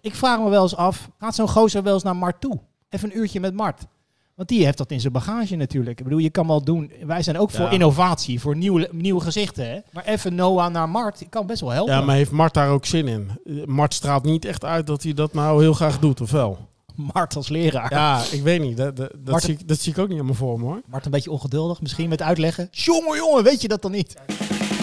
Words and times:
Ik 0.00 0.14
vraag 0.14 0.38
me 0.38 0.48
wel 0.48 0.62
eens 0.62 0.76
af, 0.76 1.10
gaat 1.18 1.34
zo'n 1.34 1.48
gozer 1.48 1.82
wel 1.82 1.94
eens 1.94 2.02
naar 2.02 2.16
Mart 2.16 2.40
toe? 2.40 2.58
Even 2.88 3.10
een 3.10 3.18
uurtje 3.18 3.40
met 3.40 3.54
Mart. 3.54 3.86
Want 4.34 4.48
die 4.48 4.64
heeft 4.64 4.78
dat 4.78 4.90
in 4.90 5.00
zijn 5.00 5.12
bagage 5.12 5.56
natuurlijk. 5.56 5.98
Ik 5.98 6.04
bedoel, 6.04 6.18
je 6.18 6.30
kan 6.30 6.46
wel 6.46 6.64
doen. 6.64 6.92
Wij 7.06 7.22
zijn 7.22 7.38
ook 7.38 7.50
voor 7.50 7.72
innovatie, 7.72 8.40
voor 8.40 8.56
nieuwe, 8.56 8.88
nieuwe 8.92 9.20
gezichten. 9.20 9.68
Hè? 9.70 9.78
Maar 9.92 10.04
even 10.04 10.34
Noah 10.34 10.72
naar 10.72 10.88
Mart, 10.88 11.22
kan 11.28 11.46
best 11.46 11.60
wel 11.60 11.70
helpen. 11.70 11.94
Ja, 11.94 12.00
maar 12.00 12.14
heeft 12.14 12.30
Mart 12.30 12.54
daar 12.54 12.70
ook 12.70 12.86
zin 12.86 13.08
in? 13.08 13.30
Mart 13.66 13.94
straalt 13.94 14.24
niet 14.24 14.44
echt 14.44 14.64
uit 14.64 14.86
dat 14.86 15.02
hij 15.02 15.14
dat 15.14 15.32
nou 15.34 15.62
heel 15.62 15.72
graag 15.72 15.98
doet, 15.98 16.20
of 16.20 16.30
wel? 16.30 16.58
Mart 16.94 17.36
als 17.36 17.48
leraar. 17.48 17.92
Ja, 17.92 18.22
ik 18.30 18.42
weet 18.42 18.60
niet. 18.60 18.76
Dat, 18.76 18.96
dat, 18.96 19.10
dat, 19.10 19.30
Mart- 19.30 19.42
zie, 19.42 19.54
ik, 19.54 19.68
dat 19.68 19.78
zie 19.78 19.92
ik 19.92 19.98
ook 19.98 20.08
niet 20.08 20.16
helemaal 20.16 20.36
voor 20.36 20.58
me, 20.58 20.64
hoor. 20.64 20.80
Mart 20.86 21.04
een 21.04 21.10
beetje 21.10 21.30
ongeduldig, 21.30 21.80
misschien 21.80 22.08
met 22.08 22.22
uitleggen. 22.22 22.68
Jongen, 22.70 23.16
jongen, 23.16 23.44
weet 23.44 23.62
je 23.62 23.68
dat 23.68 23.82
dan 23.82 23.90
niet? 23.90 24.16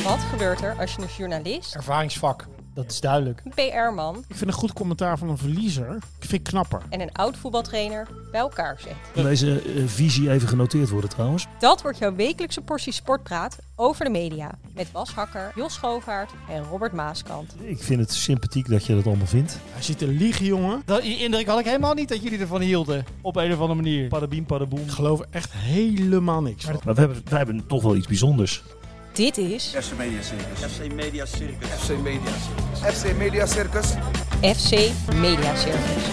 Wat 0.03 0.19
gebeurt 0.19 0.61
er 0.61 0.75
als 0.79 0.95
je 0.95 1.01
een 1.01 1.07
journalist, 1.17 1.75
Ervaringsvak, 1.75 2.47
dat 2.77 2.91
is 2.91 2.99
duidelijk. 2.99 3.41
een 3.43 3.51
PR-man 3.51 4.17
Ik 4.27 4.35
vind 4.35 4.49
een 4.49 4.57
goed 4.57 4.73
commentaar 4.73 5.17
van 5.17 5.29
een 5.29 5.37
verliezer, 5.37 5.95
ik 5.95 6.03
vind 6.19 6.33
ik 6.33 6.43
knapper. 6.43 6.81
en 6.89 7.01
een 7.01 7.11
oud 7.11 7.37
voetbaltrainer 7.37 8.07
bij 8.31 8.39
elkaar 8.39 8.77
zet? 8.79 8.95
Kan 9.13 9.23
deze 9.23 9.61
eh, 9.61 9.83
visie 9.85 10.31
even 10.31 10.47
genoteerd 10.47 10.89
worden 10.89 11.09
trouwens? 11.09 11.47
Dat 11.59 11.81
wordt 11.81 11.97
jouw 11.97 12.15
wekelijkse 12.15 12.61
portie 12.61 12.93
sportpraat 12.93 13.57
over 13.75 14.05
de 14.05 14.11
media. 14.11 14.51
Met 14.75 14.91
Bas 14.91 15.13
Hakker, 15.13 15.51
Jos 15.55 15.73
Schoofaert 15.73 16.31
en 16.49 16.63
Robert 16.63 16.93
Maaskant. 16.93 17.55
Ik 17.61 17.83
vind 17.83 17.99
het 17.99 18.11
sympathiek 18.13 18.69
dat 18.69 18.85
je 18.85 18.95
dat 18.95 19.05
allemaal 19.05 19.27
vindt. 19.27 19.57
Hij 19.71 19.83
zit 19.83 19.97
te 19.97 20.07
liegen, 20.07 20.45
jongen. 20.45 20.81
Dat, 20.85 21.01
die 21.01 21.17
indruk 21.17 21.47
had 21.47 21.59
ik 21.59 21.65
helemaal 21.65 21.93
niet 21.93 22.09
dat 22.09 22.23
jullie 22.23 22.39
ervan 22.39 22.61
hielden. 22.61 23.05
Op 23.21 23.35
een 23.35 23.51
of 23.51 23.59
andere 23.59 23.81
manier. 23.81 24.07
Padabiem, 24.07 24.45
padaboem. 24.45 24.79
Ik 24.79 24.89
geloof 24.91 25.19
er 25.19 25.27
echt 25.29 25.51
helemaal 25.51 26.41
niks 26.41 26.65
van. 26.65 26.79
Maar 26.83 26.93
we 26.93 26.99
hebben, 26.99 27.21
wij 27.29 27.37
hebben 27.37 27.67
toch 27.67 27.83
wel 27.83 27.95
iets 27.95 28.07
bijzonders. 28.07 28.63
Dit 29.17 29.37
is 29.37 29.65
FC 29.79 29.97
Media 29.97 30.21
Circus. 30.21 30.59
FC 30.75 30.93
Media 30.93 31.25
Circus. 31.25 31.67
FC 31.69 31.89
Media 32.01 32.35
Circus. 32.35 32.97
FC 32.97 33.15
Media 33.17 33.45
Circus. 33.45 33.87
FC 34.55 34.91
Media 35.13 35.55
Circus. 35.55 36.03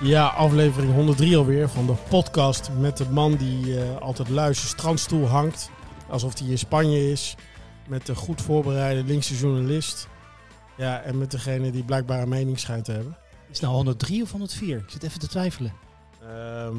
Ja, 0.00 0.26
aflevering 0.26 0.92
103 0.94 1.36
alweer 1.36 1.68
van 1.68 1.86
de 1.86 1.94
podcast 2.08 2.70
met 2.78 2.96
de 2.96 3.08
man 3.08 3.36
die 3.36 3.80
eh, 3.80 3.96
altijd 4.00 4.28
luistert 4.28 4.70
strandstoel 4.70 5.26
hangt. 5.26 5.70
Alsof 6.08 6.38
hij 6.38 6.48
in 6.48 6.58
Spanje 6.58 7.10
is. 7.10 7.34
Met 7.88 8.06
de 8.06 8.14
goed 8.14 8.42
voorbereide 8.42 9.04
linkse 9.04 9.36
journalist. 9.36 10.08
Ja, 10.76 11.02
en 11.02 11.18
met 11.18 11.30
degene 11.30 11.70
die 11.70 11.84
blijkbaar 11.84 12.22
een 12.22 12.28
mening 12.28 12.58
schijnt 12.58 12.84
te 12.84 12.92
hebben. 12.92 13.16
Is 13.50 13.54
het 13.54 13.60
nou 13.60 13.74
103 13.74 14.22
of 14.22 14.30
104? 14.30 14.76
Ik 14.78 14.90
zit 14.90 15.02
even 15.02 15.20
te 15.20 15.28
twijfelen. 15.28 15.72
Ehm 16.22 16.76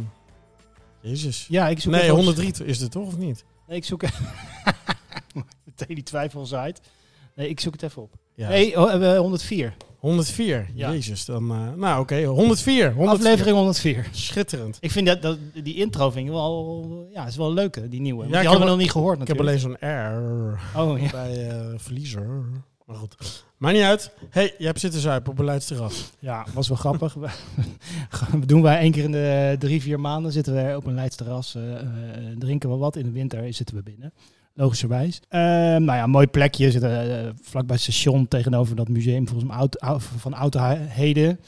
Jezus. 1.01 1.45
Ja, 1.49 1.67
ik 1.67 1.79
zoek 1.79 1.91
Nee, 1.91 2.01
even 2.01 2.13
op- 2.15 2.19
103 2.25 2.65
is 2.65 2.79
het 2.79 2.91
toch 2.91 3.05
of 3.07 3.17
niet? 3.17 3.43
Nee, 3.67 3.77
ik 3.77 3.85
zoek... 3.85 4.01
Meteen 5.79 5.95
die 5.95 6.03
twijfels 6.03 6.53
uit. 6.53 6.81
Nee, 7.35 7.49
ik 7.49 7.59
zoek 7.59 7.73
het 7.73 7.83
even 7.83 8.01
op. 8.01 8.13
Ja. 8.33 8.49
Nee, 8.49 8.79
oh, 8.79 9.13
eh, 9.13 9.17
104. 9.19 9.73
104. 9.99 10.69
Ja. 10.73 10.91
Jezus, 10.91 11.25
dan... 11.25 11.51
eh, 11.51 11.73
nou, 11.75 12.01
oké. 12.01 12.23
104. 12.23 12.91
104. 12.93 13.07
Aflevering 13.27 13.55
104. 13.55 14.07
Schitterend. 14.11 14.77
Ik 14.81 14.91
vind 14.91 15.07
dat, 15.07 15.21
dat 15.21 15.37
die 15.63 15.75
intro 15.75 16.09
vind 16.11 16.25
ik 16.25 16.31
wel, 16.31 17.07
ja, 17.13 17.27
is 17.27 17.35
wel 17.35 17.53
leuk, 17.53 17.75
hè, 17.75 17.89
die 17.89 18.01
nieuwe. 18.01 18.23
Ja, 18.27 18.29
die 18.39 18.47
hadden 18.47 18.59
we 18.65 18.69
nog 18.71 18.77
niet 18.77 18.91
gehoord 18.91 19.21
Ik 19.21 19.27
heb 19.27 19.37
natuurlijk. 19.37 19.65
alleen 19.65 19.77
zo'n 19.81 20.53
R 20.75 20.79
Oh, 20.79 21.01
ja. 21.01 21.09
bij 21.11 21.49
eh, 21.49 21.65
verliezer. 21.77 22.45
Maar 22.85 22.97
goed. 22.97 23.43
Maakt 23.57 23.75
niet 23.75 23.83
uit. 23.83 24.11
hey, 24.29 24.55
je 24.57 24.65
hebt 24.65 24.79
zitten 24.79 24.99
zuipen 25.01 25.31
op 25.31 25.39
een 25.39 25.45
Leidsterras. 25.45 26.11
ja, 26.19 26.45
was 26.53 26.67
wel 26.67 26.77
grappig. 26.77 27.13
We 28.39 28.45
doen 28.45 28.61
wij 28.61 28.79
één 28.79 28.91
keer 28.91 29.03
in 29.03 29.11
de 29.11 29.55
drie, 29.59 29.81
vier 29.81 29.99
maanden 29.99 30.31
zitten 30.31 30.53
we 30.55 30.75
op 30.75 30.85
een 30.85 30.95
Leidsterras, 30.95 31.55
eh, 31.55 31.61
drinken 32.37 32.69
we 32.69 32.75
wat. 32.75 32.95
In 32.95 33.03
de 33.03 33.11
winter 33.11 33.53
zitten 33.53 33.75
we 33.75 33.83
binnen. 33.83 34.13
Logischerwijs. 34.59 35.21
Eh, 35.27 35.39
nou 35.41 35.85
ja, 35.85 36.07
mooi 36.07 36.27
plekje. 36.27 36.71
Zitten 36.71 37.25
uh, 37.25 37.29
vlakbij 37.41 37.75
het 37.75 37.83
station 37.83 38.27
tegenover 38.27 38.75
dat 38.75 38.87
museum 38.89 39.27
volgens 39.27 39.51
mij 39.51 39.67
van 39.99 40.33
autoheden. 40.33 41.39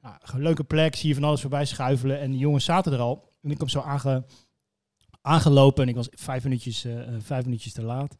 Nou, 0.00 0.16
leuke 0.42 0.64
plek. 0.64 0.94
Zie 0.94 1.08
je 1.08 1.14
van 1.14 1.24
alles 1.24 1.40
voorbij 1.40 1.64
schuifelen. 1.64 2.20
En 2.20 2.30
die 2.30 2.40
jongens 2.40 2.64
zaten 2.64 2.92
er 2.92 2.98
al. 2.98 3.32
En 3.42 3.50
ik 3.50 3.58
kom 3.58 3.68
zo 3.68 3.80
aange, 3.80 4.24
aangelopen 5.22 5.82
en 5.82 5.88
ik 5.88 5.94
was 5.94 6.08
vijf 6.10 6.44
minuutjes, 6.44 6.84
eh, 6.84 7.00
eh, 7.00 7.14
vijf 7.18 7.44
minuutjes 7.44 7.72
te 7.72 7.82
laat. 7.82 8.16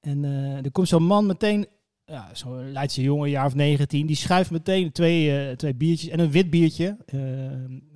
En 0.00 0.24
eh, 0.24 0.64
er 0.64 0.70
komt 0.72 0.88
zo'n 0.88 1.04
man 1.04 1.26
meteen, 1.26 1.66
ja, 2.04 2.28
zo'n 2.32 2.72
Leidse 2.72 3.02
jongen, 3.02 3.30
jaar 3.30 3.46
of 3.46 3.54
19, 3.54 4.06
die 4.06 4.16
schuift 4.16 4.50
meteen 4.50 4.92
twee, 4.92 5.38
eh, 5.48 5.56
twee 5.56 5.74
biertjes 5.74 6.10
en 6.10 6.20
een 6.20 6.30
wit 6.30 6.50
biertje. 6.50 6.96
eh, 7.06 7.20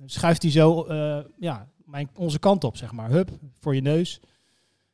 schuift 0.05 0.41
hij 0.41 0.51
zo, 0.51 0.83
eh, 0.83 1.19
ja, 1.39 1.67
mijn, 1.85 2.09
onze 2.15 2.39
kant 2.39 2.63
op, 2.63 2.77
zeg 2.77 2.91
maar. 2.91 3.09
Hup, 3.09 3.29
voor 3.59 3.75
je 3.75 3.81
neus. 3.81 4.19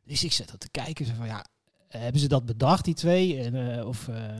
Dus 0.05 0.23
ik 0.23 0.31
zit 0.31 0.51
dat 0.51 0.59
te 0.59 0.69
kijken, 0.69 1.15
van 1.15 1.25
ja, 1.25 1.45
eh, 1.87 2.01
hebben 2.01 2.21
ze 2.21 2.27
dat 2.27 2.45
bedacht, 2.45 2.85
die 2.85 2.93
twee? 2.93 3.43
En, 3.43 3.77
eh, 3.77 3.87
of, 3.87 4.07
eh, 4.07 4.39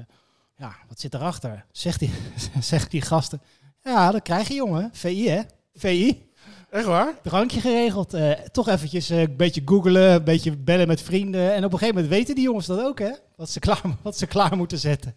ja, 0.58 0.76
wat 0.88 1.00
zit 1.00 1.14
erachter? 1.14 1.66
Zegt 1.72 2.00
die, 2.00 2.12
zegt 2.60 2.92
die 2.92 3.02
gasten, 3.02 3.42
ja, 3.84 4.12
dat 4.12 4.22
krijg 4.22 4.48
je 4.48 4.54
jongen, 4.54 4.90
VI 4.94 5.30
hè? 5.30 5.42
VI. 5.74 6.30
Echt 6.72 6.86
waar? 6.86 7.14
Drankje 7.24 7.60
geregeld. 7.62 8.14
eh, 8.14 8.32
toch 8.32 8.68
eventjes 8.70 9.10
eh, 9.10 9.22
een 9.22 9.36
beetje 9.36 9.62
googelen, 9.66 10.12
een 10.12 10.24
beetje 10.24 10.58
bellen 10.58 10.88
met 10.88 11.02
vrienden. 11.02 11.54
En 11.54 11.66
op 11.66 11.72
een 11.74 11.78
gegeven 11.78 11.96
moment 11.96 12.14
weten 12.14 12.36
die 12.36 12.44
jongens 12.44 12.66
dat 12.66 12.80
ook, 12.80 13.00
hè? 13.00 13.12
Wat 13.36 13.50
ze 13.50 13.60
klaar, 13.60 13.82
wat 14.02 14.18
ze 14.18 14.26
klaar 14.26 14.58
moeten 14.58 14.78
zetten. 14.78 15.16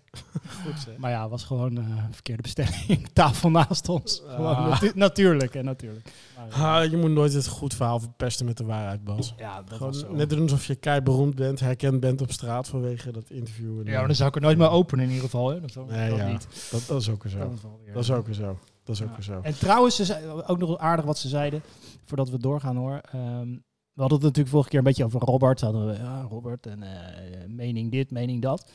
Goed 0.64 0.80
zeg. 0.84 0.96
Maar 0.96 1.10
ja, 1.10 1.20
het 1.22 1.30
was 1.30 1.44
gewoon 1.44 1.76
eh 1.78 1.84
verkeerde 2.10 2.42
bestelling. 2.42 3.08
Tafel 3.12 3.50
naast 3.50 3.88
ons. 3.88 4.22
Gewoon 4.26 4.54
Ah. 4.56 4.68
natu- 4.68 4.92
natuurlijk, 4.94 5.54
en 5.54 5.64
natuurlijk. 5.64 6.08
Ha, 6.48 6.80
je 6.80 6.96
moet 6.96 7.10
nooit 7.10 7.32
het 7.32 7.46
goed 7.46 7.74
verhaal 7.74 8.00
verpesten 8.00 8.46
met 8.46 8.56
de 8.56 8.64
waarheid, 8.64 9.04
Bas. 9.04 9.34
ja, 9.36 9.62
dat 9.62 9.68
was 9.68 9.78
Gewoon 9.78 9.94
zo. 9.94 10.12
net 10.12 10.30
doen 10.30 10.40
alsof 10.42 10.66
je 10.66 10.74
kei 10.74 11.00
beroemd 11.00 11.34
bent, 11.34 11.60
herkend 11.60 12.00
bent 12.00 12.20
op 12.22 12.32
straat 12.32 12.68
vanwege 12.68 13.12
dat 13.12 13.30
interview. 13.30 13.78
En, 13.78 13.84
Ja, 13.84 13.98
maar 13.98 14.06
dan 14.06 14.16
zou 14.16 14.28
ik 14.28 14.34
er 14.34 14.40
nooit 14.40 14.58
meer 14.58 14.70
openen 14.70 15.04
in 15.04 15.10
ieder 15.10 15.24
geval. 15.24 15.48
Hè? 15.48 15.60
Dat, 15.60 15.72
dat 15.72 15.90
Nee, 15.90 16.14
ja. 16.14 16.26
niet. 16.28 16.46
dat, 16.70 16.82
dat 16.86 17.00
is 17.00 17.08
ook 17.10 17.22
weer 17.22 17.32
zo. 17.32 17.38
Dat 17.38 17.50
Dat 17.94 18.02
is 18.02 18.10
ook 18.10 18.26
weer 18.26 18.34
zo. 18.34 18.58
Dat 18.84 18.94
is 18.94 19.02
ook 19.02 19.10
weer 19.10 19.22
zo. 19.22 19.40
En 19.42 19.58
trouwens, 19.58 19.96
ze 19.96 20.04
zei, 20.04 20.42
ook 20.46 20.58
nog 20.58 20.78
aardig 20.78 21.04
wat 21.04 21.18
ze 21.18 21.28
zeiden, 21.28 21.62
voordat 22.04 22.30
we 22.30 22.38
doorgaan 22.38 22.76
hoor. 22.76 23.00
Ehm, 23.12 23.50
we 23.92 24.00
hadden 24.00 24.18
het 24.18 24.26
natuurlijk 24.26 24.48
vorige 24.48 24.68
keer 24.68 24.78
een 24.78 24.84
beetje 24.84 25.04
over 25.04 25.20
Robert. 25.20 25.60
Hadden 25.60 25.86
we, 25.86 25.92
ja, 25.92 26.20
Robert 26.20 26.66
en 26.66 26.82
eh, 26.82 27.48
mening 27.48 27.90
dit, 27.90 28.10
mening 28.10 28.42
dat. 28.42 28.70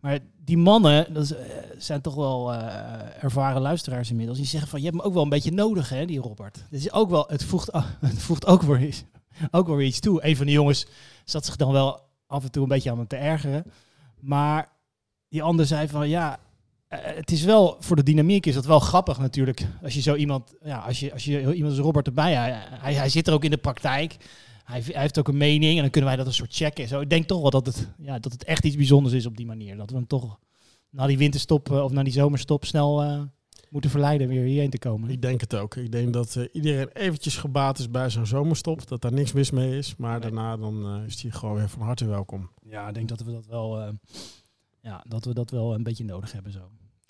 Maar 0.00 0.18
die 0.44 0.58
mannen, 0.58 1.14
dat 1.14 1.22
is, 1.22 1.34
eh, 1.34 1.56
zijn 1.78 2.00
toch 2.00 2.14
wel 2.14 2.52
eh, 2.52 3.24
ervaren 3.24 3.62
luisteraars 3.62 4.10
inmiddels. 4.10 4.38
Die 4.38 4.46
zeggen 4.46 4.70
van, 4.70 4.78
je 4.78 4.84
hebt 4.84 4.96
hem 4.96 5.06
ook 5.06 5.14
wel 5.14 5.22
een 5.22 5.28
beetje 5.28 5.52
nodig 5.52 5.88
hè, 5.88 6.04
die 6.04 6.20
Robert. 6.20 6.56
Het, 6.56 6.80
is 6.80 6.92
ook 6.92 7.10
wel, 7.10 7.24
het, 7.28 7.44
voegt, 7.44 7.70
het 8.00 8.18
voegt 8.18 8.46
ook 8.46 8.62
weer, 8.62 8.82
iets, 8.82 9.04
ook 9.50 9.66
weer 9.66 9.86
iets 9.86 10.00
toe. 10.00 10.24
Een 10.24 10.36
van 10.36 10.46
de 10.46 10.52
jongens 10.52 10.86
zat 11.24 11.44
zich 11.44 11.56
dan 11.56 11.72
wel 11.72 12.00
af 12.26 12.44
en 12.44 12.50
toe 12.50 12.62
een 12.62 12.68
beetje 12.68 12.90
aan 12.90 12.98
het 12.98 13.08
te 13.08 13.16
ergeren. 13.16 13.64
Maar 14.20 14.68
die 15.28 15.42
ander 15.42 15.66
zei 15.66 15.88
van, 15.88 16.08
ja, 16.08 16.38
het 16.98 17.30
is 17.30 17.42
wel, 17.44 17.76
voor 17.80 17.96
de 17.96 18.02
dynamiek 18.02 18.46
is 18.46 18.54
dat 18.54 18.64
wel 18.66 18.80
grappig 18.80 19.18
natuurlijk. 19.18 19.66
Als 19.82 19.94
je 19.94 20.00
zo 20.00 20.14
iemand, 20.14 20.54
ja, 20.64 20.78
als 20.78 21.00
je, 21.00 21.12
als 21.12 21.24
je 21.24 21.40
iemand 21.54 21.74
als 21.74 21.84
Robert 21.84 22.06
erbij, 22.06 22.34
hij, 22.34 22.50
hij, 22.68 22.94
hij 22.94 23.08
zit 23.08 23.26
er 23.26 23.32
ook 23.32 23.44
in 23.44 23.50
de 23.50 23.56
praktijk. 23.56 24.16
Hij, 24.64 24.82
hij 24.86 25.00
heeft 25.02 25.18
ook 25.18 25.28
een 25.28 25.36
mening 25.36 25.74
en 25.74 25.80
dan 25.80 25.90
kunnen 25.90 26.08
wij 26.10 26.18
dat 26.18 26.26
een 26.26 26.32
soort 26.34 26.54
checken. 26.54 26.88
Zo, 26.88 27.00
ik 27.00 27.10
denk 27.10 27.26
toch 27.26 27.40
wel 27.40 27.50
dat 27.50 27.66
het, 27.66 27.88
ja, 27.98 28.18
dat 28.18 28.32
het 28.32 28.44
echt 28.44 28.64
iets 28.64 28.76
bijzonders 28.76 29.14
is 29.14 29.26
op 29.26 29.36
die 29.36 29.46
manier. 29.46 29.76
Dat 29.76 29.90
we 29.90 29.96
hem 29.96 30.06
toch 30.06 30.38
na 30.90 31.06
die 31.06 31.18
winterstop 31.18 31.70
eh, 31.70 31.82
of 31.84 31.92
na 31.92 32.02
die 32.02 32.12
zomerstop 32.12 32.64
snel 32.64 33.02
eh, 33.02 33.20
moeten 33.70 33.90
verleiden 33.90 34.28
weer 34.28 34.44
hierheen 34.44 34.70
te 34.70 34.78
komen. 34.78 35.10
Ik 35.10 35.22
denk 35.22 35.40
het 35.40 35.54
ook. 35.54 35.76
Ik 35.76 35.92
denk 35.92 36.12
dat 36.12 36.36
eh, 36.36 36.44
iedereen 36.52 36.88
eventjes 36.92 37.36
gebaat 37.36 37.78
is 37.78 37.90
bij 37.90 38.10
zo'n 38.10 38.26
zomerstop. 38.26 38.88
Dat 38.88 39.02
daar 39.02 39.12
niks 39.12 39.32
mis 39.32 39.50
mee 39.50 39.78
is. 39.78 39.96
Maar 39.96 40.10
Nee. 40.10 40.20
daarna 40.20 40.56
dan, 40.56 40.84
eh, 40.84 41.06
is 41.06 41.22
hij 41.22 41.30
gewoon 41.30 41.54
weer 41.56 41.68
van 41.68 41.82
harte 41.82 42.06
welkom. 42.06 42.50
Ja, 42.68 42.88
ik 42.88 42.94
denk 42.94 43.08
dat 43.08 43.20
we 43.20 43.32
dat 43.32 43.46
wel, 43.46 43.80
eh, 43.80 43.88
ja, 44.82 45.04
dat 45.08 45.24
we 45.24 45.34
dat 45.34 45.50
wel 45.50 45.74
een 45.74 45.82
beetje 45.82 46.04
nodig 46.04 46.32
hebben 46.32 46.52
zo. 46.52 46.60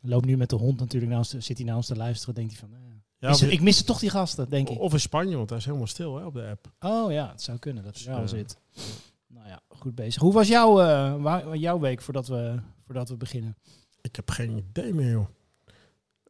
Loopt 0.03 0.25
nu 0.27 0.37
met 0.37 0.51
de 0.51 0.57
hond 0.57 0.79
natuurlijk 0.81 1.13
naast, 1.13 1.35
zit 1.39 1.57
hij 1.57 1.67
naar 1.67 1.77
ons 1.77 1.87
te 1.87 1.97
luisteren, 1.97 2.35
denkt 2.35 2.51
hij 2.51 2.61
van, 2.61 2.75
eh, 2.75 2.79
Ja, 3.19 3.29
mis- 3.29 3.43
ik 3.43 3.61
mis 3.61 3.83
toch 3.83 3.99
die 3.99 4.11
gasten, 4.11 4.49
denk 4.51 4.69
ik. 4.69 4.79
of 4.79 4.93
in 4.93 5.01
Spanje, 5.01 5.37
want 5.37 5.49
hij 5.49 5.59
is 5.59 5.65
helemaal 5.65 5.87
stil 5.87 6.17
hè, 6.17 6.25
op 6.25 6.35
de 6.35 6.47
app. 6.47 6.73
Oh 6.81 7.13
ja, 7.13 7.31
het 7.31 7.43
zou 7.43 7.59
kunnen 7.59 7.83
dat 7.85 7.95
het 7.97 8.05
Dus, 8.05 8.13
wel 8.15 8.23
eh, 8.23 8.29
zit. 8.29 8.57
Nou 9.27 9.49
ja, 9.49 9.61
goed 9.69 9.95
bezig. 9.95 10.23
Hoe 10.23 10.33
was 10.33 10.49
jouw, 10.49 10.81
eh, 10.81 11.23
wa- 11.23 11.55
jouw 11.55 11.79
week 11.79 12.03
voordat 12.03 12.27
we, 12.27 12.61
voordat 12.85 13.09
we 13.09 13.17
beginnen? 13.17 13.57
Ik 14.01 14.17
heb 14.17 14.31
geen 14.31 14.57
idee 14.57 14.95
meer, 14.95 15.11
joh. 15.11 15.27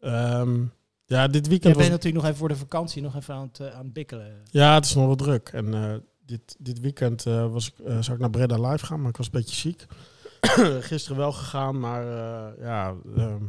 Ehm, 0.01 0.65
ja, 1.07 1.27
dit 1.27 1.45
Je 1.45 1.51
weekend 1.51 1.63
bent 1.63 1.77
was... 1.77 1.89
natuurlijk 1.89 2.15
nog 2.15 2.25
even 2.25 2.37
voor 2.37 2.49
de 2.49 2.57
vakantie 2.57 3.03
nog 3.03 3.17
even 3.17 3.35
aan 3.35 3.47
het, 3.53 3.61
eh, 3.61 3.75
aan 3.75 3.85
het 3.85 3.93
bikkelen. 3.93 4.43
Ja, 4.51 4.75
het 4.75 4.85
is 4.85 4.95
nog 4.95 5.07
wel 5.07 5.17
druk. 5.17 5.49
En 5.49 6.03
dit, 6.27 6.57
dit 6.59 6.81
weekend 6.81 7.23
was, 7.23 7.67
ik, 7.69 7.75
zou 7.87 8.13
ik 8.13 8.19
naar 8.19 8.31
Breda 8.31 8.71
live 8.71 8.87
gaan, 8.87 9.01
maar 9.01 9.11
ik 9.11 9.17
was 9.17 9.27
een 9.27 9.33
beetje 9.33 9.57
ziek. 9.57 9.87
Gisteren 10.91 11.17
wel 11.19 11.33
gegaan, 11.33 11.79
maar 11.81 12.05
ja, 12.61 12.95
ehm, 13.17 13.45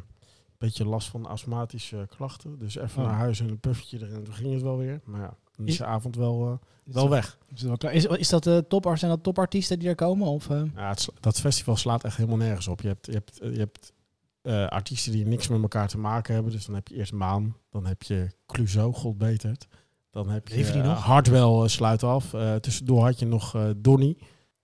beetje 0.68 0.86
last 0.86 1.08
van 1.10 1.26
astmatische 1.26 2.08
klachten. 2.16 2.60
Dus 2.60 2.76
even 2.76 3.02
Oh. 3.04 3.08
naar 3.10 3.18
huis 3.18 3.40
en 3.40 3.50
een 3.50 3.60
puffetje 3.60 3.98
erin. 4.00 4.16
En 4.16 4.24
toen 4.24 4.34
ging 4.34 4.54
het 4.54 4.62
wel 4.62 4.78
weer. 4.78 5.02
Maar 5.06 5.20
ja, 5.22 5.34
dan 5.56 5.66
is 5.66 5.72
Is- 5.72 5.78
de 5.78 5.86
avond 5.86 6.16
wel, 6.16 6.46
eh, 6.48 6.54
Is 6.86 6.94
wel 6.94 7.10
weg. 7.10 7.38
Is, 7.48 7.60
het 7.60 7.68
wel 7.68 7.78
klaar? 7.78 7.94
is, 7.94 8.06
is 8.06 8.30
dat 8.30 8.44
de 8.44 8.66
topar, 8.68 8.98
zijn 8.98 9.12
dat 9.12 9.24
topartiesten 9.24 9.80
die 9.80 9.90
er 9.90 9.96
komen? 9.96 10.28
Of, 10.28 10.50
eh? 10.50 10.62
Ja, 10.76 10.90
het, 10.90 11.08
dat 11.20 11.40
festival 11.40 11.76
slaat 11.76 12.04
echt 12.04 12.18
helemaal 12.18 12.38
nergens 12.38 12.68
op. 12.68 12.82
Je 12.82 12.88
hebt, 12.88 13.06
je 13.06 13.12
hebt, 13.12 13.40
eh, 13.40 13.52
je 13.54 13.60
hebt 13.60 13.94
eh, 14.42 14.68
artiesten 14.68 15.12
die 15.12 15.26
niks 15.26 15.48
met 15.48 15.62
elkaar 15.62 15.88
te 15.88 15.98
maken 15.98 16.34
hebben. 16.34 16.52
Dus 16.52 16.66
dan 16.66 16.76
heb 16.76 16.88
je 16.88 16.96
eerst 16.96 17.14
Maan. 17.14 17.56
Dan 17.70 17.86
heb 17.86 18.04
je 18.04 18.28
Clouseau, 18.46 18.94
God 18.94 19.18
betert. 19.18 19.68
Dan 20.12 20.30
heb 20.30 20.48
je 20.48 20.56
Leven 20.56 20.74
die 20.74 20.82
eh, 20.82 20.88
nog? 20.88 21.04
Hardwell 21.04 21.42
eh, 21.62 21.68
sluit 21.68 22.04
af. 22.04 22.34
Eh, 22.34 22.56
tussendoor 22.56 23.04
had 23.04 23.20
je 23.20 23.26
nog 23.26 23.56
eh 23.56 23.70
Donny. 23.78 24.18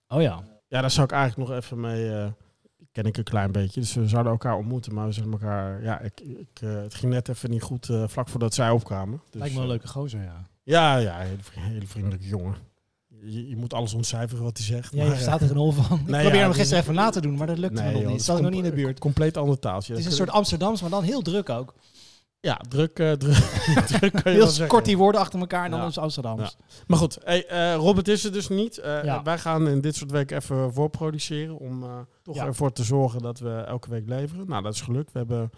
Oh 0.07 0.21
ja. 0.21 0.43
Ja, 0.67 0.81
daar 0.81 0.91
zou 0.91 1.05
ik 1.05 1.11
eigenlijk 1.11 1.49
nog 1.49 1.57
even 1.59 1.79
mee... 1.79 2.33
ik 2.97 3.03
ken 3.03 3.11
ik 3.11 3.17
een 3.17 3.31
klein 3.31 3.51
beetje. 3.51 3.79
Dus 3.79 3.93
we 3.93 4.07
zouden 4.07 4.31
elkaar 4.31 4.55
ontmoeten. 4.55 4.93
Maar 4.93 5.05
we 5.05 5.11
zeggen 5.11 5.31
elkaar... 5.31 5.83
Ja, 5.83 5.99
ik, 5.99 6.19
ik, 6.21 6.61
eh, 6.61 6.75
het 6.75 6.93
ging 6.93 7.13
net 7.13 7.29
even 7.29 7.49
niet 7.49 7.61
goed 7.61 7.89
eh, 7.89 8.03
vlak 8.07 8.29
voordat 8.29 8.53
zij 8.53 8.69
opkwamen. 8.69 9.21
Dus, 9.29 9.39
Lijkt 9.39 9.53
me 9.53 9.59
een 9.59 9.65
eh, 9.65 9.71
leuke 9.71 9.87
gozer, 9.87 10.21
ja. 10.21 10.47
Ja, 10.63 10.97
ja, 10.97 11.17
hele, 11.17 11.37
hele 11.53 11.87
vriendelijke 11.87 12.27
jongen. 12.27 12.55
Je, 13.07 13.49
je 13.49 13.55
moet 13.55 13.73
alles 13.73 13.93
ontcijferen 13.93 14.43
wat 14.43 14.57
hij 14.57 14.65
zegt. 14.65 14.91
Ja, 14.91 14.97
je 14.97 15.07
maar, 15.07 15.15
verstaat 15.15 15.41
er 15.41 15.51
een 15.51 15.57
hol 15.57 15.71
van. 15.71 15.99
Ik 15.99 16.07
Nee, 16.07 16.21
probeer 16.21 16.39
ja, 16.39 16.45
hem 16.45 16.53
gisteren 16.53 16.83
even 16.83 16.95
na 16.95 17.09
te 17.09 17.21
doen, 17.21 17.35
maar 17.35 17.47
dat 17.47 17.57
lukt 17.57 17.73
me 17.73 17.81
nog 17.81 17.91
joh, 17.91 18.01
niet. 18.01 18.11
het 18.11 18.23
Zat 18.23 18.37
ik 18.37 18.43
nog 18.43 18.51
niet 18.51 18.63
in 18.63 18.69
de 18.69 18.75
buurt. 18.75 18.99
Compleet 18.99 19.37
ander 19.37 19.59
taaltje. 19.59 19.93
Het 19.93 20.01
is 20.01 20.07
een 20.07 20.11
soort 20.11 20.29
Amsterdams, 20.29 20.81
maar 20.81 20.89
dan 20.89 21.03
heel 21.03 21.21
druk 21.21 21.49
ook. 21.49 21.73
Ja, 22.47 22.61
druk, 22.69 22.99
eh, 22.99 23.11
druk, 23.23 23.33
druk 23.85 24.11
kan 24.11 24.11
je 24.11 24.21
wel 24.23 24.33
Heel 24.33 24.47
zeggen. 24.47 24.67
kort 24.67 24.85
die 24.85 24.97
woorden 24.97 25.21
achter 25.21 25.39
elkaar 25.39 25.65
en 25.65 25.71
dan 25.71 25.91
Ja. 25.93 26.01
Amsterdams. 26.01 26.41
Ja. 26.41 26.65
Maar 26.87 26.97
goed, 26.97 27.17
hey, 27.23 27.45
eh, 27.47 27.75
Robert 27.75 28.07
is 28.07 28.23
er 28.23 28.31
dus 28.31 28.47
niet. 28.47 28.77
Eh, 28.77 29.03
Ja. 29.03 29.23
Wij 29.23 29.37
gaan 29.37 29.67
in 29.67 29.81
dit 29.81 29.95
soort 29.95 30.11
weken 30.11 30.37
even 30.37 30.73
voorproduceren 30.73 31.57
om 31.57 31.83
eh, 31.83 31.89
toch 32.23 32.35
Ja. 32.35 32.45
ervoor 32.45 32.71
te 32.71 32.83
zorgen 32.83 33.21
dat 33.21 33.39
we 33.39 33.49
elke 33.49 33.89
week 33.89 34.07
leveren. 34.07 34.47
Nou, 34.47 34.63
dat 34.63 34.73
is 34.73 34.81
gelukt. 34.81 35.11
We 35.11 35.17
hebben, 35.19 35.49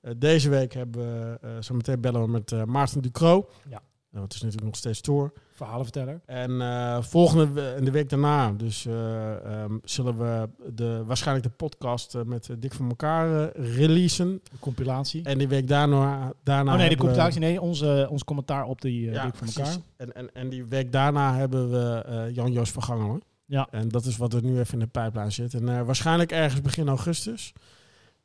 eh, 0.00 0.12
deze 0.16 0.48
week 0.48 0.72
hebben 0.74 1.00
we, 1.00 1.38
eh, 1.40 1.50
zo 1.60 1.74
meteen 1.74 2.00
bellen 2.00 2.20
we 2.22 2.28
met 2.28 2.52
eh, 2.52 2.62
Maarten 2.64 3.02
Ducro. 3.02 3.48
Ja. 3.70 3.80
Nou, 4.10 4.24
het 4.24 4.34
is 4.34 4.40
natuurlijk 4.40 4.66
nog 4.66 4.76
steeds 4.76 5.00
tour. 5.00 5.32
Verhalenverteller. 5.62 6.20
En 6.26 6.60
eh, 6.60 7.02
volgende 7.02 7.80
de 7.84 7.90
week 7.90 8.08
daarna, 8.08 8.52
dus 8.52 8.86
eh, 8.86 9.62
ehm, 9.62 9.78
zullen 9.84 10.18
we 10.18 10.48
de, 10.74 11.02
waarschijnlijk 11.06 11.46
de 11.46 11.52
podcast 11.52 12.14
eh, 12.14 12.22
met 12.22 12.50
Dik 12.58 12.72
van 12.72 12.88
elkaar 12.88 13.56
releasen. 13.56 14.40
De 14.50 14.58
compilatie. 14.58 15.24
En 15.24 15.38
die 15.38 15.48
week 15.48 15.68
daarna, 15.68 16.32
daarna 16.42 16.72
oh 16.72 16.78
nee, 16.78 16.88
de 16.88 16.96
compilatie. 16.96 17.40
Nee, 17.40 17.60
onze, 17.60 18.06
ons 18.10 18.24
commentaar 18.24 18.64
op 18.64 18.80
die 18.80 19.06
uh, 19.06 19.12
ja, 19.12 19.24
dik 19.24 19.34
van 19.34 19.46
elkaar. 19.46 19.76
En, 19.96 20.14
en, 20.14 20.34
en 20.34 20.48
die 20.48 20.64
week 20.64 20.92
daarna 20.92 21.34
hebben 21.34 21.70
we 21.70 22.30
Jan-Joos 22.32 22.70
Vergangelen. 22.70 23.22
Ja. 23.44 23.68
En 23.70 23.88
dat 23.88 24.04
is 24.04 24.16
wat 24.16 24.32
er 24.32 24.44
nu 24.44 24.58
even 24.58 24.72
in 24.74 24.78
de 24.78 24.86
pijplijn 24.86 25.32
zit. 25.32 25.54
En 25.54 25.86
waarschijnlijk 25.86 26.32
ergens 26.32 26.60
begin 26.60 26.88
augustus. 26.88 27.52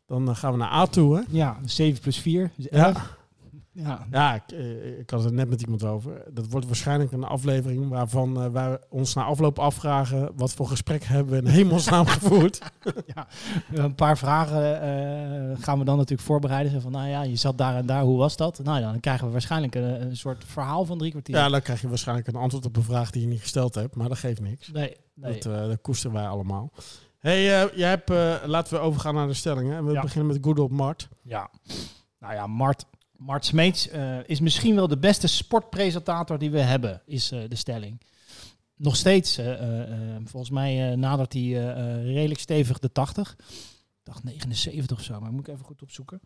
Dan 0.06 0.36
gaan 0.36 0.51
we 0.51 0.57
naar 0.57 0.72
A 0.72 0.86
toe, 0.86 1.16
hè? 1.16 1.22
Ja, 1.30 1.57
7 1.66 2.01
plus 2.01 2.18
4. 2.18 2.51
Dus 2.56 2.68
Ja. 2.69 2.86
11. 2.86 2.95
Ja. 2.95 3.17
Ja, 4.12 4.33
ik, 4.35 4.51
eh, 4.51 5.00
ik 5.00 5.09
had 5.09 5.24
het 5.24 5.33
net 5.33 5.50
met 5.50 5.62
iemand 5.62 5.83
over. 5.83 6.24
Dat 6.33 6.47
wordt 6.50 6.65
waarschijnlijk 6.65 7.12
een 7.12 7.24
aflevering 7.24 7.89
waarvan 7.89 8.41
eh, 8.44 8.50
wij 8.50 8.79
ons 8.89 9.13
na 9.13 9.24
afloop 9.24 9.59
afvragen... 9.59 10.31
wat 10.35 10.53
voor 10.53 10.68
gesprek 10.68 11.03
hebben 11.03 11.33
we 11.33 11.39
in 11.39 11.53
hemelsnaam 11.53 12.06
gevoerd. 12.18 12.59
Een 13.74 13.95
paar 13.95 14.18
vragen 14.18 14.81
eh, 14.81 15.63
gaan 15.63 15.79
we 15.79 15.85
dan 15.85 15.97
natuurlijk 15.97 16.27
voorbereiden. 16.27 16.71
Zo 16.71 16.79
van, 16.79 16.91
nou 16.91 17.07
ja, 17.07 17.21
je 17.21 17.35
zat 17.35 17.57
daar 17.57 17.75
en 17.75 17.85
daar, 17.85 18.01
hoe 18.03 18.18
was 18.18 18.38
dat? 18.38 18.59
Nou 18.63 18.79
ja, 18.79 18.91
dan 18.91 19.00
krijgen 19.00 19.25
we 19.25 19.31
waarschijnlijk 19.31 19.75
een, 19.75 20.01
een 20.01 20.18
soort 20.18 20.44
verhaal 20.45 20.85
van 20.85 20.97
drie 20.97 21.12
kwartier. 21.12 21.35
Ja, 21.35 21.50
dan 21.50 21.62
krijg 21.62 21.81
je 21.81 21.89
waarschijnlijk 21.89 22.27
een 22.27 22.35
antwoord 22.35 22.65
op 22.65 22.75
een 22.75 22.83
vraag 22.83 23.12
die 23.12 23.21
je 23.21 23.27
niet 23.27 23.41
gesteld 23.41 23.75
hebt. 23.75 23.95
Maar 23.95 24.09
dat 24.09 24.18
geeft 24.18 24.41
niks. 24.41 24.71
Nee, 24.71 24.95
nee. 25.13 25.33
Dat, 25.33 25.45
eh, 25.53 25.68
dat 25.68 25.81
koesteren 25.81 26.15
wij 26.15 26.27
allemaal. 26.27 26.71
hey, 27.19 27.44
jij 27.75 27.89
hebt, 27.89 28.09
laten 28.45 28.73
we 28.73 28.80
overgaan 28.80 29.15
naar 29.15 29.27
de 29.27 29.33
stellingen. 29.33 29.77
En 29.77 29.85
we 29.85 29.91
Ja. 29.91 30.01
beginnen 30.01 30.27
met 30.33 30.44
Good 30.44 30.59
Old 30.59 30.71
Mart. 30.71 31.09
Ja, 31.21 31.50
nou 32.19 32.33
ja, 32.33 32.47
Mart, 32.47 32.85
Mart 33.18 33.46
Smeets 33.46 33.90
eh, 33.90 34.18
is 34.25 34.40
misschien 34.40 34.75
wel 34.75 34.88
de 34.88 34.98
beste 34.98 35.28
sportpresentator 35.28 36.38
die 36.38 36.52
we 36.52 36.60
hebben, 36.60 37.02
is 37.06 37.31
eh, 37.31 37.40
de 37.48 37.56
stelling. 37.56 38.02
Nog 38.75 38.96
steeds, 38.96 39.38
eh, 39.38 39.54
volgens 40.25 40.52
mij 40.52 40.96
nadert 40.96 41.34
hij 41.34 41.74
redelijk 42.04 42.40
stevig 42.40 42.80
de 42.80 42.92
80. 42.92 43.36
Ik 43.40 44.04
dacht 44.04 44.24
79 44.24 44.98
of 44.98 45.04
zo, 45.04 45.19
maar 45.19 45.31
moet 45.31 45.48
ik 45.48 45.54
even 45.54 45.66
goed 45.66 45.81
opzoeken. 45.81 46.19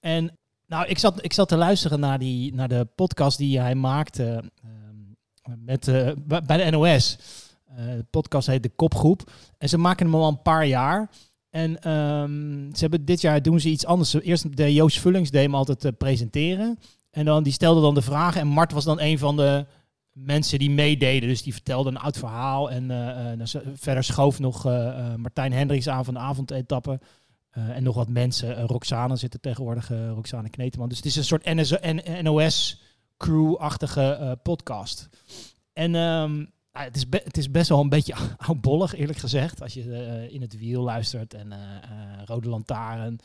En 0.00 0.38
nou, 0.66 0.86
ik 0.86 0.98
zat, 0.98 1.24
ik 1.24 1.32
zat 1.32 1.48
te 1.48 1.56
luisteren 1.56 2.00
naar, 2.00 2.18
die, 2.18 2.54
naar 2.54 2.68
de 2.68 2.88
podcast 2.94 3.38
die 3.38 3.60
hij 3.60 3.74
maakte 3.74 4.50
met, 5.58 5.84
bij 6.26 6.70
de 6.70 6.70
NOS. 6.70 7.18
De 7.76 8.06
podcast 8.10 8.46
heet 8.46 8.62
De 8.62 8.68
Kopgroep. 8.68 9.32
En 9.58 9.68
ze 9.68 9.78
maken 9.78 10.06
hem 10.06 10.14
al 10.14 10.28
een 10.28 10.42
paar 10.42 10.66
jaar. 10.66 11.10
En 11.54 11.80
ehm, 11.80 12.68
ze 12.74 12.80
hebben 12.80 13.04
dit 13.04 13.20
jaar 13.20 13.42
doen 13.42 13.60
ze 13.60 13.68
iets 13.68 13.86
anders. 13.86 14.14
Eerst 14.14 14.56
de 14.56 14.72
Joost 14.72 15.00
Vullings 15.00 15.30
deed 15.30 15.52
altijd 15.52 15.84
eh, 15.84 15.92
presenteren. 15.98 16.78
En 17.10 17.24
dan 17.24 17.42
die 17.42 17.52
stelde 17.52 17.80
dan 17.80 17.94
de 17.94 18.02
vragen. 18.02 18.40
En 18.40 18.46
Mart 18.46 18.72
was 18.72 18.84
dan 18.84 19.00
een 19.00 19.18
van 19.18 19.36
de 19.36 19.66
mensen 20.12 20.58
die 20.58 20.70
meededen. 20.70 21.28
Dus 21.28 21.42
die 21.42 21.52
vertelde 21.52 21.88
een 21.90 21.98
oud 21.98 22.18
verhaal. 22.18 22.70
En 22.70 22.90
eh, 22.90 23.32
eh, 23.32 23.40
s- 23.42 23.56
verder 23.74 24.04
schoof 24.04 24.38
nog 24.38 24.64
Martijn 25.16 25.52
Hendricks 25.52 25.88
aan 25.88 26.04
van 26.04 26.14
de 26.14 26.20
avondetappe. 26.20 27.00
En 27.50 27.82
nog 27.82 27.94
wat 27.94 28.08
mensen. 28.08 28.66
Roxane 28.66 29.16
zit 29.16 29.34
er 29.34 29.40
tegenwoordig. 29.40 29.88
Roxane 29.88 30.50
Kneteman. 30.50 30.88
Dus 30.88 30.96
het 30.96 31.06
is 31.06 31.16
een 31.16 31.24
soort 31.24 31.44
NOS-crew-achtige 32.22 34.38
podcast. 34.42 35.08
En 35.72 35.94
ehm, 35.94 36.44
het, 36.82 36.96
is 36.96 37.04
het 37.10 37.36
is 37.36 37.50
best 37.50 37.68
wel 37.68 37.80
een 37.80 37.88
beetje 37.88 38.14
oudbollig, 38.46 38.94
eerlijk 38.94 39.18
gezegd. 39.18 39.62
Als 39.62 39.74
je 39.74 39.92
eh, 39.92 40.34
in 40.34 40.40
het 40.40 40.58
wiel 40.58 40.82
luistert 40.82 41.34
en 41.34 41.52
eh, 41.52 41.58
eh, 41.58 42.24
Rode 42.24 42.48
Lantaarn, 42.48 43.18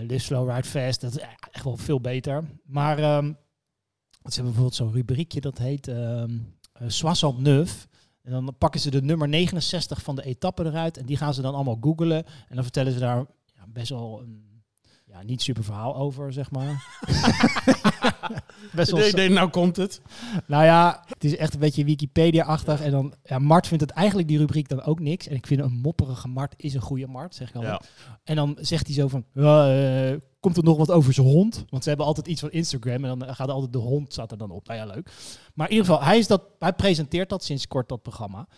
Live 0.00 0.24
Slow 0.24 0.50
Ride 0.50 0.68
Fast. 0.68 1.00
Dat 1.00 1.16
is 1.16 1.22
echt 1.50 1.64
wel 1.64 1.76
veel 1.76 2.00
beter. 2.00 2.44
Maar 2.64 2.98
ehm, 2.98 3.24
ze 3.24 4.34
hebben 4.34 4.44
bijvoorbeeld 4.44 4.74
zo'n 4.74 4.92
rubriekje 4.92 5.40
dat 5.40 5.58
heet 5.58 5.88
ehm 5.88 6.30
eh, 6.78 6.88
Soissant 6.88 7.38
Neuf. 7.38 7.88
En 8.22 8.30
dan 8.30 8.54
pakken 8.58 8.80
ze 8.80 8.90
de 8.90 9.02
nummer 9.02 9.28
69 9.28 10.02
van 10.02 10.16
de 10.16 10.22
etappe 10.24 10.64
eruit. 10.64 10.96
En 10.96 11.06
die 11.06 11.16
gaan 11.16 11.34
ze 11.34 11.42
dan 11.42 11.54
allemaal 11.54 11.78
googlen. 11.80 12.24
En 12.24 12.54
dan 12.54 12.62
vertellen 12.62 12.92
ze 12.92 12.98
daar 12.98 13.26
ja, 13.54 13.64
best 13.68 13.88
wel 13.88 14.20
een 14.20 14.62
ja, 15.04 15.22
niet 15.22 15.42
super 15.42 15.64
verhaal 15.64 15.96
over, 15.96 16.32
zeg 16.32 16.50
maar. 16.50 17.00
best 18.74 18.90
wel 18.90 19.00
Nee, 19.00 19.12
nee, 19.12 19.28
nou 19.28 19.50
komt 19.50 19.76
het. 19.76 20.00
nou 20.46 20.64
ja, 20.64 21.04
het 21.06 21.24
is 21.24 21.36
echt 21.36 21.54
een 21.54 21.60
beetje 21.60 21.84
Wikipedia-achtig. 21.84 22.80
En 22.80 22.90
dan, 22.90 23.14
ja, 23.24 23.38
Mart 23.38 23.66
vindt 23.66 23.82
het 23.82 23.92
eigenlijk 23.92 24.28
die 24.28 24.38
rubriek 24.38 24.68
dan 24.68 24.82
ook 24.82 25.00
niks. 25.00 25.28
En 25.28 25.36
ik 25.36 25.46
vind 25.46 25.60
een 25.60 25.72
mopperige 25.72 26.28
Mart 26.28 26.54
is 26.56 26.74
een 26.74 26.80
goede 26.80 27.06
Mart, 27.06 27.34
zeg 27.34 27.48
ik 27.48 27.54
al. 27.54 27.62
Ja. 27.62 27.80
En 28.24 28.36
dan 28.36 28.58
zegt 28.60 28.86
hij 28.86 28.94
zo 28.94 29.08
van, 29.08 29.24
eh, 29.34 30.16
komt 30.40 30.56
er 30.56 30.64
nog 30.64 30.76
wat 30.76 30.90
over 30.90 31.12
zijn 31.12 31.26
hond? 31.26 31.64
Want 31.68 31.82
ze 31.82 31.88
hebben 31.88 32.06
altijd 32.06 32.26
iets 32.26 32.40
van 32.40 32.50
Instagram 32.50 33.04
en 33.04 33.18
dan 33.18 33.34
gaat 33.34 33.48
altijd 33.48 33.72
de 33.72 33.78
hond 33.78 34.12
staat 34.12 34.30
er 34.30 34.38
dan 34.38 34.50
op. 34.50 34.66
Nou 34.66 34.78
ja, 34.78 34.86
leuk. 34.86 35.10
Maar 35.54 35.66
in 35.66 35.72
ieder 35.72 35.86
geval, 35.86 36.04
hij, 36.04 36.18
is 36.18 36.26
dat, 36.26 36.42
hij 36.58 36.72
presenteert 36.72 37.28
dat 37.28 37.44
sinds 37.44 37.66
kort, 37.66 37.88
dat 37.88 38.02
programma. 38.02 38.48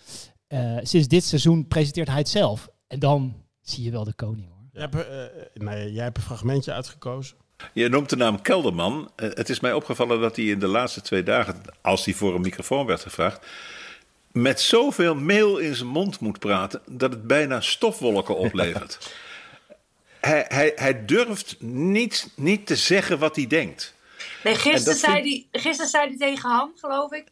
Eh, 0.47 0.77
sinds 0.83 1.09
dit 1.09 1.25
seizoen 1.25 1.69
presenteert 1.69 2.09
hij 2.09 2.19
het 2.19 2.29
zelf. 2.29 2.69
En 2.87 2.99
dan 2.99 3.35
zie 3.61 3.85
je 3.85 3.91
wel 3.91 4.05
de 4.05 4.15
koning, 4.15 4.49
hoor. 4.49 4.69
Jij 4.73 4.83
hebt, 4.83 4.95
eh, 4.95 5.65
nee, 5.65 5.93
jij 5.93 6.05
hebt 6.05 6.17
een 6.17 6.23
fragmentje 6.23 6.73
uitgekozen. 6.73 7.37
Je 7.73 7.89
noemt 7.89 8.09
de 8.11 8.17
naam 8.17 8.43
Kelderman. 8.43 9.11
Eh, 9.17 9.29
Het 9.35 9.49
is 9.49 9.61
mij 9.61 9.73
opgevallen 9.73 10.21
dat 10.21 10.37
hij 10.37 10.45
in 10.45 10.59
de 10.59 10.67
laatste 10.67 11.01
twee 11.01 11.23
dagen, 11.23 11.63
als 11.81 12.05
hij 12.05 12.15
voor 12.15 12.35
een 12.35 12.41
microfoon 12.41 12.87
werd 12.87 13.01
gevraagd, 13.01 13.47
met 14.33 14.61
zoveel 14.61 15.15
meel 15.15 15.59
in 15.59 15.75
zijn 15.75 15.89
mond 15.89 16.21
moet 16.21 16.39
praten 16.39 16.83
dat 16.87 17.11
het 17.13 17.27
bijna 17.27 17.61
stofwolken 17.61 18.37
oplevert. 18.37 18.99
hij, 20.21 20.45
hij, 20.49 20.73
hij 20.77 21.05
durft 21.05 21.57
niet, 21.61 22.31
niet 22.37 22.67
te 22.67 22.77
zeggen 22.77 23.19
wat 23.19 23.37
hij 23.37 23.47
denkt. 23.47 23.95
Nee, 24.45 24.55
En 24.55 24.61
gisteren 24.61 24.99
zei, 24.99 25.13
vind- 25.13 25.25
die, 25.25 25.49
gisteren 25.53 25.91
zei 25.91 26.09
hij 26.09 26.17
tegen 26.17 26.51
Han, 26.51 26.73
geloof 26.77 27.13
ik. 27.13 27.25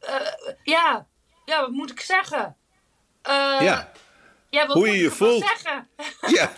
eh, 0.00 0.14
ja, 0.62 1.06
ja, 1.44 1.60
wat 1.60 1.70
moet 1.70 1.90
ik 1.90 2.00
zeggen? 2.00 2.56
Eh, 3.22 3.32
Ja. 3.60 3.92
Ja, 4.52 4.66
wat 4.66 4.76
hoe 4.76 4.88
je 4.88 5.02
je 5.02 5.10
voelt. 5.10 5.44
zeggen? 5.44 5.88
Ja. 6.36 6.52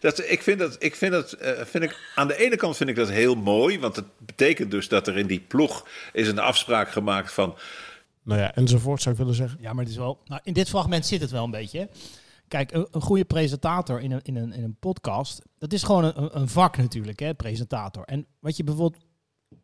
Dat, 0.00 0.30
ik 0.30 0.42
vind 0.42 0.58
dat, 0.58 0.76
ik 0.78 0.96
vind 0.96 1.12
dat 1.12 1.32
eh, 1.32 1.64
vind 1.64 1.84
ik, 1.84 1.98
aan 2.14 2.28
de 2.28 2.36
ene 2.36 2.56
kant 2.56 2.76
vind 2.76 2.90
ik 2.90 2.96
dat 2.96 3.08
heel 3.08 3.34
mooi, 3.34 3.78
want 3.78 3.96
het 3.96 4.04
betekent 4.18 4.70
dus 4.70 4.88
dat 4.88 5.06
er 5.06 5.18
in 5.18 5.26
die 5.26 5.40
ploeg 5.40 5.86
is 6.12 6.28
een 6.28 6.38
afspraak 6.38 6.90
gemaakt 6.90 7.32
van 7.32 7.56
Nou 8.22 8.40
ja, 8.40 8.54
enzovoort 8.54 9.02
zou 9.02 9.14
ik 9.14 9.20
willen 9.20 9.36
zeggen. 9.36 9.58
Ja, 9.60 9.72
maar 9.72 9.82
het 9.82 9.92
is 9.92 9.98
wel. 9.98 10.20
Nou, 10.24 10.40
in 10.44 10.52
dit 10.52 10.68
fragment 10.68 11.06
zit 11.06 11.20
het 11.20 11.30
wel 11.30 11.44
een 11.44 11.50
beetje. 11.50 11.88
Kijk, 12.48 12.72
een, 12.72 12.88
een 12.90 13.00
goede 13.00 13.24
presentator 13.24 14.00
in 14.00 14.12
een, 14.12 14.20
in, 14.22 14.36
een, 14.36 14.52
in 14.52 14.64
een 14.64 14.76
podcast, 14.80 15.42
dat 15.58 15.72
is 15.72 15.82
gewoon 15.82 16.04
een, 16.04 16.40
een 16.40 16.48
vak 16.48 16.76
natuurlijk, 16.76 17.18
hè, 17.18 17.34
presentator. 17.34 18.04
En 18.04 18.26
wat 18.38 18.56
je 18.56 18.64
bijvoorbeeld 18.64 19.02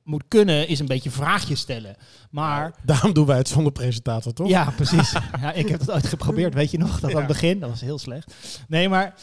moet 0.06 0.24
kunnen, 0.28 0.68
is 0.68 0.78
een 0.78 0.86
beetje 0.86 1.10
vraagjes 1.10 1.60
stellen. 1.60 1.96
Maar 2.30 2.74
Daarom 2.84 3.12
doen 3.12 3.26
wij 3.26 3.36
het 3.36 3.48
zonder 3.48 3.72
presentator, 3.72 4.32
toch? 4.32 4.48
ja, 4.48 4.70
precies. 4.76 5.12
ja, 5.40 5.52
ik 5.52 5.68
heb 5.68 5.80
het 5.80 5.90
ooit 5.90 6.06
geprobeerd, 6.06 6.54
weet 6.54 6.70
je 6.70 6.78
nog? 6.78 7.00
Dat 7.00 7.10
aan 7.10 7.16
het 7.16 7.26
begin, 7.26 7.60
dat 7.60 7.70
was 7.70 7.80
heel 7.80 7.98
slecht. 7.98 8.34
Nee, 8.68 8.88
maar 8.88 9.14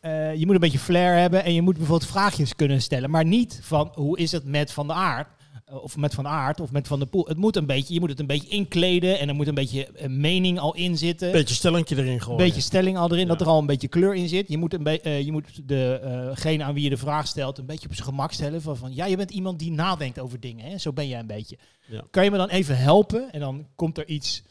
eh, 0.00 0.34
je 0.34 0.46
moet 0.46 0.54
een 0.54 0.60
beetje 0.60 0.78
flair 0.78 1.18
hebben 1.18 1.44
en 1.44 1.54
je 1.54 1.62
moet 1.62 1.76
bijvoorbeeld 1.76 2.10
vraagjes 2.10 2.54
kunnen 2.54 2.82
stellen. 2.82 3.10
Maar 3.10 3.24
niet 3.24 3.60
van 3.62 3.90
hoe 3.94 4.18
is 4.18 4.32
het 4.32 4.44
met 4.44 4.72
Van 4.72 4.86
de 4.86 4.92
Aard? 4.92 5.28
Eh, 5.66 5.82
Of 5.82 5.96
met 5.96 6.14
Van 6.14 6.26
Aert 6.26 6.60
of 6.60 6.70
met 6.72 6.86
Van 6.86 6.98
der 6.98 7.08
Poel. 7.08 7.26
Het 7.26 7.36
moet 7.36 7.56
een 7.56 7.66
beetje, 7.66 7.94
je 7.94 8.00
moet 8.00 8.08
het 8.10 8.20
een 8.20 8.26
beetje 8.26 8.48
inkleden 8.48 9.18
en 9.18 9.28
er 9.28 9.34
moet 9.34 9.46
een 9.46 9.54
beetje 9.54 9.88
een 9.94 10.20
mening 10.20 10.58
al 10.58 10.74
in 10.74 10.98
zitten. 10.98 11.32
Beetje 11.32 11.54
stellingje 11.54 11.96
erin 11.96 12.20
gooien. 12.20 12.36
beetje 12.44 12.60
stelling 12.60 12.96
al 12.96 13.12
erin, 13.12 13.26
dat 13.28 13.40
er 13.40 13.46
al 13.46 13.58
een 13.58 13.66
beetje 13.66 13.88
kleur 13.88 14.14
in 14.14 14.28
zit. 14.28 14.48
Je 14.48 14.58
moet, 14.58 14.74
een 14.74 14.82
be- 14.82 15.00
eh, 15.00 15.20
je 15.22 15.32
moet 15.32 15.68
degene 15.68 16.64
aan 16.64 16.74
wie 16.74 16.82
je 16.84 16.90
de 16.90 16.96
vraag 16.96 17.26
stelt 17.26 17.58
een 17.58 17.66
beetje 17.66 17.88
op 17.88 17.94
zijn 17.94 18.06
gemak 18.08 18.32
stellen. 18.32 18.62
Van, 18.62 18.76
van 18.76 18.94
ja, 18.94 19.04
je 19.04 19.16
bent 19.16 19.30
iemand 19.30 19.58
die 19.58 19.70
nadenkt 19.70 20.18
over 20.18 20.40
dingen. 20.40 20.70
Hè? 20.70 20.78
Zo 20.78 20.92
ben 20.92 21.08
jij 21.08 21.18
een 21.20 21.26
beetje. 21.26 21.58
Ja. 21.86 22.02
Kan 22.10 22.24
je 22.24 22.30
me 22.30 22.36
dan 22.36 22.48
even 22.48 22.78
helpen? 22.78 23.32
En 23.32 23.40
dan 23.40 23.66
komt 23.74 23.98
er 23.98 24.08
iets 24.08 24.42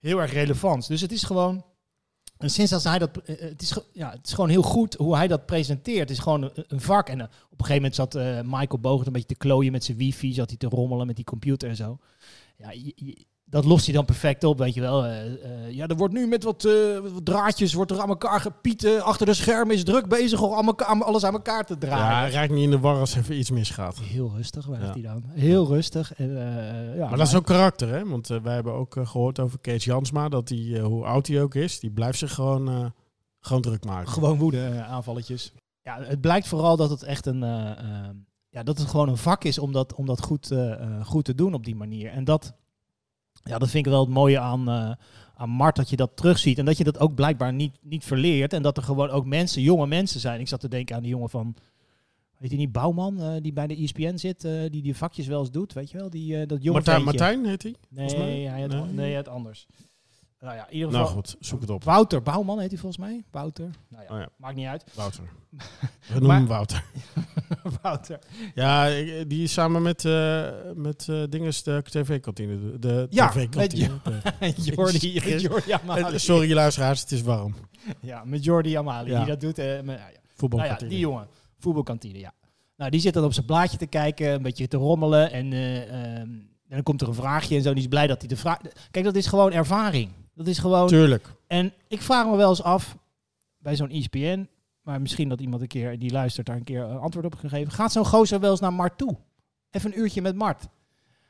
heel 0.00 0.20
erg 0.20 0.32
relevants. 0.32 0.88
Dus 0.88 1.00
het 1.00 1.12
is 1.12 1.22
gewoon. 1.22 1.64
En 2.38 2.50
sinds 2.50 2.72
als 2.72 2.84
hij 2.84 2.98
dat. 2.98 3.16
eh, 3.24 3.40
Het 3.40 3.62
is, 3.62 3.78
ja, 3.92 4.10
het 4.10 4.26
is 4.26 4.32
gewoon 4.32 4.50
heel 4.50 4.62
goed 4.62 4.94
hoe 4.94 5.16
hij 5.16 5.28
dat 5.28 5.46
presenteert. 5.46 5.98
Het 5.98 6.10
is 6.10 6.18
gewoon 6.18 6.50
een, 6.54 6.80
vak. 6.80 7.08
En 7.08 7.20
eh, 7.20 7.26
op 7.26 7.60
een 7.60 7.66
gegeven 7.66 7.74
moment 7.74 7.94
zat 7.94 8.14
eh, 8.14 8.40
Michael 8.42 8.78
Bogert 8.80 9.06
een 9.06 9.12
beetje 9.12 9.28
te 9.28 9.34
klooien 9.34 9.72
met 9.72 9.84
zijn 9.84 9.96
wifi. 9.96 10.32
Zat 10.32 10.48
hij 10.48 10.58
te 10.58 10.68
rommelen 10.68 11.06
met 11.06 11.16
die 11.16 11.24
computer 11.24 11.68
en 11.68 11.76
zo. 11.76 11.98
Ja, 12.56 12.72
dat 13.48 13.64
lost 13.64 13.84
hij 13.84 13.94
dan 13.94 14.04
perfect 14.04 14.44
op, 14.44 14.58
weet 14.58 14.74
je 14.74 14.80
wel. 14.80 15.04
Eh, 15.04 15.26
eh, 15.26 15.70
ja, 15.72 15.86
er 15.86 15.96
wordt 15.96 16.14
nu 16.14 16.26
met 16.26 16.42
wat, 16.42 16.64
eh, 16.64 16.72
wat 17.12 17.24
draadjes 17.24 17.72
wordt 17.74 17.90
er 17.90 18.00
aan 18.00 18.08
elkaar 18.08 18.40
gepieten. 18.40 19.02
Achter 19.02 19.26
de 19.26 19.34
schermen 19.34 19.74
is 19.74 19.84
druk 19.84 20.08
bezig 20.08 20.40
om 20.42 20.54
aan 20.54 20.66
elkaar- 20.66 21.02
alles 21.04 21.24
aan 21.24 21.32
elkaar 21.32 21.64
te 21.66 21.78
draaien. 21.78 22.32
Ja, 22.32 22.38
raak 22.40 22.50
niet 22.50 22.62
in 22.64 22.70
de 22.70 22.78
war 22.78 22.98
als 22.98 23.14
even 23.14 23.38
iets 23.38 23.50
misgaat. 23.50 23.98
Heel 23.98 24.32
rustig 24.36 24.66
blijft 24.66 24.86
Ja. 24.86 24.92
hij 24.92 25.02
dan. 25.02 25.22
Heel 25.26 25.66
rustig. 25.66 26.14
En, 26.14 26.28
eh, 26.36 26.96
ja, 26.96 27.08
Maar 27.08 27.18
dat 27.18 27.26
is 27.26 27.34
ook 27.34 27.46
karakter, 27.46 27.88
hè? 27.88 28.08
Want 28.08 28.30
eh, 28.30 28.40
wij 28.40 28.54
hebben 28.54 28.72
ook 28.72 28.96
eh, 28.96 29.06
gehoord 29.06 29.38
over 29.40 29.58
Kees 29.58 29.84
Jansma, 29.84 30.28
dat 30.28 30.48
hij, 30.48 30.72
eh, 30.74 30.84
hoe 30.84 31.04
oud 31.04 31.26
hij 31.26 31.42
ook 31.42 31.54
is, 31.54 31.80
die 31.80 31.90
blijft 31.90 32.18
zich 32.18 32.34
gewoon, 32.34 32.68
eh, 32.68 32.86
gewoon 33.40 33.62
druk 33.62 33.84
maken. 33.84 34.08
Gewoon 34.12 34.38
woede 34.38 34.64
eh, 34.66 34.90
aanvalletjes. 34.92 35.52
Ja, 35.82 35.98
het 36.02 36.20
blijkt 36.20 36.48
vooral 36.48 36.76
dat 36.76 36.90
het 36.90 37.02
echt 37.02 37.26
een, 37.26 37.42
eh, 37.42 37.70
eh, 37.70 38.08
ja, 38.48 38.62
dat 38.62 38.78
het 38.78 38.88
gewoon 38.88 39.08
een 39.08 39.16
vak 39.16 39.44
is 39.44 39.58
om 39.58 39.72
dat, 39.72 39.94
om 39.94 40.06
dat 40.06 40.22
goed, 40.22 40.50
eh, 40.50 40.72
eh, 40.72 41.04
goed 41.06 41.24
te 41.24 41.34
doen 41.34 41.54
op 41.54 41.64
die 41.64 41.76
manier. 41.76 42.10
En 42.10 42.24
dat, 42.24 42.54
ja, 43.46 43.58
dat 43.58 43.70
vind 43.70 43.86
ik 43.86 43.92
wel 43.92 44.00
het 44.00 44.14
mooie 44.14 44.38
aan, 44.38 44.68
eh, 44.68 44.90
aan 45.36 45.50
Mart, 45.50 45.76
dat 45.76 45.90
je 45.90 45.96
dat 45.96 46.16
terugziet. 46.16 46.58
En 46.58 46.64
dat 46.64 46.76
je 46.78 46.84
dat 46.84 46.98
ook 46.98 47.14
blijkbaar 47.14 47.52
niet, 47.52 47.78
niet 47.82 48.04
verleert. 48.04 48.52
En 48.52 48.62
dat 48.62 48.76
er 48.76 48.82
gewoon 48.82 49.10
ook 49.10 49.26
mensen, 49.26 49.62
jonge 49.62 49.86
mensen 49.86 50.20
zijn. 50.20 50.40
Ik 50.40 50.48
zat 50.48 50.60
te 50.60 50.68
denken 50.68 50.96
aan 50.96 51.02
die 51.02 51.10
jongen 51.10 51.30
van, 51.30 51.56
weet 52.38 52.50
je 52.50 52.56
niet, 52.56 52.72
Bouwman, 52.72 53.20
eh, 53.20 53.34
die 53.42 53.52
bij 53.52 53.66
de 53.66 53.76
ESPN 53.82 54.16
zit, 54.16 54.44
eh, 54.44 54.52
die 54.70 54.82
die 54.82 54.96
vakjes 54.96 55.26
wel 55.26 55.40
eens 55.40 55.50
doet, 55.50 55.72
weet 55.72 55.90
je 55.90 55.98
wel? 55.98 56.10
Die, 56.10 56.46
dat 56.46 56.62
jonge 56.62 56.76
Martijn. 56.76 57.02
Martijn 57.04 57.44
heet 57.44 57.62
hij? 57.62 57.74
Nee, 57.88 58.48
hij 58.48 58.60
had, 58.60 58.70
Nee. 58.70 58.80
nee, 58.92 59.06
hij 59.06 59.14
had 59.14 59.28
anders. 59.28 59.66
Nou 60.40 60.54
ja, 60.56 60.66
in 60.68 60.74
ieder 60.74 60.90
Nou 60.90 61.06
geval. 61.06 61.16
goed, 61.22 61.36
zoek 61.40 61.60
het 61.60 61.70
op. 61.70 61.84
Wouter 61.84 62.22
Bouwman 62.22 62.58
heet 62.60 62.70
hij 62.70 62.78
volgens 62.78 63.06
mij. 63.06 63.24
Wouter. 63.30 63.70
Nou 63.88 64.04
ja, 64.08 64.14
Oh 64.14 64.20
ja. 64.20 64.28
maakt 64.36 64.54
niet 64.56 64.66
uit. 64.66 64.84
Wouter. 64.94 65.22
We 66.12 66.18
noemen 66.18 66.36
hem 66.36 66.46
Wouter. 66.46 66.84
Wouter. 67.82 68.18
Ja, 68.54 68.88
die 69.26 69.42
is 69.42 69.52
samen 69.52 69.82
met, 69.82 70.04
eh 70.04 70.48
met 70.74 71.08
eh 71.08 71.22
dinges 71.28 71.62
de 71.62 71.82
tv-kantine. 71.84 72.58
de- 72.58 72.78
De 72.78 73.06
Ja, 73.10 73.28
tv-kantine. 73.28 73.90
Jordi, 74.56 75.12
Jezus. 75.12 75.42
Jordi 75.42 75.70
Eh, 75.70 75.78
Amali. 75.82 76.18
Sorry 76.18 76.52
luisteraars, 76.52 77.00
het 77.00 77.10
is 77.12 77.22
warm. 77.22 77.54
Ja, 78.00 78.24
met 78.24 78.44
Jordi 78.44 78.74
Amali, 78.76 79.10
Ja. 79.10 79.18
die 79.18 79.26
dat 79.26 79.40
doet. 79.40 79.58
eh, 79.58 79.66
met- 79.66 79.84
nou 79.84 79.98
ja. 79.98 80.04
Nou 80.04 80.18
Voetbalkantine. 80.34 80.90
ja, 80.90 80.96
die 80.96 80.98
jongen. 81.06 81.28
Voetbalkantine, 81.58 82.18
ja. 82.18 82.32
Nou, 82.76 82.90
die 82.90 83.00
zit 83.00 83.14
dan 83.14 83.24
op 83.24 83.32
zijn 83.32 83.46
blaadje 83.46 83.76
te 83.76 83.86
kijken, 83.86 84.32
een 84.32 84.42
beetje 84.42 84.68
te 84.68 84.76
rommelen. 84.76 85.32
En, 85.32 85.52
eh, 85.52 85.82
ehm, 85.82 86.20
en 86.28 86.48
dan 86.68 86.82
komt 86.82 87.00
er 87.02 87.08
een 87.08 87.14
vraagje 87.14 87.56
en 87.56 87.62
zo. 87.62 87.68
En 87.68 87.74
die 87.74 87.82
is 87.82 87.88
blij 87.88 88.06
dat 88.06 88.18
hij 88.20 88.28
de 88.28 88.36
vraag... 88.36 88.58
Kijk, 88.90 89.04
dat 89.04 89.16
is 89.16 89.26
gewoon 89.26 89.52
ervaring. 89.52 90.10
Dat 90.36 90.46
is 90.46 90.58
gewoon... 90.58 90.86
Tuurlijk. 90.88 91.26
En 91.46 91.72
ik 91.88 92.02
vraag 92.02 92.26
me 92.26 92.36
wel 92.36 92.48
eens 92.48 92.62
af, 92.62 92.96
bij 93.58 93.76
zo'n 93.76 93.90
ESPN... 93.90 94.48
Maar 94.82 95.00
misschien 95.00 95.28
dat 95.28 95.40
iemand 95.40 95.62
een 95.62 95.68
keer 95.68 95.98
die 95.98 96.12
luistert 96.12 96.46
daar 96.46 96.56
een 96.56 96.64
keer 96.64 96.82
een 96.82 96.98
antwoord 96.98 97.26
op 97.26 97.34
gegeven. 97.34 97.72
Gaat 97.72 97.92
zo'n 97.92 98.06
gozer 98.06 98.40
wel 98.40 98.50
eens 98.50 98.60
naar 98.60 98.72
Mart 98.72 98.98
toe? 98.98 99.16
Even 99.70 99.92
een 99.92 99.98
uurtje 99.98 100.22
met 100.22 100.34
Mart. 100.34 100.66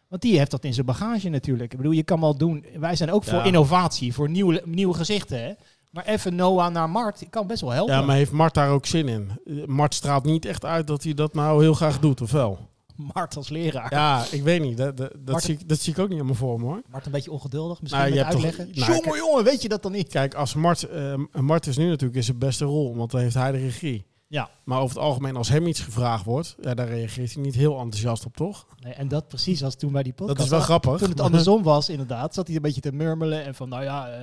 Want 0.08 0.22
die 0.22 0.38
heeft 0.38 0.50
dat 0.50 0.64
in 0.64 0.74
zijn 0.74 0.86
bagage 0.86 1.28
natuurlijk. 1.28 1.70
Ik 1.72 1.76
bedoel, 1.78 1.92
je 1.92 2.02
kan 2.02 2.20
wel 2.20 2.36
doen. 2.36 2.64
Wij 2.78 2.96
zijn 2.96 3.10
ook 3.12 3.24
Ja. 3.24 3.30
voor 3.30 3.46
innovatie, 3.46 4.12
voor 4.14 4.28
nieuwe, 4.30 4.62
nieuwe 4.64 4.94
gezichten. 4.94 5.42
Hè? 5.42 5.52
Maar 5.90 6.04
even 6.04 6.34
Noah 6.34 6.72
naar 6.72 6.90
Mart 6.90 7.26
kan 7.30 7.46
best 7.46 7.60
wel 7.60 7.70
helpen. 7.70 7.94
Ja, 7.94 8.02
maar 8.02 8.16
heeft 8.16 8.32
Mart 8.32 8.54
daar 8.54 8.70
ook 8.70 8.86
zin 8.86 9.08
in? 9.08 9.30
Eh, 9.46 9.64
Mart 9.64 9.94
straalt 9.94 10.24
niet 10.24 10.44
echt 10.44 10.64
uit 10.64 10.86
dat 10.86 11.02
hij 11.02 11.14
dat 11.14 11.34
nou 11.34 11.62
heel 11.62 11.74
graag 11.74 11.98
doet, 12.00 12.20
of 12.20 12.30
wel? 12.32 12.68
Mart 13.14 13.36
als 13.36 13.48
leraar. 13.48 13.92
Ja, 13.94 14.24
ik 14.30 14.42
weet 14.42 14.60
niet. 14.60 14.76
Dat, 14.76 14.96
dat, 14.96 15.10
dat, 15.18 15.32
Mart- 15.32 15.42
zie, 15.44 15.54
ik, 15.54 15.68
dat 15.68 15.78
zie 15.80 15.92
ik 15.92 15.98
ook 15.98 16.08
niet 16.08 16.20
aan 16.20 16.26
me 16.26 16.34
voor 16.34 16.58
me, 16.60 16.64
hoor. 16.64 16.82
Mart 16.90 17.06
een 17.06 17.12
beetje 17.12 17.30
ongeduldig, 17.30 17.80
misschien 17.80 18.02
Nou, 18.02 18.14
met 18.14 18.18
je 18.24 18.24
hebt 18.26 18.42
toch- 18.42 18.50
uitleggen. 18.58 18.80
nou, 18.94 19.04
jongen, 19.04 19.18
jongen, 19.18 19.44
weet 19.44 19.62
je 19.62 19.68
dat 19.68 19.82
dan 19.82 19.92
niet? 19.92 20.08
Kijk, 20.08 20.34
als 20.34 20.54
Mart, 20.54 20.82
eh, 20.82 21.14
Mart 21.32 21.66
is 21.66 21.76
nu 21.76 21.88
natuurlijk 21.88 22.16
in 22.16 22.24
zijn 22.24 22.38
beste 22.38 22.64
rol, 22.64 22.96
want 22.96 23.10
dan 23.10 23.20
heeft 23.20 23.34
hij 23.34 23.52
de 23.52 23.58
regie. 23.58 24.06
Ja. 24.28 24.50
Maar 24.64 24.80
over 24.80 24.96
het 24.96 25.04
algemeen, 25.04 25.36
als 25.36 25.48
hem 25.48 25.66
iets 25.66 25.80
gevraagd 25.80 26.24
wordt, 26.24 26.56
ja, 26.60 26.74
daar 26.74 26.88
reageert 26.88 27.32
hij 27.34 27.42
niet 27.42 27.54
heel 27.54 27.78
enthousiast 27.78 28.24
op, 28.26 28.36
toch? 28.36 28.66
Nee, 28.80 28.92
en 28.92 29.08
dat 29.08 29.28
precies 29.28 29.62
als 29.64 29.76
toen 29.76 29.92
bij 29.92 30.02
die 30.02 30.12
podcast. 30.12 30.36
Dat 30.36 30.46
is 30.46 30.52
wel 30.52 30.60
grappig. 30.60 30.98
Toen 30.98 31.08
het 31.08 31.20
andersom 31.20 31.62
was, 31.62 31.88
inderdaad, 31.88 32.34
zat 32.34 32.46
hij 32.46 32.56
een 32.56 32.62
beetje 32.62 32.80
te 32.80 32.92
murmelen. 32.92 33.44
En 33.44 33.54
van, 33.54 33.68
nou 33.68 33.82
ja, 33.82 34.08
eh, 34.08 34.20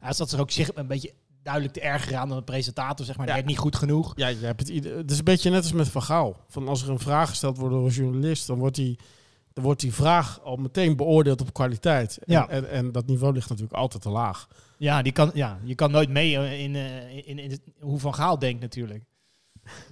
hij 0.00 0.12
zat 0.12 0.30
zich 0.30 0.40
ook 0.40 0.50
zich 0.50 0.70
een 0.74 0.86
beetje 0.86 1.12
duidelijk 1.42 1.74
te 1.74 1.80
ergeren 1.80 2.18
aan 2.18 2.28
de 2.28 2.42
presentator, 2.42 3.06
zeg 3.06 3.16
maar. 3.16 3.26
Die 3.26 3.34
Ja. 3.34 3.40
werd 3.40 3.50
niet 3.52 3.60
goed 3.62 3.76
genoeg. 3.76 4.12
Ja, 4.16 4.28
je 4.28 4.36
hebt 4.46 4.60
het, 4.68 4.84
het 4.84 5.10
is 5.10 5.18
een 5.18 5.24
beetje 5.24 5.50
net 5.50 5.62
als 5.62 5.72
met 5.72 5.88
Van 5.88 6.02
Gaal. 6.02 6.36
Van 6.48 6.68
als 6.68 6.82
er 6.82 6.90
een 6.90 6.98
vraag 6.98 7.28
gesteld 7.28 7.56
wordt 7.58 7.74
door 7.74 7.84
een 7.84 7.90
journalist, 7.92 8.46
dan 8.46 8.58
wordt 8.58 8.76
die, 8.76 8.98
dan 9.52 9.64
wordt 9.64 9.80
die 9.80 9.92
vraag 9.94 10.40
al 10.42 10.56
meteen 10.56 10.96
beoordeeld 10.96 11.40
op 11.40 11.52
kwaliteit. 11.52 12.18
En, 12.18 12.32
Ja. 12.32 12.48
en, 12.48 12.70
en 12.70 12.92
dat 12.92 13.06
niveau 13.06 13.32
ligt 13.34 13.48
natuurlijk 13.48 13.76
altijd 13.76 14.02
te 14.02 14.08
laag. 14.10 14.48
Ja, 14.78 15.02
die 15.02 15.12
kan, 15.12 15.30
ja, 15.34 15.58
je 15.64 15.74
kan 15.74 15.90
nooit 15.90 16.08
mee 16.08 16.36
eh, 16.36 16.60
in, 16.62 16.74
eh, 16.76 17.16
in, 17.28 17.38
in, 17.38 17.50
het- 17.50 17.62
hoe 17.80 17.98
Van 17.98 18.14
Gaal 18.14 18.38
denkt 18.38 18.60
natuurlijk. 18.60 19.04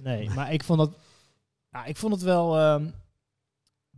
Nee, 0.03 0.29
maar 0.29 0.53
ik 0.53 0.63
vond 0.63 0.79
het, 0.79 0.91
ja, 1.71 1.85
ik 1.85 1.97
vond 1.97 2.13
het 2.13 2.21
wel, 2.23 2.57
ehm, 2.57 2.85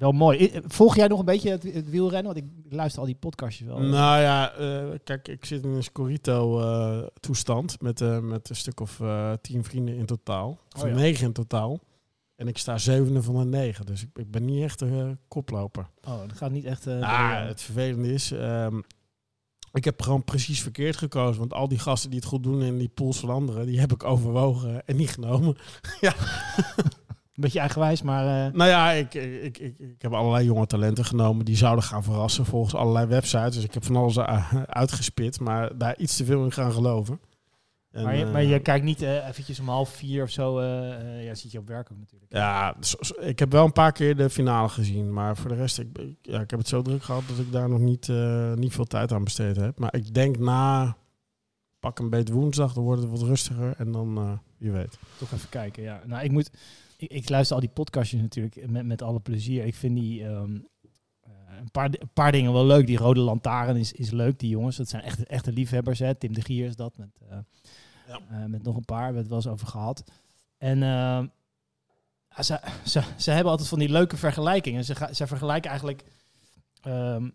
wel 0.03 0.11
mooi. 0.11 0.51
Volg 0.65 0.95
jij 0.95 1.07
nog 1.07 1.19
een 1.19 1.25
beetje 1.25 1.49
het, 1.49 1.63
het 1.63 1.89
wielrennen? 1.89 2.33
Want 2.33 2.45
ik 2.45 2.73
luister 2.73 2.99
al 2.99 3.05
die 3.05 3.15
podcastjes 3.15 3.67
wel. 3.67 3.79
Nou 3.79 4.21
ja, 4.21 4.51
eh, 4.51 4.99
kijk, 5.03 5.27
ik 5.27 5.45
zit 5.45 5.63
in 5.63 5.69
een 5.69 5.83
Scorito-toestand 5.83 7.81
met, 7.81 8.01
eh, 8.01 8.19
met 8.19 8.49
een 8.49 8.55
stuk 8.55 8.79
of 8.79 8.99
eh, 8.99 9.31
tien 9.41 9.63
vrienden 9.63 9.95
in 9.95 10.05
totaal. 10.05 10.59
Of 10.75 10.83
Oh 10.83 10.89
ja. 10.89 10.95
negen 10.95 11.25
in 11.25 11.33
totaal. 11.33 11.79
En 12.35 12.47
ik 12.47 12.57
sta 12.57 12.77
zevende 12.77 13.21
van 13.21 13.35
de 13.35 13.45
negen, 13.45 13.85
dus 13.85 14.03
ik, 14.03 14.09
ik 14.13 14.31
ben 14.31 14.45
niet 14.45 14.63
echt 14.63 14.81
een 14.81 15.19
koploper. 15.27 15.89
Oh, 16.07 16.19
dat 16.19 16.37
gaat 16.37 16.51
niet 16.51 16.65
echt... 16.65 16.83
door, 16.83 17.47
het 17.47 17.61
vervelende 17.61 18.13
is, 18.13 18.31
ehm, 18.31 18.81
ik 19.71 19.83
heb 19.83 20.01
gewoon 20.01 20.23
precies 20.23 20.61
verkeerd 20.61 20.97
gekozen. 20.97 21.39
Want 21.39 21.53
al 21.53 21.67
die 21.67 21.79
gasten 21.79 22.09
die 22.09 22.19
het 22.19 22.27
goed 22.27 22.43
doen 22.43 22.61
in 22.61 22.77
die 22.77 22.89
pools 22.89 23.19
van 23.19 23.29
anderen, 23.29 23.65
die 23.65 23.79
heb 23.79 23.91
ik 23.91 24.03
overwogen 24.03 24.85
en 24.85 24.95
niet 24.95 25.11
genomen. 25.11 25.57
Een 27.33 27.41
beetje 27.41 27.59
eigenwijs, 27.59 28.01
maar... 28.01 28.45
eh, 28.47 28.53
Nou 28.53 28.69
ja, 28.69 28.91
ik, 28.91 29.13
ik, 29.13 29.57
ik, 29.57 29.79
ik 29.79 30.01
heb 30.01 30.13
allerlei 30.13 30.45
jonge 30.45 30.65
talenten 30.65 31.05
genomen 31.05 31.45
die 31.45 31.55
zouden 31.55 31.83
gaan 31.83 32.03
verrassen 32.03 32.45
volgens 32.45 32.75
allerlei 32.75 33.05
websites. 33.05 33.55
Dus 33.55 33.63
ik 33.63 33.73
heb 33.73 33.83
van 33.85 33.95
alles 33.95 34.17
eh, 34.17 34.53
uitgespit, 34.67 35.39
maar 35.39 35.77
daar 35.77 35.97
iets 35.97 36.15
te 36.15 36.25
veel 36.25 36.43
in 36.43 36.51
gaan 36.51 36.71
geloven. 36.71 37.19
En, 37.91 38.03
maar, 38.03 38.15
je, 38.15 38.25
eh, 38.25 38.31
maar 38.31 38.43
je 38.43 38.59
kijkt 38.59 38.85
niet 38.85 39.01
eventjes 39.01 39.59
om 39.59 39.67
half 39.67 39.89
vier 39.89 40.23
of 40.23 40.29
zo. 40.29 40.61
ja, 40.61 41.35
zit 41.35 41.51
je 41.51 41.57
op 41.59 41.67
werk 41.67 41.91
ook 41.91 41.97
natuurlijk. 41.97 42.31
Ja, 42.33 42.75
ik 43.19 43.39
heb 43.39 43.51
wel 43.51 43.65
een 43.65 43.71
paar 43.71 43.91
keer 43.91 44.15
de 44.15 44.29
finale 44.29 44.69
gezien. 44.69 45.13
Maar 45.13 45.37
voor 45.37 45.49
de 45.49 45.55
rest, 45.55 45.79
ik, 45.79 45.97
ik- 45.97 46.15
ja, 46.21 46.39
ik 46.41 46.49
heb 46.49 46.59
het 46.59 46.67
zo 46.67 46.81
druk 46.81 47.03
gehad 47.03 47.23
dat 47.27 47.37
ik 47.37 47.51
daar 47.51 47.69
nog 47.69 47.79
niet, 47.79 48.07
niet 48.55 48.73
veel 48.73 48.85
tijd 48.85 49.11
aan 49.11 49.23
besteed 49.23 49.55
heb. 49.55 49.79
Maar 49.79 49.95
ik 49.95 50.13
denk 50.13 50.37
na, 50.39 50.95
pak 51.79 51.99
een 51.99 52.09
beetje 52.09 52.33
woensdag, 52.33 52.73
dan 52.73 52.83
wordt 52.83 53.01
het 53.01 53.11
wat 53.11 53.21
rustiger. 53.21 53.73
En 53.77 53.91
dan, 53.91 54.39
wie 54.57 54.71
weet. 54.71 54.97
Toch 55.17 55.31
even 55.31 55.49
kijken, 55.49 55.83
ja. 55.83 56.01
Nou, 56.05 56.23
ik 56.23 56.31
moet... 56.31 56.51
Ik, 57.03 57.11
ik 57.11 57.29
luister 57.29 57.55
al 57.55 57.61
die 57.61 57.69
podcastjes 57.73 58.21
natuurlijk 58.21 58.69
met, 58.69 58.85
met 58.85 59.01
alle 59.01 59.19
plezier. 59.19 59.65
Ik 59.65 59.75
vind 59.75 59.95
die... 59.95 60.23
ehm, 60.25 60.55
eh, 61.21 61.31
een, 61.59 61.71
paar, 61.71 61.85
een 61.85 62.09
paar 62.13 62.31
dingen 62.31 62.53
wel 62.53 62.65
leuk. 62.65 62.87
Die 62.87 62.97
Rode 62.97 63.19
Lantaarn 63.19 63.75
is, 63.77 63.91
is 63.91 64.11
leuk, 64.11 64.39
die 64.39 64.49
jongens. 64.49 64.75
Dat 64.77 64.89
zijn 64.89 65.01
echt, 65.03 65.23
echte 65.25 65.51
liefhebbers, 65.51 65.99
hè. 65.99 66.15
Tim 66.15 66.33
de 66.33 66.41
Gier 66.41 66.65
is 66.65 66.75
dat, 66.75 66.97
met, 66.97 67.09
eh, 67.29 67.37
Ja. 68.07 68.19
eh, 68.29 68.45
met 68.45 68.63
nog 68.63 68.75
een 68.75 68.85
paar. 68.85 68.97
We 68.97 69.03
hebben 69.03 69.21
het 69.21 69.27
wel 69.29 69.37
eens 69.37 69.47
over 69.47 69.67
gehad. 69.67 70.03
En... 70.57 70.83
ehm, 70.83 71.27
ze, 72.43 72.59
ze, 72.85 73.01
ze 73.17 73.31
hebben 73.31 73.51
altijd 73.51 73.69
van 73.69 73.79
die 73.79 73.89
leuke 73.89 74.17
vergelijkingen. 74.17 74.85
Ze, 74.85 75.09
ze 75.11 75.27
vergelijken 75.27 75.69
eigenlijk 75.69 76.03
ehm, 76.81 77.29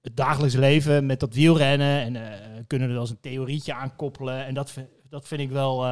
het 0.00 0.16
dagelijks 0.16 0.54
leven 0.54 1.06
met 1.06 1.20
dat 1.20 1.34
wielrennen. 1.34 2.00
En 2.16 2.66
kunnen 2.66 2.86
er 2.88 2.92
wel 2.92 3.02
eens 3.02 3.10
een 3.12 3.20
theorietje 3.20 3.74
aan 3.74 3.96
koppelen. 3.96 4.44
En 4.46 4.54
dat, 4.54 4.70
vind- 4.70 4.88
dat 5.08 5.26
vind 5.28 5.40
ik 5.40 5.50
wel... 5.50 5.84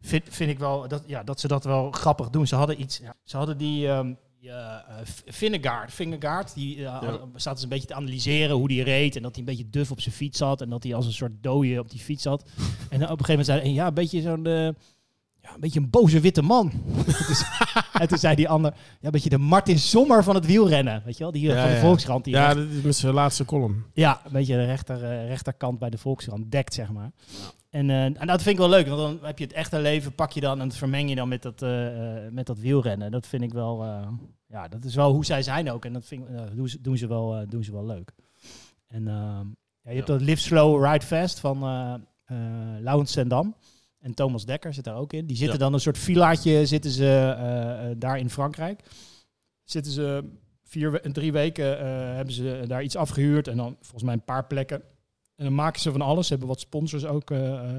vind, 0.00 0.24
vind 0.28 0.50
ik 0.50 0.58
wel 0.58 0.88
dat, 0.88 1.02
ja, 1.06 1.22
dat 1.22 1.40
ze 1.40 1.48
dat 1.48 1.64
wel 1.64 1.90
grappig 1.90 2.30
doen. 2.30 2.46
Ze 2.46 2.54
hadden 2.56 2.80
iets. 2.80 3.00
Ze 3.24 3.36
hadden 3.36 3.58
die. 3.58 3.88
ehm 3.88 4.12
die, 4.40 4.50
eh, 4.50 4.56
eh, 4.74 5.06
Vingegaard, 5.26 5.92
Vingegaard, 5.92 6.54
die 6.54 6.84
eh, 6.84 6.92
hadden- 6.92 7.30
staat 7.34 7.54
dus 7.54 7.62
een 7.62 7.68
beetje 7.68 7.86
te 7.86 7.94
analyseren 7.94 8.56
hoe 8.56 8.68
die 8.68 8.82
reed 8.82 9.16
en 9.16 9.22
dat 9.22 9.30
hij 9.30 9.40
een 9.40 9.48
beetje 9.48 9.70
duf 9.70 9.90
op 9.90 10.00
zijn 10.00 10.14
fiets 10.14 10.38
zat 10.38 10.60
en 10.60 10.70
dat 10.70 10.82
hij 10.82 10.94
als 10.94 11.06
een 11.06 11.12
soort 11.12 11.32
dode 11.42 11.78
op 11.78 11.90
die 11.90 12.00
fiets 12.00 12.22
zat. 12.22 12.42
en 12.90 12.98
dan 12.98 13.10
op 13.10 13.18
een 13.18 13.24
gegeven 13.24 13.28
moment 13.28 13.46
zei 13.46 13.60
hij, 13.60 13.70
ja, 13.72 13.86
een 13.86 13.94
beetje 13.94 14.20
zo'n, 14.20 14.46
eh, 14.46 14.52
ja, 15.42 15.54
een 15.54 15.60
beetje 15.60 15.80
een 15.80 15.90
boze 15.90 16.20
witte 16.20 16.42
man. 16.42 16.72
Dus- 17.28 17.44
en 18.00 18.08
toen 18.08 18.18
zei 18.18 18.34
die 18.34 18.48
ander, 18.48 18.72
ja, 18.74 18.78
een 19.00 19.10
beetje 19.10 19.28
de 19.30 19.38
Martin 19.38 19.78
Sommer 19.78 20.24
van 20.24 20.34
het 20.34 20.46
wielrennen, 20.46 21.02
weet 21.04 21.16
je 21.16 21.22
wel, 21.22 21.32
die 21.32 21.40
hier 21.40 21.54
Ja, 21.54 21.62
van 21.62 21.70
de. 21.70 21.76
Volkskrant. 21.80 22.24
Die 22.24 22.34
Ja, 22.34 22.54
dit 22.54 22.70
is 22.70 22.82
met 22.82 22.96
zijn 22.96 23.14
laatste 23.14 23.44
column. 23.44 23.84
ja, 23.92 24.20
een 24.24 24.32
beetje 24.32 24.54
de 24.56 24.64
rechter, 24.64 25.04
eh, 25.04 25.26
rechterkant 25.26 25.78
bij 25.78 25.90
de 25.90 25.98
Volkskrant 25.98 26.50
dekt, 26.52 26.74
zeg 26.74 26.90
maar. 26.92 27.10
En, 27.70 27.90
eh, 27.90 28.04
en 28.04 28.26
dat 28.26 28.42
vind 28.42 28.54
ik 28.54 28.56
wel 28.60 28.68
leuk, 28.68 28.86
want 28.88 29.00
dan 29.00 29.18
heb 29.26 29.38
je 29.38 29.44
het 29.44 29.52
echte 29.52 29.78
leven, 29.80 30.14
pak 30.14 30.30
je 30.32 30.40
dan 30.40 30.60
en 30.60 30.68
dat 30.68 30.76
vermeng 30.76 31.08
je 31.08 31.14
dan 31.14 31.28
met 31.28 31.42
dat, 31.42 31.62
eh, 31.62 32.24
eh, 32.26 32.32
met 32.32 32.46
dat 32.46 32.58
wielrennen. 32.58 33.10
Dat 33.10 33.26
vind 33.26 33.42
ik 33.42 33.52
wel, 33.52 33.82
eh, 33.84 34.08
ja, 34.46 34.68
dat 34.68 34.84
is 34.84 34.94
wel 34.94 35.12
hoe 35.12 35.24
zij 35.24 35.42
zijn 35.42 35.70
ook. 35.70 35.84
En 35.84 35.92
dat 35.92 36.04
vind 36.04 36.22
ik, 36.22 36.28
eh, 36.36 36.42
doen, 36.54 36.68
ze, 36.68 36.80
doen, 36.80 36.96
ze 36.96 37.06
wel, 37.06 37.36
eh, 37.36 37.46
doen 37.48 37.64
ze 37.64 37.72
wel 37.72 37.86
leuk. 37.86 38.12
En 38.88 39.04
ja, 39.82 39.90
je 39.90 39.94
hebt 39.96 40.06
dat 40.06 40.20
Live 40.20 40.40
Slow, 40.42 40.84
Ride 40.84 41.06
Fast 41.06 41.40
van 41.40 41.62
eh 41.62 41.94
eh 42.24 42.36
Laurens 42.80 43.12
Sendam. 43.12 43.54
En 44.00 44.14
Thomas 44.14 44.44
Dekker 44.44 44.74
zit 44.74 44.84
daar 44.84 44.96
ook 44.96 45.12
in. 45.12 45.26
Die 45.26 45.36
zitten 45.36 45.58
Ja. 45.58 45.64
dan 45.64 45.72
een 45.72 45.80
soort 45.80 45.98
villaatje, 45.98 46.66
zitten 46.66 46.90
ze 46.90 47.04
eh, 47.04 47.90
eh, 47.90 47.96
daar 47.98 48.18
in 48.18 48.30
Frankrijk. 48.30 48.82
Zitten 49.64 49.92
ze 49.92 50.24
vier, 50.64 51.00
drie 51.12 51.32
weken 51.32 51.78
eh, 51.78 51.86
hebben 52.14 52.34
ze 52.34 52.64
daar 52.66 52.82
iets 52.82 52.96
afgehuurd 52.96 53.48
en 53.48 53.56
dan 53.56 53.76
volgens 53.80 54.02
mij 54.02 54.14
een 54.14 54.24
paar 54.24 54.46
plekken. 54.46 54.82
En 55.36 55.44
dan 55.44 55.54
maken 55.54 55.80
ze 55.80 55.90
van 55.90 56.00
alles. 56.00 56.24
Ze 56.26 56.30
hebben 56.30 56.48
wat 56.48 56.60
sponsors 56.60 57.04
ook. 57.04 57.28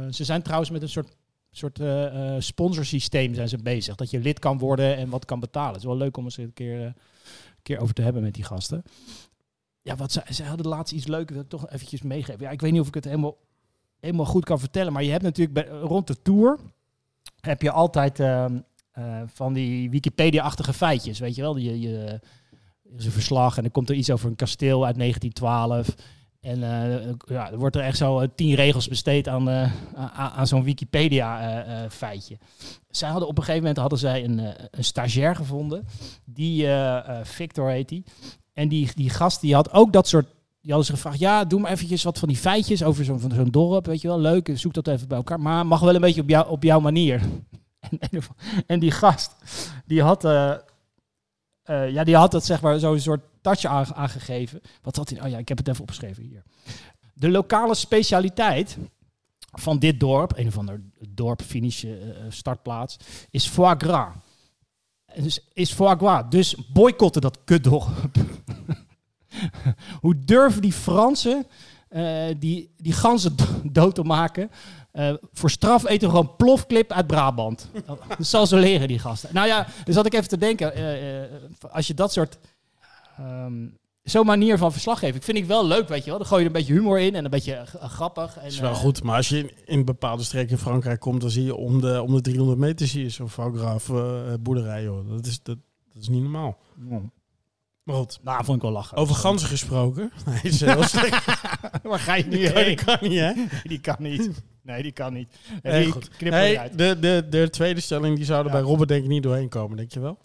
ze 0.09 0.23
zijn 0.23 0.41
trouwens 0.41 0.69
met 0.71 0.81
een 0.81 0.89
soort, 0.89 1.15
soort 1.51 1.79
sponsorsysteem 2.43 3.33
zijn 3.33 3.49
ze 3.49 3.57
bezig. 3.57 3.95
Dat 3.95 4.09
je 4.09 4.19
lid 4.19 4.39
kan 4.39 4.57
worden 4.57 4.95
en 4.95 5.09
wat 5.09 5.25
kan 5.25 5.39
betalen. 5.39 5.71
Het 5.71 5.81
is 5.81 5.87
wel 5.87 5.97
leuk 5.97 6.17
om 6.17 6.23
eens 6.23 6.37
een 6.37 6.53
keer, 6.53 6.81
een 6.81 6.95
keer 7.61 7.79
over 7.79 7.93
te 7.93 8.01
hebben 8.01 8.21
met 8.21 8.33
die 8.33 8.43
gasten. 8.43 8.83
ja, 9.81 9.95
wat 9.95 10.11
ze, 10.11 10.21
ze 10.29 10.43
hadden 10.43 10.67
laatst 10.67 10.93
iets 10.93 11.07
leuks, 11.07 11.33
wil 11.33 11.41
ik 11.41 11.49
toch 11.49 11.69
eventjes 11.69 12.01
meegeven. 12.01 12.41
Ja, 12.41 12.49
ik 12.49 12.61
weet 12.61 12.71
niet 12.71 12.81
of 12.81 12.87
ik 12.87 12.93
het 12.93 13.05
helemaal, 13.05 13.35
helemaal 14.01 14.25
goed 14.25 14.45
kan 14.45 14.59
vertellen, 14.59 14.93
maar 14.93 15.03
je 15.03 15.11
hebt 15.11 15.23
natuurlijk 15.23 15.69
rond 15.81 16.07
de 16.07 16.21
Tour, 16.21 16.59
heb 17.41 17.61
je 17.61 17.71
altijd 17.71 18.19
ehm, 18.19 18.57
eh, 18.91 19.21
van 19.25 19.53
die 19.53 19.89
Wikipedia-achtige 19.89 20.73
feitjes, 20.73 21.19
weet 21.19 21.35
je 21.35 21.41
wel. 21.41 21.57
Je, 21.57 21.79
je, 21.79 22.19
is 22.97 23.05
een 23.05 23.11
verslag 23.11 23.57
en 23.57 23.61
dan 23.61 23.71
komt 23.71 23.89
er 23.89 23.95
iets 23.95 24.09
over 24.09 24.29
een 24.29 24.35
kasteel 24.35 24.85
uit 24.85 24.97
1912. 24.97 25.95
En 26.39 26.63
eh, 26.63 27.13
ja, 27.25 27.51
er 27.51 27.57
wordt 27.57 27.75
er 27.75 27.81
echt 27.81 27.97
zo 27.97 28.19
eh, 28.19 28.27
tien 28.35 28.55
regels 28.55 28.87
besteed 28.87 29.27
aan, 29.27 29.49
aan, 30.15 30.47
zo'n 30.47 30.63
Wikipedia-feitje. 30.63 32.37
zij 32.89 33.09
hadden 33.09 33.27
op 33.27 33.37
een 33.37 33.43
gegeven 33.43 33.61
moment 33.61 33.79
hadden 33.79 33.99
zij 33.99 34.23
een, 34.23 34.37
een 34.71 34.83
stagiair 34.83 35.35
gevonden. 35.35 35.85
Die, 36.25 36.67
Victor 37.23 37.69
heet 37.69 37.89
die. 37.89 38.03
En 38.53 38.67
die, 38.67 38.89
die 38.95 39.09
gast 39.09 39.41
die 39.41 39.53
had 39.53 39.73
ook 39.73 39.93
dat 39.93 40.07
soort... 40.07 40.27
Die 40.61 40.71
hadden 40.71 40.85
ze 40.85 40.91
gevraagd, 40.93 41.19
ja, 41.19 41.45
doe 41.45 41.59
maar 41.59 41.71
eventjes 41.71 42.03
wat 42.03 42.19
van 42.19 42.27
die 42.27 42.37
feitjes 42.37 42.83
over 42.83 43.05
zo'n 43.05 43.19
zo'n 43.33 43.51
dorp, 43.51 43.85
weet 43.85 44.01
je 44.01 44.07
wel. 44.07 44.19
Leuk, 44.19 44.51
zoek 44.53 44.73
dat 44.73 44.87
even 44.87 45.07
bij 45.07 45.17
elkaar. 45.17 45.39
Maar 45.39 45.65
mag 45.65 45.79
wel 45.79 45.95
een 45.95 46.01
beetje 46.01 46.21
op, 46.21 46.29
jou, 46.29 46.49
op 46.49 46.63
jouw 46.63 46.79
manier. 46.79 47.21
En, 47.99 48.21
en, 48.67 48.79
die 48.79 48.91
gast, 48.91 49.35
die 49.85 50.01
had... 50.01 50.25
eh, 50.25 50.51
eh, 51.63 51.89
ja, 51.91 52.03
die 52.03 52.15
had 52.15 52.31
dat 52.31 52.45
zeg 52.45 52.61
maar 52.61 52.79
zo'n 52.79 52.99
soort 52.99 53.21
touch 53.41 53.65
aange- 53.65 53.93
aangegeven. 53.93 54.61
Wat 54.81 54.95
had 54.95 55.09
hij? 55.09 55.21
Oh 55.23 55.29
ja, 55.29 55.37
ik 55.37 55.47
heb 55.47 55.57
het 55.57 55.67
even 55.67 55.81
opgeschreven 55.81 56.23
hier. 56.23 56.43
De 57.13 57.29
lokale 57.29 57.75
specialiteit 57.75 58.77
van 59.51 59.79
dit 59.79 59.99
dorp, 59.99 60.37
een 60.37 60.47
of 60.47 60.57
ander 60.57 60.81
dorp, 61.09 61.41
finish, 61.41 61.83
eh, 61.83 61.91
startplaats, 62.29 62.97
is 63.29 63.47
foie 63.47 63.75
gras. 63.77 64.13
Dus 65.15 65.39
is 65.53 65.73
foie 65.73 65.95
gras. 65.97 66.23
Dus 66.29 66.55
boycotten 66.73 67.21
dat 67.21 67.37
kutdorp. 67.43 68.11
Hoe 70.01 70.15
durven 70.25 70.61
die 70.61 70.73
Fransen 70.73 71.45
eh, 71.89 72.25
die, 72.39 72.73
die 72.77 72.93
ganzen 72.93 73.35
do- 73.35 73.45
dood 73.81 73.95
te 73.95 74.03
maken? 74.03 74.49
Eh, 74.91 75.13
voor 75.33 75.49
straf 75.49 75.85
eten 75.87 76.07
we 76.09 76.13
gewoon 76.15 76.35
plofklip 76.35 76.91
uit 76.91 77.07
Brabant. 77.07 77.69
Dat 78.17 78.27
zal 78.27 78.47
ze 78.47 78.55
leren, 78.55 78.87
die 78.87 78.99
gasten. 78.99 79.29
Nou 79.33 79.47
ja, 79.47 79.67
dus 79.83 79.95
had 79.95 80.05
ik 80.05 80.13
even 80.13 80.27
te 80.27 80.37
denken. 80.37 80.73
eh, 80.75 81.71
als 81.71 81.87
je 81.87 81.93
dat 81.93 82.11
soort... 82.13 82.37
ehm, 83.17 83.67
Zo'n 84.03 84.25
manier 84.25 84.57
van 84.57 84.71
verslaggeven. 84.71 85.21
vind 85.21 85.37
ik 85.37 85.45
wel 85.45 85.67
leuk, 85.67 85.87
weet 85.87 86.03
je 86.03 86.09
wel. 86.09 86.17
Dan 86.19 86.27
gooi 86.27 86.41
je 86.43 86.49
er 86.49 86.55
een 86.55 86.61
beetje 86.61 86.73
humor 86.79 86.99
in 86.99 87.15
en 87.15 87.23
een 87.23 87.29
beetje 87.29 87.63
grappig. 87.81 88.37
En, 88.37 88.45
is 88.45 88.59
wel 88.59 88.73
goed, 88.73 89.03
maar 89.03 89.15
als 89.15 89.29
je 89.29 89.37
in, 89.37 89.51
in 89.65 89.85
bepaalde 89.85 90.23
streken 90.23 90.51
in 90.51 90.57
Frankrijk 90.57 90.99
komt, 90.99 91.21
dan 91.21 91.29
zie 91.29 91.43
je 91.43 91.55
om 91.55 91.81
de, 91.81 92.01
om 92.01 92.13
de 92.13 92.21
300 92.21 92.59
meter 92.59 92.87
zie 92.87 93.03
je 93.03 93.09
zo'n 93.09 93.29
boerderij. 94.39 94.83
Joh. 94.83 95.09
Dat, 95.09 95.25
is, 95.25 95.43
dat, 95.43 95.57
dat 95.93 96.01
is 96.01 96.09
niet 96.09 96.21
normaal. 96.21 96.57
Goed, 97.93 98.19
Nou, 98.23 98.43
vond 98.45 98.57
ik 98.57 98.63
wel 98.63 98.71
lachen. 98.71 98.97
over 98.97 99.15
ganzen 99.15 99.47
gesproken. 99.47 100.11
Nee, 100.25 100.39
is 100.43 100.59
heel 100.61 100.83
slecht. 100.83 101.25
Waar 101.83 101.99
ga 101.99 102.15
je 102.15 102.23
kan, 102.23 102.31
heen? 102.33 102.65
die 102.65 102.75
kan 102.85 102.97
niet, 103.01 103.19
hè? 103.19 103.33
Nee, 103.33 103.47
die 103.63 103.79
kan 103.79 103.95
niet. 103.99 104.29
Nee, 104.63 104.83
die 104.83 104.91
kan 104.91 105.13
niet. 105.13 105.29
Nee, 105.63 105.73
Nee, 105.73 105.83
die 105.83 105.91
goed. 105.91 106.09
knip 106.09 106.31
Hey, 106.31 106.51
eruit. 106.51 106.77
de, 106.77 106.97
de, 106.99 107.25
de 107.29 107.49
tweede 107.49 107.79
stelling 107.81 108.15
die 108.15 108.25
zouden 108.25 108.51
Ja. 108.51 108.57
bij 108.57 108.67
Robert 108.67 108.89
denk 108.89 109.03
ik 109.03 109.09
niet 109.09 109.23
doorheen 109.23 109.49
komen, 109.49 109.77
denk 109.77 109.91
je 109.91 109.99
wel? 109.99 110.17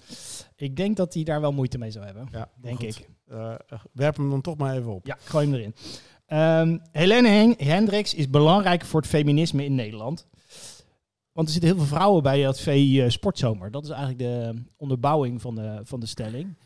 Ik 0.57 0.77
denk 0.77 0.97
dat 0.97 1.15
hij 1.15 1.23
daar 1.23 1.41
wel 1.41 1.53
moeite 1.53 1.79
mee 1.79 1.91
zou 1.91 2.05
hebben. 2.05 2.29
Ja, 2.33 2.49
Denk 2.63 2.77
goed. 2.79 2.87
ik. 2.99 3.09
Eh, 3.29 3.55
werp 3.93 4.17
hem 4.17 4.31
dan 4.31 4.41
toch 4.41 4.57
maar 4.57 4.77
even 4.77 4.95
op. 4.95 5.07
Ja, 5.07 5.17
gooi 5.25 5.47
hem 5.47 5.55
erin. 5.55 5.75
Ehm 6.27 6.79
Helene 6.93 7.55
Hendricks 7.59 8.15
is 8.15 8.31
belangrijk 8.31 8.85
voor 8.85 9.01
het 9.01 9.09
feminisme 9.11 9.65
in 9.65 9.75
Nederland. 9.75 10.27
Want 11.33 11.47
er 11.47 11.53
zitten 11.53 11.71
heel 11.71 11.79
veel 11.79 11.97
vrouwen 11.97 12.23
bij 12.23 12.41
het 12.41 12.61
VI 12.61 13.01
eh, 13.03 13.09
Sportzomer. 13.11 13.71
Dat 13.71 13.85
is 13.85 13.91
eigenlijk 13.91 14.19
de 14.19 14.63
onderbouwing 14.77 15.41
van 15.41 15.55
de, 15.55 15.81
van 15.83 16.01
de 16.01 16.07
stelling. 16.07 16.57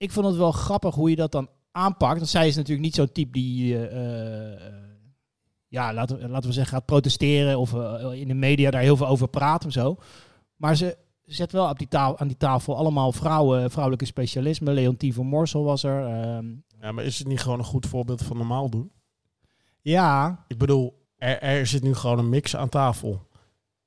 Ik 0.00 0.10
vond 0.12 0.26
het 0.26 0.36
wel 0.36 0.52
grappig 0.52 0.94
hoe 0.94 1.10
je 1.10 1.16
dat 1.16 1.32
dan 1.32 1.48
aanpakt. 1.72 2.16
Want 2.16 2.28
zij 2.28 2.46
is 2.48 2.56
natuurlijk 2.56 2.82
niet 2.84 2.94
zo'n 2.94 3.12
type 3.12 3.30
die, 3.32 3.88
eh, 3.88 4.52
eh, 4.52 4.74
ja, 5.68 5.92
laten, 5.94 6.18
we- 6.18 6.28
laten 6.28 6.48
we 6.48 6.54
zeggen, 6.54 6.76
gaat 6.76 6.86
protesteren 6.86 7.58
of 7.58 7.74
eh, 7.74 8.12
in 8.12 8.28
de 8.28 8.34
media 8.34 8.70
daar 8.70 8.80
heel 8.82 8.96
veel 8.96 9.06
over 9.06 9.28
praat 9.28 9.64
of 9.66 9.72
zo. 9.72 9.96
Maar 10.56 10.76
ze 10.76 10.96
zet 11.24 11.52
wel 11.52 11.68
op 11.68 11.78
die 11.78 11.88
tafel, 11.88 12.18
aan 12.18 12.28
die 12.28 12.36
tafel 12.36 12.76
allemaal 12.76 13.12
vrouwen, 13.12 13.70
vrouwelijke 13.70 14.04
specialismen. 14.06 14.74
Leontien 14.74 15.12
van 15.12 15.26
Morsel 15.26 15.64
was 15.64 15.82
er. 15.82 16.04
ehm, 16.06 16.46
Ja, 16.80 16.92
maar 16.92 17.04
is 17.04 17.18
het 17.18 17.28
niet 17.28 17.40
gewoon 17.40 17.58
een 17.58 17.64
goed 17.64 17.86
voorbeeld 17.86 18.22
van 18.22 18.36
normaal 18.36 18.70
doen? 18.70 18.92
ja, 19.82 20.44
Ik 20.48 20.58
bedoel, 20.58 21.06
er, 21.16 21.40
er 21.42 21.66
zit 21.66 21.82
nu 21.82 21.94
gewoon 21.94 22.18
een 22.18 22.28
mix 22.28 22.56
aan 22.56 22.68
tafel. 22.68 23.28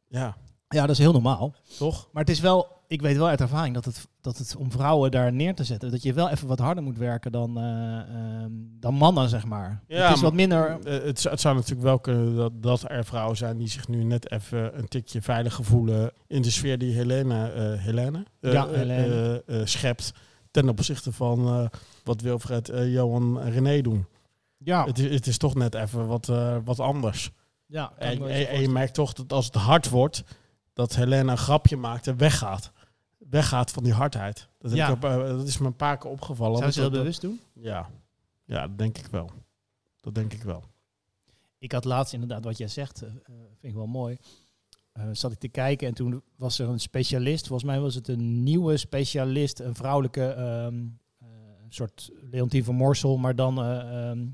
Ja, 0.07 0.37
Ja, 0.67 0.81
dat 0.81 0.89
is 0.89 0.97
heel 0.97 1.11
normaal. 1.11 1.55
toch? 1.77 2.07
Maar 2.11 2.23
het 2.23 2.31
is 2.31 2.39
wel, 2.39 2.72
ik 2.87 3.01
weet 3.01 3.17
wel 3.17 3.27
uit 3.27 3.41
ervaring 3.41 3.73
dat 3.73 3.85
het, 3.85 4.07
dat 4.21 4.37
het 4.37 4.55
om 4.55 4.71
vrouwen 4.71 5.11
daar 5.11 5.33
neer 5.33 5.55
te 5.55 5.63
zetten, 5.63 5.91
dat 5.91 6.03
je 6.03 6.13
wel 6.13 6.29
even 6.29 6.47
wat 6.47 6.59
harder 6.59 6.83
moet 6.83 6.97
werken 6.97 7.31
dan, 7.31 7.57
eh, 7.57 7.99
ehm, 7.99 8.51
dan 8.79 8.93
mannen, 8.93 9.29
zeg 9.29 9.45
maar. 9.45 9.83
Ja, 9.87 10.07
het 10.07 10.15
is 10.15 10.21
wat 10.21 10.33
minder. 10.33 10.79
Eh, 10.83 11.03
het, 11.03 11.19
zou- 11.19 11.33
het 11.33 11.41
zou 11.41 11.55
natuurlijk 11.55 11.81
wel 11.83 11.99
kunnen 11.99 12.35
dat, 12.35 12.51
dat 12.63 12.83
er 12.87 13.05
vrouwen 13.05 13.37
zijn 13.37 13.57
die 13.57 13.67
zich 13.69 13.87
nu 13.87 14.03
net 14.03 14.31
even 14.31 14.77
een 14.77 14.87
tikje 14.87 15.21
veiliger 15.21 15.63
voelen 15.65 16.11
in 16.27 16.41
de 16.41 16.51
sfeer 16.51 16.77
die 16.77 16.93
Helene, 16.93 17.51
eh, 17.51 17.83
Helene, 17.83 18.25
eh, 18.39 18.51
Ja, 18.53 18.67
Helene. 18.67 19.43
schept 19.63 20.11
ten 20.51 20.69
opzichte 20.69 21.11
van 21.11 21.69
wat 22.03 22.21
Wilfred, 22.21 22.71
Johan 22.85 23.41
en 23.41 23.51
René 23.51 23.81
doen. 23.81 24.05
Ja, 24.57 24.85
Het, 24.85 24.99
is, 24.99 25.13
het 25.13 25.27
is 25.27 25.37
toch 25.37 25.55
net 25.55 25.75
even 25.75 26.07
wat, 26.07 26.31
wat 26.63 26.79
anders. 26.79 27.31
ja 27.65 27.91
En, 27.97 28.61
je 28.61 28.69
merkt 28.69 28.93
toch 28.93 29.13
dat 29.13 29.33
als 29.33 29.45
het 29.45 29.55
hard 29.55 29.89
wordt, 29.89 30.23
dat 30.73 30.95
Helene 30.95 31.31
een 31.31 31.37
grapje 31.37 31.77
maakt 31.77 32.07
en 32.07 32.17
weggaat. 32.17 32.71
Weggaat 33.17 33.71
van 33.71 33.83
die 33.83 33.93
hardheid. 33.93 34.47
Dat, 34.59 34.71
heb 34.71 34.79
Ja. 34.79 34.87
ik 34.87 34.93
op, 34.95 35.03
eh, 35.03 35.17
dat 35.17 35.47
is 35.47 35.57
me 35.57 35.65
een 35.67 35.75
paar 35.75 35.97
keer 35.97 36.09
opgevallen. 36.11 36.57
Zou 36.57 36.71
ze 36.71 36.81
dat 36.81 36.91
bewust 36.91 37.21
doen? 37.21 37.39
ja. 37.53 37.89
ja, 38.45 38.67
dat 38.67 38.77
denk 38.77 38.97
ik 38.97 39.05
wel. 39.05 39.29
Dat 40.01 40.15
denk 40.15 40.33
ik 40.33 40.43
wel. 40.43 40.63
Ik 41.57 41.71
had 41.71 41.85
laatst 41.85 42.13
inderdaad 42.13 42.43
wat 42.43 42.57
jij 42.57 42.67
zegt, 42.67 43.01
eh, 43.01 43.09
eh, 43.09 43.15
vind 43.59 43.73
ik 43.73 43.73
wel 43.73 43.87
mooi. 43.87 44.17
Eh, 44.91 45.03
zat 45.11 45.31
ik 45.31 45.39
te 45.39 45.47
kijken 45.47 45.87
en 45.87 45.93
toen 45.93 46.21
was 46.35 46.59
er 46.59 46.69
een 46.69 46.79
specialist. 46.79 47.47
Volgens 47.47 47.69
mij 47.69 47.79
was 47.79 47.95
het 47.95 48.07
een 48.07 48.43
nieuwe 48.43 48.77
specialist, 48.77 49.59
een 49.59 49.75
vrouwelijke 49.75 50.25
ehm, 50.25 50.85
eh, 51.19 51.27
soort 51.69 52.11
Leontien 52.31 52.63
van 52.63 52.75
Morsel, 52.75 53.17
maar 53.17 53.35
dan 53.35 53.57
eh, 53.63 54.09
ehm, 54.09 54.19
eh, 54.19 54.25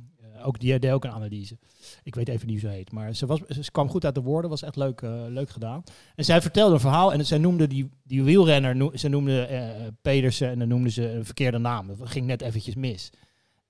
ook 0.43 0.60
die 0.60 0.80
deed 0.80 0.91
ook 0.91 1.04
een 1.04 1.12
analyse. 1.12 1.58
Ik 2.04 2.15
weet 2.15 2.28
even 2.28 2.47
niet 2.47 2.62
hoe 2.62 2.69
ze 2.69 2.75
heet, 2.75 2.91
maar 2.91 3.15
ze, 3.15 3.25
was, 3.25 3.39
ze 3.39 3.71
kwam 3.71 3.89
goed 3.89 4.06
uit 4.06 4.15
de 4.15 4.21
woorden, 4.21 4.49
was 4.49 4.62
echt 4.62 4.75
leuk, 4.75 5.02
eh, 5.02 5.23
leuk 5.28 5.49
gedaan. 5.49 5.84
En 6.15 6.25
zij 6.25 6.41
vertelde 6.41 6.73
een 6.73 6.80
verhaal 6.80 7.13
en 7.13 7.25
zij 7.25 7.38
noemde 7.38 7.67
die, 7.67 7.89
die 8.04 8.23
wielrenner, 8.23 8.99
ze 8.99 9.08
noemde 9.08 9.41
eh, 9.45 9.88
Pedersen 10.02 10.49
en 10.49 10.60
dan 10.60 10.67
noemde 10.67 10.89
ze 10.89 11.10
een 11.10 11.25
verkeerde 11.25 11.58
naam. 11.58 11.88
Dat 11.88 12.10
ging 12.10 12.25
net 12.25 12.41
eventjes 12.41 12.75
mis. 12.75 13.10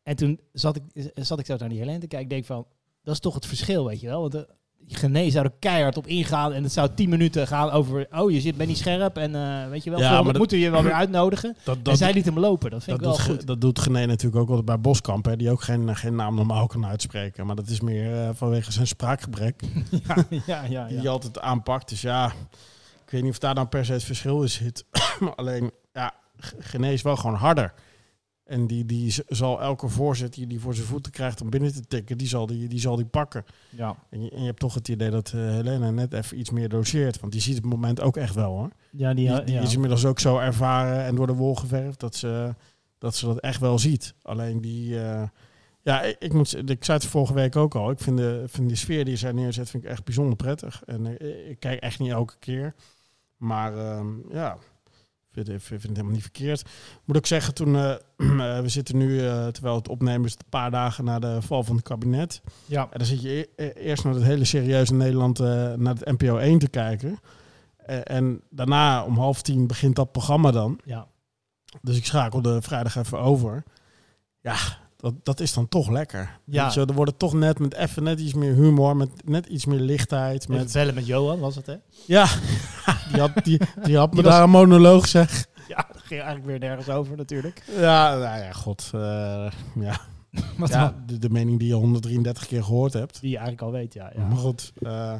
En 0.04 0.16
toen 0.16 0.40
zat 0.54 0.76
ik, 0.76 1.12
zat 1.14 1.40
ik 1.40 1.46
zo 1.46 1.56
naar 1.58 1.70
die 1.70 1.80
Helene 1.80 2.00
te 2.00 2.08
kijken. 2.08 2.28
Ik 2.28 2.30
denk 2.30 2.46
van, 2.46 2.68
dat 3.04 3.14
is 3.14 3.20
toch 3.20 3.34
het 3.34 3.46
verschil, 3.46 3.86
weet 3.86 4.00
je 4.00 4.08
wel. 4.08 4.22
Want 4.22 4.46
Gené 4.88 5.30
zou 5.30 5.46
er 5.46 5.52
keihard 5.60 5.98
op 5.98 6.08
ingaan. 6.08 6.54
En 6.54 6.64
het 6.64 6.72
zou 6.72 6.90
tien 6.96 7.10
minuten 7.10 7.48
gaan 7.48 7.70
over... 7.72 8.08
Oh, 8.12 8.32
je 8.32 8.42
zit 8.42 8.58
bij 8.58 8.66
niet 8.66 8.78
scherp. 8.78 9.18
En 9.18 9.36
eh, 9.36 9.70
weet 9.70 9.84
je 9.84 9.90
wel, 9.90 10.00
Ja, 10.00 10.12
maar 10.12 10.24
dat- 10.24 10.38
moeten 10.38 10.58
we 10.58 10.64
je 10.64 10.70
wel 10.70 10.84
weer 10.84 10.94
uitnodigen. 10.94 11.56
Dat, 11.64 11.76
en 11.78 11.84
dat, 11.84 11.98
zij 11.98 12.14
liet 12.14 12.26
hem 12.26 12.40
lopen. 12.40 12.72
Dat 12.72 12.84
vind 12.84 13.00
dat, 13.00 13.08
ik 13.10 13.16
doet, 13.18 13.26
wel 13.26 13.34
Ge- 13.36 13.40
goed. 13.40 13.48
dat 13.48 13.62
doet 13.62 13.80
Gené 13.80 14.06
natuurlijk 14.06 14.42
ook 14.42 14.48
altijd 14.48 14.66
bij 14.66 14.80
Boskamp, 14.80 15.26
hè, 15.26 15.36
die 15.36 15.52
ook 15.52 15.62
geen, 15.62 15.96
geen 15.96 16.16
naam 16.16 16.36
normaal 16.36 16.68
kan 16.68 16.86
uitspreken. 16.86 17.46
Maar 17.46 17.56
dat 17.56 17.68
is 17.68 17.80
meer 17.82 18.22
eh, 18.24 18.30
vanwege 18.34 18.72
zijn 18.72 18.88
spraakgebrek, 18.88 19.62
ja, 20.08 20.26
ja, 20.46 20.64
ja. 20.70 20.88
die 20.88 21.02
je 21.02 21.10
altijd 21.10 21.40
aanpakt. 21.40 21.90
Dus 21.90 22.02
ja, 22.02 22.26
ik 23.06 23.12
weet 23.12 23.22
niet 23.22 23.32
of 23.32 23.40
daar 23.40 23.56
dan 23.56 23.70
per 23.70 23.86
se 23.86 23.94
het 23.94 24.04
verschil 24.04 24.42
in 24.42 24.50
zit. 24.50 24.86
maar 25.20 25.36
alleen, 25.36 25.72
ja, 25.94 26.14
Gené 26.60 26.92
is 26.92 27.02
wel 27.02 27.16
gewoon 27.16 27.36
harder. 27.36 27.74
En 28.50 28.68
die, 28.68 28.86
die 28.86 29.14
zal 29.28 29.62
elke 29.62 29.88
voorzet 29.88 30.34
die 30.34 30.46
hij 30.48 30.58
voor 30.58 30.76
zijn 30.76 30.88
voeten 30.88 31.12
krijgt 31.12 31.42
om 31.42 31.50
binnen 31.50 31.74
te 31.74 31.88
tikken, 31.88 32.18
die 32.18 32.28
zal 32.28 32.46
die, 32.46 32.68
die, 32.68 32.80
zal 32.80 32.96
die 32.96 33.06
pakken. 33.06 33.46
ja. 33.70 33.96
En 34.10 34.24
je, 34.24 34.30
en 34.30 34.40
je 34.40 34.46
hebt 34.46 34.60
toch 34.60 34.74
het 34.74 34.88
idee 34.88 35.10
dat 35.10 35.32
eh, 35.36 35.42
Helena 35.42 35.92
net 35.92 36.14
even 36.14 36.40
iets 36.40 36.50
meer 36.50 36.70
doseert. 36.70 37.20
Want 37.20 37.32
die 37.32 37.42
ziet 37.42 37.56
het 37.56 37.66
moment 37.66 38.02
ook 38.02 38.18
echt 38.18 38.36
wel 38.36 38.52
hoor. 38.52 38.70
Ja, 38.92 39.14
die, 39.14 39.28
Die, 39.28 39.44
die 39.44 39.56
ja. 39.56 39.62
is 39.62 39.74
inmiddels 39.74 40.06
ook 40.06 40.20
zo 40.20 40.38
ervaren 40.38 41.04
en 41.04 41.16
door 41.16 41.28
de 41.28 41.34
wol 41.34 41.56
geverfd 41.56 42.00
dat 42.00 42.16
ze 42.16 42.56
dat, 42.98 43.16
ze 43.16 43.26
dat 43.26 43.40
echt 43.40 43.60
wel 43.60 43.80
ziet. 43.80 44.14
Alleen 44.22 44.62
die... 44.62 45.02
eh, 45.02 45.24
ja, 45.82 46.02
ik, 46.02 46.16
ik, 46.20 46.34
moet, 46.34 46.70
ik 46.70 46.84
zei 46.86 46.98
het 46.98 47.08
vorige 47.08 47.34
week 47.34 47.56
ook 47.56 47.76
al. 47.76 47.92
Ik 47.92 48.00
vind 48.00 48.18
de, 48.18 48.44
vind 48.48 48.70
de 48.70 48.76
sfeer 48.76 49.06
die 49.06 49.16
zij 49.16 49.32
neerzet 49.32 49.70
vind 49.70 49.84
ik 49.84 49.90
echt 49.90 50.04
bijzonder 50.04 50.36
prettig. 50.36 50.82
En 50.86 51.18
eh, 51.18 51.50
ik 51.50 51.60
kijk 51.60 51.80
echt 51.80 52.00
niet 52.00 52.12
elke 52.12 52.36
keer. 52.40 52.76
Maar 53.38 53.78
ehm, 53.78 54.08
ja, 54.32 54.58
vind, 55.46 55.58
ik 55.60 55.64
vind 55.64 55.82
het 55.82 55.92
helemaal 55.92 56.12
niet 56.12 56.22
verkeerd. 56.22 56.64
Moet 57.06 57.18
ook 57.18 57.26
zeggen, 57.26 57.54
toen 57.54 57.76
eh, 57.76 57.92
eh, 58.18 58.62
we 58.62 58.70
zitten 58.70 58.98
nu, 58.98 59.28
eh, 59.28 59.48
terwijl 59.48 59.76
het 59.76 59.88
opnemen 59.88 60.26
is, 60.26 60.32
een 60.34 60.50
paar 60.50 60.72
dagen 60.72 61.04
na 61.04 61.20
de 61.20 61.42
val 61.42 61.64
van 61.64 61.76
het 61.76 61.86
kabinet. 61.86 62.42
ja. 62.66 62.82
En 62.92 62.98
dan 62.98 63.08
zit 63.08 63.22
je 63.22 63.50
e- 63.56 63.64
e- 63.66 63.74
eerst 63.74 64.04
naar 64.04 64.14
het 64.14 64.24
hele 64.24 64.46
serieuze 64.46 64.94
Nederland, 64.94 65.40
naar 65.40 65.96
het 65.96 66.06
NPO 66.06 66.38
1 66.38 66.60
te 66.60 66.70
kijken. 66.70 67.20
Eh, 67.90 68.00
en 68.04 68.42
daarna 68.50 69.04
om 69.04 69.18
half 69.18 69.42
tien 69.42 69.68
begint 69.68 69.96
dat 69.96 70.12
programma 70.12 70.52
dan. 70.52 70.80
ja. 70.86 71.08
Dus 71.82 71.98
ik 71.98 72.06
schakelde 72.06 72.62
vrijdag 72.62 72.96
even 72.96 73.20
over. 73.20 73.64
Ja, 74.42 74.56
dat, 75.00 75.14
dat 75.24 75.40
is 75.40 75.54
dan 75.54 75.68
toch 75.68 75.90
lekker. 75.90 76.40
Ja. 76.46 76.64
Weet 76.64 76.74
je, 76.74 76.86
er 76.86 76.94
wordt 76.94 77.20
toch 77.20 77.34
net 77.34 77.60
met 77.60 77.74
even 77.76 78.04
net 78.04 78.20
iets 78.20 78.34
meer 78.34 78.54
humor, 78.54 78.96
met 78.96 79.10
net 79.26 79.46
iets 79.46 79.66
meer 79.66 79.80
lichtheid. 79.80 80.48
Met 80.48 80.74
bellen 80.74 80.94
met 80.94 81.06
Johan 81.06 81.40
was 81.40 81.56
het, 81.56 81.66
hè? 81.66 81.76
ja, 82.06 82.28
die 83.12 83.20
had, 83.20 83.32
die, 83.44 83.60
die 83.84 83.98
had 83.98 84.10
me 84.10 84.16
Die 84.16 84.24
was- 84.24 84.34
daar 84.34 84.44
een 84.44 84.50
monoloog 84.50 85.08
zeg. 85.08 85.46
Ja, 85.68 85.76
dat 85.94 86.02
ging 86.02 86.22
eigenlijk 86.22 86.46
weer 86.46 86.60
nergens 86.60 86.90
over 86.90 87.18
natuurlijk. 87.18 87.64
Ja, 87.78 88.10
nou 88.18 88.40
ja, 88.40 88.52
god. 88.52 88.90
eh, 88.94 89.52
ja. 89.76 90.00
De, 91.06 91.18
de 91.20 91.30
mening 91.30 91.60
die 91.60 91.68
je 91.68 91.74
133 91.74 92.48
keer 92.48 92.64
gehoord 92.64 92.94
hebt. 92.94 93.22
Die 93.22 93.30
je 93.30 93.38
eigenlijk 93.38 93.66
al 93.68 93.72
weet, 93.72 93.94
ja. 93.94 94.12
Ja, 94.16 94.26
Maar 94.26 94.38
goed, 94.38 94.72
eh, 94.82 95.14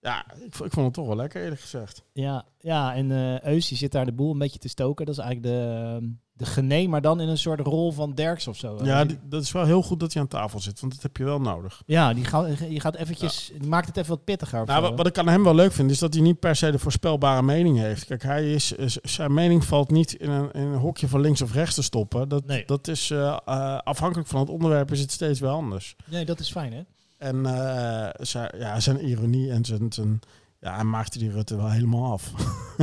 ja, 0.00 0.24
ik, 0.44 0.54
vo- 0.54 0.64
ik 0.64 0.72
vond 0.72 0.86
het 0.86 0.94
toch 0.94 1.06
wel 1.06 1.16
lekker 1.16 1.42
eerlijk 1.42 1.60
gezegd. 1.60 2.02
ja, 2.12 2.44
ja 2.58 2.94
en 2.94 3.12
eh 3.12 3.40
Eus 3.54 3.68
die 3.68 3.78
zit 3.78 3.92
daar 3.92 4.04
de 4.06 4.12
boel 4.12 4.32
een 4.32 4.38
beetje 4.38 4.58
te 4.58 4.68
stoken. 4.68 5.06
Dat 5.06 5.14
is 5.18 5.20
eigenlijk 5.24 5.54
de, 5.54 5.84
ehm, 5.98 6.04
de 6.32 6.46
gené, 6.46 6.86
maar 6.86 7.00
dan 7.00 7.20
in 7.20 7.28
een 7.28 7.38
soort 7.38 7.60
rol 7.60 7.92
van 7.92 8.14
Derks 8.14 8.48
of 8.48 8.56
zo. 8.56 8.78
Ja, 8.82 9.04
die- 9.04 9.18
dat 9.24 9.42
is 9.42 9.52
wel 9.52 9.64
heel 9.64 9.82
goed 9.82 10.00
dat 10.00 10.12
hij 10.12 10.22
aan 10.22 10.28
tafel 10.28 10.60
zit, 10.60 10.80
want 10.80 10.92
dat 10.92 11.02
heb 11.02 11.16
je 11.16 11.24
wel 11.24 11.40
nodig. 11.40 11.82
ja 11.86 12.14
die, 12.14 12.24
gaat, 12.24 12.58
die 12.58 12.80
gaat 12.80 12.94
eventjes, 12.96 13.50
die 13.58 13.68
maakt 13.68 13.86
het 13.86 13.96
even 13.96 14.08
wat 14.10 14.24
pittiger. 14.24 14.64
Nou, 14.66 14.82
wat, 14.82 14.94
wat 14.96 15.06
ik 15.06 15.18
aan 15.18 15.28
hem 15.28 15.44
wel 15.44 15.54
leuk 15.54 15.72
vind, 15.72 15.90
is 15.90 15.98
dat 15.98 16.14
hij 16.14 16.22
niet 16.22 16.38
per 16.40 16.56
se 16.56 16.70
de 16.70 16.78
voorspelbare 16.78 17.42
mening 17.42 17.78
heeft. 17.78 18.04
Kijk, 18.04 18.22
hij 18.22 18.52
is, 18.52 18.68
zijn 19.02 19.34
mening 19.34 19.64
valt 19.64 19.90
niet 19.90 20.12
in 20.12 20.30
een, 20.30 20.50
in 20.52 20.60
een 20.62 20.78
hokje 20.78 21.08
van 21.08 21.20
links 21.20 21.42
of 21.42 21.52
rechts 21.52 21.74
te 21.74 21.82
stoppen. 21.82 22.28
Dat, 22.28 22.46
Nee. 22.46 22.64
dat 22.66 22.88
is 22.88 23.10
eh, 23.10 23.36
eh, 23.44 23.78
afhankelijk 23.78 24.28
van 24.28 24.40
het 24.40 24.48
onderwerp 24.50 24.92
is 24.92 25.00
het 25.00 25.12
steeds 25.12 25.40
weer 25.40 25.50
anders. 25.50 25.96
Nee, 26.04 26.24
dat 26.24 26.38
is 26.40 26.50
fijn, 26.50 26.72
hè? 26.72 26.82
En 27.18 27.46
eh, 27.46 28.08
zijn, 28.20 28.50
ja, 28.58 28.80
zijn 28.80 29.04
ironie 29.04 29.50
en 29.50 29.64
zijn, 29.64 29.92
zijn 29.92 30.20
ja, 30.60 30.74
hij 30.74 30.84
maakte 30.84 31.18
die 31.18 31.30
Rutte 31.30 31.56
wel 31.56 31.70
helemaal 31.70 32.12
af. 32.12 32.32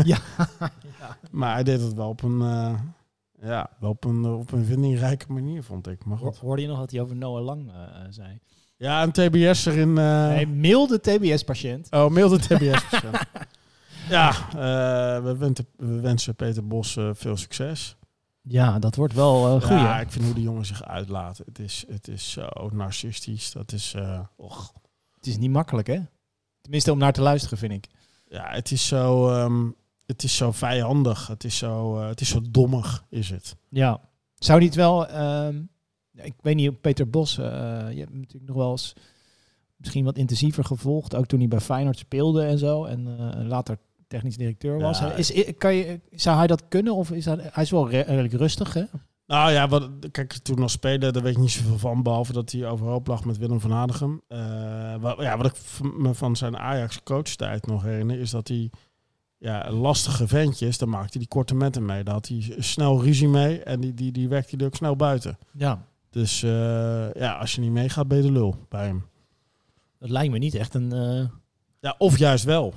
Ja. 0.04 0.18
Maar 1.32 1.54
hij 1.54 1.64
deed 1.64 1.82
het 1.82 1.94
wel 1.94 2.10
op 2.10 2.24
een, 2.24 2.42
eh, 2.42 2.80
ja, 3.42 3.70
wel 3.80 3.90
op 3.90 4.04
een, 4.04 4.26
op 4.26 4.52
een 4.52 4.66
vindingrijke 4.66 5.32
manier, 5.32 5.64
vond 5.64 5.88
ik. 5.88 6.06
Maar 6.06 6.18
goed. 6.18 6.38
Hoorde 6.38 6.62
je 6.62 6.68
nog 6.68 6.78
wat 6.78 6.92
hij 6.92 7.02
over 7.02 7.16
Noah 7.16 7.44
Lang 7.44 7.72
eh, 7.72 7.76
zei? 8.10 8.40
Ja, 8.78 9.04
een 9.04 9.12
TBS 9.12 9.66
erin. 9.66 9.98
eh 9.98 10.04
Hij 10.28 10.46
milde 10.46 11.00
TBS-patiënt. 11.00 11.92
Oh, 11.92 12.10
milde 12.10 12.40
TBS. 12.40 12.84
ja, 14.10 14.34
we, 15.24 15.36
wensen, 15.38 15.68
we 15.78 16.00
wensen 16.00 16.36
Peter 16.36 16.68
Bos 16.68 16.98
veel 17.14 17.38
succes. 17.38 17.96
Ja, 18.48 18.80
dat 18.80 18.96
wordt 18.96 19.14
wel 19.14 19.48
een 19.48 19.62
goeie. 19.62 19.82
Ja, 19.82 20.00
ik 20.00 20.12
vind 20.12 20.26
hoe 20.26 20.34
die 20.34 20.44
jongen 20.44 20.66
zich 20.66 20.84
uitlaat. 20.84 21.38
Het 21.38 21.60
is, 21.60 21.86
het 21.88 22.08
is 22.08 22.32
zo 22.32 22.70
narcistisch. 22.74 23.52
Dat 23.52 23.72
is, 23.72 23.94
eh, 23.94 24.20
och. 24.36 24.74
Het 25.16 25.28
is 25.28 25.38
niet 25.38 25.52
makkelijk, 25.52 25.88
hè? 25.88 26.00
Tenminste, 26.62 26.92
om 26.92 26.98
naar 26.98 27.14
te 27.14 27.22
luisteren, 27.22 27.58
vind 27.58 27.72
ik. 27.72 27.88
Ja, 28.28 28.50
het 28.50 28.72
is 28.72 28.88
zo, 28.88 29.30
ehm, 29.30 29.70
het 30.06 30.24
is 30.24 30.36
zo 30.36 30.52
vijandig. 30.52 31.28
Het 31.28 31.44
is 31.44 31.58
zo, 31.58 32.00
eh, 32.00 32.08
het 32.08 32.22
is 32.22 32.30
zo 32.30 32.42
dommig, 32.50 33.06
is 33.10 33.30
het. 33.30 33.56
Ja. 33.70 34.00
Zou 34.36 34.60
niet 34.60 34.76
wel... 34.76 35.08
ehm, 35.08 35.62
ik 36.16 36.34
weet 36.42 36.56
niet, 36.56 36.82
Peter 36.82 37.10
Bos, 37.10 37.38
eh, 37.38 37.46
je 37.92 37.98
hebt 37.98 38.10
hem 38.10 38.20
natuurlijk 38.20 38.48
nog 38.48 38.56
wel 38.56 38.72
eens 38.72 38.94
misschien 39.76 40.06
wat 40.06 40.18
intensiever 40.18 40.64
gevolgd. 40.64 41.16
Ook 41.16 41.26
toen 41.26 41.40
hij 41.40 41.48
bij 41.48 41.60
Feyenoord 41.60 41.98
speelde 41.98 42.44
en 42.44 42.58
zo. 42.58 42.86
En 42.86 43.08
eh, 43.20 43.46
later 43.48 43.78
technisch 44.16 44.38
directeur 44.38 44.80
was. 44.80 45.00
Ja. 45.00 45.12
Is, 45.12 45.34
kan 45.58 45.76
je, 45.76 46.00
zou 46.12 46.38
hij 46.38 46.48
dat 46.48 46.68
kunnen? 46.68 46.96
Of 46.96 47.12
is 47.12 47.26
hij, 47.26 47.38
hij 47.42 47.64
is 47.64 47.72
wel 47.72 47.90
re- 47.90 48.00
redelijk 48.02 48.34
rustig, 48.34 48.74
hè? 48.74 48.84
Nou 49.28 49.52
ja, 49.52 49.68
wat, 49.68 49.90
kijk, 50.12 50.34
toen 50.34 50.62
als 50.62 50.72
speler, 50.72 51.14
daar 51.14 51.24
weet 51.24 51.36
ik 51.36 51.42
niet 51.42 51.52
zoveel 51.52 51.78
van. 51.78 52.04
Behalve 52.04 52.34
dat 52.34 52.52
hij 52.52 52.68
overhoop 52.68 53.08
lag 53.08 53.26
met 53.26 53.38
Willem 53.38 53.60
van 53.60 53.72
Hanegem. 53.72 54.22
Eh, 54.28 54.96
wat, 55.00 55.18
ja, 55.20 55.38
wat 55.38 55.46
ik 55.46 55.54
me 55.98 56.14
van 56.14 56.36
zijn 56.36 56.58
Ajax-coachtijd 56.58 57.68
nog 57.68 57.84
herinner, 57.84 58.20
is 58.20 58.30
dat 58.30 58.48
hij 58.48 58.70
ja, 59.38 59.72
lastige 59.72 60.28
ventjes, 60.28 60.78
daar 60.78 60.90
maakte 60.90 61.10
hij 61.10 61.20
die 61.20 61.28
korte 61.28 61.56
metten 61.56 61.86
mee. 61.86 62.04
Daar 62.04 62.14
had 62.14 62.28
hij 62.28 62.56
snel 62.58 63.04
ruzie 63.04 63.28
mee 63.28 63.64
en 63.64 63.80
die, 63.80 63.94
die, 63.94 64.12
die 64.12 64.30
werkte 64.30 64.56
hij 64.56 64.66
ook 64.66 64.76
snel 64.76 64.96
buiten. 64.96 65.38
Ja. 65.52 65.86
Dus 66.10 66.44
eh, 66.44 67.14
ja, 67.14 67.34
als 67.40 67.56
je 67.56 67.62
niet 67.62 67.72
meegaat, 67.72 68.08
ben 68.08 68.18
je 68.18 68.24
de 68.24 68.32
lul 68.32 68.56
bij 68.70 68.86
hem. 68.86 69.06
Dat 70.00 70.10
lijkt 70.10 70.32
me 70.32 70.38
niet 70.38 70.56
echt 70.56 70.74
een... 70.74 70.92
eh, 70.92 71.26
Ja, 71.80 71.96
of 71.98 72.18
juist 72.18 72.44
wel. 72.44 72.74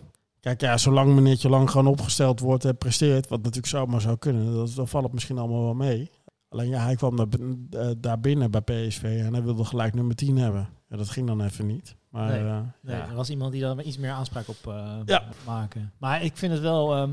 Kijk, 0.49 0.61
ja, 0.61 0.77
zolang 0.77 1.15
meneertje 1.15 1.49
lang 1.49 1.71
gewoon 1.71 1.87
opgesteld 1.87 2.41
wordt 2.41 2.65
en 2.65 2.77
presteert, 2.77 3.29
wat 3.29 3.39
natuurlijk 3.39 3.67
zomaar 3.67 4.01
zou 4.01 4.17
kunnen, 4.17 4.55
dat, 4.55 4.73
dan 4.75 4.89
valt 4.89 5.05
het 5.05 5.13
misschien 5.13 5.39
allemaal 5.39 5.63
wel 5.63 5.75
mee. 5.75 6.11
Alleen 6.49 6.69
ja, 6.69 6.83
hij 6.83 6.95
kwam 6.97 7.17
daar, 7.17 7.27
eh, 7.71 7.91
daar 7.99 8.21
binnen 8.21 8.51
bij 8.51 8.61
PSV 8.61 9.03
en 9.03 9.33
hij 9.33 9.43
wilde 9.43 9.65
gelijk 9.65 9.95
nummer 9.95 10.15
10 10.15 10.37
hebben. 10.37 10.69
Ja, 10.89 10.97
dat 10.97 11.09
ging 11.09 11.27
dan 11.27 11.41
even 11.41 11.67
niet. 11.67 11.97
Maar 12.11 12.29
Nee, 12.29 12.39
eh, 12.51 12.61
Nee, 12.83 12.97
ja. 12.97 13.09
er 13.09 13.15
was 13.15 13.31
iemand 13.31 13.53
die 13.53 13.61
daar 13.61 13.83
iets 13.83 13.99
meer 13.99 14.11
aanspraak 14.11 14.49
op 14.49 14.57
Ja. 15.05 15.29
maken. 15.47 15.93
Maar 15.99 16.23
ik 16.23 16.37
vind 16.37 16.53
het 16.53 16.63
wel... 16.63 16.95
ehm, 16.95 17.13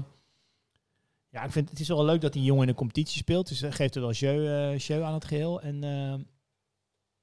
ja, 1.29 1.43
ik 1.43 1.51
vind 1.51 1.69
het 1.69 1.79
is 1.79 1.87
wel 1.87 2.05
leuk 2.05 2.21
dat 2.21 2.33
die 2.33 2.43
jongen 2.43 2.61
in 2.61 2.69
de 2.69 2.73
competitie 2.79 3.17
speelt. 3.17 3.47
Dus 3.47 3.59
dat 3.59 3.75
geeft 3.75 3.95
er 3.95 4.01
wel 4.01 4.11
eh, 4.11 4.77
jeu 4.77 5.01
aan 5.01 5.13
het 5.13 5.25
geheel. 5.25 5.61
En 5.61 5.83
ehm, 5.83 6.19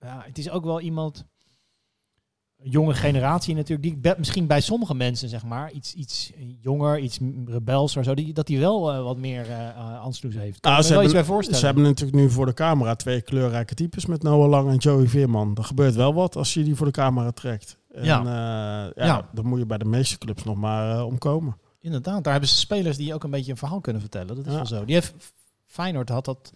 ja, 0.09 0.23
het 0.27 0.39
is 0.39 0.51
ook 0.51 0.65
wel 0.65 0.81
iemand... 0.81 1.27
Jonge 2.65 2.95
generatie 2.95 3.55
natuurlijk, 3.55 4.03
die 4.03 4.13
misschien 4.19 4.47
bij 4.47 4.61
sommige 4.61 4.95
mensen, 4.95 5.29
zeg 5.29 5.45
maar, 5.45 5.71
iets, 5.73 5.95
iets 5.95 6.33
jonger, 6.61 6.99
iets 6.99 7.19
rebelser, 7.47 8.05
zo, 8.05 8.15
die, 8.15 8.33
dat 8.33 8.49
hij 8.49 8.59
wel 8.59 8.93
eh, 8.93 9.03
wat 9.03 9.17
meer 9.17 9.49
uh, 9.49 10.01
ansloes 10.01 10.35
heeft. 10.35 10.61
Kan 10.61 10.73
Nou, 10.73 10.85
ze 10.85 10.93
hebben- 10.93 11.13
bij 11.13 11.25
voorstellen. 11.25 11.61
Ze 11.61 11.67
hebben 11.67 11.85
natuurlijk 11.85 12.17
nu 12.17 12.31
voor 12.31 12.47
de 12.47 12.55
camera 12.55 12.95
twee 12.95 13.21
kleurrijke 13.23 13.75
types 13.75 14.07
met 14.07 14.23
Noah 14.23 14.49
Lang 14.49 14.71
en 14.71 14.77
Joey 14.77 15.07
Veerman. 15.09 15.55
Er 15.57 15.65
gebeurt 15.65 15.95
wel 15.95 16.15
wat 16.15 16.37
als 16.37 16.55
je 16.55 16.65
die 16.65 16.75
voor 16.75 16.87
de 16.87 16.93
camera 16.93 17.31
trekt. 17.31 17.77
En, 17.93 18.05
Ja. 18.05 18.23
ja. 18.25 18.85
ja, 18.85 19.05
Ja. 19.07 19.29
dan 19.33 19.47
moet 19.47 19.59
je 19.59 19.67
bij 19.67 19.79
de 19.79 19.85
meeste 19.85 20.19
clubs 20.19 20.45
nog 20.45 20.57
maar 20.57 21.05
omkomen. 21.05 21.57
Inderdaad, 21.81 22.23
daar 22.25 22.33
hebben 22.33 22.51
ze 22.51 22.57
spelers 22.57 22.97
die 22.97 23.15
ook 23.15 23.25
een 23.25 23.31
beetje 23.31 23.51
een 23.51 23.57
verhaal 23.57 23.81
kunnen 23.81 24.01
vertellen. 24.03 24.27
Dat 24.37 24.45
is 24.47 24.51
Ja. 24.51 24.57
wel 24.57 24.67
zo. 24.67 24.85
Die 24.85 24.95
heeft, 24.95 25.15
Feyenoord 25.67 26.09
had 26.09 26.25
dat, 26.25 26.53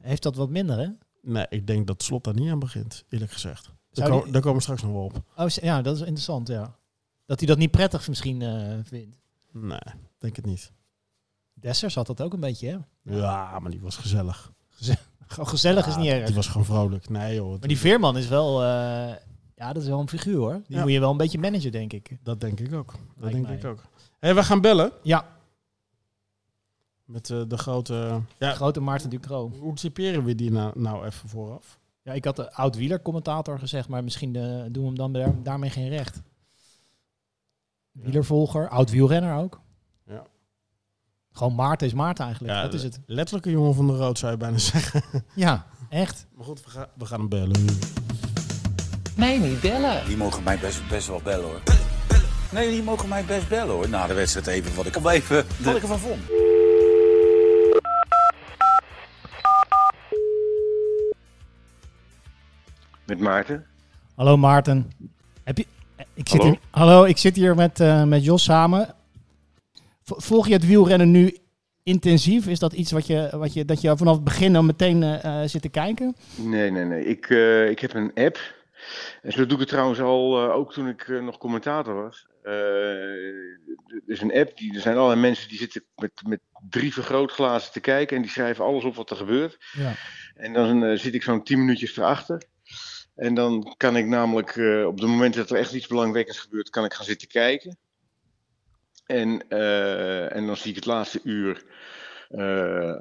heeft 0.00 0.22
dat 0.22 0.36
wat 0.36 0.48
minder, 0.50 0.78
hè? 0.78 0.86
Nee, 1.22 1.46
ik 1.48 1.66
denk 1.66 1.86
dat 1.86 2.02
Slot 2.02 2.24
daar 2.24 2.34
niet 2.34 2.50
aan 2.50 2.58
begint, 2.58 3.04
eerlijk 3.08 3.32
gezegd. 3.32 3.70
Daar, 3.98 4.22
die- 4.24 4.32
komen 4.40 4.54
we 4.54 4.60
straks 4.60 4.82
nog 4.82 4.92
wel 4.92 5.02
op. 5.04 5.22
Oh, 5.36 5.48
ja, 5.48 5.82
dat 5.82 5.94
is 5.94 6.00
interessant, 6.00 6.48
ja. 6.48 6.74
Dat 7.26 7.38
hij 7.38 7.48
dat 7.48 7.58
niet 7.58 7.70
prettig 7.70 8.08
misschien 8.08 8.42
eh, 8.42 8.78
vindt. 8.84 9.18
Nee, 9.52 9.78
denk 10.18 10.36
het 10.36 10.46
niet. 10.46 10.72
Dessers 11.54 11.94
had 11.94 12.06
dat 12.06 12.20
ook 12.20 12.32
een 12.32 12.40
beetje, 12.40 12.68
hè? 12.68 12.76
Ja, 13.16 13.58
maar 13.58 13.70
die 13.70 13.80
was 13.80 13.96
gezellig. 13.96 14.52
Gewoon 15.26 15.48
gezellig 15.48 15.86
is 15.86 15.96
niet 15.96 16.04
Die 16.04 16.12
erg. 16.12 16.34
was 16.34 16.46
gewoon 16.46 16.66
vrolijk. 16.66 17.08
Nee 17.08 17.34
joh, 17.34 17.58
Maar 17.58 17.68
die 17.68 17.78
Veerman 17.78 18.16
is 18.16 18.28
wel, 18.28 18.62
eh, 18.62 18.68
ja, 19.54 19.72
dat 19.72 19.82
is 19.82 19.88
wel 19.88 20.00
een 20.00 20.08
figuur, 20.08 20.36
hoor. 20.36 20.52
Die 20.66 20.76
Ja. 20.76 20.82
moet 20.82 20.92
je 20.92 21.00
wel 21.00 21.10
een 21.10 21.16
beetje 21.16 21.38
managen, 21.38 21.72
denk 21.72 21.92
ik. 21.92 22.18
dat 22.22 22.40
denk 22.40 22.60
ik 22.60 22.74
ook. 22.74 22.90
Dat 22.92 23.00
Lijkt 23.16 23.34
denk 23.34 23.46
mij. 23.46 23.56
ik 23.56 23.64
ook. 23.64 23.84
Hé, 24.18 24.34
we 24.34 24.44
gaan 24.44 24.60
bellen 24.60 24.92
Ja, 25.02 25.26
met 27.04 27.30
eh, 27.30 27.42
de 27.48 27.58
grote... 27.58 28.20
Ja, 28.38 28.52
grote 28.54 28.80
Maarten 28.80 29.10
Ducro. 29.10 29.50
hoe 29.60 29.74
typeren 29.74 30.24
we 30.24 30.34
die 30.34 30.50
nou, 30.50 30.80
nou 30.80 31.06
even 31.06 31.28
vooraf? 31.28 31.78
Ja, 32.08 32.14
ik 32.14 32.24
had 32.24 32.36
de 32.36 32.52
oud-wieler-commentator 32.52 33.58
gezegd, 33.58 33.88
maar 33.88 34.04
misschien 34.04 34.36
eh, 34.36 34.42
doen 34.42 34.82
we 34.82 34.86
hem 34.86 34.94
dan 34.96 35.12
daar- 35.12 35.42
daarmee 35.42 35.70
geen 35.70 35.88
recht. 35.88 36.20
Wielervolger, 37.92 38.68
oud-wielrenner 38.68 39.36
ook. 39.36 39.60
Ja. 40.06 40.22
Gewoon 41.32 41.54
Maarten 41.54 41.86
is 41.86 41.92
Maarten 41.92 42.24
eigenlijk. 42.24 42.54
Ja, 42.54 42.62
dat 42.62 42.74
is 42.74 42.82
het. 42.82 43.00
Letterlijk 43.06 43.46
een 43.46 43.52
jongen 43.52 43.74
van 43.74 43.86
de 43.86 43.96
rood 43.96 44.18
zou 44.18 44.32
je 44.32 44.38
bijna 44.38 44.58
zeggen. 44.74 45.02
Ja, 45.34 45.66
echt. 45.88 46.26
Maar 46.34 46.44
goed, 46.44 46.64
we 46.64 46.70
gaan, 46.70 46.86
we 46.94 47.06
gaan 47.06 47.18
hem 47.20 47.28
bellen. 47.28 47.64
Nee, 49.16 49.38
niet 49.40 49.60
bellen. 49.60 50.06
Die 50.06 50.16
mogen 50.16 50.42
mij 50.42 50.58
best, 50.58 50.88
best 50.88 51.06
wel 51.08 51.20
bellen 51.24 51.44
hoor. 51.44 51.62
Nee, 52.52 52.70
die 52.70 52.82
mogen 52.82 53.08
mij 53.08 53.24
best 53.24 53.48
bellen 53.48 53.74
hoor. 53.74 53.88
Na 53.88 54.06
de 54.06 54.14
wedstrijd 54.14 54.46
even 54.46 54.74
wat 54.74 54.86
ik, 54.86 54.96
even, 54.96 55.46
wat 55.62 55.76
ik 55.76 55.82
ervan 55.82 55.98
vond. 55.98 56.20
Met 63.08 63.18
Maarten. 63.18 63.66
Hallo 64.14 64.36
Maarten. 64.36 64.90
Heb 65.44 65.58
je, 65.58 65.66
ik 66.14 66.28
zit 66.28 66.38
Hallo? 66.38 66.44
Hier, 66.44 66.60
hallo, 66.70 67.04
ik 67.04 67.18
zit 67.18 67.36
hier 67.36 67.54
met, 67.54 67.80
eh, 67.80 68.04
met 68.04 68.24
Jos 68.24 68.44
samen. 68.44 68.94
Volg 70.02 70.46
je 70.46 70.52
het 70.52 70.66
wielrennen 70.66 71.10
nu 71.10 71.36
intensief? 71.82 72.46
Is 72.46 72.58
dat 72.58 72.72
iets 72.72 72.92
wat 72.92 73.06
je, 73.06 73.30
wat 73.32 73.52
je, 73.52 73.64
dat 73.64 73.80
je 73.80 73.96
vanaf 73.96 74.14
het 74.14 74.24
begin 74.24 74.56
al 74.56 74.62
meteen 74.62 75.02
eh, 75.02 75.42
eh, 75.42 75.48
zit 75.48 75.62
te 75.62 75.68
kijken? 75.68 76.16
Nee, 76.36 76.70
nee, 76.70 76.84
nee. 76.84 77.04
Ik, 77.04 77.28
ik 77.70 77.78
heb 77.78 77.94
een 77.94 78.10
app. 78.14 78.38
En 79.22 79.32
zo 79.32 79.46
doe 79.46 79.52
ik 79.52 79.58
het 79.58 79.68
trouwens 79.68 80.00
al, 80.00 80.52
ook 80.52 80.72
toen 80.72 80.88
ik 80.88 81.08
nog 81.08 81.38
commentator 81.38 81.94
was. 81.94 82.26
Er 82.42 84.02
is 84.06 84.20
een 84.20 84.34
app, 84.34 84.56
die, 84.56 84.74
er 84.74 84.80
zijn 84.80 84.96
allerlei 84.96 85.20
mensen 85.20 85.48
die 85.48 85.58
zitten 85.58 85.84
met, 85.96 86.12
met 86.26 86.40
drie 86.68 86.92
vergrootglazen 86.92 87.72
te 87.72 87.80
kijken. 87.80 88.16
En 88.16 88.22
die 88.22 88.30
schrijven 88.30 88.64
alles 88.64 88.84
op 88.84 88.94
wat 88.94 89.10
er 89.10 89.16
gebeurt. 89.16 89.56
Ja. 89.72 89.92
En 90.34 90.52
dan 90.52 90.98
zit 90.98 91.14
ik 91.14 91.22
zo'n 91.22 91.42
10 91.42 91.58
minuutjes 91.58 91.96
erachter. 91.96 92.42
En 93.18 93.34
dan 93.34 93.74
kan 93.76 93.96
ik 93.96 94.06
namelijk 94.06 94.56
eh, 94.56 94.86
op 94.86 94.98
het 94.98 95.08
moment 95.08 95.34
dat 95.34 95.50
er 95.50 95.56
echt 95.56 95.72
iets 95.72 95.86
belangwekkends 95.86 96.40
gebeurt, 96.40 96.70
kan 96.70 96.84
ik 96.84 96.94
gaan 96.94 97.04
zitten 97.04 97.28
kijken. 97.28 97.78
En, 99.06 99.48
eh, 99.48 100.36
en 100.36 100.46
dan 100.46 100.56
zie 100.56 100.70
ik 100.70 100.76
het 100.76 100.86
laatste 100.86 101.20
uur 101.22 101.64
eh, 102.28 102.94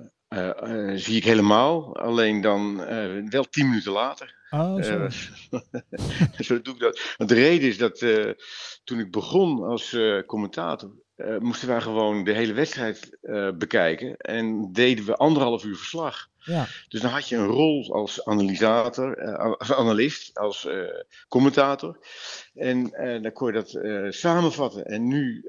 zie 0.95 1.15
ik 1.15 1.23
helemaal. 1.23 1.97
Alleen 1.97 2.41
dan 2.41 2.75
wel 3.29 3.43
10 3.49 3.67
minuten 3.67 3.91
later. 3.91 4.35
Oh, 4.49 4.83
zo. 4.83 5.07
Zo 6.47 6.61
doe 6.61 6.73
ik 6.73 6.79
dat. 6.79 7.13
Want 7.17 7.29
de 7.29 7.35
reden 7.35 7.67
is 7.67 7.77
dat 7.77 7.99
toen 8.83 8.99
ik 8.99 9.11
begon 9.11 9.63
als 9.63 9.97
commentator, 10.25 10.91
moesten 11.39 11.67
wij 11.67 11.81
gewoon 11.81 12.23
de 12.23 12.33
hele 12.33 12.53
wedstrijd 12.53 13.17
bekijken. 13.57 14.17
En 14.17 14.71
deden 14.71 15.05
we 15.05 15.15
anderhalf 15.15 15.63
uur 15.63 15.75
verslag. 15.75 16.29
Ja. 16.47 16.67
Dus 16.87 17.01
dan 17.01 17.11
had 17.11 17.29
je 17.29 17.35
een 17.35 17.45
rol 17.45 17.93
als 17.93 18.25
analysator, 18.25 19.17
eh, 19.17 19.53
als 19.57 19.73
analist, 19.73 20.37
als 20.37 20.65
eh, 20.65 20.79
commentator. 21.27 21.99
En 22.53 22.91
eh, 22.93 23.21
dan 23.21 23.31
kon 23.31 23.47
je 23.47 23.53
dat 23.53 23.79
samenvatten. 24.13 24.85
En 24.85 25.07
nu, 25.07 25.43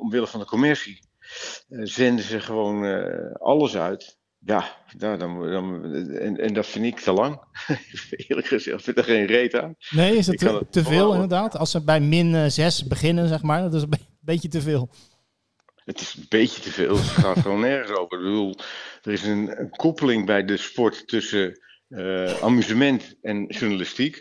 omwille 0.00 0.26
van 0.26 0.40
de 0.40 0.46
commercie, 0.46 0.98
zenden 1.68 2.24
ze 2.24 2.40
gewoon 2.40 2.84
alles 3.32 3.76
uit. 3.76 4.18
Ja, 4.44 4.76
nou, 4.98 5.18
dan, 5.18 5.50
dan, 5.50 5.94
en, 5.94 6.36
en 6.36 6.54
dat 6.54 6.66
vind 6.66 6.84
ik 6.84 7.00
te 7.00 7.12
lang. 7.12 7.40
Eerlijk 8.28 8.46
gezegd, 8.46 8.78
ik 8.78 8.84
vind 8.84 8.98
er 8.98 9.04
geen 9.04 9.26
reet 9.26 9.54
aan. 9.54 9.74
Nee, 9.90 10.16
is 10.16 10.26
dat 10.26 10.34
Ik 10.34 10.40
kan 10.40 10.52
te, 10.52 10.58
het 10.58 10.72
te 10.72 10.84
veel 10.84 11.12
inderdaad? 11.12 11.56
Als 11.56 11.70
ze 11.70 11.84
bij 11.84 12.00
min 12.00 12.50
6 12.50 12.86
beginnen, 12.86 13.28
zeg 13.28 13.42
maar, 13.42 13.62
dat 13.62 13.74
is 13.74 13.82
een 13.82 13.90
be- 13.90 13.98
beetje 14.20 14.48
te 14.48 14.60
veel. 14.60 14.90
Het 15.84 16.00
is 16.00 16.14
een 16.14 16.26
beetje 16.28 16.60
te 16.60 16.70
veel. 16.70 16.96
Het 16.96 17.06
gaat 17.06 17.38
gewoon 17.42 17.60
nergens 17.60 17.98
over. 17.98 18.18
Ik 18.18 18.24
bedoel, 18.24 18.54
er 19.02 19.12
is 19.12 19.22
een, 19.24 19.60
een 19.60 19.70
koppeling 19.70 20.26
bij 20.26 20.44
de 20.44 20.56
sport 20.56 21.08
tussen 21.08 21.60
eh, 21.88 22.42
amusement 22.42 23.14
en 23.22 23.44
journalistiek. 23.46 24.20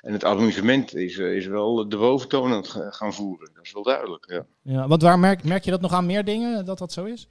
En 0.00 0.12
het 0.12 0.24
amusement 0.24 0.94
is, 0.94 1.18
eh, 1.18 1.36
is 1.36 1.46
wel 1.46 1.88
de 1.88 1.96
boventoon 1.96 2.50
aan 2.50 2.56
het 2.56 2.68
ga- 2.68 2.90
gaan 2.90 3.14
voeren. 3.14 3.50
Dat 3.54 3.64
is 3.64 3.72
wel 3.72 3.82
duidelijk. 3.82 4.30
Ja. 4.30 4.46
Ja, 4.62 4.88
want 4.88 5.02
waar 5.02 5.18
merk, 5.18 5.44
merk 5.44 5.64
je 5.64 5.70
dat 5.70 5.80
nog 5.80 5.92
aan 5.92 6.06
meer 6.06 6.24
dingen, 6.24 6.64
dat 6.64 6.78
dat 6.78 6.92
zo 6.92 7.04
is? 7.04 7.28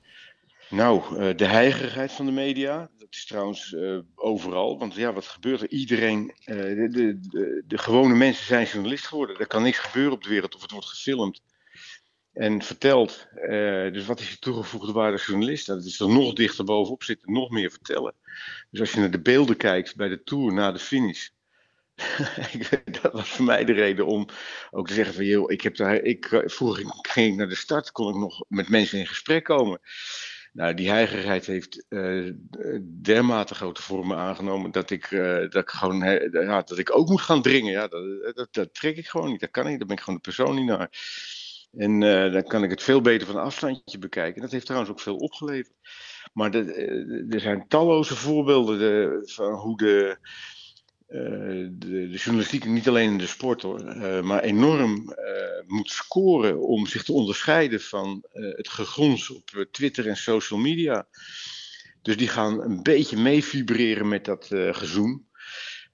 Nou, 0.69 1.17
eh, 1.17 1.37
de 1.37 1.45
heigerigheid 1.45 2.11
van 2.11 2.25
de 2.25 2.31
media. 2.31 2.89
Dat 2.97 3.07
is 3.11 3.25
trouwens 3.25 3.75
overal. 4.15 4.79
Want 4.79 4.93
ja, 4.93 5.13
wat 5.13 5.25
gebeurt 5.25 5.61
er? 5.61 5.69
Iedereen, 5.69 6.33
de, 6.45 6.87
de, 6.91 7.19
de, 7.19 7.63
de 7.67 7.77
gewone 7.77 8.15
mensen 8.15 8.45
zijn 8.45 8.65
journalist 8.65 9.07
geworden. 9.07 9.37
Er 9.39 9.47
kan 9.47 9.63
niks 9.63 9.77
gebeuren 9.77 10.13
op 10.13 10.23
de 10.23 10.29
wereld 10.29 10.55
of 10.55 10.61
het 10.61 10.71
wordt 10.71 10.87
gefilmd 10.87 11.41
en 12.39 12.62
verteld. 12.62 13.28
Eh, 13.36 13.91
dus 13.91 14.06
wat 14.06 14.19
is 14.19 14.30
je 14.30 14.39
toegevoegde 14.39 14.91
waarde 14.91 15.12
als 15.12 15.25
journalist? 15.25 15.65
Dat 15.65 15.86
is 15.86 15.99
er 15.99 16.10
nog 16.10 16.34
dichter 16.34 16.65
bovenop 16.65 17.04
zitten, 17.04 17.34
nog 17.34 17.49
meer 17.49 17.71
vertellen. 17.71 18.13
Dus 18.69 18.80
als 18.80 18.91
je 18.91 18.99
naar 18.99 19.12
de 19.12 19.21
beelden 19.21 19.58
kijkt 19.58 19.95
bij 19.95 20.08
de 20.08 20.23
Tour 20.23 20.54
na 20.54 20.71
de 20.71 20.80
finish. 20.80 21.30
dat 23.02 23.12
was 23.12 23.30
voor 23.30 23.45
mij 23.45 23.65
de 23.65 23.73
reden 23.73 24.06
om 24.06 24.28
ook 24.71 24.88
te 24.88 24.93
zeggen 24.93 25.13
van, 25.13 25.25
joh, 25.25 25.52
ik 25.52 25.62
heb 25.62 25.75
daar, 25.75 25.95
ik, 25.95 26.25
eh, 26.25 26.39
vroeger 26.45 26.86
ging 27.02 27.32
ik 27.32 27.38
naar 27.38 27.49
de 27.49 27.56
start, 27.56 27.91
kon 27.91 28.10
ik 28.10 28.15
nog 28.15 28.43
met 28.47 28.69
mensen 28.69 28.99
in 28.99 29.08
gesprek 29.08 29.43
komen. 29.43 29.80
Nou, 30.54 30.73
die 30.73 30.89
heigerigheid 30.89 31.45
heeft 31.45 31.86
eh, 31.89 32.32
dermate 33.02 33.56
grote 33.56 33.82
vormen 33.82 34.17
aangenomen 34.17 34.71
dat 34.71 34.89
ik, 34.89 35.10
dat 35.49 35.56
ik 35.56 35.69
gewoon 35.69 35.99
ja, 36.32 36.62
dat 36.62 36.78
ik 36.78 36.95
ook 36.95 37.10
moet 37.10 37.21
gaan 37.21 37.41
dringen. 37.41 37.71
Ja, 37.71 37.88
dat, 37.88 38.36
dat, 38.36 38.47
dat 38.52 38.73
trek 38.73 38.97
ik 38.97 39.08
gewoon 39.08 39.32
niet. 39.32 39.39
Dat 39.39 39.52
kan 39.52 39.67
ik. 39.67 39.78
Daar 39.78 39.88
ben 39.88 39.95
ik 39.95 40.04
gewoon 40.04 40.19
de 40.23 40.32
persoon 40.32 40.56
niet 40.56 40.65
naar. 40.65 40.89
En 41.77 42.03
eh, 42.03 42.34
dan 42.34 42.43
kan 42.43 42.63
ik 42.63 42.69
het 42.69 42.84
veel 42.84 43.01
beter 43.01 43.27
van 43.27 43.36
een 43.36 43.41
afstandje 43.41 43.97
bekijken. 43.97 44.41
Dat 44.41 44.51
heeft 44.51 44.65
trouwens 44.65 44.91
ook 44.91 44.99
veel 44.99 45.15
opgeleverd. 45.15 45.75
Maar 46.34 46.53
eh, 46.53 47.34
er 47.34 47.39
zijn 47.39 47.67
talloze 47.67 48.15
voorbeelden 48.15 48.79
de, 48.79 49.21
van 49.34 49.53
hoe 49.53 49.77
de, 49.77 50.17
eh, 51.08 51.19
de, 51.71 52.10
de 52.10 52.17
journalistiek, 52.17 52.65
niet 52.65 52.88
alleen 52.88 53.12
in 53.12 53.17
de 53.17 53.27
sport 53.27 53.62
hoor, 53.62 53.84
maar 54.23 54.43
enorm 54.43 55.15
moet 55.67 55.89
scoren 55.89 56.62
om 56.62 56.86
zich 56.86 57.03
te 57.03 57.13
onderscheiden 57.13 57.82
van 57.82 58.23
het 58.32 58.69
gegons 58.69 59.29
op 59.29 59.67
Twitter 59.71 60.08
en 60.08 60.17
social 60.17 60.60
media. 60.60 61.08
Dus 62.01 62.17
die 62.17 62.27
gaan 62.27 62.62
een 62.62 62.84
beetje 62.84 63.17
mee 63.17 63.43
vibreren 63.43 64.08
met 64.08 64.25
dat 64.25 64.45
gezoem. 64.71 65.28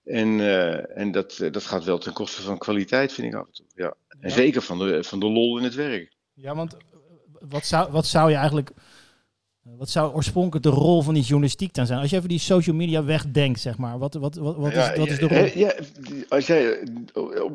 En, 0.06 0.40
eh, 0.40 0.98
en 0.98 1.12
dat, 1.12 1.38
eh, 1.40 1.52
dat 1.52 1.64
gaat 1.64 1.84
wel 1.84 1.98
ten 1.98 2.14
koste 2.14 2.42
van 2.42 2.58
kwaliteit, 2.58 3.14
vind 3.14 3.34
ik 3.34 3.40
af 3.40 3.46
en 3.48 3.54
toe. 3.54 3.66
Ja. 3.76 3.94
En 4.10 4.30
Ja. 4.30 4.36
zeker 4.36 4.62
van 4.62 4.78
de, 4.80 5.04
van 5.04 5.20
de 5.20 5.26
lol 5.26 5.58
in 5.58 5.64
het 5.64 5.76
werk. 5.76 6.14
Ja, 6.34 6.56
want 6.56 6.74
eh, 6.74 6.80
wat 7.50 7.66
zou, 7.66 7.92
wat 7.92 8.06
zou 8.06 8.30
je 8.30 8.36
eigenlijk. 8.36 8.72
Wat 9.62 9.90
zou 9.90 10.14
oorspronkelijk 10.14 10.66
de 10.66 10.72
rol 10.72 11.02
van 11.02 11.14
die 11.14 11.24
journalistiek 11.24 11.74
dan 11.74 11.86
zijn? 11.86 12.00
Als 12.00 12.10
je 12.10 12.16
even 12.16 12.30
die 12.30 12.40
social 12.40 12.76
media 12.76 13.04
wegdenkt, 13.04 13.60
zeg 13.60 13.78
maar. 13.78 13.98
Wat, 13.98 14.14
wat, 14.14 14.36
wat, 14.36 14.56
wat, 14.56 14.72
Ja, 14.74 14.92
is, 14.92 14.98
wat 14.98 15.08
is 15.08 15.20
de 15.20 15.28
rol? 15.28 15.50
Ja, 15.60 15.76
als 16.30 16.48
jij, 16.48 16.88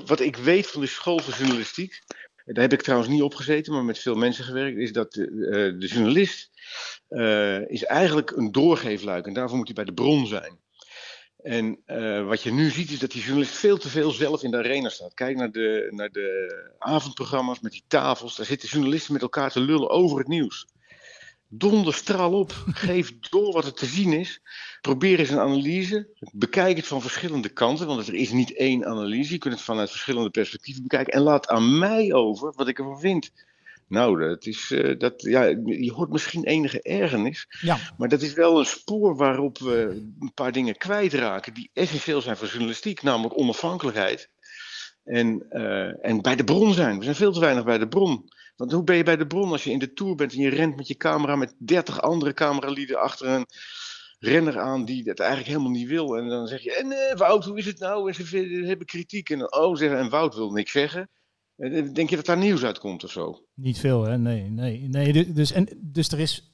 wat 0.06 0.20
ik 0.20 0.36
weet 0.36 0.66
van 0.66 0.80
de 0.80 0.86
school 0.86 1.18
van 1.18 1.38
journalistiek, 1.38 2.02
daar 2.44 2.62
heb 2.62 2.72
ik 2.72 2.82
trouwens 2.82 3.10
niet 3.10 3.22
op 3.22 3.34
gezeten, 3.34 3.72
maar 3.72 3.84
met 3.84 3.98
veel 3.98 4.14
mensen 4.14 4.44
gewerkt, 4.44 4.78
is 4.78 4.92
dat 4.92 5.12
de, 5.12 5.76
de 5.78 5.86
journalist 5.86 6.50
is 7.68 7.84
eigenlijk 7.84 8.30
een 8.30 8.52
doorgeefluik 8.52 9.26
en 9.26 9.32
daarvoor 9.32 9.56
moet 9.56 9.66
hij 9.66 9.74
bij 9.74 9.84
de 9.84 9.92
bron 10.02 10.26
zijn. 10.26 10.58
En 11.42 11.78
eh, 11.86 12.26
wat 12.26 12.42
je 12.42 12.52
nu 12.52 12.70
ziet 12.70 12.90
is 12.90 12.98
dat 12.98 13.10
die 13.10 13.22
journalist 13.22 13.52
veel 13.52 13.78
te 13.78 13.88
veel 13.88 14.10
zelf 14.10 14.42
in 14.42 14.50
de 14.50 14.56
arena 14.56 14.88
staat. 14.88 15.14
Kijk 15.14 15.36
naar 15.36 15.50
de, 15.50 15.88
naar 15.90 16.10
de 16.10 16.74
avondprogramma's 16.78 17.60
met 17.60 17.72
die 17.72 17.84
tafels. 17.86 18.36
Daar 18.36 18.46
zitten 18.46 18.68
journalisten 18.68 19.12
met 19.12 19.22
elkaar 19.22 19.50
te 19.50 19.60
lullen 19.60 19.90
over 19.90 20.18
het 20.18 20.28
nieuws. 20.28 20.66
Donder 21.48 21.94
straal 21.94 22.32
op. 22.32 22.52
Geef 22.66 23.18
door 23.18 23.52
wat 23.52 23.64
er 23.64 23.74
te 23.74 23.86
zien 23.86 24.12
is. 24.12 24.40
Probeer 24.80 25.18
eens 25.18 25.30
een 25.30 25.38
analyse. 25.38 26.08
Bekijk 26.32 26.76
het 26.76 26.86
van 26.86 27.00
verschillende 27.00 27.48
kanten, 27.48 27.86
want 27.86 28.08
er 28.08 28.14
is 28.14 28.30
niet 28.30 28.56
één 28.56 28.86
analyse. 28.86 29.32
Je 29.32 29.38
kunt 29.38 29.54
het 29.54 29.62
vanuit 29.62 29.90
verschillende 29.90 30.30
perspectieven 30.30 30.82
bekijken. 30.82 31.12
En 31.12 31.20
laat 31.20 31.48
aan 31.48 31.78
mij 31.78 32.12
over 32.12 32.52
wat 32.56 32.68
ik 32.68 32.78
ervan 32.78 33.00
vind. 33.00 33.30
Nou, 33.90 34.28
dat 34.28 34.46
is, 34.46 34.70
eh, 34.70 34.98
dat, 34.98 35.22
ja, 35.22 35.42
je 35.64 35.92
hoort 35.92 36.10
misschien 36.10 36.44
enige 36.44 36.82
ergernis. 36.82 37.46
Ja. 37.60 37.78
Maar 37.96 38.08
dat 38.08 38.22
is 38.22 38.32
wel 38.32 38.58
een 38.58 38.66
spoor 38.66 39.16
waarop 39.16 39.58
we 39.58 39.88
een 40.20 40.32
paar 40.34 40.52
dingen 40.52 40.76
kwijtraken 40.76 41.54
die 41.54 41.70
essentieel 41.72 42.20
zijn 42.20 42.36
voor 42.36 42.48
journalistiek, 42.48 43.02
namelijk 43.02 43.38
onafhankelijkheid. 43.38 44.30
En, 45.04 45.46
eh, 45.48 46.06
en 46.06 46.22
bij 46.22 46.36
de 46.36 46.44
bron 46.44 46.74
zijn. 46.74 46.98
We 46.98 47.04
zijn 47.04 47.16
veel 47.16 47.32
te 47.32 47.40
weinig 47.40 47.64
bij 47.64 47.78
de 47.78 47.88
bron. 47.88 48.28
Want 48.56 48.72
hoe 48.72 48.84
ben 48.84 48.96
je 48.96 49.02
bij 49.02 49.16
de 49.16 49.26
bron 49.26 49.50
als 49.50 49.64
je 49.64 49.70
in 49.70 49.78
de 49.78 49.92
tour 49.92 50.14
bent 50.14 50.32
en 50.32 50.40
je 50.40 50.48
rent 50.48 50.76
met 50.76 50.88
je 50.88 50.96
camera 50.96 51.36
met 51.36 51.54
30 51.58 52.00
andere 52.00 52.32
cameralieden 52.32 53.00
achter 53.00 53.26
een 53.28 53.46
renner 54.18 54.58
aan 54.58 54.84
die 54.84 55.04
dat 55.04 55.18
eigenlijk 55.18 55.50
helemaal 55.50 55.72
niet 55.72 55.88
wil. 55.88 56.16
En 56.16 56.28
dan 56.28 56.46
zeg 56.46 56.62
je, 56.62 56.74
en 56.74 56.92
eh, 56.92 57.16
Wout, 57.16 57.44
hoe 57.44 57.58
is 57.58 57.66
het 57.66 57.78
nou? 57.78 58.08
En 58.08 58.26
ze 58.26 58.64
hebben 58.66 58.86
kritiek. 58.86 59.30
En 59.30 59.38
dan, 59.38 59.52
oh, 59.52 59.76
zeggen, 59.76 59.98
en 59.98 60.10
Wout 60.10 60.34
wil 60.34 60.50
niks 60.50 60.70
zeggen. 60.70 61.08
En 61.60 61.72
dan 61.72 61.92
denk 61.92 62.10
je 62.10 62.16
dat 62.16 62.26
daar 62.26 62.36
nieuws 62.38 62.64
uitkomt 62.64 63.04
of 63.04 63.10
zo? 63.10 63.44
Niet 63.54 63.78
veel, 63.78 64.02
hè? 64.04 64.18
Nee, 64.18 64.42
nee, 64.50 64.88
nee. 64.88 65.12
du- 65.12 65.32
Dus, 65.32 65.52
en, 65.52 65.68
dus 65.80 66.08
er 66.08 66.18
is. 66.18 66.52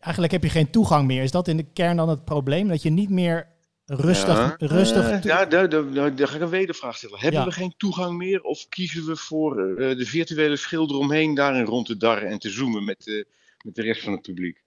Eigenlijk 0.00 0.32
heb 0.32 0.42
je 0.42 0.48
geen 0.50 0.70
toegang 0.70 1.06
meer. 1.06 1.22
Is 1.22 1.30
dat 1.30 1.48
in 1.48 1.56
de 1.56 1.72
kern 1.72 1.96
dan 1.96 2.08
het 2.08 2.24
probleem? 2.24 2.68
Dat 2.68 2.82
je 2.82 2.90
niet 2.90 3.10
meer 3.10 3.48
rustig. 3.86 4.36
Ja, 4.38 4.54
rustig 4.58 5.08
eh, 5.10 5.22
ja, 5.22 5.44
daar, 5.44 5.68
daar, 5.68 5.92
daar, 5.92 6.16
daar 6.16 6.28
ga 6.28 6.34
ik 6.36 6.40
een 6.42 6.48
wedervraag 6.48 6.96
stellen. 6.96 7.18
Hebben 7.20 7.40
Ja. 7.40 7.46
we 7.46 7.52
geen 7.52 7.74
toegang 7.76 8.16
meer 8.18 8.40
of 8.42 8.68
kiezen 8.68 9.06
we 9.06 9.16
voor 9.16 9.74
eh, 9.76 9.96
de 9.96 10.06
virtuele 10.06 10.56
schilder 10.56 10.96
omheen 10.96 11.34
daarin 11.34 11.64
rond 11.64 11.86
te 11.86 11.96
darren 11.96 12.28
en 12.28 12.38
te 12.38 12.50
zoomen 12.50 12.84
met, 12.84 13.04
de 13.04 13.26
met 13.64 13.74
de 13.74 13.82
rest 13.82 14.02
van 14.02 14.12
het 14.12 14.22
publiek? 14.22 14.62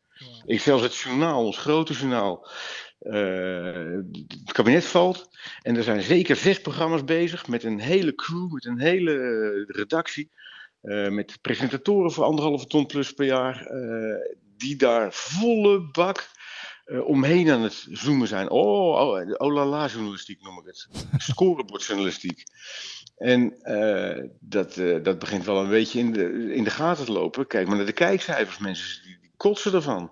Ik 0.45 0.59
zelfs 0.59 0.83
het 0.83 0.95
journaal, 0.95 1.45
ons 1.45 1.57
grote 1.57 1.93
journaal. 1.93 2.47
Eh, 3.01 3.97
het 4.43 4.51
kabinet 4.51 4.85
valt 4.85 5.29
en 5.61 5.75
er 5.75 5.83
zijn 5.83 6.01
zeker 6.01 6.35
zes 6.35 6.61
programma's 6.61 7.03
bezig 7.03 7.47
met 7.47 7.63
een 7.63 7.79
hele 7.79 8.15
crew, 8.15 8.51
met 8.51 8.65
een 8.65 8.79
hele 8.79 9.11
eh, 9.11 9.75
redactie. 9.75 10.31
eh, 10.81 11.09
met 11.09 11.37
presentatoren 11.41 12.11
voor 12.11 12.23
anderhalve 12.23 12.67
ton 12.67 12.85
plus 12.85 13.11
per 13.11 13.25
jaar. 13.25 13.69
die 14.57 14.75
daar 14.75 15.13
volle 15.13 15.91
bak 15.91 16.29
omheen 17.05 17.49
aan 17.49 17.61
het 17.61 17.87
zoomen 17.89 18.27
zijn. 18.27 18.49
Oh, 18.49 18.99
oh, 18.99 19.31
oh 19.37 19.53
la 19.53 19.65
la 19.65 19.87
journalistiek 19.87 20.41
noem 20.41 20.59
ik 20.59 20.65
het. 20.65 20.87
Scorebordjournalistiek. 21.31 22.43
En 23.17 23.57
dat, 24.39 24.73
dat 25.03 25.19
begint 25.19 25.45
wel 25.45 25.61
een 25.61 25.69
beetje 25.69 25.99
in 25.99 26.13
de, 26.13 26.53
in 26.53 26.63
de 26.63 26.69
gaten 26.69 27.05
te 27.05 27.11
lopen. 27.11 27.47
Kijk 27.47 27.67
maar 27.67 27.77
naar 27.77 27.85
de 27.85 27.91
kijkcijfers. 27.91 28.57
Mensen 28.57 29.03
die, 29.03 29.17
die 29.21 29.33
kotsen 29.37 29.73
ervan. 29.73 30.11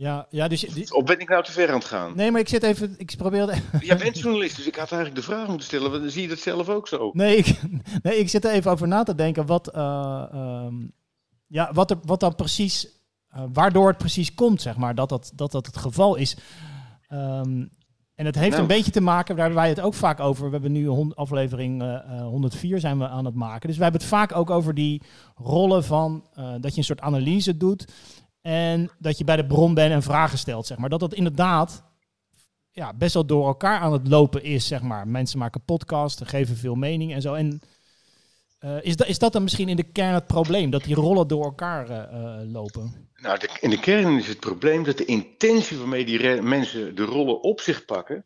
Ja, 0.00 0.26
ja, 0.30 0.48
dus. 0.48 0.60
die- 0.60 0.94
Of 0.94 1.04
ben 1.04 1.20
ik 1.20 1.28
nou 1.28 1.44
te 1.44 1.52
ver 1.52 1.68
aan 1.68 1.74
het 1.74 1.84
gaan? 1.84 2.16
Nee, 2.16 2.30
maar 2.30 2.40
ik 2.40 2.48
zit 2.48 2.62
even. 2.62 2.94
Ik 2.96 3.14
probeerde. 3.16 3.54
Jij 3.80 3.96
bent 3.96 4.18
journalist, 4.18 4.56
dus 4.56 4.66
ik 4.66 4.74
had 4.76 4.92
eigenlijk 4.92 5.26
de 5.26 5.32
vraag 5.32 5.48
moeten 5.48 5.66
stellen. 5.66 5.90
want 5.90 6.02
Dan 6.02 6.10
zie 6.10 6.22
je 6.22 6.28
dat 6.28 6.38
zelf 6.38 6.68
ook 6.68 6.88
zo. 6.88 7.10
Nee, 7.12 7.36
ik, 7.36 7.60
nee, 8.02 8.18
ik 8.18 8.28
zit 8.28 8.44
er 8.44 8.50
even 8.50 8.70
over 8.70 8.88
na 8.88 9.02
te 9.02 9.14
denken 9.14 9.46
wat, 9.46 9.68
eh, 9.68 10.24
ehm, 10.32 10.74
ja, 11.46 11.70
wat, 11.72 11.90
er, 11.90 11.96
wat 12.02 12.20
dan 12.20 12.34
precies, 12.34 12.88
eh, 13.28 13.42
waardoor 13.52 13.88
het 13.88 13.98
precies 13.98 14.34
komt, 14.34 14.62
zeg 14.62 14.76
maar, 14.76 14.94
dat 14.94 15.08
dat, 15.08 15.32
dat, 15.34 15.52
dat 15.52 15.66
het 15.66 15.76
geval 15.76 16.16
is. 16.16 16.36
Ehm, 17.08 17.66
en 18.14 18.26
het 18.26 18.34
heeft 18.34 18.50
Nou. 18.50 18.62
een 18.62 18.68
beetje 18.68 18.90
te 18.90 19.00
maken, 19.00 19.34
daar 19.36 19.44
hebben 19.44 19.62
wij 19.62 19.70
het 19.70 19.80
ook 19.80 19.94
vaak 19.94 20.20
over. 20.20 20.44
We 20.44 20.50
hebben 20.52 20.72
nu 20.72 20.88
aflevering 21.14 21.82
eh, 21.82 21.94
eh, 21.94 22.20
104 22.22 22.80
zijn 22.80 22.98
we 22.98 23.08
aan 23.08 23.24
het 23.24 23.34
maken. 23.34 23.68
Dus 23.68 23.76
we 23.76 23.82
hebben 23.82 24.00
het 24.00 24.10
vaak 24.10 24.36
ook 24.36 24.50
over 24.50 24.74
die 24.74 25.02
rollen 25.34 25.84
van 25.84 26.24
dat 26.60 26.72
je 26.72 26.78
een 26.78 26.84
soort 26.84 27.00
analyse 27.00 27.56
doet 27.56 27.84
en 28.40 28.90
dat 28.98 29.18
je 29.18 29.24
bij 29.24 29.36
de 29.36 29.46
bron 29.46 29.74
bent 29.74 29.92
en 29.92 30.02
vragen 30.02 30.38
stelt, 30.38 30.66
zeg 30.66 30.78
maar. 30.78 30.88
Dat 30.88 31.00
dat 31.00 31.14
inderdaad 31.14 31.84
ja, 32.70 32.94
best 32.94 33.14
wel 33.14 33.26
door 33.26 33.46
elkaar 33.46 33.80
aan 33.80 33.92
het 33.92 34.08
lopen 34.08 34.42
is, 34.42 34.66
zeg 34.66 34.82
maar. 34.82 35.08
Mensen 35.08 35.38
maken 35.38 35.64
podcasts, 35.64 36.22
geven 36.24 36.56
veel 36.56 36.74
mening 36.74 37.12
en 37.12 37.22
zo. 37.22 37.34
En 37.34 37.60
eh, 38.58 38.76
is, 38.80 38.96
dat, 38.96 39.06
is 39.06 39.18
dat 39.18 39.32
dan 39.32 39.42
misschien 39.42 39.68
in 39.68 39.76
de 39.76 39.92
kern 39.92 40.14
het 40.14 40.26
probleem? 40.26 40.70
Dat 40.70 40.84
die 40.84 40.94
rollen 40.94 41.28
door 41.28 41.44
elkaar 41.44 41.90
eh, 41.90 42.02
eh, 42.02 42.50
lopen? 42.52 43.08
Nou, 43.16 43.38
in 43.60 43.70
de 43.70 43.80
kern 43.80 44.18
is 44.18 44.26
het 44.26 44.40
probleem 44.40 44.84
dat 44.84 44.98
de 44.98 45.04
intentie 45.04 45.78
waarmee 45.78 46.04
die 46.04 46.42
mensen 46.42 46.94
de 46.94 47.04
rollen 47.04 47.42
op 47.42 47.60
zich 47.60 47.84
pakken, 47.84 48.24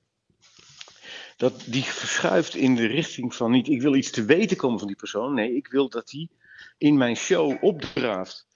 dat 1.37 1.63
die 1.67 1.83
verschuift 1.83 2.55
in 2.55 2.75
de 2.75 2.87
richting 2.87 3.35
van 3.35 3.51
niet 3.51 3.69
ik 3.69 3.83
wil 3.83 3.95
iets 3.95 4.11
te 4.11 4.25
weten 4.25 4.57
komen 4.57 4.79
van 4.79 4.87
die 4.87 4.97
persoon. 4.97 5.35
Nee, 5.35 5.57
ik 5.57 5.69
wil 5.69 5.89
dat 5.89 6.09
die 6.09 6.31
in 6.79 6.97
mijn 6.97 7.17
show 7.17 7.63
opdraaft. 7.65 8.47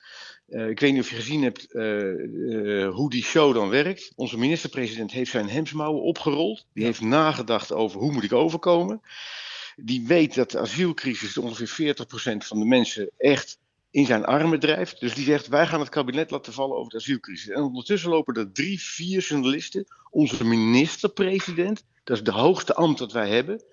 Eh, 0.48 0.68
ik 0.68 0.80
weet 0.80 0.92
niet 0.92 1.02
of 1.02 1.10
je 1.10 1.16
gezien 1.16 1.42
hebt 1.42 1.72
eh, 1.72 2.82
eh, 2.82 2.94
hoe 2.94 3.10
die 3.10 3.22
show 3.22 3.54
dan 3.54 3.68
werkt. 3.68 4.12
Onze 4.16 4.38
minister-president 4.38 5.12
heeft 5.12 5.30
zijn 5.30 5.48
hemsmouwen 5.48 6.02
opgerold. 6.02 6.66
Die 6.74 6.84
heeft 6.84 7.00
nagedacht 7.00 7.72
over 7.72 8.00
hoe 8.00 8.12
moet 8.12 8.24
ik 8.24 8.32
overkomen. 8.32 9.00
Die 9.76 10.06
weet 10.06 10.34
dat 10.34 10.50
de 10.50 10.58
asielcrisis 10.58 11.38
ongeveer 11.38 11.94
40% 11.94 12.46
van 12.46 12.58
de 12.58 12.64
mensen 12.64 13.10
echt 13.16 13.58
in 13.90 14.06
zijn 14.06 14.24
armen 14.24 14.60
drijft. 14.60 15.00
Dus 15.00 15.14
die 15.14 15.24
zegt, 15.24 15.46
wij 15.48 15.66
gaan 15.66 15.80
het 15.80 15.88
kabinet 15.88 16.30
laten 16.30 16.52
vallen 16.52 16.76
over 16.76 16.90
de 16.90 16.96
asielcrisis. 16.96 17.48
En 17.48 17.62
ondertussen 17.62 18.10
lopen 18.10 18.34
er 18.34 18.52
drie, 18.52 18.80
vier 18.82 19.20
journalisten, 19.20 19.86
onze 20.10 20.44
minister-president, 20.44 21.84
dat 22.08 22.16
is 22.16 22.22
de 22.22 22.30
hoogste 22.30 22.74
ambt 22.74 22.98
dat 22.98 23.12
wij 23.12 23.28
hebben, 23.28 23.64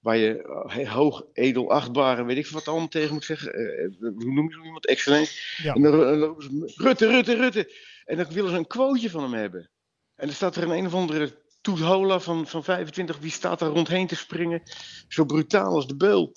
waar 0.00 0.16
je 0.16 0.42
eh, 0.68 0.92
hoog, 0.92 1.24
edel, 1.32 1.70
achtbare, 1.70 2.24
weet 2.24 2.36
ik 2.36 2.46
wat 2.46 2.68
allemaal 2.68 2.88
tegen 2.88 3.12
moet 3.12 3.24
zeggen. 3.24 3.52
Eh, 3.52 3.88
hoe 3.98 4.32
noem 4.32 4.48
je 4.48 4.54
zo 4.54 4.62
iemand? 4.62 4.86
Excellentie. 4.86 5.40
Ja. 5.62 5.74
En 5.74 5.82
dan, 5.82 5.98
dan 5.98 6.18
lopen 6.18 6.42
ze, 6.42 6.72
Rutte, 6.76 7.06
Rutte, 7.06 7.36
Rutte. 7.36 7.72
En 8.04 8.16
dan 8.16 8.26
willen 8.30 8.50
ze 8.50 8.56
een 8.56 8.66
quoteje 8.66 9.10
van 9.10 9.22
hem 9.22 9.32
hebben. 9.32 9.70
En 10.14 10.26
dan 10.26 10.34
staat 10.34 10.56
er 10.56 10.62
een 10.62 10.70
een 10.70 10.86
of 10.86 10.94
andere 10.94 11.42
toethola 11.60 12.20
van, 12.20 12.46
van 12.46 12.64
25, 12.64 13.18
die 13.18 13.30
staat 13.30 13.58
daar 13.58 13.70
rondheen 13.70 14.06
te 14.06 14.16
springen. 14.16 14.62
Zo 15.08 15.24
brutaal 15.24 15.74
als 15.74 15.86
de 15.86 15.96
beul. 15.96 16.32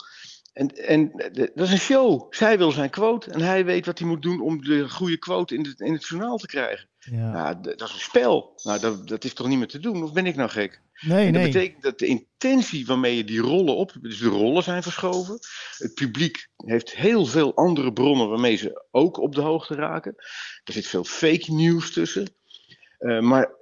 En, 0.57 0.67
en 0.87 1.11
de- 1.31 1.51
dat 1.55 1.65
is 1.67 1.71
een 1.71 1.79
show. 1.79 2.27
Zij 2.33 2.57
wil 2.57 2.71
zijn 2.71 2.89
quote 2.89 3.31
en 3.31 3.41
hij 3.41 3.65
weet 3.65 3.85
wat 3.85 3.99
hij 3.99 4.07
moet 4.07 4.21
doen 4.21 4.41
om 4.41 4.63
de 4.63 4.89
goede 4.89 5.17
quote 5.17 5.55
in, 5.55 5.65
het 5.65 5.79
in 5.79 5.93
het 5.93 6.07
journaal 6.07 6.37
te 6.37 6.47
krijgen. 6.47 6.89
Ja. 6.99 7.55
D- 7.55 7.63
dat 7.63 7.87
is 7.87 7.93
een 7.93 7.99
spel. 7.99 8.59
Nou, 8.63 8.79
dat, 8.79 9.07
dat 9.07 9.23
is 9.23 9.33
toch 9.33 9.47
niet 9.47 9.57
meer 9.57 9.67
te 9.67 9.79
doen? 9.79 10.03
Of 10.03 10.13
ben 10.13 10.25
ik 10.25 10.35
nou 10.35 10.49
gek? 10.49 10.81
Nee, 11.01 11.25
En 11.27 11.33
dat 11.33 11.41
nee. 11.41 11.51
betekent 11.51 11.83
dat 11.83 11.99
de 11.99 12.05
intentie 12.05 12.85
waarmee 12.85 13.15
je 13.17 13.23
die 13.23 13.39
rollen 13.39 13.75
op, 13.75 13.93
dus 14.01 14.17
de 14.19 14.27
rollen 14.27 14.63
zijn 14.63 14.83
verschoven. 14.83 15.39
Het 15.77 15.93
publiek 15.93 16.47
heeft 16.57 16.95
heel 16.95 17.25
veel 17.25 17.55
andere 17.55 17.93
bronnen 17.93 18.29
waarmee 18.29 18.55
ze 18.55 18.85
ook 18.91 19.17
op 19.17 19.35
de 19.35 19.41
hoogte 19.41 19.75
raken. 19.75 20.15
Er 20.63 20.73
zit 20.73 20.87
veel 20.87 21.03
fake 21.03 21.51
news 21.53 21.91
tussen. 21.93 22.35
Eh, 22.97 23.19
maar 23.19 23.55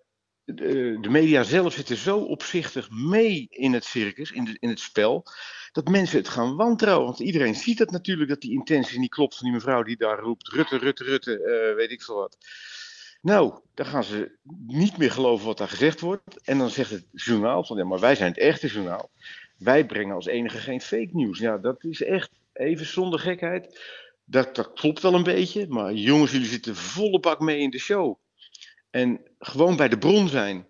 de, 0.44 0.98
de 1.02 1.10
media 1.10 1.44
zelf 1.44 1.74
zitten 1.74 1.98
zo 1.98 2.18
opzichtig 2.18 2.90
mee 2.92 3.48
in 3.50 3.74
het 3.74 3.84
circus, 3.84 4.32
in, 4.32 4.44
de, 4.46 4.58
in 4.60 4.70
het 4.70 4.80
spel, 4.80 5.24
dat 5.76 5.88
mensen 5.88 6.18
het 6.18 6.28
gaan 6.28 6.56
wantrouwen. 6.56 7.06
Want 7.06 7.20
iedereen 7.20 7.56
ziet 7.56 7.80
het 7.80 7.92
natuurlijk 7.92 8.30
dat 8.30 8.42
die 8.42 8.52
intentie 8.52 9.00
niet 9.00 9.10
klopt 9.10 9.36
van 9.36 9.44
die 9.44 9.54
mevrouw 9.56 9.84
die 9.84 9.98
daar 9.98 10.20
roept: 10.20 10.48
Rutte, 10.48 10.78
Rutte, 10.78 11.04
Rutte, 11.04 11.40
eh, 11.40 11.76
weet 11.76 11.92
ik 11.92 12.02
veel 12.02 12.16
wat. 12.16 12.38
Nou, 13.22 13.60
dan 13.74 13.86
gaan 13.86 14.04
ze 14.04 14.38
niet 14.68 14.98
meer 14.98 15.12
geloven 15.12 15.46
wat 15.46 15.58
daar 15.58 15.68
gezegd 15.68 16.00
wordt. 16.00 16.42
En 16.44 16.58
dan 16.58 16.70
zegt 16.70 16.92
het 16.92 17.06
journaal 17.12 17.64
van 17.64 17.78
ja, 17.78 17.86
maar 17.86 18.00
wij 18.00 18.16
zijn 18.16 18.30
het 18.32 18.40
echte 18.40 18.68
journaal. 18.68 19.10
Wij 19.58 19.86
brengen 19.86 20.16
als 20.16 20.26
enige 20.26 20.58
geen 20.58 20.82
fake 20.82 21.10
news. 21.12 21.40
Ja, 21.40 21.58
dat 21.58 21.84
is 21.84 22.04
echt 22.04 22.30
even 22.54 22.86
zonder 22.86 23.20
gekheid. 23.20 23.80
Dat, 24.26 24.56
dat 24.56 24.74
klopt 24.74 25.02
wel 25.02 25.14
een 25.14 25.24
beetje. 25.24 25.68
Maar 25.68 25.94
jongens, 25.94 26.32
jullie 26.32 26.48
zitten 26.48 26.76
volle 26.76 27.20
bak 27.20 27.40
mee 27.40 27.60
in 27.60 27.70
de 27.70 27.80
show. 27.80 28.18
En 28.90 29.22
gewoon 29.40 29.76
bij 29.76 29.90
de 29.90 29.98
bron 29.98 30.28
zijn. 30.28 30.68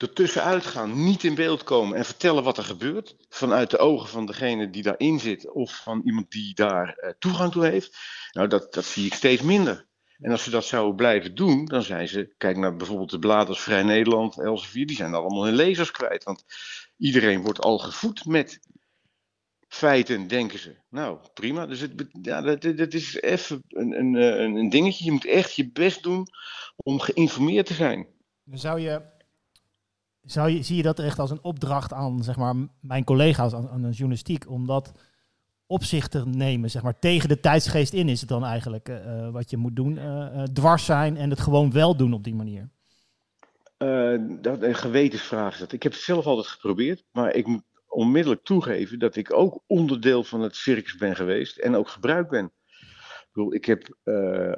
Ertussenuit 0.00 0.66
gaan, 0.66 1.04
niet 1.04 1.24
in 1.24 1.34
beeld 1.34 1.62
komen 1.62 1.96
en 1.96 2.04
vertellen 2.04 2.42
wat 2.42 2.58
er 2.58 2.64
gebeurt. 2.64 3.16
Vanuit 3.28 3.70
de 3.70 3.78
ogen 3.78 4.08
van 4.08 4.26
degene 4.26 4.70
die 4.70 4.82
daarin 4.82 5.20
zit 5.20 5.50
of 5.50 5.82
van 5.82 6.02
iemand 6.04 6.30
die 6.30 6.54
daar 6.54 6.94
eh, 6.94 7.10
toegang 7.18 7.52
toe 7.52 7.66
heeft. 7.66 7.96
Nou, 8.32 8.48
dat, 8.48 8.74
dat 8.74 8.84
zie 8.84 9.06
ik 9.06 9.14
steeds 9.14 9.42
minder. 9.42 9.88
En 10.18 10.30
als 10.30 10.42
ze 10.42 10.50
dat 10.50 10.64
zouden 10.64 10.96
blijven 10.96 11.34
doen, 11.34 11.64
dan 11.64 11.82
zijn 11.82 12.08
ze, 12.08 12.34
kijk 12.36 12.56
naar 12.56 12.76
bijvoorbeeld 12.76 13.10
de 13.10 13.18
bladen 13.18 13.48
als 13.48 13.62
Vrij 13.62 13.82
Nederland, 13.82 14.38
Elsevier, 14.38 14.86
die 14.86 14.96
zijn 14.96 15.14
allemaal 15.14 15.44
hun 15.44 15.54
lezers 15.54 15.90
kwijt. 15.90 16.24
Want 16.24 16.44
iedereen 16.96 17.42
wordt 17.42 17.60
al 17.60 17.78
gevoed 17.78 18.24
met 18.24 18.60
feiten, 19.68 20.26
denken 20.26 20.58
ze. 20.58 20.76
Nou, 20.88 21.18
prima. 21.34 21.66
Dus 21.66 21.80
het, 21.80 22.08
ja, 22.22 22.40
dat, 22.40 22.62
dat 22.62 22.94
is 22.94 23.20
even 23.20 23.62
een, 23.68 23.98
een, 23.98 24.16
eh, 24.16 24.40
een, 24.40 24.54
een 24.54 24.68
dingetje. 24.68 25.04
Je 25.04 25.12
moet 25.12 25.26
echt 25.26 25.54
je 25.54 25.70
best 25.70 26.02
doen 26.02 26.26
om 26.76 27.00
geïnformeerd 27.00 27.66
te 27.66 27.74
zijn. 27.74 28.06
Dan 28.44 28.58
zou 28.58 28.80
je, 28.80 29.02
zou 30.24 30.50
je, 30.50 30.62
zie 30.62 30.76
je 30.76 30.82
dat 30.82 30.98
echt 30.98 31.18
als 31.18 31.30
een 31.30 31.42
opdracht 31.42 31.92
aan 31.92 32.22
zeg 32.22 32.36
maar, 32.36 32.54
mijn 32.80 33.04
collega's 33.04 33.54
aan, 33.54 33.68
aan 33.68 33.82
de 33.82 33.90
journalistiek 33.90 34.50
om 34.50 34.66
dat 34.66 34.92
op 35.70 35.84
zich 35.84 36.08
te 36.08 36.26
nemen, 36.26 36.70
zeg 36.70 36.82
maar, 36.82 36.98
tegen 36.98 37.28
de 37.28 37.40
tijdsgeest 37.40 37.92
in 37.92 38.08
is 38.08 38.20
het 38.20 38.28
dan 38.28 38.44
eigenlijk 38.44 38.88
eh, 38.88 39.26
eh, 39.26 39.32
wat 39.32 39.50
je 39.50 39.56
moet 39.56 39.76
doen. 39.76 39.98
eh, 39.98 40.42
dwars 40.42 40.84
zijn 40.84 41.16
en 41.16 41.30
het 41.30 41.40
gewoon 41.40 41.72
wel 41.72 41.96
doen 41.96 42.12
op 42.12 42.24
die 42.24 42.34
manier. 42.34 42.68
Dat, 44.40 44.62
een 44.62 44.74
gewetensvraag 44.74 45.52
is 45.52 45.58
dat. 45.58 45.72
Ik 45.72 45.82
heb 45.82 45.92
het 45.92 46.00
zelf 46.00 46.26
altijd 46.26 46.46
geprobeerd, 46.46 47.04
maar 47.12 47.34
ik 47.34 47.46
moet 47.46 47.62
onmiddellijk 47.88 48.44
toegeven 48.44 48.98
dat 48.98 49.16
ik 49.16 49.32
ook 49.32 49.62
onderdeel 49.66 50.24
van 50.24 50.40
het 50.40 50.56
circus 50.56 50.96
ben 50.96 51.16
geweest 51.16 51.58
en 51.58 51.74
ook 51.74 51.88
gebruikt 51.88 52.30
ben. 52.30 52.44
Ik 52.44 53.28
bedoel, 53.32 53.54
ik 53.54 53.64
heb 53.64 53.96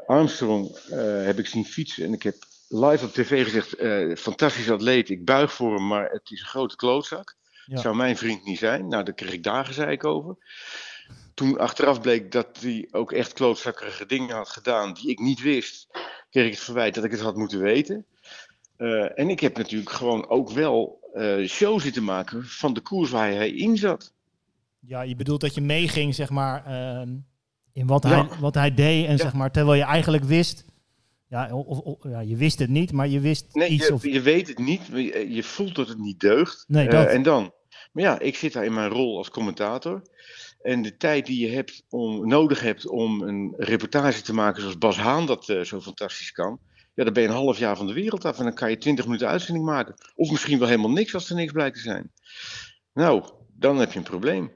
Armstrong 0.07 0.79
heb 1.25 1.39
ik 1.39 1.47
zien 1.47 1.65
fietsen 1.65 2.05
en 2.05 2.13
ik 2.13 2.23
heb 2.23 2.35
live 2.73 3.05
op 3.05 3.13
tv 3.13 3.45
gezegd, 3.45 3.75
eh 3.75 4.17
fantastisch 4.17 4.71
atleet, 4.71 5.09
ik 5.09 5.25
buig 5.25 5.53
voor 5.53 5.75
hem, 5.75 5.87
maar 5.87 6.11
het 6.11 6.31
is 6.31 6.41
een 6.41 6.47
grote 6.47 6.77
klootzak. 6.77 7.37
Ja. 7.67 7.77
Zou 7.77 7.97
mijn 7.97 8.17
vriend 8.17 8.45
niet 8.45 8.59
zijn. 8.59 8.89
Nou, 8.89 9.05
daar 9.05 9.15
kreeg 9.15 9.33
ik 9.33 9.43
daar 9.43 9.65
gezeik 9.65 10.05
over. 10.05 10.37
Toen 11.35 11.59
achteraf 11.59 12.01
bleek 12.01 12.33
dat 12.33 12.59
hij 12.61 12.89
ook 12.91 13.13
echt 13.13 13.33
klootzakkerige 13.33 14.07
dingen 14.07 14.37
had 14.37 14.49
gedaan 14.49 14.93
die 14.95 15.11
ik 15.11 15.19
niet 15.19 15.41
wist, 15.43 15.87
kreeg 16.31 16.47
ik 16.47 16.53
het 16.53 16.61
verwijt 16.61 16.95
dat 16.95 17.05
ik 17.05 17.11
het 17.11 17.21
had 17.21 17.37
moeten 17.37 17.61
weten. 17.61 18.07
Eh, 18.77 19.19
en 19.19 19.29
ik 19.29 19.41
heb 19.41 19.57
natuurlijk 19.57 19.91
gewoon 19.91 20.29
ook 20.29 20.51
wel 20.51 21.01
eh 21.15 21.47
show 21.49 21.81
zitten 21.81 22.05
maken 22.05 22.45
van 22.47 22.75
de 22.75 22.81
koers 22.81 23.11
waar 23.11 23.31
hij 23.31 23.51
in 23.51 23.77
zat. 23.77 24.13
Ja, 24.81 25.03
je 25.03 25.17
bedoelt 25.17 25.41
dat 25.41 25.55
je 25.55 25.61
meeging, 25.61 26.15
zeg 26.15 26.31
maar, 26.31 26.67
ehm, 26.67 27.09
in 27.73 27.87
wat, 27.87 28.03
Ja. 28.03 28.09
hij, 28.09 28.39
wat 28.39 28.55
hij 28.55 28.75
deed 28.75 29.07
en 29.07 29.17
Ja. 29.17 29.17
zeg 29.23 29.33
maar, 29.33 29.51
terwijl 29.51 29.79
je 29.79 29.85
eigenlijk 29.85 30.25
wist, 30.25 30.65
ja, 31.33 31.55
of, 31.55 31.79
of- 31.79 31.99
ja, 32.03 32.21
je 32.21 32.37
wist 32.37 32.59
het 32.59 32.69
niet, 32.69 32.93
maar 32.93 33.09
je 33.09 33.21
wist 33.21 33.47
Nee, 33.53 33.69
iets 33.69 33.87
je, 33.87 33.93
of... 33.95 34.05
je 34.05 34.21
weet 34.21 34.49
het 34.49 34.59
niet, 34.59 34.81
je, 35.29 35.43
voelt 35.43 35.75
dat 35.75 35.89
het 35.89 35.99
niet 35.99 36.21
deugt. 36.21 36.65
Nee, 36.69 36.89
Eh, 36.89 37.15
en 37.15 37.23
dan? 37.23 37.53
Maar 37.93 38.05
ja, 38.05 38.19
ik 38.19 38.37
zit 38.37 38.53
daar 38.53 38.65
in 38.65 38.75
mijn 38.75 38.91
rol 38.91 39.17
als 39.17 39.31
commentator. 39.31 40.03
En 40.63 40.83
de 40.83 40.97
tijd 40.97 41.27
die 41.27 41.47
je 41.47 41.53
hebt 41.55 41.85
om, 41.89 42.29
nodig 42.29 42.61
hebt 42.61 42.89
om 42.89 43.23
een 43.23 43.55
reportage 43.57 44.23
te 44.23 44.35
maken 44.35 44.61
zoals 44.61 44.79
Bas 44.79 44.97
Haan 44.97 45.27
dat 45.27 45.49
eh, 45.49 45.61
zo 45.61 45.81
fantastisch 45.81 46.33
kan. 46.33 46.59
Ja, 46.95 47.05
dan 47.05 47.13
ben 47.13 47.23
je 47.23 47.29
een 47.29 47.35
half 47.35 47.59
jaar 47.59 47.77
van 47.77 47.87
de 47.87 47.93
wereld 47.93 48.25
af 48.25 48.39
en 48.39 48.45
dan 48.45 48.55
kan 48.55 48.71
je 48.71 48.79
20 48.79 49.05
minuten 49.05 49.29
uitzending 49.29 49.65
maken. 49.67 49.95
Of 50.15 50.31
misschien 50.31 50.59
wel 50.59 50.69
helemaal 50.69 50.91
niks 50.91 51.15
als 51.15 51.31
er 51.31 51.37
niks 51.37 51.53
blijkt 51.53 51.77
te 51.77 51.83
zijn. 51.83 52.13
Nou, 52.95 53.25
dan 53.59 53.79
heb 53.79 53.93
je 53.93 53.99
een 53.99 54.05
probleem. 54.05 54.51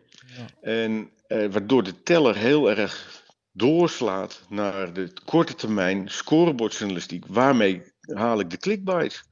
En 0.60 1.10
eh, 1.26 1.46
waardoor 1.50 1.82
de 1.84 2.02
teller 2.02 2.36
heel 2.36 2.70
erg 2.70 3.24
doorslaat 3.56 4.42
naar 4.48 4.92
de 4.92 5.12
korte 5.24 5.54
termijn 5.54 6.08
scorebordjournalistiek. 6.08 7.24
Waarmee 7.26 7.82
haal 8.00 8.40
ik 8.40 8.50
de 8.50 8.56
clickbites? 8.56 9.24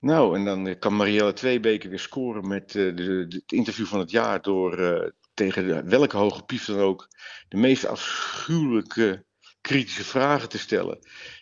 Nou, 0.00 0.36
en 0.36 0.44
dan 0.44 0.66
eh, 0.66 0.78
kan 0.78 0.96
Marielle 0.96 1.32
Tweebeke 1.32 1.88
weer 1.88 1.98
scoren 1.98 2.48
met 2.48 2.74
eh, 2.74 2.84
het 2.84 3.52
interview 3.52 3.86
van 3.86 3.98
het 3.98 4.10
jaar 4.10 4.42
door 4.42 4.78
eh, 4.78 5.10
tegen 5.34 5.88
welke 5.88 6.16
hoge 6.16 6.42
pief 6.42 6.64
dan 6.64 6.78
ook 6.78 7.08
de 7.48 7.56
meest 7.56 7.86
afschuwelijke 7.86 9.24
kritische 9.60 10.04
vragen 10.04 10.48
te 10.48 10.58
stellen. 10.58 10.98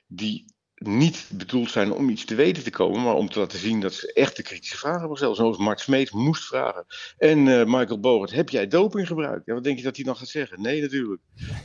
Die 0.07 0.50
niet 0.87 1.31
bedoeld 1.33 1.71
zijn 1.71 1.93
om 1.93 2.09
iets 2.09 2.25
te 2.25 2.35
weten 2.35 2.63
te 2.63 2.71
komen, 2.71 3.03
maar 3.03 3.15
om 3.15 3.29
te 3.29 3.39
laten 3.39 3.59
zien 3.59 3.81
dat 3.81 3.93
ze 3.93 4.13
echte 4.13 4.43
kritische 4.43 4.77
vragen 4.77 4.99
hebben 4.99 5.17
gesteld. 5.17 5.37
Zoals 5.37 5.59
Mart 5.59 5.81
Smeets 5.81 6.11
moest 6.11 6.45
vragen. 6.45 6.85
En 7.19 7.49
eh, 7.49 7.65
Michael 7.65 8.01
Bogert, 8.01 8.31
heb 8.31 8.49
jij 8.49 8.67
doping 8.67 9.07
gebruikt? 9.07 9.47
Ja, 9.47 9.55
wat 9.55 9.65
denk 9.65 9.79
je 9.79 9.85
dat 9.85 9.97
hij 9.97 10.05
dan 10.05 10.17
gaat 10.17 10.29
zeggen? 10.29 10.63
Nee, 10.63 10.81
natuurlijk. 10.81 11.23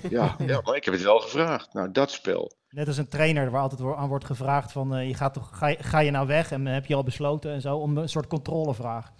Ja, 0.09 0.35
ja, 0.47 0.61
maar 0.61 0.75
ik 0.75 0.85
heb 0.85 0.93
het 0.93 1.03
wel 1.03 1.19
gevraagd. 1.19 1.73
Nou, 1.73 1.91
dat 1.91 2.11
spel. 2.11 2.51
Net 2.69 2.87
als 2.87 2.97
een 2.97 3.07
trainer 3.07 3.51
waar 3.51 3.61
altijd 3.61 3.81
aan 3.95 4.09
wordt 4.09 4.25
gevraagd 4.25 4.71
van, 4.71 4.95
eh, 4.95 5.07
je 5.07 5.13
gaat 5.13 5.33
toch, 5.33 5.49
ga, 5.57 5.67
je, 5.67 5.77
ga 5.79 5.99
je 5.99 6.11
nou 6.11 6.27
weg 6.27 6.51
en 6.51 6.67
eh, 6.67 6.73
heb 6.73 6.85
je 6.85 6.95
al 6.95 7.03
besloten 7.03 7.51
en 7.51 7.61
zo, 7.61 7.77
om 7.77 7.97
een 7.97 8.09
soort 8.09 8.27
controlevraag. 8.27 9.11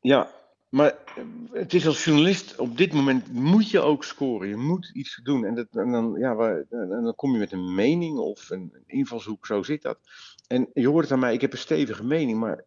Ja, 0.00 0.30
maar 0.74 0.90
eh, 0.90 1.24
het 1.52 1.74
is 1.74 1.86
als 1.86 2.04
journalist 2.04 2.56
op 2.56 2.76
dit 2.76 2.92
moment 2.92 3.32
moet 3.32 3.70
je 3.70 3.80
ook 3.80 4.04
scoren. 4.04 4.48
Je 4.48 4.56
moet 4.56 4.90
iets 4.92 5.20
doen. 5.22 5.44
En, 5.44 5.54
dat, 5.54 5.66
en, 5.70 5.92
dan, 5.92 6.14
ja, 6.18 6.34
waar, 6.34 6.64
en 6.70 6.88
dan 6.88 7.14
kom 7.14 7.32
je 7.32 7.38
met 7.38 7.52
een 7.52 7.74
mening 7.74 8.18
of 8.18 8.50
een, 8.50 8.72
invalshoek, 8.86 9.46
zo 9.46 9.62
zit 9.62 9.82
dat. 9.82 9.98
En 10.46 10.68
je 10.72 10.88
hoort 10.88 11.04
het 11.04 11.12
aan 11.12 11.18
mij, 11.18 11.34
ik 11.34 11.40
heb 11.40 11.52
een 11.52 11.58
stevige 11.58 12.04
mening, 12.04 12.38
maar 12.38 12.64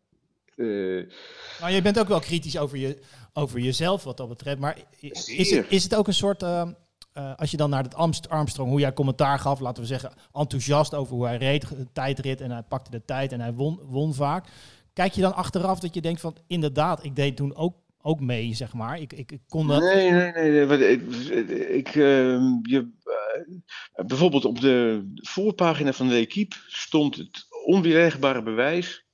Maar 1.62 1.72
je 1.72 1.82
bent 1.82 2.00
ook 2.00 2.08
wel 2.08 2.20
kritisch 2.20 2.58
over, 2.58 2.78
je, 2.78 3.02
over 3.34 3.60
jezelf 3.60 4.04
wat 4.04 4.18
dat 4.18 4.30
betreft. 4.30 4.60
Maar 4.60 4.78
is 5.00 5.52
het, 5.52 5.66
is 5.70 5.84
het 5.84 5.96
ook 5.96 6.08
een 6.08 6.14
soort, 6.14 6.44
eh, 6.44 6.70
eh, 7.14 7.36
als 7.36 7.52
je 7.52 7.58
dan 7.58 7.70
naar 7.70 7.84
het 7.84 7.96
Amst- 7.96 8.30
Armstrong, 8.30 8.70
hoe 8.70 8.80
jij 8.80 8.94
commentaar 8.94 9.40
gaf, 9.40 9.60
laten 9.60 9.82
we 9.82 9.88
zeggen, 9.88 10.14
enthousiast 10.34 10.94
over 10.94 11.16
hoe 11.16 11.26
hij 11.26 11.38
reed, 11.38 11.68
de 11.70 11.92
tijdrit 11.94 12.42
en 12.42 12.52
hij 12.52 12.64
pakte 12.64 12.92
de 12.92 13.06
tijd 13.06 13.32
en 13.32 13.42
hij 13.42 13.54
won, 13.54 13.80
won 13.84 14.14
vaak. 14.14 14.46
Kijk 14.98 15.14
je 15.14 15.22
dan 15.22 15.36
achteraf 15.36 15.80
dat 15.80 15.94
je 15.94 16.02
denkt 16.02 16.22
van, 16.22 16.38
inderdaad, 16.48 17.04
ik 17.04 17.16
deed 17.16 17.36
toen 17.36 17.56
ook, 17.56 17.76
ook 18.08 18.20
mee, 18.20 18.54
zeg 18.54 18.74
maar. 18.74 19.00
Ik, 19.00 19.14
ik, 19.14 19.32
ik 19.32 19.42
kon 19.48 19.68
dat... 19.68 19.82
Nee, 19.82 20.12
nee, 20.12 20.66
nee. 20.66 20.92
ik, 20.92 21.02
ik, 21.70 21.88
ehm, 21.88 22.44
je, 22.62 22.92
eh, 23.04 24.06
bijvoorbeeld 24.06 24.46
op 24.46 24.62
de 24.62 25.10
voorpagina 25.14 25.94
van 25.94 26.08
de 26.08 26.16
Equipe 26.16 26.56
stond 26.68 27.16
het 27.16 27.46
onweerlegbare 27.66 28.44
bewijs 28.44 29.06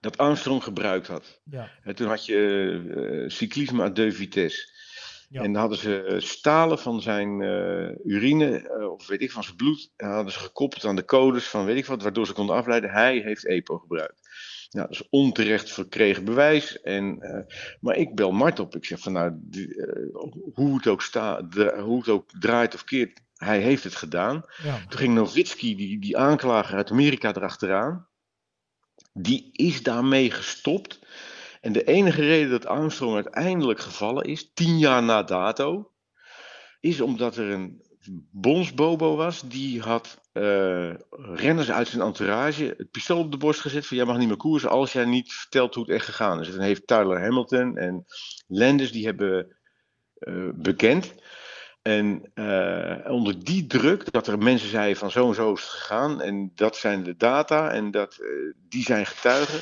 dat 0.00 0.18
Armstrong 0.18 0.62
gebruikt 0.62 1.06
had. 1.06 1.40
Ja. 1.44 1.70
En 1.82 1.94
toen 1.94 2.08
had 2.08 2.26
je 2.26 2.40
eh, 2.96 3.28
cyclisme 3.30 3.82
à 3.82 3.90
deux 3.90 4.16
vitesse. 4.16 4.76
Ja. 5.28 5.42
En 5.42 5.52
dan 5.52 5.60
hadden 5.60 5.78
ze 5.78 6.02
eh, 6.02 6.20
stalen 6.20 6.78
van 6.78 7.02
zijn 7.02 7.42
eh, 7.42 8.12
urine, 8.14 8.68
eh, 8.68 8.90
of 8.90 9.06
weet 9.06 9.20
ik, 9.20 9.30
van 9.32 9.44
zijn 9.44 9.56
bloed, 9.56 9.92
en 9.96 10.08
hadden 10.10 10.32
ze 10.32 10.38
gekoppeld 10.38 10.84
aan 10.84 10.96
de 10.96 11.04
codes 11.04 11.48
van 11.48 11.64
weet 11.64 11.76
ik 11.76 11.86
wat, 11.86 12.02
waardoor 12.02 12.26
ze 12.26 12.32
konden 12.32 12.56
afleiden, 12.56 12.90
hij 12.90 13.18
heeft 13.18 13.46
EPO 13.46 13.78
gebruikt. 13.78 14.20
Nou, 14.70 14.86
dat 14.88 15.00
is 15.00 15.08
onterecht 15.10 15.70
verkregen 15.70 16.24
bewijs. 16.24 16.80
En, 16.80 17.18
maar 17.80 17.96
ik 17.96 18.14
bel 18.14 18.30
Mart 18.32 18.58
op. 18.60 18.76
Ik 18.76 18.84
zeg 18.84 18.98
van 19.00 19.12
nou, 19.12 19.30
die, 19.34 19.86
hoe, 20.54 20.76
het 20.76 20.86
ook 20.86 21.02
sta, 21.02 21.42
de- 21.42 21.80
hoe 21.80 21.98
het 21.98 22.08
ook 22.08 22.30
draait 22.40 22.74
of 22.74 22.84
keert. 22.84 23.20
Hij 23.34 23.60
heeft 23.60 23.84
het 23.84 23.94
gedaan. 23.94 24.44
Ja. 24.62 24.78
Toen 24.88 24.98
ging 24.98 25.14
Nowitzki, 25.14 25.76
die, 25.76 26.00
die 26.00 26.16
aanklager 26.16 26.76
uit 26.76 26.90
Amerika, 26.90 27.28
erachteraan. 27.34 28.08
Die 29.12 29.48
is 29.52 29.82
daarmee 29.82 30.30
gestopt. 30.30 30.98
En 31.60 31.72
de 31.72 31.84
enige 31.84 32.20
reden 32.20 32.50
dat 32.50 32.66
Armstrong 32.66 33.14
uiteindelijk 33.14 33.80
gevallen 33.80 34.24
is, 34.24 34.50
tien 34.54 34.78
jaar 34.78 35.02
na 35.02 35.22
dato, 35.22 35.90
is 36.80 37.00
omdat 37.00 37.36
er 37.36 37.50
een 37.50 37.82
bondsbobo 38.30 39.16
was. 39.16 39.40
Die 39.40 39.80
had 39.80 40.20
eh, 40.32 40.94
renners 41.10 41.70
uit 41.70 41.88
zijn 41.88 42.02
entourage 42.02 42.74
het 42.76 42.90
pistool 42.90 43.18
op 43.18 43.30
de 43.30 43.36
borst 43.36 43.60
gezet 43.60 43.86
van 43.86 43.96
jij 43.96 44.06
mag 44.06 44.18
niet 44.18 44.28
meer 44.28 44.36
koersen 44.36 44.70
als 44.70 44.92
jij 44.92 45.04
niet 45.04 45.32
vertelt 45.32 45.74
hoe 45.74 45.84
het 45.84 45.92
echt 45.92 46.04
gegaan 46.04 46.40
is. 46.40 46.54
En 46.54 46.60
heeft 46.60 46.86
Tyler 46.86 47.20
Hamilton 47.20 47.76
en 47.76 48.04
Landis 48.46 48.92
die 48.92 49.04
hebben 49.04 49.56
eh, 50.18 50.48
bekend. 50.54 51.14
En 51.82 52.30
eh, 52.34 53.12
onder 53.12 53.44
die 53.44 53.66
druk, 53.66 54.12
dat 54.12 54.26
er 54.26 54.38
mensen 54.38 54.68
zeiden 54.68 54.96
van 54.96 55.10
zo 55.10 55.28
en 55.28 55.34
zo 55.34 55.52
is 55.52 55.60
het 55.60 55.70
gegaan. 55.70 56.20
En 56.20 56.52
dat 56.54 56.76
zijn 56.76 57.02
de 57.02 57.16
data 57.16 57.70
en 57.70 57.90
dat, 57.90 58.18
die 58.68 58.82
zijn 58.82 59.06
getuigen. 59.06 59.60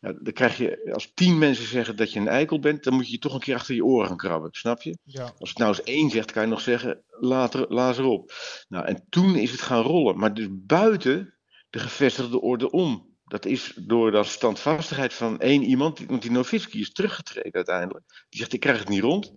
Ja, 0.00 0.12
dan 0.12 0.32
krijg 0.32 0.56
je, 0.56 0.90
als 0.92 1.12
tien 1.14 1.38
mensen 1.38 1.66
zeggen 1.66 1.96
dat 1.96 2.12
je 2.12 2.20
een 2.20 2.28
eikel 2.28 2.58
bent, 2.58 2.84
dan 2.84 2.94
moet 2.94 3.10
je 3.10 3.18
toch 3.18 3.34
een 3.34 3.40
keer 3.40 3.54
achter 3.54 3.74
je 3.74 3.84
oren 3.84 4.06
gaan 4.06 4.16
krabben, 4.16 4.48
snap 4.52 4.82
je? 4.82 4.98
Ja. 5.02 5.32
Als 5.38 5.48
het 5.48 5.58
nou 5.58 5.70
eens 5.70 5.82
één 5.82 6.10
zegt, 6.10 6.32
kan 6.32 6.42
je 6.42 6.48
nog 6.48 6.60
zeggen, 6.60 7.02
later, 7.08 7.66
laat 7.68 7.98
erop. 7.98 8.32
Nou, 8.68 8.86
en 8.86 9.06
toen 9.08 9.36
is 9.36 9.50
het 9.50 9.60
gaan 9.60 9.82
rollen, 9.82 10.18
maar 10.18 10.34
dus 10.34 10.46
buiten 10.50 11.38
de 11.70 11.78
gevestigde 11.78 12.40
orde 12.40 12.70
om. 12.70 13.16
Dat 13.24 13.44
is 13.44 13.72
door 13.76 14.10
de 14.10 14.24
standvastigheid 14.24 15.14
van 15.14 15.40
één 15.40 15.62
iemand, 15.62 15.98
want 16.06 16.22
die 16.22 16.30
Nowitzki 16.30 16.80
is 16.80 16.92
teruggetreden 16.92 17.52
uiteindelijk. 17.52 18.26
Die 18.28 18.38
zegt, 18.38 18.52
ik 18.52 18.60
krijg 18.60 18.78
het 18.78 18.88
niet 18.88 19.02
rond. 19.02 19.34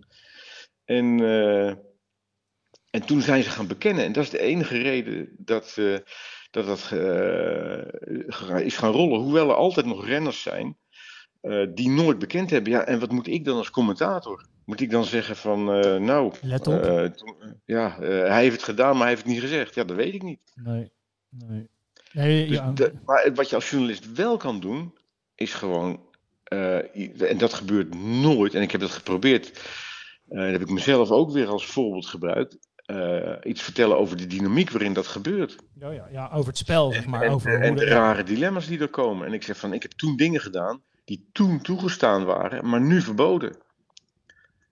En, 0.84 1.20
eh, 1.20 1.68
en 2.90 3.06
toen 3.06 3.20
zijn 3.20 3.42
ze 3.42 3.50
gaan 3.50 3.66
bekennen. 3.66 4.04
En 4.04 4.12
dat 4.12 4.24
is 4.24 4.30
de 4.30 4.40
enige 4.40 4.78
reden 4.78 5.34
dat 5.38 5.74
eh, 5.76 5.96
dat, 6.52 6.66
dat 6.66 6.90
eh, 6.92 8.64
is 8.66 8.76
gaan 8.76 8.92
rollen. 8.92 9.20
Hoewel 9.20 9.48
er 9.48 9.54
altijd 9.54 9.86
nog 9.86 10.06
renners 10.06 10.42
zijn 10.42 10.76
eh, 11.40 11.66
die 11.74 11.90
nooit 11.90 12.18
bekend 12.18 12.50
hebben. 12.50 12.72
Ja, 12.72 12.84
en 12.84 13.00
wat 13.00 13.10
moet 13.10 13.26
ik 13.26 13.44
dan 13.44 13.56
als 13.56 13.70
commentator? 13.70 14.46
Moet 14.64 14.80
ik 14.80 14.90
dan 14.90 15.04
zeggen 15.04 15.36
van, 15.36 15.72
eh, 15.72 16.00
nou, 16.00 16.32
Let 16.42 16.66
op. 16.66 16.82
toen- 17.16 17.60
ja, 17.64 17.96
hij 18.00 18.42
heeft 18.42 18.54
het 18.56 18.64
gedaan, 18.64 18.90
maar 18.92 19.00
hij 19.00 19.08
heeft 19.08 19.22
het 19.22 19.32
niet 19.32 19.40
gezegd. 19.40 19.74
Ja, 19.74 19.84
dat 19.84 19.96
weet 19.96 20.14
ik 20.14 20.22
niet. 20.22 20.40
Nee. 20.54 20.90
Nee. 21.28 21.68
nee 22.12 22.46
Dus 22.46 22.56
ja. 22.56 22.70
de- 22.70 22.92
maar 23.04 23.30
wat 23.34 23.48
je 23.48 23.54
als 23.54 23.70
journalist 23.70 24.12
wel 24.12 24.36
kan 24.36 24.60
doen, 24.60 24.94
is 25.34 25.54
gewoon, 25.54 26.00
en 26.44 27.38
dat 27.38 27.52
gebeurt 27.54 27.94
nooit, 27.94 28.54
en 28.54 28.62
ik 28.62 28.70
heb 28.70 28.80
dat 28.80 28.90
geprobeerd, 28.90 29.52
dat 30.24 30.50
heb 30.50 30.60
ik 30.60 30.70
mezelf 30.70 31.10
ook 31.10 31.30
weer 31.32 31.46
als 31.48 31.66
voorbeeld 31.66 32.06
gebruikt, 32.06 32.58
eh, 32.92 33.50
iets 33.50 33.62
vertellen 33.62 33.98
over 33.98 34.16
de 34.16 34.26
dynamiek 34.26 34.70
waarin 34.70 34.92
dat 34.92 35.06
gebeurt. 35.06 35.56
Ja, 35.78 35.90
ja, 35.90 36.08
ja, 36.12 36.30
over 36.32 36.48
het 36.48 36.58
spel, 36.58 36.92
zeg 36.92 37.06
maar. 37.06 37.22
En, 37.22 37.30
over 37.30 37.60
en 37.60 37.68
hoe 37.68 37.76
de 37.76 37.84
rare 37.84 38.22
dilemma's 38.22 38.66
die 38.66 38.80
er 38.80 38.88
komen. 38.88 39.26
En 39.26 39.32
ik 39.32 39.42
zeg 39.42 39.56
van, 39.56 39.72
ik 39.72 39.82
heb 39.82 39.92
toen 39.92 40.16
dingen 40.16 40.40
gedaan 40.40 40.82
die 41.04 41.28
toen 41.32 41.60
toegestaan 41.60 42.24
waren, 42.24 42.68
maar 42.68 42.80
nu 42.80 43.00
verboden. 43.00 43.56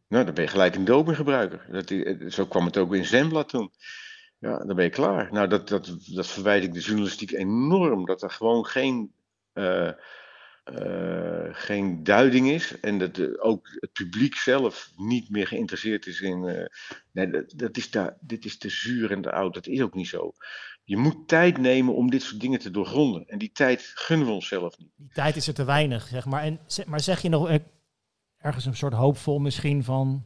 Nou, 0.08 0.24
dan 0.24 0.34
ben 0.34 0.44
je 0.44 0.50
gelijk 0.50 0.74
een 0.74 0.84
dopinggebruiker. 0.84 1.66
Dat, 1.70 1.90
i- 1.90 2.16
zo 2.28 2.46
kwam 2.46 2.64
het 2.64 2.76
ook 2.76 2.94
in 2.94 3.04
Zembla 3.04 3.44
toen. 3.44 3.70
Ja, 4.38 4.58
dan 4.58 4.76
ben 4.76 4.84
je 4.84 4.90
klaar. 4.90 5.28
Nou, 5.32 5.48
dat, 5.48 5.68
dat, 5.68 5.96
dat 6.14 6.26
verwijt 6.26 6.62
ik 6.64 6.72
de 6.72 6.80
journalistiek 6.80 7.30
enorm. 7.32 8.06
Dat 8.06 8.22
er 8.22 8.30
gewoon 8.30 8.66
geen, 8.66 9.12
eh, 9.52 9.90
eh, 10.64 11.48
geen 11.52 12.04
duiding 12.04 12.50
is. 12.50 12.80
En 12.80 12.98
dat 12.98 13.14
de- 13.14 13.40
ook 13.42 13.68
het 13.80 13.92
publiek 13.92 14.34
zelf 14.34 14.90
niet 14.96 15.30
meer 15.30 15.46
geïnteresseerd 15.46 16.06
is 16.06 16.20
in. 16.20 16.44
eh, 16.44 16.64
nee, 17.12 17.30
dat, 17.30 17.52
dat 17.56 17.76
is 17.76 17.90
daar, 17.90 18.16
dit 18.20 18.44
is 18.44 18.58
te 18.58 18.68
zuur 18.68 19.10
en 19.10 19.22
te 19.22 19.32
oud. 19.32 19.54
Dat 19.54 19.66
is 19.66 19.80
ook 19.80 19.94
niet 19.94 20.08
zo. 20.08 20.32
Je 20.84 20.96
moet 20.96 21.28
tijd 21.28 21.58
nemen 21.58 21.94
om 21.94 22.10
dit 22.10 22.22
soort 22.22 22.40
dingen 22.40 22.58
te 22.58 22.70
doorgronden. 22.70 23.24
En 23.26 23.38
die 23.38 23.50
tijd 23.52 23.92
gunnen 23.94 24.26
we 24.26 24.32
onszelf 24.32 24.78
niet. 24.78 24.90
Die 24.96 25.10
tijd 25.12 25.36
is 25.36 25.46
er 25.46 25.54
te 25.54 25.64
weinig, 25.64 26.06
zeg 26.06 26.24
maar. 26.24 26.42
En, 26.42 26.60
maar 26.86 27.00
zeg 27.00 27.22
je 27.22 27.28
nog 27.28 27.48
eh, 27.48 27.54
ergens 28.40 28.64
een 28.66 28.76
soort 28.76 28.92
hoopvol 28.94 29.38
misschien 29.38 29.84
van... 29.84 30.24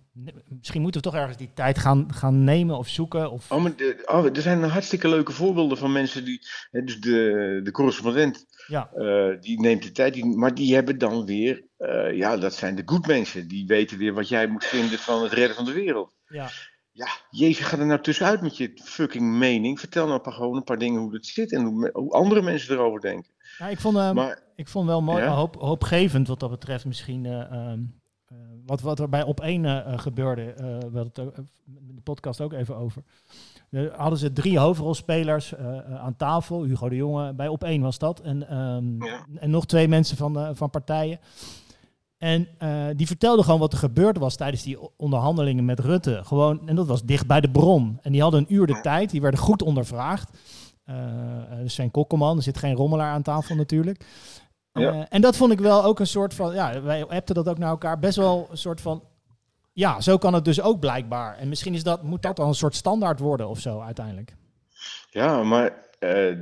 Misschien 0.49 0.83
moeten 0.83 1.01
we 1.03 1.07
toch 1.11 1.17
ergens 1.21 1.37
die 1.37 1.51
tijd 1.55 1.79
gaan, 1.79 2.13
gaan 2.15 2.45
nemen 2.45 2.79
of 2.79 2.89
zoeken? 2.89 3.31
Of, 3.31 3.51
Oh, 3.53 3.63
maar 3.63 3.77
de- 3.77 4.03
oh, 4.07 4.25
er 4.25 4.43
zijn 4.43 4.63
hartstikke 4.63 5.09
leuke 5.09 5.33
voorbeelden 5.33 5.79
van 5.79 5.93
mensen 5.93 6.25
die. 6.25 6.41
Hè, 6.71 6.83
dus 6.85 7.01
de, 7.01 7.61
de 7.63 7.71
correspondent, 7.71 8.47
ja, 8.67 8.91
eh, 8.93 9.41
die 9.41 9.61
neemt 9.61 9.83
de 9.83 9.93
tijd. 9.93 10.15
Die, 10.15 10.25
maar 10.25 10.55
die 10.55 10.75
hebben 10.75 10.99
dan 10.99 11.25
weer. 11.25 11.65
eh, 11.77 12.17
ja, 12.17 12.37
dat 12.37 12.55
zijn 12.55 12.75
de 12.75 12.83
good 12.87 13.07
mensen. 13.07 13.49
Die 13.49 13.67
weten 13.67 13.99
weer 13.99 14.15
wat 14.15 14.29
jij 14.29 14.47
moet 14.47 14.65
vinden 14.65 14.99
van 14.99 15.23
het 15.23 15.33
redden 15.33 15.57
van 15.57 15.65
de 15.65 15.73
wereld. 15.73 16.15
ja. 16.29 16.49
Ja, 16.97 17.09
Jezus, 17.31 17.65
ga 17.67 17.79
er 17.79 17.87
nou 17.87 18.01
tussenuit 18.01 18.41
met 18.41 18.57
je 18.57 18.71
fucking 18.85 19.39
mening. 19.39 19.81
Vertel 19.81 20.07
nou 20.07 20.33
gewoon 20.33 20.57
een 20.57 20.65
paar 20.65 20.79
dingen 20.79 21.01
hoe 21.01 21.15
het 21.15 21.27
zit 21.27 21.53
en 21.53 21.65
hoe, 21.65 22.11
andere 22.11 22.43
mensen 22.43 22.75
erover 22.75 23.01
denken. 23.01 23.31
Ja, 23.59 23.69
ik, 23.69 23.81
vond, 23.81 23.97
ehm, 23.97 24.15
Maar- 24.15 24.43
ik 24.57 24.69
vond 24.69 24.87
wel 24.87 25.03
mooi, 25.03 25.23
Ja? 25.23 25.35
hoop, 25.35 25.55
hoopgevend 25.57 26.29
wat 26.29 26.41
dat 26.41 26.51
betreft 26.51 26.85
misschien. 26.85 27.27
Eh, 28.35 28.57
wat, 28.67 28.81
wat 28.81 28.99
er 28.99 29.09
bij 29.09 29.23
op 29.23 29.41
één 29.41 29.65
eh, 29.65 29.99
gebeurde, 29.99 30.43
eh, 30.43 30.65
we 30.65 30.81
hadden 30.83 31.03
het 31.05 31.19
ook, 31.19 31.37
in 31.67 31.95
de 31.95 32.03
podcast 32.03 32.41
ook 32.41 32.53
even 32.53 32.77
over. 32.77 33.03
Er 33.71 33.93
hadden 33.97 34.19
ze 34.19 34.33
drie 34.33 34.59
hoofdrolspelers 34.59 35.57
aan 35.97 36.17
tafel. 36.17 36.63
Hugo 36.63 36.89
de 36.89 36.97
Jonge, 36.97 37.33
bij 37.33 37.49
op 37.49 37.65
één 37.65 37.83
was 37.83 37.99
dat. 37.99 38.21
En, 38.21 38.49
ehm, 38.49 39.03
en 39.39 39.51
nog 39.51 39.67
twee 39.67 39.89
mensen 39.89 40.17
van, 40.17 40.57
van 40.57 40.71
partijen. 40.71 41.19
En 42.19 42.49
die 42.97 43.07
vertelden 43.07 43.45
gewoon 43.45 43.61
wat 43.61 43.73
er 43.73 43.79
gebeurd 43.79 44.19
was 44.19 44.37
tijdens 44.37 44.63
die 44.63 44.79
onderhandelingen 44.97 45.65
met 45.65 45.81
Rutte. 45.81 46.21
Gewoon, 46.25 46.69
en 46.69 46.77
dat 46.77 46.87
was 46.87 47.03
dicht 47.03 47.27
bij 47.27 47.41
de 47.41 47.51
bron. 47.51 47.99
En 48.03 48.13
die 48.13 48.23
hadden 48.23 48.41
een 48.41 48.55
uur 48.55 48.67
de 48.67 48.81
tijd, 48.81 49.11
die 49.11 49.21
werden 49.21 49.41
goed 49.41 49.63
ondervraagd. 49.63 50.31
Uh, 50.91 50.97
Sven 51.65 51.91
Kokkelman, 51.91 52.37
er 52.37 52.43
zit 52.43 52.59
geen 52.59 52.75
rommelaar 52.75 53.13
aan 53.13 53.23
tafel 53.23 53.55
natuurlijk. 53.55 54.07
Ja. 54.81 54.93
Eh, 54.93 55.03
en 55.09 55.21
dat 55.21 55.37
vond 55.37 55.53
ik 55.53 55.61
wel 55.61 55.85
ook 55.85 56.01
een 56.01 56.07
soort 56.07 56.35
van, 56.35 56.55
ja, 56.55 56.83
wij 56.83 57.05
appten 57.05 57.35
dat 57.35 57.49
ook 57.49 57.59
naar 57.59 57.69
elkaar, 57.69 57.99
best 57.99 58.17
wel 58.17 58.49
een 58.51 58.57
soort 58.59 58.81
van, 58.81 59.03
ja, 59.73 60.01
zo 60.01 60.19
kan 60.19 60.35
het 60.35 60.45
dus 60.45 60.61
ook 60.61 60.81
blijkbaar. 60.81 61.37
En 61.37 61.49
misschien 61.49 61.75
is 61.75 61.83
dat, 61.83 62.03
moet 62.03 62.23
dat 62.23 62.37
dan 62.37 62.49
een 62.49 62.55
soort 62.55 62.75
standaard 62.75 63.19
worden 63.21 63.49
of 63.49 63.61
zo 63.61 63.81
uiteindelijk. 63.81 64.35
Ja, 65.11 65.43
maar 65.43 65.83
eh, 65.99 66.37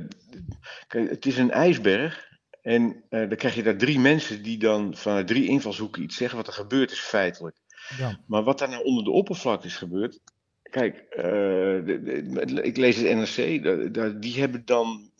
kijk, 0.87 1.09
het 1.09 1.25
is 1.25 1.37
een 1.37 1.51
ijsberg. 1.51 2.31
En 2.61 3.03
eh, 3.09 3.19
dan 3.19 3.37
krijg 3.37 3.55
je 3.55 3.63
daar 3.63 3.77
drie 3.77 3.99
mensen 3.99 4.43
die 4.43 4.57
dan 4.57 4.95
vanuit 4.95 5.27
drie 5.27 5.47
invalshoeken 5.47 6.03
iets 6.03 6.15
zeggen. 6.17 6.37
Wat 6.37 6.47
er 6.47 6.53
gebeurd 6.53 6.91
is 6.91 6.99
feitelijk. 6.99 7.55
Ja. 7.97 8.19
Maar 8.27 8.43
wat 8.43 8.59
daar 8.59 8.69
nou 8.69 8.83
onder 8.83 9.03
de 9.03 9.11
oppervlakte 9.11 9.67
is 9.67 9.77
gebeurd. 9.77 10.19
Kijk, 10.63 11.05
de- 11.15 12.01
de- 12.45 12.61
ik 12.61 12.77
lees 12.77 12.95
het 12.95 13.15
NRC. 13.15 14.21
die 14.21 14.39
hebben 14.39 14.65
dan 14.65 15.11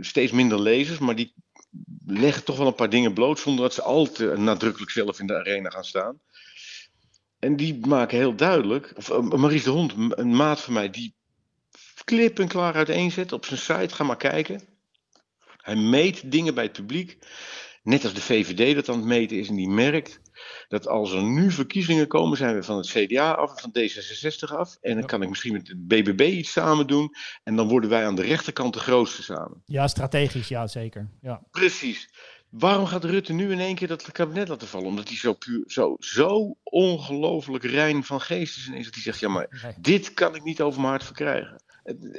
steeds 0.00 0.32
minder 0.32 0.60
lezers. 0.60 0.98
Maar 0.98 1.14
die 1.16 1.34
leggen 2.10 2.44
toch 2.44 2.56
wel 2.56 2.66
een 2.66 2.74
paar 2.74 2.90
dingen 2.90 3.12
bloot. 3.12 3.38
Zonder 3.38 3.64
dat 3.64 3.74
ze 3.74 3.82
al 3.82 4.10
te 4.10 4.34
nadrukkelijk 4.36 4.90
zelf 4.90 5.20
in 5.20 5.26
de 5.26 5.34
arena 5.34 5.70
gaan 5.70 5.84
staan. 5.84 6.20
En 7.38 7.56
die 7.56 7.86
maken 7.86 8.18
heel 8.18 8.34
duidelijk. 8.34 8.92
Of 8.96 9.10
eh, 9.10 9.20
Maurice 9.20 9.64
de 9.64 9.70
Hond, 9.70 9.94
een 10.10 10.36
maat 10.36 10.60
van 10.60 10.72
mij. 10.72 10.90
Die 10.90 11.14
klip 12.04 12.38
en 12.38 12.48
klaar 12.48 12.74
uiteenzet 12.74 13.32
op 13.32 13.44
zijn 13.44 13.60
site. 13.60 13.94
Ga 13.94 14.04
maar 14.04 14.16
kijken. 14.16 14.62
Hij 15.56 15.76
meet 15.76 16.30
dingen 16.30 16.54
bij 16.54 16.64
het 16.64 16.72
publiek. 16.72 17.18
Net 17.82 18.04
als 18.04 18.14
de 18.14 18.20
VVD 18.20 18.74
dat 18.74 18.88
aan 18.88 18.96
het 18.96 19.04
meten 19.04 19.38
is. 19.38 19.48
En 19.48 19.54
die 19.54 19.68
merkt 19.68 20.20
dat 20.68 20.88
als 20.88 21.12
er 21.12 21.22
nu 21.22 21.50
verkiezingen 21.50 22.06
komen, 22.06 22.36
zijn 22.36 22.54
we 22.54 22.62
van 22.62 22.76
het 22.76 22.86
CDA 22.86 23.32
af 23.32 23.50
en 23.50 23.60
van 23.60 23.70
D66 23.70 24.56
af. 24.56 24.78
En 24.80 24.94
dan 24.94 25.06
kan 25.06 25.22
ik 25.22 25.28
misschien 25.28 25.52
met 25.52 25.66
de 25.66 25.76
BBB 25.76 26.20
iets 26.20 26.52
samen 26.52 26.86
doen. 26.86 27.14
En 27.44 27.56
dan 27.56 27.68
worden 27.68 27.90
wij 27.90 28.06
aan 28.06 28.14
de 28.14 28.22
rechterkant 28.22 28.74
de 28.74 28.80
grootste 28.80 29.22
samen. 29.22 29.62
Ja, 29.64 29.88
strategisch, 29.88 30.48
ja, 30.48 30.66
zeker. 30.66 31.08
Ja. 31.20 31.42
Precies. 31.50 32.08
Waarom 32.50 32.86
gaat 32.86 33.04
Rutte 33.04 33.32
nu 33.32 33.52
in 33.52 33.60
één 33.60 33.74
keer 33.74 33.88
dat 33.88 34.12
kabinet 34.12 34.48
laten 34.48 34.68
vallen? 34.68 34.86
Omdat 34.86 35.08
hij 35.08 35.16
zo 35.16 35.32
puur, 35.32 35.64
zo, 35.66 35.96
zo 35.98 36.56
ongelooflijk 36.62 37.64
rein 37.64 38.04
van 38.04 38.20
geest 38.20 38.56
is. 38.56 38.66
En 38.66 38.74
is 38.74 38.84
dat 38.84 38.94
hij 38.94 39.02
zegt, 39.02 39.20
ja 39.20 39.28
maar 39.28 39.74
dit 39.80 40.14
kan 40.14 40.34
ik 40.34 40.44
niet 40.44 40.60
over 40.60 40.80
mijn 40.80 40.92
hart 40.92 41.04
verkrijgen. 41.04 41.62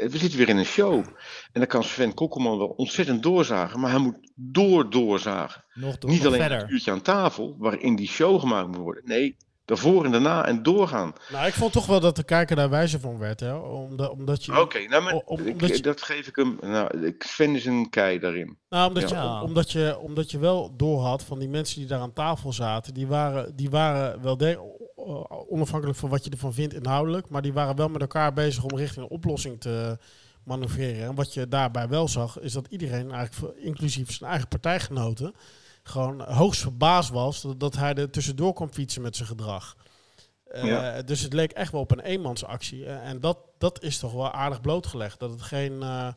We 0.09 0.17
zitten 0.17 0.37
weer 0.37 0.49
in 0.49 0.57
een 0.57 0.65
show. 0.65 0.93
En 0.93 1.05
dan 1.51 1.65
kan 1.67 1.83
Sven 1.83 2.13
Kokkelman 2.13 2.57
wel 2.57 2.67
ontzettend 2.67 3.23
doorzagen. 3.23 3.79
Maar 3.79 3.89
hij 3.91 3.99
moet 3.99 4.31
door 4.35 4.89
doorzagen. 4.89 5.63
Nog 5.73 5.97
door, 5.97 6.09
Niet 6.09 6.19
nog 6.19 6.27
alleen 6.27 6.39
verder. 6.41 6.57
het 6.61 6.69
uurtje 6.69 6.91
aan 6.91 7.01
tafel, 7.01 7.55
waarin 7.59 7.95
die 7.95 8.07
show 8.07 8.39
gemaakt 8.39 8.67
moet 8.67 8.77
worden. 8.77 9.03
Nee, 9.05 9.35
daarvoor 9.65 10.05
en 10.05 10.11
daarna 10.11 10.45
en 10.45 10.63
doorgaan. 10.63 11.13
Nou, 11.31 11.47
ik 11.47 11.53
vond 11.53 11.71
toch 11.71 11.85
wel 11.85 11.99
dat 11.99 12.15
de 12.15 12.23
kijker 12.23 12.55
daar 12.55 12.69
wijzer 12.69 12.99
van 12.99 13.17
werd, 13.17 13.39
hè? 13.39 13.53
Omdat, 13.55 14.09
omdat 14.11 14.45
je... 14.45 14.59
Oké, 14.61 14.79
nou, 14.87 15.03
maar 15.03 15.13
ik- 15.13 15.29
omdat 15.29 15.75
je- 15.77 15.81
dat 15.83 16.01
geef 16.01 16.27
ik 16.27 16.35
hem. 16.35 16.57
Nou, 16.61 17.05
ik- 17.05 17.23
Sven 17.23 17.55
is 17.55 17.65
een 17.65 17.89
kei 17.89 18.19
daarin. 18.19 18.57
Nou, 18.69 18.87
omdat, 18.87 19.09
Ja. 19.09 19.21
je, 19.23 19.27
om- 19.29 19.41
omdat, 19.41 19.71
je, 19.71 19.97
omdat 19.99 20.31
je 20.31 20.39
wel 20.39 20.73
doorhad 20.75 21.23
van 21.23 21.39
die 21.39 21.49
mensen 21.49 21.79
die 21.79 21.87
daar 21.87 21.99
aan 21.99 22.13
tafel 22.13 22.53
zaten, 22.53 22.93
die 22.93 23.07
waren, 23.07 23.55
die 23.55 23.69
waren 23.69 24.21
wel 24.21 24.37
de, 24.37 24.77
onafhankelijk 25.49 25.97
van 25.97 26.09
wat 26.09 26.23
je 26.23 26.29
ervan 26.29 26.53
vindt 26.53 26.73
inhoudelijk, 26.73 27.29
maar 27.29 27.41
die 27.41 27.53
waren 27.53 27.75
wel 27.75 27.89
met 27.89 28.01
elkaar 28.01 28.33
bezig 28.33 28.63
om 28.63 28.77
richting 28.77 29.05
een 29.05 29.11
oplossing 29.11 29.61
te 29.61 29.97
manoeuvreren. 30.43 31.07
En 31.07 31.15
wat 31.15 31.33
je 31.33 31.47
daarbij 31.47 31.87
wel 31.87 32.07
zag, 32.07 32.39
is 32.39 32.53
dat 32.53 32.67
iedereen, 32.69 33.11
eigenlijk 33.11 33.57
inclusief 33.57 34.11
zijn 34.11 34.29
eigen 34.29 34.47
partijgenoten, 34.47 35.33
gewoon 35.83 36.21
hoogst 36.21 36.61
verbaasd 36.61 37.09
was 37.09 37.47
dat, 37.57 37.75
hij 37.75 37.93
er 37.93 38.09
tussendoor 38.09 38.53
kwam 38.53 38.71
fietsen 38.71 39.01
met 39.01 39.15
zijn 39.15 39.27
gedrag. 39.27 39.75
Eh. 40.45 40.97
Dus 41.05 41.21
het 41.21 41.33
leek 41.33 41.51
echt 41.51 41.71
wel 41.71 41.81
op 41.81 41.91
een 41.91 41.99
eenmansactie. 41.99 42.85
Eh, 42.85 43.09
en 43.09 43.19
dat, 43.19 43.37
dat 43.57 43.83
is 43.83 43.97
toch 43.97 44.13
wel 44.13 44.31
aardig 44.31 44.61
blootgelegd. 44.61 45.19
Dat 45.19 45.31
het 45.31 45.41
geen 45.41 45.81
eh, 45.81 46.07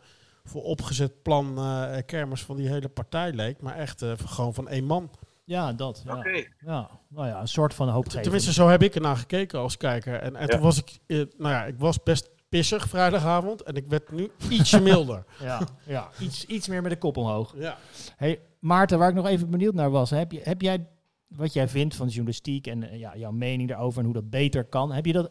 voor 0.45 0.63
opgezet 0.63 1.23
plan 1.23 1.59
eh, 1.59 1.97
kermis 2.07 2.43
van 2.43 2.57
die 2.57 2.69
hele 2.69 2.89
partij 2.89 3.33
leek, 3.33 3.61
maar 3.61 3.77
echt 3.77 4.03
eh, 4.03 4.13
gewoon 4.27 4.55
van 4.55 4.69
één 4.69 4.85
man. 4.85 5.11
Ja, 5.45 5.73
dat. 5.73 6.03
Ja. 6.07 6.17
Oké. 6.17 6.45
Ja, 6.59 6.91
nou 7.09 7.27
ja, 7.27 7.41
een 7.41 7.49
soort 7.49 7.75
van 7.75 7.89
hoopgeving. 7.89 8.23
Tenminste, 8.23 8.53
zo 8.53 8.69
heb 8.69 8.83
ik 8.83 8.95
ernaar 8.95 9.17
gekeken 9.17 9.59
als 9.59 9.77
kijker. 9.77 10.15
En, 10.21 10.37
en 10.37 10.43
Ja. 10.47 10.47
toen 10.53 10.61
was 10.61 10.79
ik, 10.79 10.99
eh, 11.07 11.17
nou 11.17 11.55
ja, 11.55 11.65
ik 11.65 11.79
was 11.79 12.03
best 12.03 12.31
pissig 12.49 12.89
vrijdagavond 12.89 13.63
en 13.63 13.75
ik 13.75 13.85
werd 13.89 14.13
nu 14.13 14.31
ietsje 14.51 14.81
milder. 14.91 15.25
Ja, 15.41 15.61
ja 15.87 16.11
iets, 16.21 16.45
iets 16.47 16.69
meer 16.69 16.83
met 16.83 16.91
de 16.91 16.99
kop 16.99 17.17
omhoog. 17.17 17.55
ja. 17.57 17.79
Hey, 18.17 18.41
Maarten, 18.59 18.99
waar 18.99 19.09
ik 19.09 19.15
nog 19.15 19.27
even 19.27 19.51
benieuwd 19.51 19.75
naar 19.75 19.91
was, 19.91 20.11
heb, 20.11 20.33
je, 20.33 20.41
heb 20.43 20.61
jij 20.63 20.87
wat 21.27 21.53
jij 21.53 21.69
vindt 21.69 21.95
van 21.95 22.07
journalistiek 22.07 22.67
en 22.67 22.83
eh, 22.91 22.99
ja, 22.99 23.17
jouw 23.17 23.31
mening 23.31 23.69
daarover 23.69 23.99
en 23.99 24.05
hoe 24.05 24.15
dat 24.15 24.31
beter 24.31 24.65
kan, 24.65 24.93
heb 24.93 25.07
je 25.07 25.13
dat, 25.13 25.31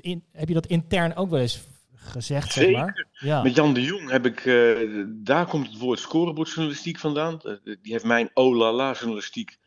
in, 0.00 0.24
heb 0.32 0.48
je 0.48 0.54
dat 0.54 0.66
intern 0.66 1.14
ook 1.16 1.30
wel 1.30 1.40
eens 1.40 1.62
gezegd, 2.00 2.52
zeg 2.52 2.70
maar? 2.70 3.06
Ja. 3.12 3.42
Met 3.42 3.54
Jan 3.54 3.74
de 3.74 3.82
Jong 3.82 4.10
heb 4.10 4.26
ik, 4.26 4.44
eh, 4.44 5.04
daar 5.06 5.46
komt 5.46 5.66
het 5.66 5.78
woord 5.78 5.98
scorebordjournalistiek 5.98 6.98
vandaan. 6.98 7.40
Eh, 7.40 7.54
die 7.62 7.92
heeft 7.92 8.04
mijn 8.04 8.30
oh 8.34 8.56
la 8.56 8.72
la 8.72 8.92
journalistiek. 8.92 9.58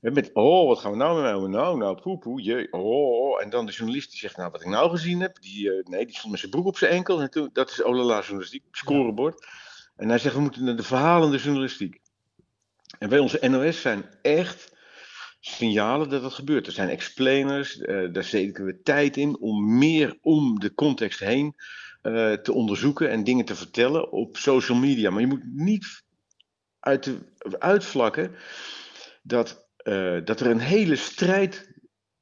Met, 0.00 0.30
oh, 0.32 0.68
wat 0.68 0.78
gaan 0.78 0.90
we 0.90 0.96
nou 0.96 1.14
met 1.14 1.22
mij 1.22 1.32
doen? 1.32 1.50
Nou, 1.50 1.78
nou, 1.78 2.00
poe, 2.00 2.18
poe, 2.18 2.42
jee, 2.42 2.72
oh, 2.72 2.84
oh. 2.84 3.42
En 3.42 3.50
dan 3.50 3.66
de 3.66 3.72
journalist 3.72 4.10
die 4.10 4.18
zegt, 4.18 4.36
nou, 4.36 4.50
wat 4.50 4.60
ik 4.60 4.66
nou 4.66 4.90
gezien 4.90 5.20
heb, 5.20 5.40
die, 5.40 5.72
eh, 5.72 5.84
nee, 5.84 6.06
die 6.06 6.14
stond 6.14 6.30
met 6.30 6.40
zijn 6.40 6.52
broek 6.52 6.66
op 6.66 6.76
zijn 6.76 6.90
enkel. 6.90 7.20
En 7.20 7.30
toen, 7.30 7.50
dat 7.52 7.70
is 7.70 7.82
oh 7.82 7.96
la 7.96 8.02
la 8.02 8.20
journalistiek, 8.20 8.64
scorebord. 8.70 9.46
En 9.96 10.08
hij 10.08 10.18
zegt, 10.18 10.34
we 10.34 10.40
moeten 10.40 10.64
naar 10.64 10.76
de 10.76 10.82
verhalende 10.82 11.38
journalistiek. 11.38 12.00
En 12.98 13.08
bij 13.08 13.18
onze 13.18 13.48
NOS 13.48 13.80
zijn 13.80 14.04
echt 14.22 14.73
signalen 15.46 16.08
dat 16.08 16.22
dat 16.22 16.32
gebeurt. 16.32 16.66
Er 16.66 16.72
zijn 16.72 16.88
explainers, 16.88 17.78
eh, 17.78 18.12
daar 18.12 18.24
steken 18.24 18.64
we 18.64 18.82
tijd 18.82 19.16
in 19.16 19.38
om 19.38 19.78
meer 19.78 20.18
om 20.20 20.60
de 20.60 20.74
context 20.74 21.18
heen 21.18 21.54
eh, 22.02 22.32
te 22.32 22.52
onderzoeken 22.52 23.10
en 23.10 23.24
dingen 23.24 23.44
te 23.44 23.54
vertellen 23.54 24.12
op 24.12 24.36
social 24.36 24.78
media. 24.78 25.10
Maar 25.10 25.20
je 25.20 25.26
moet 25.26 25.54
niet 25.54 26.02
uit 26.80 27.04
de, 27.04 27.18
uitvlakken 27.58 28.34
dat, 29.22 29.68
eh, 29.76 30.18
dat 30.24 30.40
er 30.40 30.46
een 30.46 30.60
hele 30.60 30.96
strijd 30.96 31.72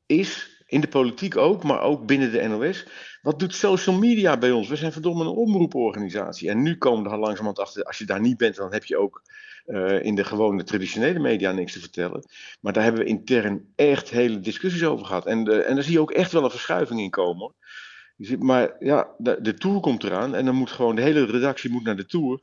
is, 0.06 0.62
in 0.66 0.80
de 0.80 0.88
politiek 0.88 1.36
ook, 1.36 1.62
maar 1.62 1.80
ook 1.80 2.06
binnen 2.06 2.32
de 2.32 2.48
NOS. 2.48 2.86
Wat 3.22 3.38
doet 3.38 3.54
social 3.54 3.98
media 3.98 4.38
bij 4.38 4.50
ons? 4.50 4.68
We 4.68 4.76
zijn 4.76 4.92
verdomme 4.92 5.24
een 5.24 5.30
omroeporganisatie. 5.30 6.48
En 6.48 6.62
nu 6.62 6.78
komen 6.78 7.04
we 7.04 7.10
er 7.10 7.18
langzamerhand 7.18 7.58
achter, 7.58 7.84
als 7.84 7.98
je 7.98 8.04
daar 8.04 8.20
niet 8.20 8.36
bent, 8.36 8.56
dan 8.56 8.72
heb 8.72 8.84
je 8.84 8.96
ook 8.96 9.22
eh, 9.66 10.04
in 10.04 10.14
de 10.14 10.24
gewone 10.24 10.64
traditionele 10.64 11.18
media 11.18 11.52
niks 11.52 11.72
te 11.72 11.80
vertellen. 11.80 12.24
Maar 12.60 12.72
daar 12.72 12.82
hebben 12.82 13.02
we 13.02 13.08
intern 13.08 13.72
echt 13.76 14.10
hele 14.10 14.40
discussies 14.40 14.84
over 14.84 15.06
gehad. 15.06 15.26
En, 15.26 15.44
de, 15.44 15.62
en 15.62 15.74
daar 15.74 15.84
zie 15.84 15.92
je 15.92 16.00
ook 16.00 16.10
echt 16.10 16.32
wel 16.32 16.44
een 16.44 16.50
verschuiving 16.50 17.00
in 17.00 17.10
komen. 17.10 17.40
hoor. 17.40 17.54
Maar 18.38 18.76
ja, 18.78 19.08
de, 19.18 19.38
de 19.40 19.54
tour 19.54 19.80
komt 19.80 20.04
eraan 20.04 20.34
en 20.34 20.44
dan 20.44 20.54
moet 20.54 20.70
gewoon 20.70 20.96
de 20.96 21.02
hele 21.02 21.24
redactie 21.24 21.70
moet 21.70 21.84
naar 21.84 21.96
de 21.96 22.06
tour. 22.06 22.40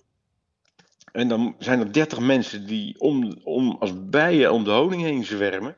En 1.11 1.28
dan 1.28 1.55
zijn 1.59 1.80
er 1.80 1.93
30 1.93 2.20
mensen 2.20 2.67
die 2.67 2.99
om, 2.99 3.39
om, 3.43 3.76
als 3.80 4.09
bijen 4.09 4.51
om 4.51 4.63
de 4.63 4.72
honing 4.72 5.01
heen 5.01 5.26
zwermen. 5.26 5.76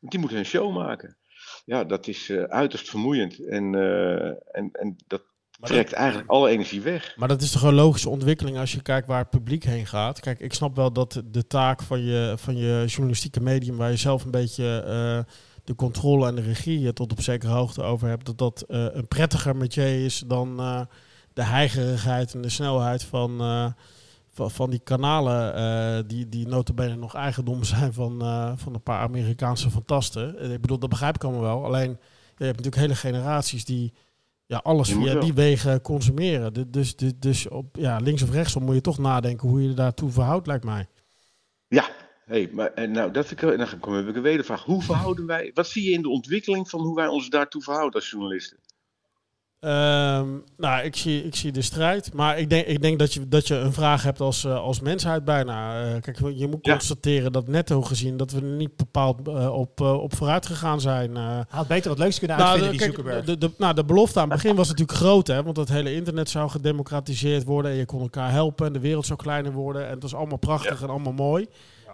Die 0.00 0.18
moeten 0.18 0.38
een 0.38 0.44
show 0.44 0.74
maken. 0.74 1.16
Ja, 1.64 1.84
dat 1.84 2.06
is 2.06 2.28
eh, 2.28 2.42
uiterst 2.42 2.90
vermoeiend. 2.90 3.46
En, 3.46 3.74
eh, 3.74 4.26
en, 4.56 4.70
en 4.72 4.96
dat 5.06 5.22
Trekt 5.64 5.92
eigenlijk 5.92 6.30
alle 6.30 6.48
energie 6.48 6.80
weg. 6.80 7.14
Maar 7.16 7.28
dat 7.28 7.42
is 7.42 7.50
toch 7.50 7.62
een 7.62 7.74
logische 7.74 8.08
ontwikkeling 8.08 8.58
als 8.58 8.72
je 8.72 8.82
kijkt 8.82 9.06
waar 9.06 9.18
het 9.18 9.30
publiek 9.30 9.64
heen 9.64 9.86
gaat. 9.86 10.20
Kijk, 10.20 10.40
ik 10.40 10.54
snap 10.54 10.76
wel 10.76 10.92
dat 10.92 11.22
de 11.30 11.46
taak 11.46 11.82
van 11.82 12.04
je, 12.04 12.34
van 12.36 12.56
je 12.56 12.84
journalistieke 12.86 13.40
medium, 13.40 13.76
waar 13.76 13.90
je 13.90 13.96
zelf 13.96 14.24
een 14.24 14.30
beetje 14.30 14.82
eh, 14.86 15.34
de 15.64 15.74
controle 15.74 16.26
en 16.26 16.34
de 16.34 16.40
regie 16.40 16.92
tot 16.92 17.12
op 17.12 17.20
zekere 17.20 17.52
hoogte 17.52 17.82
over 17.82 18.08
hebt, 18.08 18.26
dat 18.26 18.38
dat 18.38 18.64
eh, 18.68 18.86
een 18.92 19.08
prettiger 19.08 19.56
métier 19.56 20.04
is 20.04 20.24
dan 20.26 20.60
eh, 20.60 20.80
de 21.32 21.44
heigerigheid 21.44 22.34
en 22.34 22.40
de 22.40 22.48
snelheid 22.48 23.04
van, 23.04 23.38
van, 24.30 24.50
van 24.50 24.70
die 24.70 24.80
kanalen 24.84 26.08
die, 26.08 26.28
die 26.28 26.48
notabene 26.48 26.96
nog 26.96 27.14
eigendom 27.14 27.64
zijn 27.74 27.92
van, 27.92 28.18
van 28.58 28.74
een 28.74 28.82
paar 28.82 29.00
Amerikaanse 29.00 29.70
fantasten. 29.70 30.52
Ik 30.52 30.60
bedoel, 30.60 30.78
dat 30.78 30.90
begrijp 30.90 31.14
ik 31.14 31.24
allemaal 31.24 31.42
wel. 31.42 31.64
Alleen, 31.64 31.98
je 32.36 32.44
hebt 32.44 32.56
natuurlijk 32.56 32.82
hele 32.82 32.94
generaties 32.94 33.64
die 33.64 33.92
ja, 34.46 34.58
alles 34.62 34.88
Je 34.88 34.94
via 34.94 35.20
die 35.20 35.34
wegen 35.34 35.80
consumeren. 35.80 36.52
Du- 36.52 36.70
Dus, 36.70 36.96
dus, 36.96 37.12
dus 37.16 37.48
op 37.48 37.76
ja, 37.76 37.96
links 37.96 38.22
of 38.22 38.30
rechtsom 38.30 38.62
moet 38.64 38.74
je 38.74 38.80
toch 38.80 38.98
nadenken 38.98 39.48
hoe 39.48 39.62
je 39.62 39.68
er 39.68 39.74
daartoe 39.74 40.10
verhoudt, 40.10 40.46
lijkt 40.46 40.64
mij. 40.64 40.86
Ja, 41.68 41.88
hey, 42.24 42.48
maar 42.52 42.72
en 42.72 42.90
nou, 42.90 43.10
dat 43.10 43.26
vind 43.26 43.42
ik, 43.42 43.50
en 43.50 43.58
dan 43.58 43.78
kom- 43.80 43.94
heb 43.94 44.08
ik 44.08 44.16
een 44.16 44.22
wedervraag. 44.22 44.64
Hoe 44.64 44.82
verhouden 44.82 45.26
wij, 45.26 45.50
wat 45.54 45.66
zie 45.68 45.82
je 45.84 45.90
in 45.90 46.02
de 46.02 46.08
ontwikkeling 46.08 46.68
van 46.70 46.80
hoe 46.80 46.94
wij 46.94 47.06
ons 47.06 47.28
daartoe 47.28 47.62
verhouden 47.62 48.00
als 48.00 48.10
journalisten? 48.10 48.58
Ehm, 49.64 50.26
nou, 50.56 50.84
ik 50.84 50.96
zie, 50.96 51.24
ik 51.24 51.34
zie 51.36 51.52
de 51.52 51.62
strijd. 51.62 52.12
Maar 52.12 52.38
ik 52.38 52.50
denk, 52.50 52.66
ik 52.66 52.82
denk 52.82 52.98
dat, 52.98 53.14
je, 53.14 53.28
dat 53.28 53.48
je 53.48 53.54
een 53.54 53.72
vraag 53.72 54.02
hebt 54.02 54.20
als, 54.20 54.44
eh, 54.44 54.54
als 54.56 54.80
mensheid 54.80 55.24
bijna. 55.24 55.82
Eh, 55.84 56.00
kijk, 56.00 56.18
je 56.34 56.46
moet 56.48 56.66
Ja. 56.66 56.72
constateren 56.72 57.32
dat 57.32 57.48
netto 57.48 57.82
gezien 57.82 58.16
dat 58.16 58.30
we 58.30 58.38
er 58.40 58.44
niet 58.44 58.76
bepaald 58.76 59.28
eh, 59.28 59.54
op, 59.54 59.80
op 59.80 60.16
vooruit 60.16 60.46
gegaan 60.46 60.80
zijn. 60.80 61.16
Eh, 61.16 61.38
Had 61.48 61.66
beter 61.66 61.88
wat 61.90 61.98
leuks 61.98 62.18
kunnen 62.18 62.36
Nou, 62.36 62.48
uitvinden, 62.50 62.78
de, 62.78 62.84
die 62.84 62.94
kijk, 62.94 63.06
Zuckerberg. 63.06 63.38
de, 63.40 63.46
de, 63.48 63.54
nou, 63.58 63.74
de 63.74 63.84
belofte 63.84 64.20
aan 64.20 64.30
het 64.30 64.42
begin 64.42 64.56
was 64.56 64.68
natuurlijk 64.68 64.98
groot, 64.98 65.26
hè, 65.26 65.42
want 65.42 65.56
het 65.56 65.68
hele 65.68 65.94
internet 65.94 66.28
zou 66.30 66.50
gedemocratiseerd 66.50 67.44
worden 67.44 67.70
en 67.70 67.76
je 67.76 67.84
kon 67.86 68.00
elkaar 68.00 68.30
helpen 68.30 68.66
en 68.66 68.72
de 68.72 68.80
wereld 68.80 69.06
zou 69.06 69.18
kleiner 69.18 69.52
worden 69.52 69.84
en 69.86 69.90
het 69.92 70.02
was 70.02 70.14
allemaal 70.14 70.38
prachtig 70.38 70.82
en 70.82 70.88
allemaal 70.88 71.12
mooi. 71.12 71.46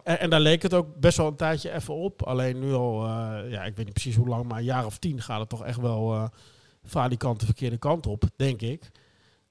En, 0.05 0.21
en 0.21 0.31
daar 0.31 0.41
leek 0.41 0.63
het 0.63 0.75
ook 0.75 0.87
best 1.01 1.17
wel 1.17 1.27
een 1.27 1.37
tijdje 1.37 1.73
even 1.75 1.95
op. 1.95 2.23
Alleen 2.23 2.59
nu 2.59 2.73
al, 2.73 3.05
eh, 3.07 3.11
ja, 3.51 3.63
ik 3.65 3.77
weet 3.77 3.85
niet 3.85 3.93
precies 3.95 4.17
hoe 4.17 4.29
lang, 4.29 4.45
maar 4.49 4.59
een 4.59 4.65
jaar 4.65 4.87
of 4.87 4.99
tien 4.99 5.21
gaat 5.23 5.41
het 5.41 5.49
toch 5.49 5.65
echt 5.65 5.81
wel 5.81 6.31
eh 6.83 6.91
valikant 6.91 7.41
de 7.41 7.47
verkeerde 7.47 7.79
kant 7.79 8.07
op, 8.07 8.23
denk 8.37 8.61
ik. 8.61 8.91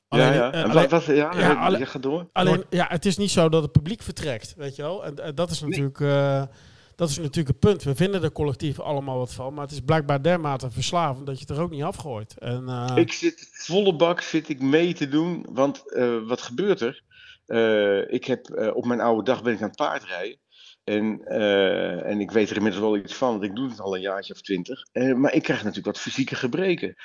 ja, 0.09 0.33
ja. 0.33 0.51
eh, 0.51 0.61
En 0.63 0.69
alleen- 0.69 0.89
wat, 0.89 1.03
ja, 1.05 1.13
ja, 1.15 1.33
ja, 1.39 1.53
alle- 1.53 1.85
ga 1.85 1.99
door. 1.99 2.29
Alleen, 2.33 2.63
ja, 2.69 2.85
het 2.89 3.05
is 3.05 3.17
niet 3.17 3.31
zo 3.31 3.49
dat 3.49 3.61
het 3.61 3.71
publiek 3.71 4.01
vertrekt, 4.01 4.53
weet 4.57 4.75
je 4.75 4.81
wel. 4.81 5.05
En, 5.05 5.23
en 5.23 5.35
dat 5.35 5.51
is 5.51 5.61
natuurlijk, 5.61 5.99
eh, 5.99 6.43
dat 6.95 7.09
is 7.09 7.17
natuurlijk 7.17 7.47
het 7.47 7.59
punt. 7.59 7.83
We 7.83 7.95
vinden 7.95 8.23
er 8.23 8.31
collectief 8.31 8.79
allemaal 8.79 9.17
wat 9.17 9.33
van, 9.33 9.53
maar 9.53 9.63
het 9.63 9.71
is 9.71 9.79
blijkbaar 9.79 10.21
dermate 10.23 10.71
verslavend 10.71 11.25
dat 11.25 11.39
je 11.39 11.45
het 11.47 11.57
er 11.57 11.63
ook 11.63 11.69
niet 11.71 11.83
afgooit. 11.83 12.37
En, 12.37 12.67
eh, 12.69 12.91
Ik 12.95 13.11
zit 13.13 13.47
volle 13.51 13.95
bak 13.95 14.21
zit 14.21 14.49
ik 14.49 14.61
mee 14.61 14.93
te 14.93 15.07
doen, 15.07 15.45
want 15.51 15.93
eh, 15.93 16.17
wat 16.27 16.41
gebeurt 16.41 16.81
er? 16.81 17.03
Eh, 17.45 18.13
ik 18.13 18.25
heb 18.25 18.49
eh, 18.49 18.75
op 18.75 18.85
mijn 18.85 19.01
oude 19.01 19.23
dag 19.23 19.43
ben 19.43 19.53
ik 19.53 19.61
aan 19.61 19.67
het 19.67 19.75
paardrijden. 19.77 20.37
En, 20.89 21.21
eh, 21.25 22.05
en 22.05 22.19
ik 22.19 22.31
weet 22.31 22.49
er 22.49 22.55
inmiddels 22.55 22.83
wel 22.83 22.97
iets 22.97 23.13
van, 23.13 23.31
want 23.31 23.43
ik 23.43 23.55
doe 23.55 23.69
het 23.69 23.79
al 23.79 23.95
een 23.95 24.01
jaartje 24.01 24.33
of 24.33 24.41
twintig. 24.41 24.85
Eh, 24.91 25.13
maar 25.13 25.33
ik 25.33 25.43
krijg 25.43 25.59
natuurlijk 25.59 25.85
wat 25.85 25.99
fysieke 25.99 26.35
gebreken. 26.35 26.95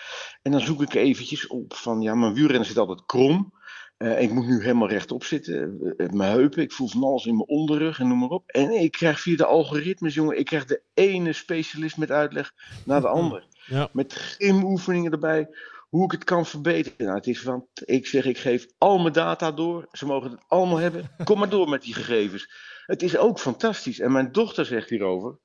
En 0.43 0.53
dan 0.53 0.61
zoek 0.61 0.83
ik 0.83 0.95
eventjes 0.95 1.47
op 1.47 1.75
van, 1.75 2.01
ja, 2.01 2.15
mijn 2.15 2.35
wielrennen 2.35 2.67
zit 2.67 2.79
altijd 2.79 3.07
krom. 3.07 3.53
Eh, 3.97 4.23
ik 4.23 4.31
moet 4.31 4.47
nu 4.47 4.61
helemaal 4.63 4.89
rechtop 4.89 5.25
zitten. 5.25 5.79
Mijn 5.97 6.33
heupen, 6.33 6.63
ik 6.63 6.73
voel 6.73 6.89
van 6.89 7.03
alles 7.03 7.27
in 7.27 7.37
mijn 7.37 7.49
onderrug 7.49 7.99
en 7.99 8.09
noem 8.09 8.19
maar 8.19 8.29
op. 8.29 8.49
En 8.51 8.71
ik 8.71 8.93
krijg 8.93 9.21
via 9.21 9.37
de 9.37 9.47
algoritmes, 9.47 10.15
jongen, 10.15 10.39
ik 10.39 10.45
krijg 10.45 10.65
de 10.65 10.83
ene 10.95 11.33
specialist 11.33 11.97
met 11.97 12.11
uitleg 12.11 12.53
naar 12.85 13.01
de 13.01 13.09
ander. 13.09 13.47
Ja. 13.67 13.89
Met 13.93 14.13
gymoefeningen 14.13 15.13
erbij, 15.13 15.49
hoe 15.89 16.05
ik 16.05 16.13
het 16.13 16.25
kan 16.25 16.47
verbeteren. 16.47 17.07
Nou, 17.07 17.17
het 17.17 17.27
is 17.27 17.41
van, 17.41 17.67
ik 17.85 18.07
zeg, 18.07 18.25
ik 18.25 18.39
geef 18.39 18.67
al 18.79 18.99
mijn 18.99 19.13
data 19.13 19.53
door. 19.53 19.89
Ze 19.93 20.07
mogen 20.07 20.31
het 20.31 20.41
allemaal 20.49 20.79
hebben. 20.79 21.11
Kom 21.25 21.39
maar 21.39 21.49
door 21.49 21.69
met 21.69 21.83
die 21.83 21.95
gegevens. 21.95 22.73
Het 22.87 23.03
is 23.03 23.17
ook 23.17 23.39
fantastisch. 23.41 24.01
En 24.01 24.13
mijn 24.13 24.33
dochter 24.33 24.67
zegt 24.67 24.91
hierover, 24.91 25.39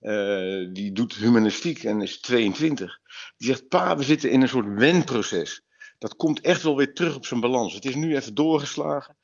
eh, 0.00 0.68
die 0.72 0.92
doet 0.92 1.14
humanistiek 1.14 1.82
en 1.82 2.02
is 2.02 2.20
22. 2.20 2.98
Die 3.36 3.48
zegt, 3.48 3.68
pa, 3.68 3.96
we 3.96 4.02
zitten 4.02 4.30
in 4.30 4.42
een 4.42 4.48
soort 4.48 4.74
wenproces. 4.74 5.62
Dat 5.98 6.16
komt 6.16 6.40
echt 6.40 6.62
wel 6.62 6.76
weer 6.76 6.94
terug 6.94 7.16
op 7.16 7.26
zijn 7.26 7.40
balans. 7.40 7.74
Het 7.74 7.84
is 7.84 7.94
nu 7.94 8.16
even 8.16 8.34
doorgeslagen 8.34 9.16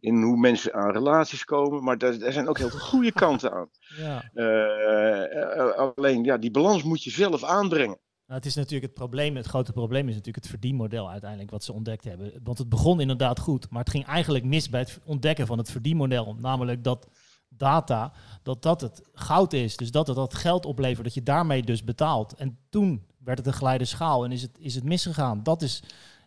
in 0.00 0.22
hoe 0.22 0.36
mensen 0.36 0.74
aan 0.74 0.92
relaties 0.92 1.44
komen. 1.44 1.84
Maar 1.84 1.98
daar, 1.98 2.18
daar 2.18 2.32
zijn 2.32 2.48
ook 2.48 2.58
heel 2.58 2.70
veel 2.70 2.78
goede 2.78 3.12
kanten 3.12 3.52
aan. 3.52 3.70
Ja. 3.96 4.30
Eh, 4.34 5.58
eh, 5.58 5.76
alleen, 5.76 6.24
ja, 6.24 6.38
die 6.38 6.50
balans 6.50 6.82
moet 6.82 7.02
je 7.02 7.10
zelf 7.10 7.44
aanbrengen. 7.44 7.98
Nou, 8.32 8.44
het 8.44 8.52
is 8.52 8.58
natuurlijk 8.60 8.84
het 8.84 8.94
probleem, 8.94 9.36
het 9.36 9.46
grote 9.46 9.72
probleem 9.72 10.08
is 10.08 10.14
natuurlijk 10.14 10.44
het 10.44 10.52
verdienmodel 10.52 11.10
uiteindelijk 11.10 11.50
wat 11.50 11.64
ze 11.64 11.72
ontdekt 11.72 12.04
hebben. 12.04 12.32
Want 12.42 12.58
het 12.58 12.68
begon 12.68 13.00
inderdaad 13.00 13.38
goed, 13.38 13.70
maar 13.70 13.80
het 13.80 13.90
ging 13.90 14.06
eigenlijk 14.06 14.44
mis 14.44 14.68
bij 14.68 14.80
het 14.80 15.00
ontdekken 15.04 15.46
van 15.46 15.58
het 15.58 15.70
verdienmodel. 15.70 16.36
Namelijk 16.38 16.84
dat 16.84 17.08
data, 17.48 18.12
dat 18.42 18.62
dat 18.62 18.80
het 18.80 19.02
goud 19.12 19.52
is. 19.52 19.76
Dus 19.76 19.90
dat 19.90 20.06
het 20.06 20.16
dat 20.16 20.34
geld 20.34 20.66
oplevert, 20.66 21.04
dat 21.04 21.14
je 21.14 21.22
daarmee 21.22 21.62
dus 21.62 21.84
betaalt. 21.84 22.34
En 22.34 22.58
toen 22.68 23.02
werd 23.18 23.38
het 23.38 23.46
een 23.46 23.52
geleide 23.52 23.84
schaal 23.84 24.24
en 24.24 24.32
is 24.32 24.42
het, 24.42 24.58
is 24.58 24.74
het 24.74 24.84
misgegaan. 24.84 25.42
Dat 25.42 25.62
is 25.62 25.82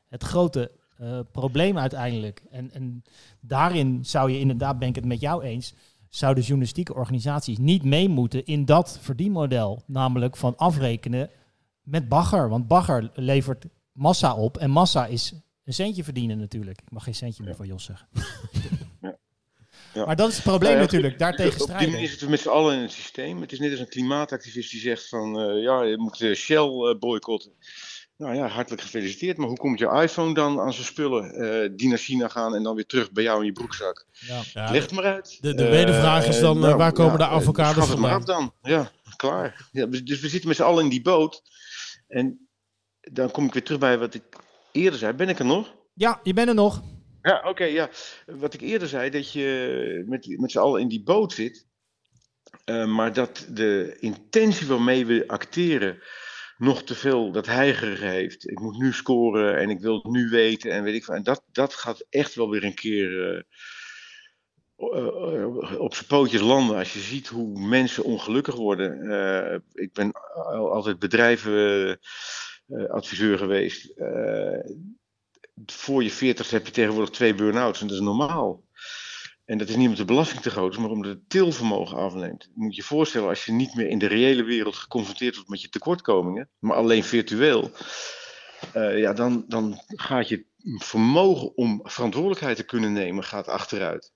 het 0.08 0.24
grote 0.24 0.72
eh, 0.97 1.20
probleem 1.32 1.78
uiteindelijk. 1.78 2.43
En, 2.49 2.72
en 2.72 3.03
daarin 3.39 4.06
zou 4.06 4.32
je 4.32 4.39
inderdaad, 4.39 4.80
ben 4.80 4.88
ik 4.88 4.95
het 4.95 5.06
met 5.06 5.20
jou 5.20 5.43
eens, 5.43 5.74
zouden 6.10 6.43
journalistieke 6.43 6.95
organisaties 6.95 7.58
niet 7.58 7.84
mee 7.84 8.10
moeten 8.10 8.45
in 8.45 8.66
dat 8.66 8.99
verdienmodel. 9.01 9.84
Namelijk 9.86 10.38
van 10.38 10.58
afrekenen 10.58 11.30
met 11.86 12.10
bagger. 12.10 12.50
Want 12.50 12.68
bagger 12.68 13.12
levert 13.14 13.66
massa 13.92 14.36
op. 14.36 14.58
En 14.58 14.70
massa 14.70 15.06
is 15.06 15.34
een 15.66 15.74
centje 15.74 16.04
verdienen 16.04 16.38
natuurlijk. 16.38 16.82
Ik 16.82 16.92
mag 16.92 17.04
geen 17.04 17.16
centje 17.16 17.44
meer 17.44 17.56
van 17.56 17.68
Jos 17.68 17.84
zeggen. 17.84 18.08
Ja. 19.94 20.06
Maar 20.06 20.16
dat 20.16 20.30
is 20.30 20.36
het 20.36 20.44
probleem 20.44 20.70
Nou 20.72 20.82
ja, 20.84 20.86
natuurlijk, 20.86 21.20
daartegen 21.20 21.52
Op 21.52 21.58
die 21.58 21.66
strijden. 21.68 21.92
manier 21.92 22.08
zitten 22.08 22.26
we 22.26 22.32
met 22.32 22.42
z'n 22.42 22.50
allen 22.50 22.76
in 22.76 22.82
het 22.82 22.92
systeem. 22.92 23.42
Het 23.42 23.52
is 23.52 23.60
net 23.60 23.72
als 23.72 23.80
een 23.80 23.90
klimaatactivist 23.90 24.72
die 24.72 24.80
zegt 24.80 25.08
van 25.10 25.40
eh, 25.40 25.64
ja, 25.64 25.84
je 25.84 25.98
moet 25.98 26.22
eh, 26.22 26.34
Shell 26.36 26.58
eh, 26.68 26.98
boycotten. 27.00 27.52
Nou 28.18 28.36
ja, 28.36 28.48
hartelijk 28.48 28.82
gefeliciteerd. 28.82 29.38
Maar 29.38 29.48
hoe 29.48 29.58
komt 29.58 29.80
je 29.80 30.02
iPhone 30.02 30.34
dan 30.34 30.60
aan 30.60 30.74
zijn 30.74 30.86
spullen 30.86 31.32
eh, 31.34 31.70
die 31.76 31.88
naar 31.88 31.98
China 31.98 32.28
gaan 32.28 32.56
en 32.56 32.64
dan 32.64 32.76
weer 32.76 32.86
terug 32.86 33.12
bij 33.12 33.24
jou 33.24 33.40
in 33.40 33.46
je 33.46 33.52
broekzak? 33.52 34.06
Ja, 34.54 34.72
Leg 34.72 34.82
het 34.82 34.92
maar 34.92 35.04
uit. 35.06 35.38
De, 35.42 35.54
de 35.54 35.70
wedervraag 35.70 36.26
is 36.28 36.40
dan, 36.40 36.66
eh, 36.66 36.76
waar 36.76 36.92
komen 36.92 37.18
de 37.18 37.28
avocados 37.28 37.74
schaf 37.76 37.90
het 37.90 38.00
maar 38.00 38.12
vandaan? 38.12 38.38
af 38.38 38.52
dan. 38.62 38.72
Ja, 38.72 38.92
klaar. 39.16 39.68
Ja, 39.72 39.86
dus 39.86 40.04
dus 40.04 40.20
we 40.20 40.30
zitten 40.30 40.48
met 40.48 40.58
z'n 40.58 40.64
allen 40.64 40.84
in 40.84 40.90
die 40.90 41.02
boot. 41.02 41.44
En 42.08 42.49
dan 43.01 43.32
kom 43.32 43.45
ik 43.45 43.53
weer 43.53 43.64
terug 43.64 43.80
bij 43.80 43.97
wat 43.97 44.14
ik 44.14 44.24
eerder 44.72 44.99
zei. 44.99 45.14
Ben 45.14 45.30
ik 45.30 45.39
er 45.39 45.45
nog? 45.45 45.76
Ja, 45.93 46.20
je 46.24 46.34
bent 46.34 46.47
er 46.49 46.56
nog. 46.56 46.84
Ja, 47.22 47.41
oké, 47.49 47.64
ja. 47.64 47.89
Wat 48.26 48.53
ik 48.53 48.62
eerder 48.62 48.88
zei, 48.88 49.10
dat 49.10 49.32
je 49.32 50.03
met, 50.08 50.39
met 50.39 50.51
z'n 50.51 50.58
allen 50.60 50.82
in 50.82 50.88
die 50.88 51.03
boot 51.03 51.34
zit. 51.34 51.68
eh, 52.66 52.86
maar 52.86 53.14
dat 53.14 53.47
de 53.49 53.97
intentie 53.99 54.68
waarmee 54.68 55.06
we 55.06 55.28
acteren 55.28 56.01
nog 56.58 56.84
te 56.84 56.95
veel 56.95 57.32
dat 57.32 57.45
heigerige 57.45 58.06
heeft. 58.06 58.49
Ik 58.49 58.60
moet 58.60 58.78
nu 58.78 58.93
scoren 58.93 59.58
en 59.58 59.70
ik 59.70 59.80
wil 59.80 59.95
het 59.95 60.12
nu 60.12 60.30
weten 60.30 60.72
en 60.72 60.84
weet 60.84 60.95
ik 60.95 61.03
veel. 61.03 61.16
En 61.16 61.24
dat, 61.24 61.43
dat 61.51 61.74
gaat 61.74 62.06
echt 62.10 62.36
wel 62.36 62.49
weer 62.49 62.64
een 62.64 62.76
keer 62.76 63.36
eh, 63.36 63.43
op 65.78 65.94
zijn 65.94 66.06
pootjes 66.08 66.42
landen. 66.42 66.78
Als 66.78 66.94
je 66.94 67.00
ziet 67.00 67.28
hoe 67.28 67.60
mensen 67.60 68.04
ongelukkig 68.04 68.56
worden. 68.56 69.10
Eh, 69.12 69.60
ik 69.74 69.94
ben 69.94 70.12
al- 70.34 70.74
altijd 70.74 71.00
bedrijvenadviseur 71.00 73.38
geweest. 73.38 73.90
Eh, 73.90 74.60
voor 75.66 76.04
je 76.04 76.12
40 76.12 76.50
heb 76.50 76.66
je 76.66 76.72
tegenwoordig 76.72 77.10
twee 77.10 77.36
burn-outs 77.36 77.82
en 77.82 77.88
dat 77.88 77.96
is 77.96 78.02
normaal. 78.04 78.64
En 79.46 79.58
dat 79.58 79.70
is 79.70 79.76
niet 79.76 79.84
omdat 79.84 80.00
de 80.00 80.06
belasting 80.14 80.42
te 80.42 80.50
groot 80.50 80.78
maar 80.78 80.90
omdat 80.90 81.12
het 81.12 81.30
tilvermogen 81.30 81.98
afneemt. 81.98 82.44
Je 82.44 82.50
moet 82.54 82.76
je 82.76 82.84
voorstellen, 82.84 83.30
als 83.30 83.46
je 83.46 83.52
niet 83.52 83.76
meer 83.76 83.88
in 83.88 84.00
de 84.00 84.08
reële 84.08 84.44
wereld 84.44 84.76
geconfronteerd 84.76 85.36
wordt 85.36 85.50
met 85.50 85.62
je 85.62 85.70
tekortkomingen, 85.70 86.50
maar 86.60 86.78
alleen 86.78 87.04
virtueel, 87.04 87.72
eh, 88.74 89.00
ja, 89.00 89.14
dan, 89.14 89.46
dan 89.48 89.82
gaat 89.88 90.28
je 90.28 90.46
vermogen 90.78 91.58
om 91.58 91.80
verantwoordelijkheid 91.84 92.58
te 92.58 92.66
kunnen 92.66 92.94
nemen 92.94 93.24
gaat 93.24 93.48
achteruit. 93.48 94.14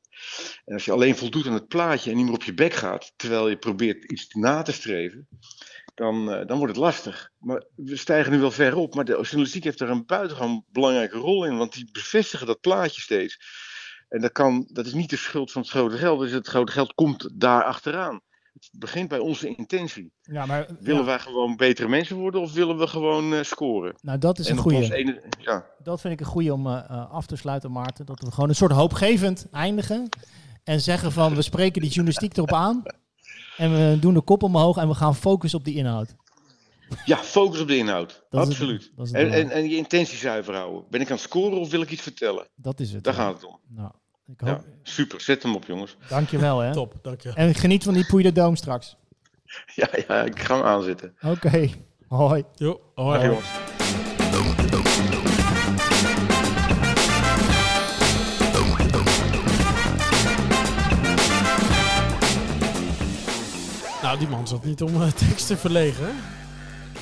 En 0.66 0.74
als 0.74 0.86
je 0.86 0.92
alleen 0.92 1.16
voldoet 1.16 1.48
aan 1.48 1.54
het 1.54 1.68
plaatje 1.68 2.10
en 2.10 2.16
niet 2.16 2.26
meer 2.26 2.34
op 2.34 2.44
je 2.44 2.54
bek 2.54 2.74
gaat, 2.74 3.14
terwijl 3.16 3.50
je 3.50 3.58
probeert 3.58 4.12
iets 4.12 4.34
na 4.34 4.62
te 4.62 4.72
streven, 4.72 5.28
dan, 5.96 6.32
eh, 6.32 6.46
dan 6.48 6.58
wordt 6.58 6.74
het 6.74 6.84
lastig. 6.84 7.32
Maar 7.40 7.64
we 7.76 7.96
stijgen 7.96 8.32
nu 8.32 8.40
wel 8.40 8.52
ver 8.52 8.76
op, 8.76 8.96
maar 8.96 9.06
de 9.06 9.20
journalistiek 9.22 9.64
heeft 9.64 9.78
daar 9.78 9.90
een 9.90 10.06
buitengewoon 10.06 10.66
belangrijke 10.72 11.18
rol 11.18 11.46
in, 11.46 11.58
want 11.58 11.74
die 11.74 11.90
bevestigen 11.92 12.48
dat 12.48 12.60
plaatje 12.60 13.02
steeds. 13.02 13.40
En 14.10 14.22
dat, 14.22 14.32
kan, 14.32 14.70
dat 14.72 14.86
is 14.86 14.94
niet 14.94 15.10
de 15.10 15.18
schuld 15.18 15.52
van 15.52 15.62
het 15.62 15.72
grote 15.72 15.98
geld, 15.98 16.20
dus 16.20 16.32
het 16.32 16.48
grote 16.48 16.72
geld 16.72 16.94
komt 16.94 17.30
daar 17.40 17.64
achteraan. 17.64 18.22
Het 18.72 18.80
begint 18.80 19.10
bij 19.10 19.20
onze 19.20 19.56
intentie. 19.56 20.12
Ja, 20.22 20.46
maar 20.46 20.68
Willen 20.80 21.00
ja, 21.00 21.06
wij 21.06 21.20
gewoon 21.20 21.56
betere 21.56 21.88
mensen 21.88 22.16
worden 22.16 22.42
of 22.42 22.54
willen 22.54 22.78
we 22.78 22.88
gewoon 22.88 23.34
eh, 23.34 23.44
scoren? 23.44 23.96
nou, 24.02 24.18
dat 24.18 24.40
is 24.40 24.48
En 24.48 24.56
een 24.56 24.62
goede. 24.62 24.96
ene, 24.96 25.22
ja. 25.40 25.66
Dat 25.84 26.02
vind 26.02 26.14
ik 26.14 26.20
een 26.20 26.26
goede 26.26 26.54
om 26.54 26.68
eh, 26.68 26.74
eh, 26.90 27.12
af 27.12 27.26
te 27.26 27.36
sluiten, 27.36 27.72
Maarten. 27.72 28.06
Dat 28.06 28.20
we 28.20 28.32
gewoon 28.32 28.50
een 28.50 28.56
soort 28.56 28.72
hoopgevend 28.72 29.48
eindigen. 29.52 30.10
En 30.64 30.82
zeggen 30.82 31.12
van, 31.12 31.36
we 31.36 31.42
spreken 31.42 31.82
die 31.82 31.90
journalistiek 31.90 32.38
erop 32.38 32.54
aan. 32.54 32.84
En 33.58 33.72
we 33.72 33.98
doen 34.00 34.14
de 34.14 34.22
kop 34.22 34.44
omhoog 34.44 34.78
en 34.78 34.88
we 34.88 34.94
gaan 34.94 35.16
focussen 35.16 35.60
op 35.60 35.66
die 35.66 35.76
inhoud. 35.76 36.16
ja, 37.06 37.18
focus 37.18 37.60
op 37.62 37.68
de 37.68 37.78
inhoud. 37.78 38.26
Dat 38.30 38.42
is 38.42 38.48
het- 38.48 38.58
Absoluut. 38.58 38.92
dat 38.96 39.12
en, 39.12 39.32
en, 39.32 39.50
en 39.50 39.70
je 39.70 39.76
intentie 39.76 40.18
zuiver 40.18 40.56
houden. 40.56 40.84
Ben 40.90 41.02
ik 41.02 41.08
aan 41.08 41.14
het 41.16 41.22
scoren 41.26 41.60
of 41.60 41.70
wil 41.70 41.82
ik 41.82 41.92
iets 41.92 42.02
vertellen? 42.02 42.48
Dat 42.56 42.80
is 42.80 42.92
het. 42.94 43.04
Daar 43.04 43.14
ja. 43.16 43.20
gaat 43.20 43.34
het 43.34 43.46
om. 43.46 43.60
Nou, 43.68 43.92
ik 44.32 44.40
hoop... 44.40 44.50
Ja, 44.50 44.62
super. 44.84 45.22
Zet 45.22 45.44
hem 45.44 45.56
op, 45.56 45.66
jongens. 45.66 45.98
Dankjewel, 46.10 46.60
hè. 46.60 46.72
Top, 46.74 46.94
dank 47.02 47.22
je. 47.22 47.32
En 47.34 47.56
geniet 47.56 47.84
van 47.84 47.94
die 47.94 48.06
Puy 48.06 48.24
de 48.24 48.32
Dome 48.32 48.56
straks. 48.56 48.96
Ja, 49.76 49.88
ja, 50.08 50.24
ik 50.24 50.40
ga 50.40 50.56
hem 50.56 50.66
aanzetten. 50.66 51.14
Oké, 51.22 51.70
hoi. 52.08 52.44
Jo, 52.56 52.82
Dag, 52.96 53.06
hoi. 53.06 53.26
jongens. 53.26 53.48
Nou, 64.02 64.18
die 64.20 64.28
man 64.28 64.48
zat 64.48 64.64
niet 64.66 64.82
om 64.82 65.02
eh, 65.02 65.08
tekst 65.28 65.48
te 65.48 65.58
verlegen. 65.58 66.06
hè? 66.06 66.12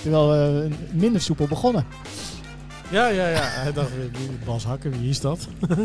Terwijl 0.01 0.29
we 0.29 0.69
minder 0.91 1.21
soepel 1.21 1.47
begonnen. 1.47 1.85
Ja, 2.89 3.07
ja, 3.07 3.27
ja. 3.27 3.41
Hij 3.41 3.73
dacht, 3.73 3.89
wie- 3.95 4.37
Bas 4.45 4.63
Hakker, 4.65 4.91
wie 4.91 5.09
is 5.09 5.21
dat? 5.21 5.47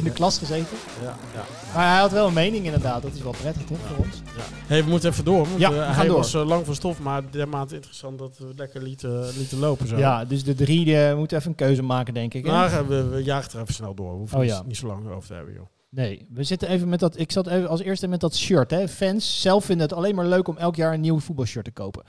In 0.00 0.06
de 0.06 0.12
klas 0.12 0.38
gezeten. 0.38 0.76
Ja, 1.02 1.14
ja. 1.34 1.44
Maar 1.74 1.90
hij 1.90 2.00
had 2.00 2.10
wel 2.10 2.26
een 2.26 2.32
mening 2.32 2.64
inderdaad. 2.64 3.02
Dat 3.02 3.12
is 3.14 3.22
wel 3.22 3.34
prettig 3.40 3.64
toch 3.64 3.78
voor 3.86 4.04
ons? 4.04 4.22
Hey, 4.66 4.84
we 4.84 4.90
moeten 4.90 5.10
even 5.10 5.24
door. 5.24 5.46
Want, 5.48 5.60
Ja, 5.60 5.72
eh, 5.72 5.96
hij 5.96 6.06
door. 6.06 6.16
was 6.16 6.34
eh, 6.34 6.46
lang 6.46 6.64
van 6.66 6.74
stof, 6.74 7.00
maar 7.00 7.22
dermate 7.30 7.74
interessant 7.74 8.18
dat 8.18 8.38
we 8.38 8.52
lekker 8.56 8.82
lieten, 8.82 9.28
lieten 9.36 9.58
lopen. 9.58 9.88
Zo. 9.88 9.96
Ja, 9.96 10.24
dus 10.24 10.44
de 10.44 10.54
drie 10.54 10.96
eh, 10.96 11.16
moeten 11.16 11.36
even 11.38 11.50
een 11.50 11.56
keuze 11.56 11.82
maken, 11.82 12.14
denk 12.14 12.34
ik. 12.34 12.44
hè? 12.46 12.50
Nou, 12.52 12.86
we, 12.88 13.04
we 13.08 13.22
jagen 13.22 13.52
er 13.52 13.60
even 13.60 13.74
snel 13.74 13.94
door. 13.94 14.10
We 14.12 14.16
hoeven 14.18 14.36
Oh, 14.38 14.42
niet- 14.44 14.52
ja. 14.52 14.62
niet 14.66 14.76
zo 14.76 14.86
lang 14.86 15.08
over 15.10 15.28
te 15.28 15.34
hebben, 15.34 15.54
joh. 15.54 15.66
Nee, 15.92 16.26
we 16.32 16.44
zitten 16.44 16.68
even 16.68 16.88
met 16.88 17.00
dat. 17.00 17.18
Ik 17.18 17.32
zat 17.32 17.46
even 17.46 17.68
als 17.68 17.80
eerste 17.80 18.06
met 18.08 18.20
dat 18.20 18.36
shirt. 18.36 18.70
Hè. 18.70 18.88
Fans 18.88 19.40
zelf 19.40 19.64
vinden 19.64 19.86
het 19.88 19.96
alleen 19.96 20.14
maar 20.14 20.26
leuk 20.26 20.48
om 20.48 20.56
elk 20.56 20.76
jaar 20.76 20.94
een 20.94 21.00
nieuw 21.00 21.20
voetbalshirt 21.20 21.64
te 21.64 21.70
kopen. 21.70 22.02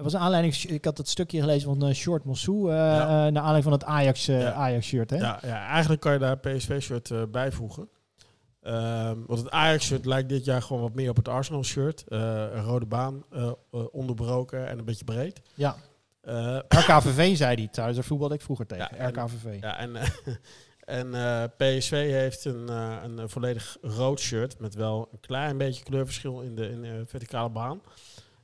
Er 0.00 0.06
was 0.06 0.14
een 0.14 0.20
aanleiding. 0.20 0.54
Ik 0.56 0.84
had 0.84 0.98
het 0.98 1.08
stukje 1.08 1.40
gelezen 1.40 1.68
van 1.78 1.88
uh, 1.88 1.94
Short 1.94 2.24
Mossou. 2.24 2.70
eh, 2.70 2.76
Ja. 2.76 3.00
eh, 3.00 3.08
naar 3.08 3.42
aanleiding 3.42 3.62
van 3.62 3.72
het 3.72 3.84
Ajax, 3.84 4.28
eh, 4.28 4.40
Ja. 4.40 4.52
Ajax 4.52 4.86
shirt. 4.86 5.10
Hè? 5.10 5.16
Ja, 5.16 5.38
ja, 5.42 5.66
eigenlijk 5.66 6.00
kan 6.00 6.12
je 6.12 6.18
daar 6.18 6.38
een 6.42 6.56
PSV-shirt 6.56 7.10
eh, 7.10 7.22
bijvoegen. 7.30 7.88
Ehm, 8.62 9.16
want 9.26 9.38
het 9.40 9.50
Ajax-shirt 9.50 10.04
lijkt 10.04 10.28
dit 10.28 10.44
jaar 10.44 10.62
gewoon 10.62 10.82
wat 10.82 10.94
meer 10.94 11.10
op 11.10 11.16
het 11.16 11.28
Arsenal-shirt. 11.28 12.04
Eh, 12.08 12.18
een 12.52 12.62
rode 12.64 12.86
baan, 12.86 13.24
eh, 13.32 13.42
eh, 13.72 13.80
onderbroken 13.92 14.68
en 14.68 14.78
een 14.78 14.84
beetje 14.84 15.04
breed. 15.04 15.40
Ja. 15.54 15.76
Eh, 16.20 16.58
RKVV 16.68 17.36
zei 17.36 17.56
die 17.56 17.70
thuis. 17.70 17.94
Daar 17.94 18.04
voetbalde 18.04 18.34
ik 18.34 18.40
vroeger 18.42 18.66
tegen. 18.66 18.88
Ja, 18.92 18.96
en- 18.98 19.08
RKVV. 19.08 19.60
Ja, 19.60 19.78
en, 19.78 19.96
eh, 19.96 20.08
en 21.00 21.14
eh, 21.14 21.42
PSV 21.56 21.90
heeft 22.10 22.44
een, 22.44 22.68
eh, 22.68 22.96
een 23.04 23.18
eh, 23.18 23.24
volledig 23.28 23.76
rood 23.82 24.20
shirt 24.20 24.58
met 24.60 24.74
wel 24.74 25.08
een 25.12 25.20
klein 25.20 25.58
beetje 25.58 25.84
kleurverschil 25.84 26.40
in 26.40 26.54
de, 26.54 26.68
in 26.70 26.82
de 26.82 27.02
verticale 27.06 27.48
baan. 27.50 27.80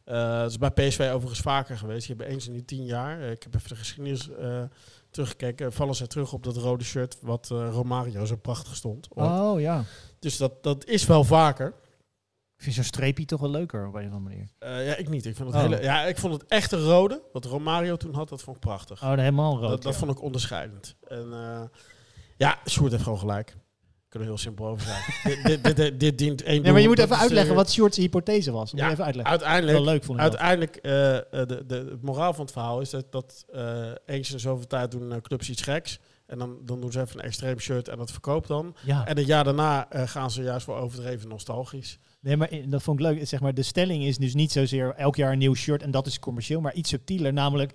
Eh, 0.07 0.39
dat 0.39 0.51
is 0.51 0.59
bij 0.59 0.71
PSV 0.71 1.11
overigens 1.13 1.41
vaker 1.41 1.79
geweest. 1.79 2.07
Je 2.07 2.15
hebt 2.17 2.29
eens 2.29 2.47
in 2.47 2.53
die 2.53 2.65
tien 2.65 2.85
jaar, 2.85 3.21
eh, 3.21 3.31
ik 3.31 3.43
heb 3.43 3.55
even 3.55 3.69
de 3.69 3.77
geschiedenis 3.77 4.31
eh, 4.31 4.63
teruggekeken, 5.11 5.73
vallen 5.73 5.95
ze 5.95 6.07
terug 6.07 6.33
op 6.33 6.43
dat 6.45 6.57
rode 6.57 6.85
shirt 6.85 7.19
wat 7.21 7.49
Romario 7.49 8.25
zo 8.25 8.37
prachtig 8.37 8.77
stond. 8.77 9.09
ooit. 9.15 9.31
Oh 9.31 9.61
ja. 9.61 9.85
Dus 10.19 10.37
dat, 10.37 10.63
dat 10.63 10.85
is 10.85 11.07
wel 11.07 11.25
vaker. 11.25 11.67
Ik 12.57 12.63
vind 12.63 12.75
zo'n 12.75 12.85
streepje 12.85 13.25
toch 13.25 13.41
wel 13.41 13.51
leuker 13.51 13.87
op 13.87 13.95
een 13.95 14.07
of 14.09 14.13
andere 14.13 14.21
manier. 14.35 14.49
Ja, 14.87 14.97
ik 14.97 15.09
niet. 15.09 15.27
Ik, 15.27 15.37
vind 15.37 15.49
het 15.53 15.57
Oh. 15.57 15.63
hele, 15.63 15.83
ja, 15.83 16.03
ik 16.05 16.19
vond 16.19 16.33
het 16.33 16.45
echte 16.47 16.77
rode, 16.77 17.23
wat 17.33 17.45
Romario 17.45 17.97
toen 17.97 18.15
had, 18.15 18.29
dat 18.29 18.43
vond 18.43 18.57
ik 18.57 18.63
prachtig. 18.63 19.03
Oh, 19.03 19.09
helemaal 19.09 19.59
rood. 19.59 19.71
dat 19.71 19.83
dat 19.83 19.93
ja. 19.93 19.99
vond 19.99 20.11
ik 20.11 20.23
onderscheidend. 20.23 20.97
En 21.09 21.29
ja, 22.37 22.59
Sjoerd 22.69 22.91
heeft 22.91 23.03
gewoon 23.03 23.19
gelijk. 23.19 23.57
Kunnen 24.17 24.35
heel 24.35 24.45
simpel 24.45 24.67
over 24.67 24.87
zijn. 24.87 25.03
dit, 25.45 25.65
dit, 25.65 25.77
dit, 25.77 26.01
dit 26.01 26.19
dient 26.19 26.43
één 26.43 26.63
Nee, 26.63 26.73
maar 26.73 26.81
je 26.81 26.89
moet 26.89 26.99
even 26.99 27.19
uitleggen 27.19 27.55
wat 27.55 27.73
Short's 27.73 27.97
hypothese 27.97 28.53
was. 28.53 28.73
Moet 28.73 28.81
ja, 28.81 28.87
je 28.87 28.93
even 28.93 29.05
uitleggen. 29.05 29.33
Uiteindelijk, 29.33 29.77
Wel 29.77 29.87
leuk 29.87 30.05
vond 30.05 30.19
ik 30.19 30.25
uiteindelijk 30.25 30.77
eh, 30.77 31.17
eh, 31.17 31.23
de, 31.31 31.65
de, 31.67 31.75
het 31.75 32.03
moraal 32.03 32.33
van 32.33 32.45
het 32.45 32.53
verhaal 32.53 32.81
is 32.81 32.91
dat, 32.91 33.13
dat 33.13 33.45
eh, 33.53 33.91
eens 34.07 34.33
in 34.33 34.41
zoveel 34.41 34.67
tijd 34.67 34.91
doen 34.91 35.21
clubs 35.21 35.51
iets 35.51 35.63
geks. 35.63 35.99
En 36.27 36.39
dan, 36.39 36.59
dan 36.65 36.81
doen 36.81 36.93
ze 36.93 37.01
even 37.01 37.19
een 37.19 37.25
extreem 37.25 37.59
shirt 37.59 37.89
en 37.89 37.99
dat 37.99 38.11
verkoopt 38.11 38.49
dan. 38.49 38.77
Ja. 38.85 39.07
En 39.07 39.17
het 39.17 39.27
jaar 39.27 39.45
daarna 39.45 39.89
gaan 39.91 40.31
ze 40.31 40.43
juist 40.43 40.67
wel 40.67 40.77
overdreven 40.77 41.29
nostalgisch. 41.29 41.99
Nee, 42.21 42.37
maar 42.37 42.51
dat 42.67 42.83
vond 42.83 43.01
ik 43.01 43.07
leuk. 43.07 43.27
Zeg 43.27 43.41
maar, 43.41 43.55
de 43.55 43.63
stelling 43.63 44.05
is 44.05 44.19
dus 44.19 44.35
niet 44.35 44.53
zozeer 44.53 44.95
elk 44.95 45.17
jaar 45.17 45.33
een 45.33 45.39
nieuw 45.39 45.55
shirt 45.55 45.83
en 45.83 45.91
dat 45.91 46.07
is 46.07 46.19
commercieel, 46.19 46.61
maar 46.61 46.75
iets 46.75 46.89
subtieler. 46.89 47.33
Namelijk 47.33 47.73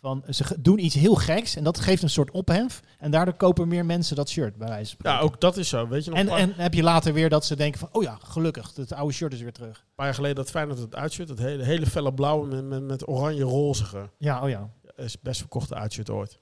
van 0.00 0.24
ze 0.28 0.44
ge- 0.44 0.60
doen 0.60 0.84
iets 0.84 0.94
heel 0.94 1.14
geks 1.14 1.56
en 1.56 1.64
dat 1.64 1.80
geeft 1.80 2.02
een 2.02 2.10
soort 2.10 2.30
ophef. 2.30 2.80
En 2.98 3.10
daardoor 3.10 3.34
kopen 3.34 3.68
meer 3.68 3.84
mensen 3.86 4.16
dat 4.16 4.28
shirt, 4.28 4.56
bij 4.56 4.68
wijze 4.68 4.96
van 5.00 5.10
Ja, 5.12 5.18
ook 5.20 5.40
dat 5.40 5.56
is 5.56 5.68
zo. 5.68 5.88
Weet 5.88 6.04
je 6.04 6.10
nog, 6.10 6.18
En, 6.18 6.24
een 6.24 6.30
paar, 6.32 6.40
en 6.40 6.52
heb 6.56 6.74
je 6.74 6.82
later 6.82 7.12
weer 7.12 7.28
dat 7.28 7.44
ze 7.44 7.56
denken 7.56 7.80
van, 7.80 7.88
oh 7.92 8.02
ja, 8.02 8.18
gelukkig, 8.22 8.72
het 8.74 8.92
oude 8.92 9.12
shirt 9.14 9.32
is 9.32 9.40
weer 9.40 9.52
terug. 9.52 9.84
paar 9.94 10.06
jaar 10.06 10.14
geleden 10.14 10.36
dat 10.36 10.50
Feyenoord 10.50 10.78
het 10.78 10.94
uitshirt. 10.94 11.28
Het 11.28 11.38
hele, 11.38 11.62
hele 11.64 11.86
felle 11.86 12.14
blauwe 12.14 12.46
met, 12.46 12.64
met, 12.64 12.82
met 12.82 13.08
oranje-rozige. 13.08 14.10
Ja, 14.18 14.42
oh 14.42 14.48
ja. 14.48 14.70
is 14.96 15.20
best 15.20 15.40
verkochte 15.40 15.74
uitshirt 15.74 16.10
ooit. 16.10 16.38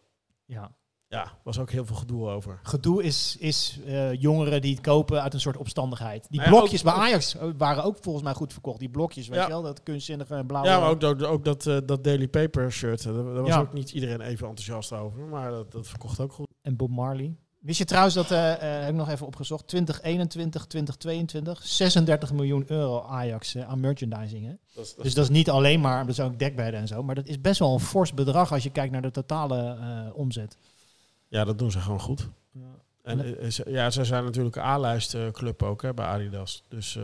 ja. 0.46 0.76
Ja, 1.10 1.32
was 1.42 1.58
ook 1.58 1.70
heel 1.70 1.86
veel 1.86 1.96
gedoe 1.96 2.28
over. 2.28 2.60
Gedoe 2.62 3.02
is, 3.02 3.36
is 3.38 3.78
eh, 3.86 4.12
jongeren 4.20 4.60
die 4.60 4.70
het 4.74 4.80
kopen 4.82 5.22
uit 5.22 5.34
een 5.34 5.40
soort 5.40 5.56
opstandigheid. 5.56 6.26
Die 6.30 6.40
Nou 6.40 6.50
ja, 6.52 6.56
blokjes 6.58 6.80
ook- 6.86 6.94
bij 6.94 7.02
Ajax 7.04 7.36
eh, 7.36 7.48
waren 7.56 7.84
ook 7.84 7.96
volgens 8.00 8.24
mij 8.24 8.34
goed 8.34 8.52
verkocht. 8.52 8.78
Die 8.78 8.88
blokjes, 8.88 9.28
weet 9.28 9.38
Ja. 9.38 9.44
je 9.44 9.48
wel, 9.50 9.62
dat 9.62 9.82
kunstzinnige 9.82 10.42
blauwe. 10.46 10.68
Ja, 10.68 10.80
maar 10.80 10.88
ook, 10.90 11.00
dat- 11.00 11.22
ook 11.24 11.44
dat, 11.44 11.66
eh, 11.66 11.76
dat 11.86 12.04
Daily 12.04 12.28
Paper 12.28 12.72
shirt. 12.72 13.02
Daar, 13.02 13.12
daar 13.14 13.24
was 13.42 13.48
Ja. 13.48 13.60
ook 13.60 13.72
niet 13.72 13.90
iedereen 13.90 14.20
even 14.20 14.48
enthousiast 14.48 14.92
over. 14.92 15.20
Maar 15.20 15.50
dat, 15.50 15.72
dat 15.72 15.86
verkocht 15.86 16.20
ook 16.20 16.32
goed. 16.32 16.46
En 16.62 16.76
Bob 16.76 16.90
Marley. 16.90 17.36
Wist 17.58 17.78
je 17.78 17.84
trouwens 17.84 18.14
dat, 18.14 18.30
eh, 18.30 18.52
eh, 18.52 18.80
heb 18.80 18.88
ik 18.90 18.94
nog 18.94 19.08
even 19.08 19.26
opgezocht, 19.26 19.66
2021, 19.68 20.66
2022, 20.66 21.62
36 21.66 22.32
miljoen 22.32 22.64
euro 22.66 23.02
Ajax 23.02 23.56
aan 23.56 23.80
merchandising. 23.80 24.46
Hè? 24.46 24.52
Dat 24.74 24.84
is, 24.84 24.94
dat 24.94 25.04
Dus 25.04 25.14
dat 25.14 25.24
is 25.24 25.30
niet 25.30 25.50
alleen 25.50 25.80
maar, 25.80 26.06
dat 26.06 26.14
zijn 26.14 26.30
ook 26.30 26.38
dekbedden 26.38 26.80
en 26.80 26.86
zo, 26.86 27.02
maar 27.02 27.14
dat 27.14 27.26
is 27.26 27.40
best 27.40 27.58
wel 27.58 27.72
een 27.72 27.80
fors 27.80 28.14
bedrag 28.14 28.52
als 28.52 28.62
je 28.62 28.70
kijkt 28.70 28.92
naar 28.92 29.02
de 29.02 29.10
totale 29.10 29.76
eh, 29.80 30.16
omzet. 30.18 30.56
Ja, 31.28 31.44
dat 31.44 31.58
doen 31.58 31.70
ze 31.70 31.80
gewoon 31.80 32.00
goed. 32.00 32.28
En 33.02 33.38
eh, 33.40 33.50
ja, 33.50 33.90
ze 33.90 34.04
zijn 34.04 34.24
natuurlijk 34.24 34.56
een 34.56 34.62
A-lijstclub 34.62 35.62
ook 35.62 35.82
hè, 35.82 35.94
bij 35.94 36.04
Adidas. 36.06 36.64
Dus 36.68 36.96
eh, 36.96 37.02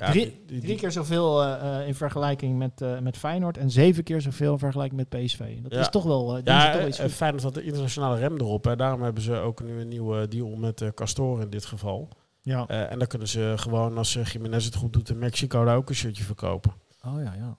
ja, 0.00 0.10
drie, 0.10 0.24
die- 0.24 0.42
die- 0.46 0.60
drie 0.60 0.76
keer 0.76 0.92
zoveel 0.92 1.44
eh, 1.44 1.86
in 1.86 1.94
vergelijking 1.94 2.58
met, 2.58 2.80
eh, 2.82 2.98
met 2.98 3.16
Feyenoord 3.16 3.56
en 3.56 3.70
zeven 3.70 4.02
keer 4.02 4.20
zoveel 4.20 4.52
in 4.52 4.58
vergelijking 4.58 5.00
met 5.10 5.22
PSV. 5.24 5.62
Dat 5.62 5.72
Ja. 5.72 5.80
is 5.80 5.88
toch 5.88 6.04
wel. 6.04 6.26
doen 6.26 6.40
Ja, 6.44 6.72
toch 6.72 6.86
iets. 6.86 6.98
Feyenoord 7.00 7.42
had 7.42 7.54
de 7.54 7.62
internationale 7.62 8.18
rem 8.18 8.36
erop. 8.36 8.64
Hè. 8.64 8.76
Daarom 8.76 9.02
hebben 9.02 9.22
ze 9.22 9.34
ook 9.36 9.62
nu 9.62 9.80
een 9.80 9.88
nieuwe 9.88 10.28
deal 10.28 10.48
met 10.56 10.90
Castor 10.94 11.40
in 11.40 11.50
dit 11.50 11.64
geval. 11.64 12.08
Ja. 12.42 12.66
En 12.66 12.98
dan 12.98 13.08
kunnen 13.08 13.28
ze 13.28 13.52
gewoon, 13.56 13.96
als 13.98 14.14
uh, 14.16 14.24
Jiménez 14.24 14.64
het 14.64 14.74
goed 14.74 14.92
doet 14.92 15.10
in 15.10 15.18
Mexico, 15.18 15.64
daar 15.64 15.76
ook 15.76 15.88
een 15.88 15.94
shirtje 15.94 16.24
verkopen. 16.24 16.72
Oh 17.06 17.22
ja, 17.22 17.34
ja. 17.34 17.56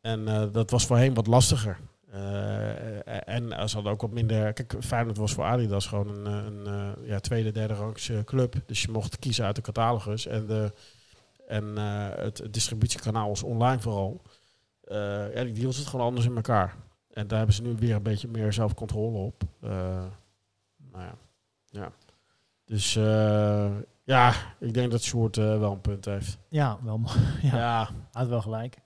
En 0.00 0.24
dat 0.52 0.70
was 0.70 0.86
voorheen 0.86 1.14
wat 1.14 1.26
lastiger. 1.26 1.78
Eh, 2.10 3.28
en 3.28 3.68
ze 3.68 3.74
hadden 3.74 3.92
ook 3.92 4.00
wat 4.00 4.10
minder... 4.10 4.52
Kijk, 4.52 4.74
Feyenoord 4.80 5.16
was 5.16 5.32
voor 5.32 5.44
Adidas 5.44 5.86
gewoon 5.86 6.08
een, 6.08 6.26
eh, 6.26 6.44
een, 6.44 6.66
eh, 6.66 7.08
ja, 7.08 7.20
tweede, 7.20 7.50
derde 7.50 7.74
rangs 7.74 8.08
eh, 8.08 8.24
club. 8.24 8.54
Dus 8.66 8.82
je 8.82 8.90
mocht 8.90 9.18
kiezen 9.18 9.44
uit 9.44 9.56
de 9.56 9.62
catalogus. 9.62 10.26
En, 10.26 10.46
de, 10.46 10.72
en 11.46 11.78
eh, 11.78 12.08
het, 12.16 12.38
het 12.38 12.52
distributiekanaal 12.52 13.28
was 13.28 13.42
online 13.42 13.80
vooral. 13.80 14.22
Eh, 14.84 15.34
ja, 15.34 15.44
die 15.44 15.52
deal 15.52 15.72
zit 15.72 15.86
gewoon 15.86 16.06
anders 16.06 16.26
in 16.26 16.36
elkaar. 16.36 16.76
En 17.12 17.26
daar 17.26 17.38
hebben 17.38 17.56
ze 17.56 17.62
nu 17.62 17.74
weer 17.78 17.94
een 17.94 18.02
beetje 18.02 18.28
meer 18.28 18.52
zelfcontrole 18.52 19.18
op. 19.18 19.42
Eh, 19.60 19.70
nou 20.92 21.04
ja, 21.04 21.14
ja. 21.66 21.92
Dus 22.64 22.96
eh, 22.96 23.70
ja, 24.04 24.32
ik 24.60 24.74
denk 24.74 24.90
dat 24.90 25.02
Sjoerd 25.02 25.36
eh, 25.36 25.58
wel 25.58 25.72
een 25.72 25.80
punt 25.80 26.04
heeft. 26.04 26.38
Ja, 26.48 26.78
wel 26.82 26.98
mooi. 26.98 27.16
Ja, 27.42 27.56
Ja, 27.56 27.84
Hij 27.86 27.94
had 28.22 28.28
wel 28.28 28.42
gelijk. 28.42 28.76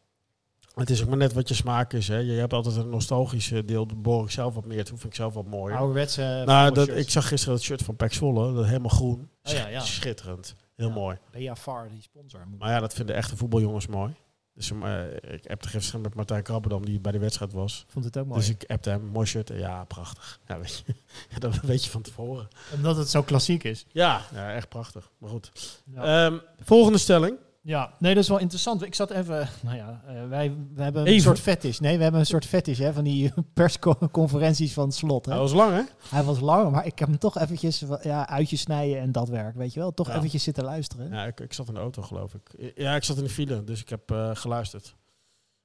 Het 0.74 0.90
is 0.90 1.02
ook 1.02 1.08
maar 1.08 1.16
net 1.16 1.32
wat 1.32 1.48
je 1.48 1.54
smaak 1.54 1.92
is. 1.92 2.08
Hè. 2.08 2.16
Je 2.16 2.32
hebt 2.32 2.52
altijd 2.52 2.76
een 2.76 2.88
nostalgische 2.88 3.64
deel. 3.64 3.86
Dat 3.86 4.02
boor 4.02 4.24
ik 4.24 4.30
zelf 4.30 4.54
wat 4.54 4.64
meer 4.66 4.84
toe. 4.84 4.98
Vind 4.98 5.12
ik 5.12 5.18
zelf 5.18 5.34
wat 5.34 5.46
mooi. 5.46 5.74
Ouderwetse. 5.74 6.20
nou, 6.20 6.36
voetbalshirts. 6.66 6.86
dat, 6.86 6.96
ik 6.98 7.10
zag 7.10 7.28
gisteren 7.28 7.54
het 7.54 7.64
shirt 7.64 7.82
van 7.82 7.96
Pax 7.96 8.16
Volle. 8.16 8.52
Dat 8.54 8.64
helemaal 8.64 8.88
groen. 8.90 9.30
Oh 9.42 9.52
ja, 9.52 9.66
ja. 9.68 9.80
Schitterend. 9.80 10.54
Heel 10.76 10.88
Ja. 10.88 10.94
mooi. 10.94 11.18
Far, 11.56 11.88
die 11.88 12.02
sponsor. 12.02 12.46
Maar 12.58 12.70
ja, 12.70 12.80
dat 12.80 12.94
vinden 12.94 13.14
echte 13.16 13.36
voetbaljongens 13.36 13.86
mooi. 13.86 14.14
Dus 14.54 14.70
eh, 14.82 15.04
ik 15.34 15.44
heb 15.46 15.62
er 15.64 15.70
gisteren 15.70 16.00
met 16.00 16.14
Martijn 16.14 16.42
Krabberdam, 16.42 16.84
die 16.84 17.00
bij 17.00 17.12
de 17.12 17.18
wedstrijd 17.18 17.52
was. 17.52 17.84
Vond 17.88 18.04
het 18.04 18.18
ook 18.18 18.26
mooi. 18.26 18.40
Dus 18.40 18.48
ik 18.48 18.64
appte 18.66 18.90
hem, 18.90 19.04
mooi 19.04 19.26
shirt. 19.26 19.48
Ja, 19.54 19.84
prachtig. 19.84 20.40
Ja, 20.48 20.58
weet 20.60 20.84
je, 20.86 20.94
dat 21.40 21.60
weet 21.60 21.84
je 21.84 21.90
van 21.90 22.02
tevoren. 22.02 22.48
Omdat 22.74 22.96
het 22.96 23.08
zo 23.08 23.22
klassiek 23.22 23.64
is. 23.64 23.86
Ja, 23.92 24.20
ja 24.34 24.52
echt 24.52 24.68
prachtig. 24.68 25.10
Maar 25.18 25.30
goed. 25.30 25.52
Ehm, 25.94 26.38
volgende 26.60 26.98
stelling. 26.98 27.36
Ja, 27.64 27.94
nee, 27.98 28.14
dat 28.14 28.22
is 28.22 28.28
wel 28.28 28.38
interessant. 28.38 28.82
Ik 28.82 28.94
zat 28.94 29.10
even, 29.10 29.48
nou 29.62 29.76
ja, 29.76 30.02
eh, 30.06 30.28
wij 30.28 30.56
we 30.74 30.82
hebben 30.82 31.06
een 31.08 31.20
soort 31.20 31.40
fetish. 31.40 31.78
Nee, 31.78 31.96
we 31.96 32.02
hebben 32.02 32.20
een 32.20 32.26
soort 32.26 32.46
fetish 32.46 32.78
hè, 32.78 32.92
van 32.92 33.04
die 33.04 33.32
persconferenties 33.54 34.72
van 34.72 34.92
Slot. 34.92 35.24
Hè. 35.24 35.32
Hij 35.32 35.40
was 35.40 35.52
lang, 35.52 35.72
hè? 35.74 35.82
Hij 36.08 36.22
was 36.22 36.40
lang, 36.40 36.70
maar 36.70 36.86
ik 36.86 36.98
heb 36.98 37.08
hem 37.08 37.18
toch 37.18 37.38
eventjes 37.38 37.84
ja, 38.02 38.28
uitjes 38.28 38.60
snijden 38.60 39.00
en 39.00 39.12
dat 39.12 39.28
werk, 39.28 39.56
weet 39.56 39.72
je 39.74 39.80
wel. 39.80 39.94
Toch 39.94 40.08
Ja. 40.08 40.16
eventjes 40.16 40.42
zitten 40.42 40.64
luisteren. 40.64 41.08
Ja, 41.10 41.24
ik, 41.26 41.40
ik 41.40 41.52
zat 41.52 41.68
in 41.68 41.74
de 41.74 41.80
auto, 41.80 42.02
geloof 42.02 42.34
ik. 42.34 42.72
Ja, 42.74 42.94
ik 42.94 43.04
zat 43.04 43.16
in 43.16 43.22
de 43.24 43.30
file, 43.30 43.64
dus 43.64 43.80
ik 43.80 43.88
heb 43.88 44.10
eh, 44.10 44.30
geluisterd. 44.32 44.94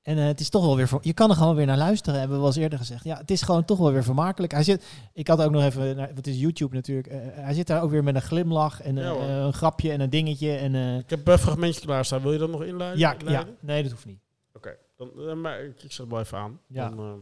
En 0.08 0.18
eh, 0.18 0.26
het 0.26 0.39
is 0.39 0.49
toch 0.49 0.66
wel 0.66 0.76
weer, 0.76 0.88
voor, 0.88 0.99
je 1.01 1.14
kan 1.14 1.30
er 1.30 1.36
gewoon 1.36 1.55
weer 1.55 1.66
naar 1.66 1.78
luisteren, 1.78 2.20
hebben 2.20 2.38
we 2.38 2.43
wel 2.43 2.51
eens 2.53 2.62
eerder 2.62 2.80
gezegd. 2.80 3.03
Ja, 3.03 3.18
het 3.18 3.32
is 3.32 3.41
gewoon 3.41 3.66
toch 3.66 3.78
wel 3.78 3.91
weer 3.91 4.03
vermakelijk. 4.03 4.51
Hij 4.53 4.64
zit, 4.64 4.86
ik 5.14 5.28
had 5.28 5.41
ook 5.41 5.51
nog 5.51 5.64
even, 5.64 5.95
naar, 5.95 6.12
wat 6.16 6.28
is 6.28 6.39
YouTube 6.39 6.76
natuurlijk, 6.76 7.08
eh, 7.08 7.18
hij 7.22 7.53
zit 7.53 7.68
daar 7.68 7.82
ook 7.82 7.91
weer 7.91 8.03
met 8.03 8.16
een 8.16 8.22
glimlach 8.22 8.82
en 8.82 8.95
Ja, 8.95 9.12
eh, 9.12 9.38
een 9.38 9.53
grapje 9.53 9.91
en 9.91 9.99
een 10.01 10.10
dingetje. 10.10 10.51
En, 10.55 10.76
eh, 10.76 10.97
Ik 10.97 11.10
heb 11.10 11.28
een 11.28 11.38
fragmentje 11.38 11.82
klaarstaan. 11.82 12.22
Wil 12.22 12.32
je 12.32 12.38
dat 12.39 12.49
nog 12.49 12.64
inleiden? 12.64 12.99
ja, 12.99 13.16
ja, 13.26 13.45
nee, 13.60 13.84
dat 13.84 13.91
hoeft 13.91 14.05
niet. 14.05 14.20
Oké, 14.53 14.78
dan 14.97 15.12
eh, 15.30 15.34
maar 15.34 15.64
ik, 15.64 15.84
ik 15.84 15.91
zet 15.91 15.97
het 15.97 16.10
wel 16.10 16.20
even 16.20 16.38
aan. 16.38 16.60
Ja. 16.68 16.89
Dan, 16.89 16.99
eh, 16.99 17.14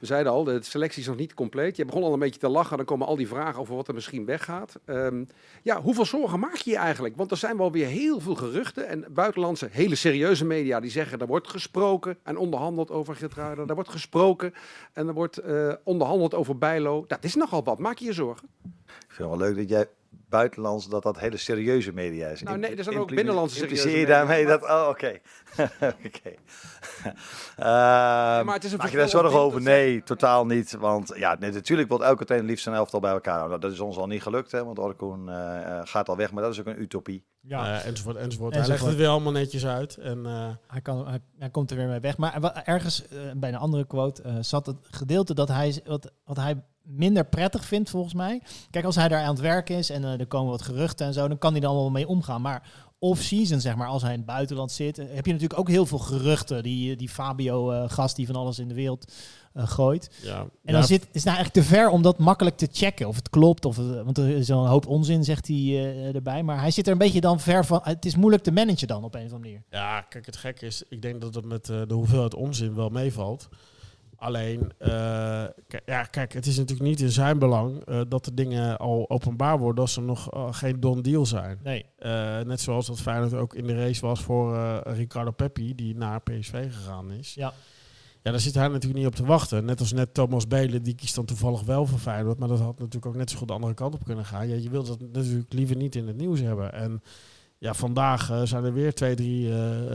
We 0.00 0.06
zeiden 0.06 0.32
al, 0.32 0.44
de 0.44 0.62
selectie 0.62 1.00
is 1.00 1.08
nog 1.08 1.16
niet 1.16 1.34
compleet. 1.34 1.76
Je 1.76 1.84
begon 1.84 2.02
al 2.02 2.12
een 2.12 2.18
beetje 2.18 2.40
te 2.40 2.48
lachen. 2.48 2.76
Dan 2.76 2.86
komen 2.86 3.06
al 3.06 3.16
die 3.16 3.28
vragen 3.28 3.60
over 3.60 3.74
wat 3.74 3.88
er 3.88 3.94
misschien 3.94 4.24
weggaat. 4.24 4.78
Ehm, 4.84 5.24
ja, 5.62 5.80
hoeveel 5.80 6.04
zorgen 6.04 6.40
maak 6.40 6.56
je 6.56 6.70
je 6.70 6.76
eigenlijk? 6.76 7.16
Want 7.16 7.30
er 7.30 7.36
zijn 7.36 7.56
wel 7.56 7.72
weer 7.72 7.86
heel 7.86 8.20
veel 8.20 8.34
geruchten. 8.34 8.88
En 8.88 9.04
buitenlandse, 9.10 9.68
hele 9.70 9.94
serieuze 9.94 10.44
media 10.44 10.80
die 10.80 10.90
zeggen... 10.90 11.18
er 11.18 11.26
wordt 11.26 11.48
gesproken 11.48 12.18
en 12.22 12.36
onderhandeld 12.36 12.90
over 12.90 13.16
Geertruiden. 13.16 13.66
Er 13.66 13.74
wordt 13.74 13.90
gesproken 13.90 14.54
en 14.92 15.08
er 15.08 15.14
wordt 15.14 15.38
eh, 15.38 15.72
onderhandeld 15.84 16.34
over 16.34 16.58
Bijlo. 16.58 17.04
Dat 17.06 17.24
is 17.24 17.34
nogal 17.34 17.64
wat. 17.64 17.78
Maak 17.78 17.98
je 17.98 18.04
je 18.04 18.12
zorgen? 18.12 18.48
Ik 18.98 19.14
vind 19.14 19.30
het 19.30 19.38
wel 19.38 19.48
leuk 19.48 19.56
dat 19.56 19.68
jij 19.68 19.88
buitenlands, 20.28 20.88
dat 20.88 21.02
dat 21.02 21.18
hele 21.18 21.36
serieuze 21.36 21.92
media 21.92 22.28
is. 22.28 22.42
Nou, 22.42 22.58
nee, 22.58 22.76
er 22.76 22.84
zijn 22.84 22.98
ook 22.98 23.14
binnenlandse 23.14 23.56
serieuze 23.56 23.82
Impliceer 23.82 24.00
je 24.00 24.06
media, 24.06 24.18
daarmee 24.18 24.46
dat... 24.46 24.62
Oh, 24.62 24.86
oké. 24.88 25.18
oké. 26.06 26.32
Ehm, 27.56 28.44
maar 28.44 28.54
het 28.54 28.64
is 28.64 28.72
een 28.72 28.78
maak 28.78 28.90
je 28.90 28.96
daar 28.96 29.08
zorgen 29.08 29.38
over? 29.38 29.60
Nee, 29.60 30.02
totaal 30.02 30.46
niet. 30.46 30.72
Want 30.72 31.12
ja, 31.16 31.36
nee, 31.38 31.50
natuurlijk 31.50 31.88
wil 31.88 32.04
elke 32.04 32.24
trainer 32.24 32.50
liefst 32.50 32.64
zijn 32.64 32.76
elftal 32.76 33.00
bij 33.00 33.12
elkaar 33.12 33.38
houden. 33.38 33.60
Dat 33.60 33.72
is 33.72 33.80
ons 33.80 33.96
al 33.96 34.06
niet 34.06 34.22
gelukt, 34.22 34.52
hè, 34.52 34.64
want 34.64 34.78
Orkoen 34.78 35.28
eh, 35.28 35.78
eh, 35.78 35.80
gaat 35.84 36.08
al 36.08 36.16
weg. 36.16 36.32
Maar 36.32 36.42
dat 36.42 36.52
is 36.52 36.60
ook 36.60 36.66
een 36.66 36.80
utopie. 36.80 37.24
Ja. 37.42 37.80
eh, 37.80 37.86
enzovoort, 37.86 38.16
enzovoort. 38.16 38.54
Hij 38.54 38.66
legt 38.66 38.86
het 38.86 38.96
weer 38.96 39.08
allemaal 39.08 39.32
netjes 39.32 39.66
uit. 39.66 39.96
En, 39.96 40.26
eh, 40.26 40.48
Hij, 40.66 40.80
kan, 40.80 41.08
hij, 41.08 41.20
hij 41.38 41.50
komt 41.50 41.70
er 41.70 41.76
weer 41.76 41.88
mee 41.88 42.00
weg. 42.00 42.16
Maar 42.16 42.62
ergens 42.64 43.04
bij 43.36 43.48
een 43.48 43.56
andere 43.56 43.86
quote 43.86 44.22
eh, 44.22 44.34
zat 44.40 44.66
het 44.66 44.76
gedeelte 44.82 45.34
dat 45.34 45.48
hij, 45.48 45.80
wat, 45.84 46.12
wat 46.24 46.36
hij 46.36 46.62
minder 46.90 47.24
prettig 47.24 47.64
vindt, 47.64 47.90
volgens 47.90 48.14
mij. 48.14 48.42
Kijk, 48.70 48.84
als 48.84 48.94
hij 48.96 49.08
daar 49.08 49.22
aan 49.22 49.30
het 49.34 49.40
werk 49.40 49.68
is 49.70 49.90
en 49.90 50.04
eh, 50.04 50.20
er 50.20 50.26
komen 50.26 50.50
wat 50.50 50.62
geruchten 50.62 51.06
en 51.06 51.12
zo, 51.12 51.28
dan 51.28 51.38
kan 51.38 51.52
hij 51.52 51.60
er 51.60 51.66
allemaal 51.66 51.84
wel 51.84 51.92
mee 51.92 52.08
omgaan. 52.08 52.42
Maar 52.42 52.88
off-season, 52.98 53.60
zeg 53.60 53.76
maar, 53.76 53.88
als 53.88 54.02
hij 54.02 54.10
in 54.12 54.16
het 54.16 54.26
buitenland 54.26 54.72
zit, 54.72 54.98
eh, 54.98 55.06
heb 55.14 55.26
je 55.26 55.32
natuurlijk 55.32 55.60
ook 55.60 55.68
heel 55.68 55.86
veel 55.86 55.98
geruchten. 55.98 56.62
Die, 56.62 56.96
die 56.96 57.08
Fabio-gast 57.08 58.16
die 58.16 58.26
van 58.26 58.36
alles 58.36 58.58
in 58.58 58.68
de 58.68 58.74
wereld 58.74 59.12
eh, 59.52 59.68
gooit. 59.68 60.10
ja, 60.22 60.38
En 60.40 60.50
ja, 60.62 60.72
dan 60.72 60.84
zit, 60.84 61.00
is 61.02 61.06
het 61.12 61.24
nou 61.24 61.36
eigenlijk 61.36 61.66
te 61.66 61.74
ver 61.74 61.88
om 61.88 62.02
dat 62.02 62.18
makkelijk 62.18 62.56
te 62.56 62.68
checken. 62.72 63.08
Of 63.08 63.16
het 63.16 63.28
klopt. 63.30 63.64
Of 63.64 63.76
het- 63.76 64.04
want 64.04 64.18
er 64.18 64.28
is 64.28 64.50
al 64.50 64.62
een 64.62 64.70
hoop 64.70 64.86
onzin, 64.86 65.24
zegt 65.24 65.46
hij 65.48 65.56
eh, 65.56 66.14
erbij. 66.14 66.42
Maar 66.42 66.60
hij 66.60 66.70
zit 66.70 66.86
er 66.86 66.92
een 66.92 66.98
beetje 66.98 67.20
dan 67.20 67.40
ver 67.40 67.64
van. 67.66 67.80
Het 67.82 68.04
is 68.04 68.16
moeilijk 68.16 68.42
te 68.42 68.52
managen 68.52 68.88
dan 68.88 69.04
op 69.04 69.14
een 69.14 69.20
of 69.26 69.32
andere 69.32 69.42
manier. 69.50 69.62
Ja, 69.70 70.00
kijk, 70.00 70.26
het 70.26 70.36
gekke 70.36 70.66
is, 70.66 70.82
ik 70.88 71.02
denk 71.02 71.20
dat 71.20 71.34
het 71.34 71.44
met 71.44 71.68
eh, 71.68 71.80
de 71.86 71.94
hoeveelheid 71.94 72.34
onzin 72.34 72.74
wel 72.74 72.88
meevalt. 72.88 73.48
Alleen, 74.20 74.72
eh, 74.78 75.44
ja, 75.86 76.02
kijk, 76.10 76.32
het 76.32 76.46
is 76.46 76.56
natuurlijk 76.56 76.88
niet 76.88 77.00
in 77.00 77.10
zijn 77.10 77.38
belang 77.38 77.84
eh, 77.84 78.00
dat 78.08 78.24
de 78.24 78.34
dingen 78.34 78.78
al 78.78 79.10
openbaar 79.10 79.58
worden 79.58 79.82
als 79.82 79.96
er 79.96 80.02
nog 80.02 80.30
eh, 80.30 80.48
geen 80.50 80.80
don 80.80 81.02
deal 81.02 81.26
zijn. 81.26 81.58
Nee. 81.62 81.86
Net 82.44 82.60
zoals 82.60 82.86
dat 82.86 83.00
Feyenoord 83.00 83.34
ook 83.34 83.54
in 83.54 83.66
de 83.66 83.74
race 83.74 84.06
was 84.06 84.20
voor 84.22 84.80
Ricardo 84.84 85.30
Peppi, 85.30 85.74
die 85.74 85.96
naar 85.96 86.20
PSV 86.20 86.72
gegaan 86.72 87.10
is. 87.12 87.34
Ja. 87.34 87.52
Ja, 88.22 88.30
daar 88.30 88.40
zit 88.40 88.54
hij 88.54 88.68
natuurlijk 88.68 88.98
niet 88.98 89.06
op 89.06 89.14
te 89.14 89.24
wachten. 89.24 89.64
Net 89.64 89.80
als 89.80 89.92
net 89.92 90.14
Thomas 90.14 90.46
Belen, 90.46 90.82
die 90.82 90.94
kiest 90.94 91.14
dan 91.14 91.24
toevallig 91.24 91.62
wel 91.62 91.86
voor 91.86 91.98
Feyenoord. 91.98 92.38
Maar 92.38 92.48
dat 92.48 92.60
had 92.60 92.78
natuurlijk 92.78 93.06
ook 93.06 93.16
net 93.16 93.30
zo 93.30 93.38
goed 93.38 93.48
de 93.48 93.54
andere 93.54 93.74
kant 93.74 93.94
op 93.94 94.04
kunnen 94.04 94.24
gaan. 94.24 94.48
Ja, 94.48 94.54
je 94.54 94.70
wilt 94.70 94.86
dat 94.86 95.00
natuurlijk 95.12 95.52
liever 95.52 95.76
niet 95.76 95.96
in 95.96 96.06
het 96.06 96.16
nieuws 96.16 96.40
hebben. 96.40 96.72
En 96.72 97.02
ja, 97.58 97.74
vandaag 97.74 98.40
zijn 98.44 98.64
er 98.64 98.72
weer 98.72 98.94
twee, 98.94 99.14
drie 99.14 99.52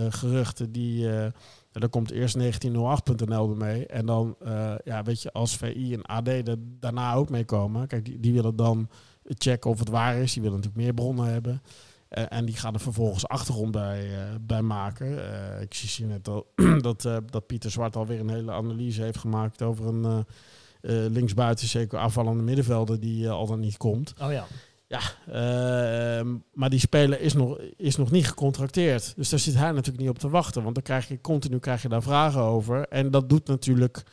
geruchten 0.10 0.72
die... 0.72 1.08
ja, 1.76 1.82
dan 1.82 1.90
komt 1.90 2.12
eerst 2.12 2.38
1908.nl 2.38 3.50
ermee. 3.50 3.86
En 3.86 4.06
dan, 4.06 4.36
eh, 4.40 4.74
ja, 4.84 5.04
weet 5.04 5.22
je, 5.22 5.32
als 5.32 5.56
VI 5.56 5.94
en 5.94 6.06
AD 6.06 6.28
er 6.28 6.58
daarna 6.60 7.14
ook 7.14 7.30
mee 7.30 7.46
komen. 7.46 7.88
Kijk, 7.88 8.22
die, 8.22 8.34
willen 8.34 8.56
dan 8.56 8.90
checken 9.24 9.70
of 9.70 9.80
het 9.80 9.90
waar 9.90 10.16
is. 10.16 10.34
Die 10.34 10.42
willen 10.42 10.58
natuurlijk 10.58 10.84
meer 10.84 10.94
bronnen 10.94 11.26
hebben. 11.26 11.62
Eh, 12.08 12.24
en 12.30 12.46
die 12.46 12.56
gaan 12.56 12.74
er 12.74 12.80
vervolgens 12.80 13.28
achtergrond 13.28 13.72
bij, 13.72 14.14
eh, 14.14 14.36
bij 14.42 14.62
maken. 14.62 15.20
Ik 15.62 15.74
zie 15.74 16.06
net 16.06 16.28
al 16.28 16.54
dat, 16.82 17.02
dat 17.02 17.48
Pieter 17.48 17.72
Zwart 17.72 17.96
alweer 17.96 18.20
een 18.20 18.30
hele 18.30 18.52
analyse 18.52 19.02
heeft 19.02 19.18
gemaakt 19.18 19.62
over 19.62 19.86
een 19.86 20.26
linksbuiten, 21.12 21.68
zeker 21.68 22.00
aanvallende 22.00 22.44
middenvelder 22.44 23.00
die 23.00 23.30
al 23.30 23.48
dan 23.48 23.60
niet 23.60 23.78
komt. 23.78 24.14
Oh 24.22 24.32
ja. 24.32 24.46
Ja, 24.88 25.00
eh, 25.28 26.26
maar 26.54 26.70
die 26.70 26.80
speler 26.80 27.22
is 27.22 27.34
nog, 27.34 27.58
is 27.78 27.96
nog 27.96 28.12
niet 28.12 28.28
gecontracteerd. 28.28 29.14
Dus 29.16 29.30
daar 29.30 29.40
zit 29.40 29.56
hij 29.56 29.72
natuurlijk 29.72 30.00
niet 30.00 30.10
op 30.10 30.20
te 30.20 30.30
wachten. 30.30 30.64
Want 30.64 30.76
dan 30.76 30.84
krijg 30.84 31.08
je 31.08 31.22
continu 31.22 31.60
krijg 31.60 31.82
je 31.82 31.90
daar 31.90 32.02
vragen 32.04 32.42
over. 32.42 32.88
En 32.88 33.12
dat 33.12 33.30
doet 33.30 33.48
natuurlijk. 33.48 34.04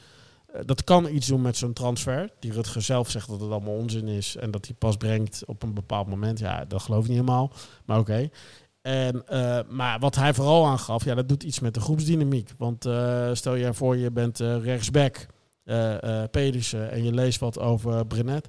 eh, 0.53 0.61
Dat 0.65 0.85
kan 0.85 1.09
iets 1.09 1.27
doen 1.27 1.41
met 1.43 1.57
zo'n 1.57 1.73
transfer. 1.73 2.31
Die 2.41 2.53
Rutger 2.53 2.83
zelf 2.83 3.11
zegt 3.11 3.29
dat 3.29 3.41
het 3.41 3.51
allemaal 3.51 3.75
onzin 3.75 4.09
is. 4.09 4.37
En 4.37 4.51
dat 4.51 4.67
hij 4.67 4.75
pas 4.79 4.97
brengt 4.97 5.43
op 5.47 5.63
een 5.63 5.75
bepaald 5.75 6.07
moment. 6.09 6.39
Ja, 6.39 6.65
dat 6.65 6.83
geloof 6.83 7.03
ik 7.03 7.09
niet 7.11 7.19
helemaal. 7.21 7.53
Maar 7.85 7.99
oké. 7.99 8.29
En, 8.83 9.27
eh, 9.29 9.59
maar 9.69 9.99
wat 9.99 10.15
hij 10.15 10.35
vooral 10.35 10.67
aangaf, 10.67 11.05
ja, 11.05 11.15
dat 11.15 11.29
doet 11.29 11.43
iets 11.43 11.61
met 11.61 11.75
de 11.75 11.81
groepsdynamiek. 11.81 12.51
Want 12.59 12.85
eh, 12.85 13.31
stel 13.33 13.55
je 13.55 13.75
voor, 13.75 13.97
je 13.97 14.11
bent 14.11 14.39
rechtsback, 14.39 15.27
Pedersen, 16.31 16.91
en 16.91 17.05
je 17.05 17.13
leest 17.15 17.41
wat 17.41 17.59
over 17.59 18.07
Brenet. 18.07 18.49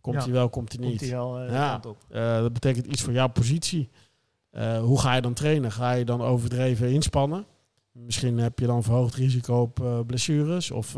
Komt 0.00 0.16
Ja. 0.16 0.22
hij 0.22 0.32
wel, 0.32 0.48
komt 0.48 0.72
hij 0.72 0.80
niet? 0.86 0.98
Komt 0.98 1.10
hij 1.10 1.18
wel 1.18 1.38
eh, 1.40 1.52
ja, 1.52 1.80
op. 1.86 1.96
eh, 2.08 2.36
dat 2.40 2.52
betekent 2.52 2.86
iets 2.86 3.02
voor 3.02 3.12
jouw 3.12 3.28
positie. 3.28 3.90
Eh, 4.50 4.78
hoe 4.78 5.00
ga 5.00 5.14
je 5.14 5.20
dan 5.20 5.34
trainen? 5.34 5.72
Ga 5.72 5.92
je 5.92 6.04
dan 6.04 6.22
overdreven 6.22 6.90
inspannen? 6.92 7.46
Misschien 7.92 8.38
heb 8.38 8.58
je 8.58 8.66
dan 8.66 8.82
verhoogd 8.82 9.14
risico 9.14 9.60
op 9.60 10.04
blessures. 10.06 10.70
Of, 10.70 10.96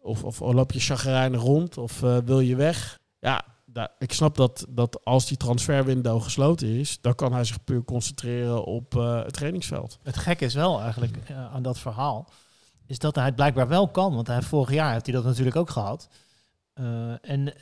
of, 0.00 0.24
of, 0.24 0.40
loop 0.40 0.72
je 0.72 0.80
chagrijnig 0.80 1.40
rond. 1.40 1.78
Of 1.78 2.00
wil 2.00 2.40
je 2.40 2.56
weg? 2.56 3.00
Ja, 3.18 3.44
daar- 3.66 3.92
ik 3.98 4.12
snap 4.12 4.36
dat, 4.36 4.66
dat 4.68 5.04
als 5.04 5.26
die 5.26 5.36
transferwindow 5.36 6.22
gesloten 6.22 6.68
is... 6.68 7.00
dan 7.00 7.14
kan 7.14 7.32
hij 7.32 7.44
zich 7.44 7.64
puur 7.64 7.84
concentreren 7.84 8.64
op 8.64 8.92
het 8.92 9.32
trainingsveld. 9.32 9.98
Het 10.02 10.16
gekke 10.16 10.44
is 10.44 10.54
wel 10.54 10.80
eigenlijk 10.80 11.18
aan 11.52 11.62
dat 11.62 11.78
verhaal, 11.78 12.28
is 12.86 12.98
dat 12.98 13.14
hij 13.14 13.24
het 13.24 13.34
blijkbaar 13.34 13.68
wel 13.68 13.88
kan. 13.88 14.14
Want 14.14 14.26
hij, 14.26 14.42
vorig 14.42 14.70
jaar 14.72 14.92
heeft 14.92 15.06
hij 15.06 15.14
dat 15.14 15.24
natuurlijk 15.24 15.56
ook 15.56 15.70
gehad. 15.70 16.08
Eh, 16.74 17.30
en 17.30 17.52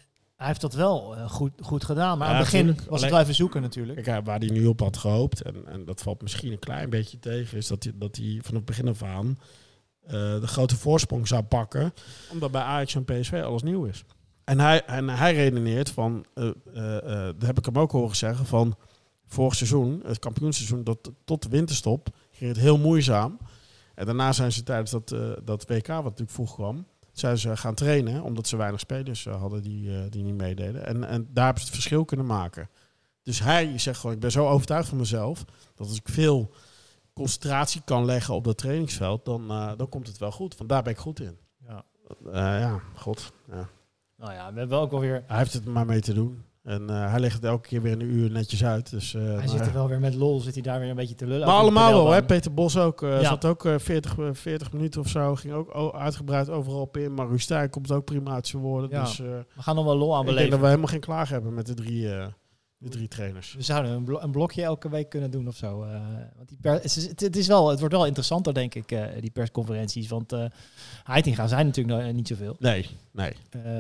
Hij 0.43 0.51
heeft 0.51 0.61
dat 0.61 0.75
wel 0.75 1.17
eh, 1.17 1.31
goed, 1.31 1.53
goed 1.61 1.85
gedaan. 1.85 2.19
Maar 2.19 2.29
Ja, 2.29 2.35
aan 2.35 2.41
het 2.41 2.51
begin 2.51 2.79
was 2.89 3.03
het 3.03 3.13
even 3.13 3.35
zoeken 3.35 3.63
natuurlijk. 3.63 4.03
Kijk, 4.03 4.27
waar 4.27 4.39
hij 4.39 4.49
nu 4.49 4.67
op 4.67 4.81
had 4.81 4.97
gehoopt, 4.97 5.41
en, 5.43 5.67
en 5.67 5.85
dat 5.85 6.03
valt 6.03 6.23
misschien 6.23 6.53
een 6.53 6.59
klein 6.59 6.91
beetje 6.91 7.19
tegen, 7.19 7.59
is 7.59 7.67
dat 7.67 7.83
hij, 7.85 7.93
dat 7.97 8.17
hij 8.17 8.41
van 8.43 8.55
het 8.55 8.65
begin 8.65 8.89
af 8.89 9.03
aan 9.03 9.39
eh, 10.03 10.11
de 10.41 10.47
grote 10.47 10.77
voorsprong 10.77 11.29
zou 11.29 11.43
pakken, 11.43 11.93
omdat 12.31 12.51
bij 12.51 12.63
Ajax 12.63 12.95
en 12.95 13.05
PSV 13.05 13.43
alles 13.45 13.63
nieuw 13.63 13.85
is. 13.85 14.05
En 14.45 14.61
hij, 14.61 14.85
en 14.85 15.09
hij 15.09 15.35
redeneert 15.35 15.91
van, 15.91 16.25
eh, 16.35 16.49
eh, 16.75 16.97
eh, 16.97 17.35
dat 17.39 17.47
heb 17.47 17.59
ik 17.59 17.65
hem 17.65 17.79
ook 17.79 17.93
horen 17.93 18.17
zeggen, 18.17 18.47
van 18.47 18.77
vorig 19.27 19.55
seizoen, 19.55 20.03
het 20.07 20.19
kampioenseizoen, 20.19 20.85
dat, 20.85 21.11
tot 21.25 21.43
de 21.43 21.49
winterstop 21.49 22.09
ging 22.31 22.51
het 22.51 22.61
heel 22.61 22.79
moeizaam. 22.79 23.39
En 23.95 24.07
daarna 24.07 24.33
zijn 24.33 24.53
ze 24.53 24.63
tijdens 24.63 24.91
dat, 24.91 25.13
eh, 25.13 25.31
dat 25.45 25.65
WK, 25.69 25.87
wat 25.87 26.03
natuurlijk 26.05 26.31
vroeg 26.31 26.55
kwam, 26.55 26.87
zijn 27.13 27.39
ze 27.39 27.57
gaan 27.57 27.75
trainen, 27.75 28.23
omdat 28.23 28.47
ze 28.47 28.57
weinig 28.57 28.81
spelers 28.81 29.27
eh, 29.27 29.41
hadden 29.41 29.63
die, 29.63 29.97
eh, 29.97 30.11
die 30.11 30.23
niet 30.23 30.35
meededen. 30.35 30.87
En, 30.87 31.05
en 31.05 31.29
daar 31.31 31.45
hebben 31.45 31.63
ze 31.63 31.69
het 31.69 31.79
verschil 31.79 32.05
kunnen 32.05 32.27
maken. 32.27 32.69
Dus 33.23 33.41
hij 33.41 33.79
zegt 33.79 34.01
gewoon, 34.01 34.15
ik 34.15 34.21
ben 34.21 34.31
zo 34.31 34.49
overtuigd 34.49 34.89
van 34.89 34.99
mezelf, 34.99 35.45
dat 35.75 35.89
als 35.89 35.97
ik 35.97 36.09
veel 36.09 36.51
concentratie 37.13 37.83
kan 37.85 38.05
leggen 38.05 38.35
op 38.35 38.45
dat 38.45 38.59
trainingsveld, 38.59 39.25
dan, 39.25 39.51
eh, 39.51 39.73
dan 39.77 39.89
komt 39.89 40.07
het 40.07 40.19
wel 40.19 40.33
goed. 40.33 40.57
Want 40.57 40.71
daar 40.71 40.83
ben 40.83 40.93
ik 40.93 40.99
goed 40.99 41.21
in. 41.21 41.39
Ja. 41.67 41.85
Eh, 42.25 42.61
ja, 42.61 42.81
god. 42.95 43.33
Ja. 43.51 43.69
Nou 44.17 44.33
ja, 44.33 44.53
we 44.53 44.59
hebben 44.59 44.79
ook 44.79 44.91
wel 44.91 45.01
weer... 45.01 45.25
Hij 45.27 45.39
heeft 45.39 45.53
het 45.53 45.65
maar 45.65 45.87
mee 45.87 46.01
te 46.01 46.15
doen. 46.15 46.45
En 46.63 46.91
eh, 46.91 47.11
hij 47.11 47.21
legt 47.21 47.35
het 47.35 47.45
elke 47.45 47.69
keer 47.69 47.83
weer 47.83 47.93
een 47.93 48.01
uur 48.01 48.31
netjes 48.31 48.65
uit. 48.65 48.91
Dus, 48.91 49.15
eh, 49.15 49.23
Hij 49.23 49.49
zit 49.49 49.61
er 49.67 49.73
wel 49.73 49.89
weer 49.89 50.01
met 50.01 50.15
lol, 50.15 50.41
zit 50.41 50.55
hij 50.55 50.63
daar 50.63 50.81
weer 50.81 50.91
een 50.91 50.97
beetje 50.97 51.15
te 51.15 51.27
lullen. 51.27 51.47
maar 51.47 51.57
allemaal 51.57 51.93
wel, 51.93 52.11
hè? 52.13 52.25
Peter 52.25 52.55
Bos 52.55 52.79
ook. 52.79 53.01
Ja. 53.01 53.23
Zat 53.23 53.45
ook 53.45 53.65
eh, 53.65 53.75
40, 53.79 54.19
eh, 54.19 54.29
40 54.33 54.73
minuten 54.73 55.01
of 55.01 55.09
zo. 55.09 55.35
Ging 55.35 55.55
ook 55.55 55.95
uitgebreid 55.95 56.51
overal 56.51 56.81
op 56.81 56.97
in. 56.97 57.15
Maar 57.15 57.29
Rustijn 57.29 57.71
komt 57.71 57.93
ook 57.93 58.05
prima 58.05 58.33
uit 58.33 58.47
zijn 58.47 58.63
woorden. 58.63 58.91
Ja. 58.91 59.05
Dus, 59.05 59.19
We 59.19 59.45
gaan 59.59 59.75
nog 59.75 59.85
wel 59.85 59.97
lol 59.97 60.17
aan 60.17 60.29
ik 60.29 60.35
denk 60.37 60.51
dat 60.51 60.61
we 60.61 60.67
helemaal 60.67 60.87
geen 60.87 61.01
klaag 61.01 61.29
hebben 61.29 61.55
met 61.55 61.67
de 61.67 61.75
drie, 61.75 62.09
de 62.83 62.89
drie 62.89 63.09
trainers. 63.09 63.55
We 63.55 63.63
zouden 63.63 63.93
een, 63.93 64.05
blo- 64.05 64.21
een 64.21 64.31
blokje 64.31 64.63
elke 64.63 64.89
week 64.89 65.09
kunnen 65.09 65.31
doen 65.31 65.49
of 65.49 65.57
zo. 65.57 65.83
eh, 65.83 66.01
want 66.37 66.49
die 66.49 66.59
per, 66.61 66.73
het, 66.73 66.85
is, 66.85 67.07
het, 67.07 67.21
het 67.21 67.37
is 67.37 67.47
wel, 67.47 67.69
het 67.69 67.79
wordt 67.79 67.95
wel 67.95 68.07
interessanter, 68.07 68.55
denk 68.55 68.75
ik, 68.75 68.93
eh, 68.93 69.05
die 69.21 69.31
persconferenties. 69.31 70.09
Want 70.09 70.33
eh 70.33 70.45
Heitinga 71.05 71.47
zijn 71.47 71.67
natuurlijk 71.67 72.03
nog 72.05 72.13
niet 72.13 72.29
zoveel. 72.29 72.57
Nee, 72.59 72.87
nee. 73.13 73.33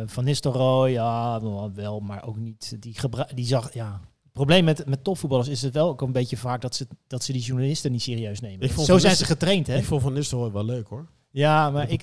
Van 0.07 0.24
Nistelrooy, 0.24 0.90
ja, 0.90 1.40
wel- 1.74 2.00
maar 2.00 2.26
ook 2.26 2.36
niet. 2.36 2.76
Die, 2.80 2.96
die 3.34 3.46
zag, 3.46 3.74
ja. 3.74 4.00
Het 4.22 4.32
probleem 4.32 4.64
met, 4.64 4.86
met 4.86 5.05
topvoetballers 5.05 5.48
is 5.48 5.62
het 5.62 5.74
wel 5.74 5.88
ook 5.88 6.00
een 6.00 6.12
beetje 6.12 6.36
vaak 6.36 6.61
dat 6.61 6.74
ze, 6.74 6.86
dat 7.07 7.24
ze 7.24 7.32
die 7.32 7.42
journalisten 7.42 7.92
niet 7.92 8.03
serieus 8.03 8.40
nemen. 8.40 8.68
Zo 8.84 8.98
zijn 8.98 9.16
ze 9.16 9.24
getraind, 9.24 9.66
hè? 9.66 9.76
Ik 9.76 9.84
vond 9.84 10.03
Van 10.03 10.12
Nistelrooy 10.12 10.53
wel 10.53 10.64
leuk 10.64 10.88
hoor. 10.88 11.07
Ja, 11.33 11.70
maar 11.70 11.91
ik, 11.91 12.03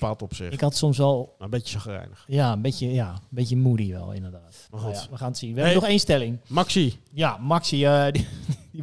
ik 0.50 0.60
had 0.60 0.76
soms 0.76 0.98
wel... 0.98 1.34
Maar 1.38 1.44
een 1.44 1.50
beetje 1.50 1.78
chagrijnig. 1.78 2.24
Ja, 2.26 2.52
een 2.52 2.62
beetje, 2.62 2.92
ja, 2.92 3.08
een 3.12 3.18
beetje 3.28 3.56
moody 3.56 3.90
wel, 3.92 4.12
inderdaad. 4.12 4.68
Maar 4.70 4.80
Nou 4.80 4.92
goed. 4.92 5.02
ja, 5.02 5.10
we 5.10 5.16
gaan 5.16 5.28
het 5.28 5.38
zien. 5.38 5.48
We 5.54 5.54
Hey, 5.54 5.64
hebben 5.64 5.80
nog 5.82 5.90
één 5.90 6.00
stelling. 6.00 6.38
Maxi. 6.48 6.98
Ja, 7.12 7.36
Maxi, 7.36 7.76
die, 8.12 8.26
die 8.72 8.82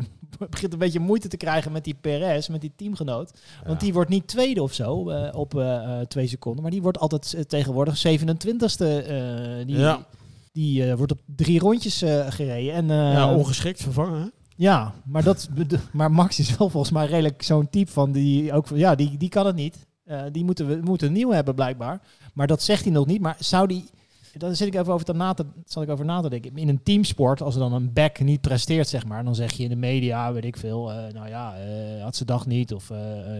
begint 0.50 0.74
een 0.74 0.80
beetje 0.80 1.00
moeite 1.00 1.28
te 1.28 1.38
krijgen 1.38 1.72
met 1.72 1.84
die 1.84 1.93
Perez, 2.02 2.48
met 2.48 2.62
die 2.62 2.72
teamgenoot. 2.76 3.32
Want 3.66 3.80
Ja. 3.80 3.86
die 3.86 3.93
wordt 3.93 4.10
niet 4.10 4.28
tweede 4.28 4.62
of 4.62 4.74
zo 4.74 5.10
eh, 5.10 5.36
op 5.36 5.56
eh, 5.60 6.00
twee 6.00 6.28
seconden. 6.28 6.62
Maar 6.62 6.72
die 6.72 6.82
wordt 6.82 7.00
altijd 7.00 7.50
tegenwoordig 7.50 7.98
27ste. 8.08 8.86
eh, 8.86 9.66
die 9.66 9.78
Ja. 9.78 10.06
die 10.54 10.95
wordt 10.95 11.12
op 11.12 11.20
drie 11.36 11.60
rondjes 11.60 11.98
gereden. 12.30 12.74
En, 12.74 12.88
ja, 12.88 13.36
ongeschikt 13.36 13.82
vervangen. 13.82 14.22
hè? 14.22 14.28
ja, 14.56 14.93
maar, 15.06 15.24
dat, 15.24 15.50
maar 15.91 16.12
Max 16.12 16.39
is 16.39 16.58
wel 16.58 16.70
volgens 16.70 16.91
mij 16.93 17.06
redelijk 17.06 17.43
zo'n 17.43 17.70
type 17.70 17.91
van 17.91 18.12
die 18.12 18.54
ook 18.54 18.68
van, 18.68 18.78
ja, 18.78 18.95
die, 18.95 19.18
die 19.18 19.30
kan 19.30 19.45
het 19.45 19.56
niet. 19.56 19.86
Eh, 20.08 20.22
die 20.32 20.43
moeten 20.43 20.68
we 20.68 20.80
moeten 20.84 21.12
nieuw 21.12 21.32
hebben 21.32 21.55
blijkbaar. 21.55 22.01
Maar 22.34 22.47
dat 22.47 22.62
zegt 22.62 22.84
hij 22.84 22.93
nog 22.93 23.05
niet. 23.05 23.22
Maar 23.22 23.36
zou 23.39 23.68
die, 23.68 23.86
daar 24.34 24.55
zit 24.55 24.68
ik 24.68 24.76
even 24.76 24.93
over 24.93 25.05
te 25.05 25.14
na 25.14 25.34
te, 25.34 25.45
zal 25.66 25.82
ik 25.82 25.89
over 25.89 26.05
na 26.05 26.22
denken. 26.22 26.58
In 26.58 26.70
een 26.70 26.84
teamsport, 26.84 27.41
als 27.41 27.53
er 27.53 27.60
dan 27.60 27.74
een 27.74 27.93
back 27.93 28.20
niet 28.20 28.41
presteert, 28.41 28.88
zeg 28.88 29.05
maar, 29.05 29.24
dan 29.24 29.36
zeg 29.36 29.51
je 29.51 29.64
in 29.64 29.70
de 29.70 29.76
media, 29.76 30.34
weet 30.34 30.45
ik 30.45 30.58
veel, 30.58 30.91
eh, 30.91 31.14
nou 31.14 31.28
ja, 31.28 31.58
eh, 31.58 32.03
had 32.03 32.16
ze 32.16 32.26
dag 32.26 32.45
niet 32.45 32.74
of 32.74 32.88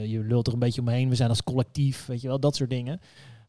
je 0.04 0.24
lult 0.28 0.48
er 0.48 0.54
een 0.54 0.60
beetje 0.60 0.82
omheen. 0.82 1.10
We 1.10 1.16
zijn 1.16 1.30
als 1.30 1.44
collectief, 1.44 2.06
weet 2.06 2.22
je 2.22 2.28
wel, 2.28 2.40
dat 2.40 2.56
soort 2.56 2.70
dingen. 2.70 3.02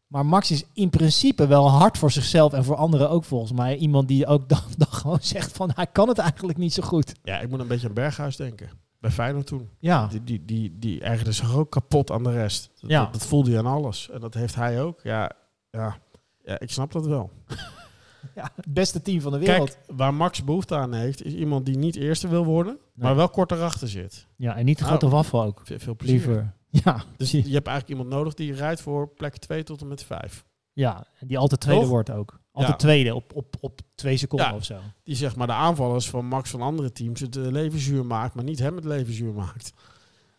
Maar 0.07 0.25
Max 0.25 0.51
is 0.51 0.63
in 0.73 0.89
principe 0.89 1.47
wel 1.47 1.69
hard 1.69 1.97
voor 1.97 2.11
zichzelf 2.11 2.53
en 2.53 2.63
voor 2.63 2.75
anderen 2.75 3.09
ook 3.09 3.23
volgens 3.23 3.51
mij. 3.51 3.77
Iemand 3.77 4.07
die 4.07 4.25
ook 4.25 4.49
dan, 4.49 4.61
dan 4.77 4.91
gewoon 4.91 5.21
zegt 5.21 5.51
van 5.51 5.71
hij 5.75 5.87
kan 5.87 6.07
het 6.07 6.17
eigenlijk 6.17 6.57
niet 6.57 6.73
zo 6.73 6.83
goed. 6.83 7.13
Ja, 7.23 7.39
ik 7.39 7.49
moet 7.49 7.59
een 7.59 7.67
beetje 7.67 7.87
aan 7.87 7.93
Berghuis 7.93 8.35
denken. 8.35 8.69
Bij 8.99 9.11
Feyenoord 9.11 9.47
toen. 9.47 9.69
Ja. 9.79 10.07
Die, 10.07 10.23
die, 10.23 10.45
die, 10.45 10.79
die 10.79 11.01
ergerde 11.01 11.31
zich 11.31 11.55
ook 11.55 11.71
kapot 11.71 12.11
aan 12.11 12.23
de 12.23 12.31
rest. 12.31 12.71
Dat, 12.81 12.89
Ja. 12.89 13.03
dat, 13.03 13.13
dat 13.13 13.25
voelde 13.25 13.49
hij 13.49 13.59
aan 13.59 13.65
alles. 13.65 14.09
En 14.09 14.19
dat 14.19 14.33
heeft 14.33 14.55
hij 14.55 14.81
ook. 14.83 14.99
Ja, 15.03 15.31
ja, 15.71 15.97
ja 16.43 16.59
ik 16.59 16.71
snap 16.71 16.91
dat 16.91 17.05
wel. 17.05 17.31
Ja, 18.35 18.51
het 18.55 18.73
beste 18.73 19.01
team 19.01 19.21
van 19.21 19.31
de 19.31 19.37
wereld. 19.39 19.73
Kijk, 19.85 19.97
waar 19.97 20.13
Max 20.13 20.43
behoefte 20.43 20.75
aan 20.75 20.93
heeft, 20.93 21.23
is 21.23 21.33
iemand 21.33 21.65
die 21.65 21.77
niet 21.77 21.95
eerste 21.95 22.27
wil 22.27 22.45
worden, 22.45 22.77
maar 22.93 23.15
wel 23.15 23.29
kort 23.29 23.51
erachter 23.51 23.87
zit. 23.87 24.27
Ja, 24.35 24.55
en 24.55 24.65
niet 24.65 24.77
de 24.77 24.83
grote 24.83 25.05
Nou, 25.05 25.15
waffel 25.17 25.43
ook. 25.43 25.61
Veel, 25.63 25.79
veel 25.79 25.95
plezier. 25.95 26.15
Liever. 26.15 26.53
Ja, 26.69 27.03
Dus 27.17 27.31
je 27.31 27.37
hebt 27.37 27.67
eigenlijk 27.67 27.89
iemand 27.89 28.09
nodig 28.09 28.33
die 28.33 28.53
rijdt 28.53 28.81
voor 28.81 29.07
plek 29.09 29.37
2 29.37 29.63
tot 29.63 29.81
en 29.81 29.87
met 29.87 30.03
5. 30.03 30.45
Ja, 30.73 31.05
en 31.19 31.27
die 31.27 31.37
altijd 31.37 31.61
tweede 31.61 31.81
Toch? 31.81 31.89
wordt 31.89 32.11
ook. 32.11 32.39
Altijd 32.59 32.79
tweede 32.79 33.15
op, 33.15 33.31
op, 33.35 33.55
op 33.59 33.79
twee 33.95 34.17
seconden 34.17 34.47
Ja. 34.47 34.55
of 34.55 34.63
zo. 34.63 34.77
Die 35.03 35.15
zeg 35.15 35.35
maar 35.35 35.47
de 35.47 35.53
aanvallers 35.53 36.09
van 36.09 36.25
Max 36.25 36.49
van 36.49 36.61
andere 36.61 36.91
teams 36.91 37.19
het 37.19 37.35
eh, 37.35 37.43
leven 37.45 37.79
zuur 37.79 38.05
maakt, 38.05 38.35
maar 38.35 38.43
niet 38.43 38.59
hem 38.59 38.75
het 38.75 38.85
leven 38.85 39.13
zuur 39.13 39.33
maakt. 39.33 39.73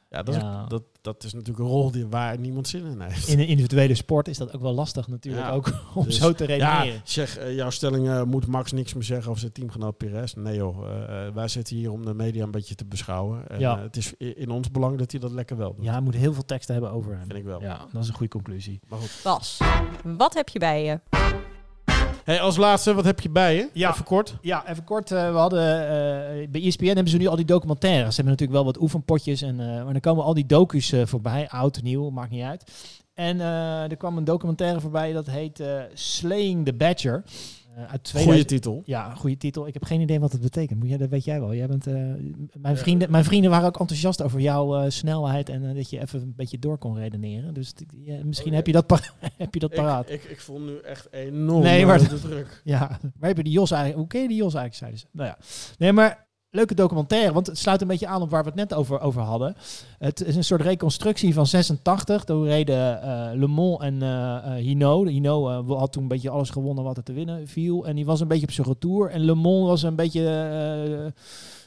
Ja, 0.09 0.23
dat, 0.23 0.35
Ja. 0.35 0.63
Is, 0.63 0.69
dat, 0.69 0.83
dat 1.01 1.25
is 1.25 1.33
natuurlijk 1.33 1.59
een 1.59 1.65
rol 1.71 1.91
die, 1.91 2.07
waar 2.07 2.39
niemand 2.39 2.69
zin 2.69 2.85
in 2.87 3.01
heeft. 3.01 3.29
In 3.29 3.39
een 3.39 3.47
individuele 3.47 3.95
sport 3.95 4.29
is 4.29 4.39
dat 4.39 4.55
ook 4.55 4.61
wel 4.61 4.73
lastig 4.75 5.09
natuurlijk 5.09 5.45
Ja. 5.47 5.53
ook 5.53 5.73
om 5.95 6.05
Dus, 6.05 6.19
zo 6.19 6.33
te 6.33 6.45
redeneren. 6.45 6.87
Ja, 6.87 7.01
zeg, 7.05 7.37
eh, 7.39 7.55
jouw 7.55 7.71
stelling 7.71 8.09
eh, 8.09 8.23
moet 8.23 8.47
Max 8.47 8.73
niks 8.73 8.95
meer 8.95 9.03
zeggen 9.03 9.29
over 9.29 9.41
zijn 9.41 9.53
teamgenoot 9.53 9.97
Perez. 9.97 10.33
Nee 10.33 10.57
joh, 10.57 10.79
wij 11.35 11.49
zitten 11.49 11.77
hier 11.77 11.91
om 11.93 12.05
de 12.05 12.15
media 12.15 12.43
een 12.45 12.51
beetje 12.51 12.75
te 12.75 12.85
beschouwen. 12.85 13.49
En, 13.49 13.59
Ja. 13.61 13.77
eh, 13.77 13.83
het 13.83 13.97
is 13.97 14.13
in 14.17 14.51
ons 14.51 14.71
belang 14.71 14.99
dat 14.99 15.11
hij 15.11 15.21
dat 15.21 15.31
lekker 15.33 15.57
wel 15.57 15.75
doet. 15.75 15.85
Ja, 15.85 15.93
hij 15.93 16.01
moet 16.01 16.15
heel 16.15 16.33
veel 16.35 16.45
teksten 16.45 16.75
hebben 16.75 16.93
over 16.93 17.11
hem. 17.13 17.21
Vind 17.27 17.39
ik 17.39 17.45
wel. 17.45 17.61
Ja, 17.63 17.87
dat 17.93 18.03
is 18.03 18.09
een 18.09 18.15
goede 18.15 18.33
conclusie. 18.33 18.81
Maar 18.89 18.99
goed. 18.99 19.21
Bas, 19.23 19.59
wat 20.05 20.35
heb 20.35 20.49
je 20.49 20.59
bij 20.59 20.85
je? 20.85 21.01
Hey, 22.25 22.41
als 22.41 22.57
laatste, 22.57 22.95
wat 22.95 23.05
heb 23.05 23.21
je 23.21 23.31
bij 23.31 23.55
je? 23.55 23.69
Ja. 23.73 23.91
Even 23.91 24.05
kort. 24.05 24.35
Ja, 24.41 24.69
even 24.69 24.85
kort. 24.85 25.11
eh, 25.11 25.31
we 25.31 25.37
hadden 25.39 25.61
eh, 25.63 26.49
bij 26.49 26.63
ESPN 26.63 26.85
hebben 26.85 27.09
ze 27.09 27.17
nu 27.17 27.27
al 27.27 27.37
die 27.37 27.45
documentaires. 27.45 28.09
Ze 28.15 28.21
hebben 28.23 28.33
natuurlijk 28.33 28.63
wel 28.63 28.73
wat 28.73 28.81
oefenpotjes. 28.83 29.43
En, 29.43 29.61
eh, 29.61 29.67
maar 29.67 29.93
dan 29.93 30.01
komen 30.01 30.25
al 30.25 30.35
die 30.35 30.47
docu's 30.47 30.93
voorbij. 31.05 31.49
Oud, 31.49 31.83
nieuw, 31.83 32.11
maakt 32.11 32.31
niet 32.31 32.43
uit. 32.43 32.65
En 33.15 33.41
er 33.41 33.97
kwam 33.97 34.17
een 34.17 34.25
documentaire 34.25 34.81
voorbij 34.81 35.13
dat 35.13 35.27
heet 35.27 35.63
Slaying 35.95 36.65
the 36.65 36.73
Badger. 36.75 37.23
Eh, 37.81 37.91
uit 37.91 38.05
2000 38.05 38.25
Goeie 38.25 38.45
titel. 38.45 38.83
Ja, 38.85 39.15
goede 39.15 39.37
titel. 39.37 39.67
Ik 39.67 39.75
heb 39.75 39.85
geen 39.85 40.01
idee 40.01 40.21
wat 40.21 40.33
het 40.33 40.41
betekent. 40.41 40.79
Moet 40.79 40.89
jij, 40.89 40.99
dat 40.99 41.09
weet 41.09 41.25
jij 41.25 41.41
wel. 41.41 41.55
Jij 41.55 41.67
bent, 41.67 41.87
eh, 41.87 41.95
mijn, 42.59 42.77
vrienden, 42.77 43.11
mijn 43.11 43.25
vrienden 43.25 43.51
waren 43.51 43.67
ook 43.67 43.79
enthousiast 43.81 44.23
over 44.23 44.41
jouw 44.41 44.77
eh, 44.77 44.91
snelheid 44.91 45.49
en 45.49 45.69
eh, 45.69 45.75
dat 45.75 45.91
je 45.91 46.01
even 46.01 46.21
een 46.21 46.35
beetje 46.37 46.59
door 46.59 46.79
kon 46.79 46.97
redeneren. 46.97 47.55
Dus 47.55 47.73
ja, 47.97 48.25
misschien 48.25 48.53
heb 48.61 48.67
je 48.67 48.73
dat, 48.73 49.13
heb 49.37 49.55
je 49.55 49.61
dat 49.61 49.75
paraat. 49.75 50.11
Ik, 50.11 50.23
ik, 50.25 50.31
ik 50.31 50.41
voel 50.41 50.61
nu 50.61 50.79
echt 50.79 51.13
enorm 51.13 51.63
Nee, 51.63 51.81
eh, 51.81 51.87
maar- 51.87 52.09
de 52.09 52.21
druk. 52.21 52.61
Ja, 52.65 52.99
waar 53.19 53.29
heb 53.29 53.37
je 53.37 53.43
die 53.45 53.53
Jos 53.53 53.71
eigenlijk? 53.71 54.01
Hoe 54.01 54.09
ken 54.11 54.23
je 54.23 54.29
die 54.29 54.37
Jos 54.37 54.55
eigenlijk? 54.55 54.75
Zeiden 54.75 54.99
ze. 55.01 55.07
Nou 55.13 55.29
ja, 55.29 55.39
nee, 55.79 55.93
maar 55.93 56.29
leuke 56.51 56.75
documentaire, 56.75 57.33
want 57.33 57.47
het 57.47 57.59
sluit 57.59 57.81
een 57.81 57.87
beetje 57.87 58.07
aan 58.07 58.23
op 58.23 58.31
waar 58.31 58.43
we 58.43 58.49
het 58.49 58.59
net 58.59 58.75
over, 58.75 59.01
over 59.01 59.23
hadden. 59.23 59.57
Het 59.99 60.25
is 60.25 60.37
een 60.37 60.45
soort 60.45 60.61
reconstructie 60.61 61.35
van 61.35 61.47
86. 61.47 62.25
Toen 62.25 62.45
reden 62.45 63.03
eh, 63.03 63.39
Le 63.39 63.47
Mans 63.47 63.81
en 63.81 64.03
eh 64.03 64.37
eh, 64.37 64.65
Hino. 64.65 65.07
Hino 65.07 65.49
eh, 65.49 65.79
had 65.79 65.93
toen 65.93 66.03
een 66.03 66.09
beetje 66.09 66.31
alles 66.31 66.51
gewonnen 66.51 66.85
wat 66.85 66.97
er 66.97 67.03
te 67.03 67.13
winnen 67.13 67.49
viel. 67.49 67.87
En 67.87 67.97
die 67.97 68.05
was 68.05 68.21
een 68.21 68.29
beetje 68.29 68.47
op 68.47 68.53
zijn 68.53 68.67
retour. 68.67 69.11
En 69.11 69.21
Le 69.21 69.35
Mans 69.35 69.67
was 69.67 69.83
een 69.83 69.97
beetje... 69.97 71.13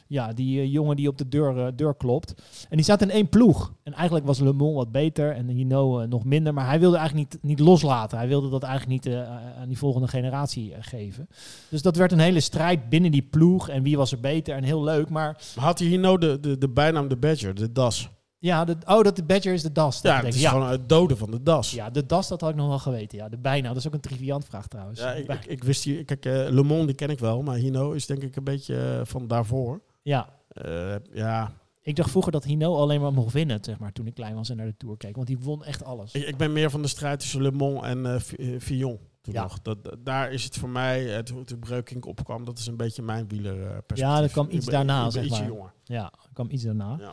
ja, 0.06 0.32
die 0.32 0.60
eh, 0.60 0.72
jongen 0.72 0.96
die 0.96 1.08
op 1.08 1.18
de 1.18 1.28
deur, 1.28 1.66
eh, 1.66 1.72
deur 1.76 1.94
klopt. 1.94 2.34
En 2.68 2.76
die 2.76 2.84
zat 2.84 3.02
in 3.02 3.10
één 3.10 3.28
ploeg. 3.28 3.72
En 3.82 3.92
eigenlijk 3.92 4.26
was 4.26 4.38
Le 4.38 4.52
Mans 4.52 4.74
wat 4.74 4.92
beter 4.92 5.32
en 5.32 5.48
Hino 5.48 6.00
eh, 6.00 6.08
nog 6.08 6.24
minder. 6.24 6.54
Maar 6.54 6.66
hij 6.66 6.80
wilde 6.80 6.96
eigenlijk 6.96 7.32
niet, 7.32 7.42
niet 7.42 7.58
loslaten. 7.58 8.18
Hij 8.18 8.28
wilde 8.28 8.48
dat 8.48 8.62
eigenlijk 8.62 9.04
niet 9.04 9.14
aan 9.58 9.68
die 9.68 9.78
volgende 9.78 10.08
generatie 10.08 10.74
geven. 10.80 11.28
Dus 11.68 11.82
dat 11.82 11.96
werd 11.96 12.12
een 12.12 12.18
hele 12.18 12.40
strijd 12.40 12.88
binnen 12.88 13.10
die 13.10 13.22
ploeg. 13.22 13.68
En 13.68 13.82
wie 13.82 13.96
was 13.96 14.12
er 14.12 14.20
beter 14.20 14.56
en 14.56 14.62
heel 14.62 14.84
leuk. 14.84 15.08
Maar 15.08 15.42
had 15.54 15.78
hij 15.78 15.88
hier 15.88 15.98
nou 15.98 16.18
de, 16.18 16.40
de, 16.40 16.58
de 16.58 16.68
bijnaam 16.68 17.08
de 17.08 17.16
Badger, 17.16 17.54
de 17.54 17.72
Das? 17.72 18.08
ja, 18.44 18.64
de, 18.64 18.76
oh, 18.86 19.02
dat 19.02 19.16
de 19.16 19.22
Badger 19.22 19.52
is 19.52 19.62
de 19.62 19.72
das. 19.72 20.00
dat 20.00 20.12
Ja, 20.12 20.24
het 20.24 20.34
is 20.34 20.44
gewoon 20.44 20.68
het 20.68 20.88
doden 20.88 21.16
van 21.16 21.30
de 21.30 21.42
Das. 21.42 21.70
Ja, 21.70 21.90
de 21.90 22.06
das, 22.06 22.28
dat 22.28 22.40
had 22.40 22.50
ik 22.50 22.56
nog 22.56 22.68
wel 22.68 22.78
geweten. 22.78 23.18
Ja, 23.18 23.28
de 23.28 23.38
bijna. 23.38 23.68
Dat 23.68 23.76
is 23.76 23.86
ook 23.86 23.94
een 23.94 24.00
triviant 24.00 24.44
vraag 24.44 24.66
trouwens. 24.66 25.00
Ja, 25.00 25.12
ik, 25.12 25.28
ik, 25.28 25.44
ik 25.46 25.64
wist 25.64 25.84
hier, 25.84 26.04
kijk, 26.04 26.24
eh, 26.26 26.32
Le 26.32 26.62
Mans 26.62 26.86
die 26.86 26.94
ken 26.94 27.08
ik 27.08 27.18
wel, 27.18 27.42
maar 27.42 27.56
Hino 27.56 27.92
is 27.92 28.06
denk 28.06 28.22
ik 28.22 28.36
een 28.36 28.44
beetje 28.44 29.00
van 29.04 29.26
daarvoor. 29.26 29.80
Ja. 30.04 30.28
Eh, 30.48 30.94
ja, 31.12 31.52
Ik 31.82 31.96
dacht 31.96 32.10
vroeger 32.10 32.32
dat 32.32 32.44
Hino 32.44 32.76
alleen 32.76 33.00
maar 33.00 33.12
mocht 33.12 33.32
winnen, 33.32 33.58
zeg 33.64 33.78
maar, 33.78 33.92
toen 33.92 34.06
ik 34.06 34.14
klein 34.14 34.34
was 34.34 34.48
en 34.50 34.56
naar 34.56 34.66
de 34.66 34.76
Tour 34.76 34.96
keek. 34.96 35.14
Want 35.16 35.26
die 35.26 35.38
won 35.38 35.64
echt 35.64 35.84
alles. 35.84 36.12
ik, 36.12 36.26
ik 36.26 36.36
ben 36.36 36.52
meer 36.52 36.70
van 36.70 36.82
de 36.82 36.88
strijd 36.88 37.20
tussen 37.20 37.42
Le 37.42 37.50
Mans 37.50 37.82
en 37.82 38.06
eh, 38.06 38.20
Fillon. 38.60 38.98
Toen 39.20 39.34
Ja. 39.34 39.42
nog. 39.42 39.62
Dat, 39.62 39.84
dat- 39.84 39.96
daar 40.04 40.32
is 40.32 40.44
het 40.44 40.56
voor 40.56 40.68
mij, 40.68 41.16
eh, 41.16 41.22
toen 41.22 41.44
toen 41.44 41.58
Breukink 41.58 42.06
opkwam, 42.06 42.44
dat 42.44 42.58
is 42.58 42.66
een 42.66 42.76
beetje 42.76 43.02
mijn 43.02 43.28
wielerperspectief. 43.28 43.98
Ja, 43.98 44.22
er 44.22 44.28
kwam 44.28 44.46
Ik 44.46 44.52
iets 44.52 44.64
ben- 44.64 44.74
daarna, 44.74 45.06
ik 45.06 45.12
ben 45.12 45.22
zeg 45.28 45.38
maar. 45.38 45.48
jonger. 45.48 45.72
Ja, 45.84 46.12
kwam 46.32 46.50
iets 46.50 46.62
daarna. 46.62 46.96
Ja. 47.00 47.12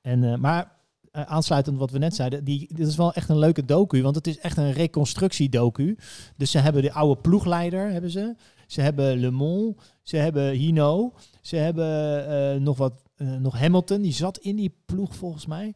En, 0.00 0.40
maar 0.40 0.78
aansluitend 1.12 1.78
wat 1.78 1.90
we 1.90 1.98
net 1.98 2.14
zeiden, 2.14 2.44
die, 2.44 2.74
dit 2.74 2.86
is 2.86 2.96
wel 2.96 3.12
echt 3.12 3.28
een 3.28 3.38
leuke 3.38 3.64
docu, 3.64 4.02
want 4.02 4.14
het 4.14 4.26
is 4.26 4.38
echt 4.38 4.56
een 4.56 4.72
reconstructiedocu. 4.72 5.98
Dus 6.36 6.50
ze 6.50 6.58
hebben 6.58 6.82
de 6.82 6.92
oude 6.92 7.20
ploegleider, 7.20 7.90
hebben 7.90 8.10
ze. 8.10 8.34
Ze 8.70 8.80
hebben 8.80 9.20
Le 9.20 9.30
Mans. 9.30 9.74
Ze 10.02 10.16
hebben 10.16 10.52
Hino. 10.52 11.12
Ze 11.40 11.56
hebben 11.56 12.28
eh, 12.28 12.60
nog 12.60 12.76
wat, 12.76 13.02
eh, 13.16 13.26
nog 13.36 13.58
Hamilton. 13.58 14.02
Die 14.02 14.12
zat 14.12 14.38
in 14.38 14.56
die 14.56 14.74
ploeg 14.86 15.14
volgens 15.14 15.46
mij. 15.46 15.74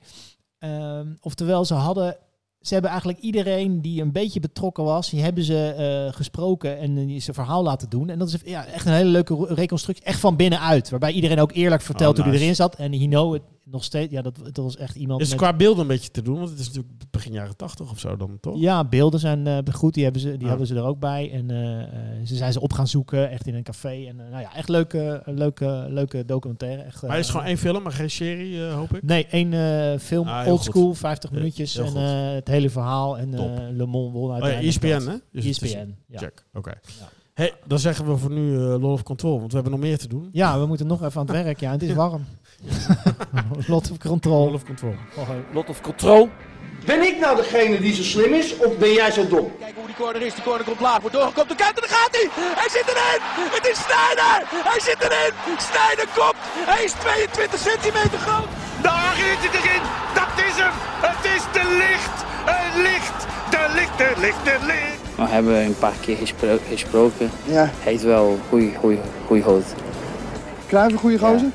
Ehm, 0.59 1.15
oftewel, 1.21 1.65
ze 1.65 1.75
hadden. 1.75 2.17
Ze 2.61 2.73
hebben 2.73 2.91
eigenlijk 2.91 3.21
iedereen 3.21 3.81
die 3.81 4.03
een 4.03 4.13
beetje 4.13 4.41
betrokken 4.41 4.85
was, 4.85 5.11
die 5.11 5.23
hebben 5.23 5.45
ze 5.45 5.69
eh, 5.69 6.17
gesproken 6.17 6.79
en 6.79 7.07
die 7.07 7.21
zijn 7.21 7.37
verhaal 7.37 7.63
laten 7.63 7.89
doen. 7.89 8.09
En 8.11 8.19
dat 8.19 8.29
is 8.29 8.41
ja, 8.45 8.67
echt 8.67 8.87
een 8.87 8.93
hele 8.93 9.11
leuke 9.11 9.47
reconstructie, 9.55 10.05
echt 10.05 10.21
van 10.21 10.37
binnenuit. 10.37 10.91
Waarbij 10.91 11.13
iedereen 11.13 11.41
ook 11.41 11.53
eerlijk 11.53 11.83
vertelt 11.83 12.19
Oh, 12.19 12.25
hoe 12.25 12.33
hij 12.33 12.43
erin 12.43 12.55
zat. 12.55 12.75
En 12.75 12.93
Hino, 12.93 13.33
het, 13.33 13.43
nog 13.65 13.85
steeds, 13.85 14.13
ja, 14.13 14.23
dat, 14.23 14.39
dat 14.45 14.57
was 14.57 14.77
echt 14.77 14.97
iemand. 14.97 15.21
Is 15.21 15.29
met- 15.29 15.39
qua 15.39 15.53
beelden 15.57 15.81
een 15.83 15.87
beetje 15.87 16.11
te 16.11 16.23
doen? 16.23 16.37
Want 16.39 16.51
het 16.51 16.59
is 16.59 16.67
natuurlijk 16.67 16.95
begin 17.11 17.33
jaren 17.33 17.57
80 17.57 17.91
of 17.91 17.99
zo 17.99 18.17
dan, 18.17 18.39
toch? 18.41 18.61
ja, 18.61 18.85
beelden 18.85 19.21
zijn 19.21 19.47
eh, 19.47 19.59
goed. 19.73 19.95
Die, 19.95 20.03
hebben 20.05 20.21
ze, 20.23 20.37
die 20.37 20.49
hadden 20.49 20.67
ze 20.67 20.75
er 20.75 20.85
ook 20.85 20.99
bij. 20.99 21.31
En 21.33 21.51
eh, 21.51 21.83
eh, 21.83 21.89
ze 22.27 22.37
zijn 22.37 22.53
ze 22.53 22.61
op 22.61 22.73
gaan 22.73 22.89
zoeken, 22.89 23.31
echt 23.31 23.47
in 23.47 23.55
een 23.55 23.63
café. 23.63 24.05
En 24.07 24.17
nou 24.17 24.41
ja, 24.41 24.55
echt 24.55 24.69
leuke, 24.69 25.23
leuke, 25.25 25.87
leuke 25.89 26.25
documentaire. 26.25 26.83
Echt, 26.83 27.03
Maar 27.03 27.19
is 27.19 27.31
gewoon 27.31 27.47
één 27.47 27.59
film, 27.59 27.83
maar 27.83 27.93
geen 27.93 28.11
serie, 28.11 28.61
hoop 28.63 28.95
ik? 28.95 29.03
Nee, 29.03 29.27
één 29.27 30.01
film, 30.01 30.29
Ah, 30.29 30.47
old 30.47 30.57
goed. 30.61 30.67
school, 30.67 30.95
50 30.95 31.31
Ja, 31.31 31.37
minuutjes. 31.37 31.77
En 31.77 31.95
het 32.35 32.49
hele 32.49 32.71
verhaal. 32.71 33.19
En 33.19 33.31
Le 33.77 33.87
Mans 33.87 34.13
won 34.13 34.31
Oh 34.31 34.39
ja. 34.39 34.61
ESPN, 34.61 34.89
dat. 34.89 35.07
hè? 35.07 35.15
Dus 35.33 35.45
ESPN, 35.45 35.95
ja. 36.07 36.19
Check, 36.19 36.45
oké. 36.55 36.71
Ja. 36.71 37.09
Hey, 37.35 37.53
dan 37.65 37.79
zeggen 37.79 38.07
we 38.07 38.17
voor 38.17 38.31
nu 38.31 38.55
eh 38.55 38.61
Law 38.61 38.93
of 38.93 39.03
Control, 39.03 39.39
want 39.39 39.49
we 39.49 39.55
hebben 39.55 39.73
nog 39.73 39.81
meer 39.81 39.99
te 39.99 40.09
doen. 40.09 40.29
Ja, 40.33 40.59
we 40.59 40.67
moeten 40.67 40.87
nog 40.87 41.03
even 41.05 41.21
aan 41.21 41.27
het 41.27 41.45
werk. 41.45 41.61
Ja, 41.61 41.71
het 41.71 41.83
is 41.83 41.95
warm. 41.95 42.25
Lot 43.73 43.91
of 43.91 43.99
control. 43.99 44.45
Lot 44.45 44.55
of 44.55 44.65
Control. 44.65 44.95
Lot 45.53 45.69
of 45.69 45.81
control. 45.81 46.29
Ben 46.87 47.03
ik 47.03 47.19
nou 47.21 47.37
degene 47.37 47.81
die 47.81 47.95
zo 47.95 48.03
slim 48.03 48.33
is 48.33 48.57
of 48.57 48.77
ben 48.79 48.93
jij 48.93 49.11
zo 49.11 49.29
dom? 49.29 49.47
Kijken 49.59 49.77
hoe 49.77 49.87
die 49.87 49.97
corner 49.97 50.23
is. 50.23 50.35
Die 50.35 50.45
corner 50.45 50.65
komt 50.65 50.81
laag. 50.81 51.01
Wordt 51.01 51.17
doorgekomen. 51.17 51.49
De 51.57 51.63
kant 51.63 51.75
en 51.79 51.83
daar 51.87 51.97
gaat 51.99 52.15
hij. 52.19 52.27
Hij 52.61 52.71
zit 52.77 52.87
erin. 52.93 53.21
Het 53.57 53.67
is 53.73 53.79
Sneijder. 53.87 54.37
Hij 54.71 54.81
zit 54.89 55.01
erin. 55.07 55.33
Sneijder 55.71 56.09
komt. 56.19 56.39
Hij 56.73 56.85
is 56.89 56.93
22 56.93 57.61
centimeter 57.69 58.19
groot. 58.27 58.51
Daar 58.87 59.15
is 59.31 59.39
hij 59.45 59.53
erin. 59.61 59.83
Dat 60.21 60.33
is 60.49 60.55
hem. 60.63 60.75
Het 61.09 61.23
is 61.35 61.43
de 61.57 61.65
licht. 61.85 62.17
Het 62.53 62.75
licht. 62.87 63.19
De 63.55 63.63
licht. 63.79 63.95
De 64.03 64.11
licht. 64.25 64.43
De 64.51 64.59
licht. 64.73 65.04
We 65.17 65.23
hebben 65.23 65.65
een 65.65 65.79
paar 65.79 65.93
keer 66.01 66.17
gespro- 66.17 66.59
gesproken. 66.69 67.31
Ja. 67.45 67.55
Hij 67.55 67.93
heeft 67.93 68.03
wel 68.03 68.39
goeie, 68.49 69.43
hoofd. 69.43 69.75
Kruijf 70.67 70.93
een 70.93 70.99
goede 70.99 71.19
gozer? 71.19 71.49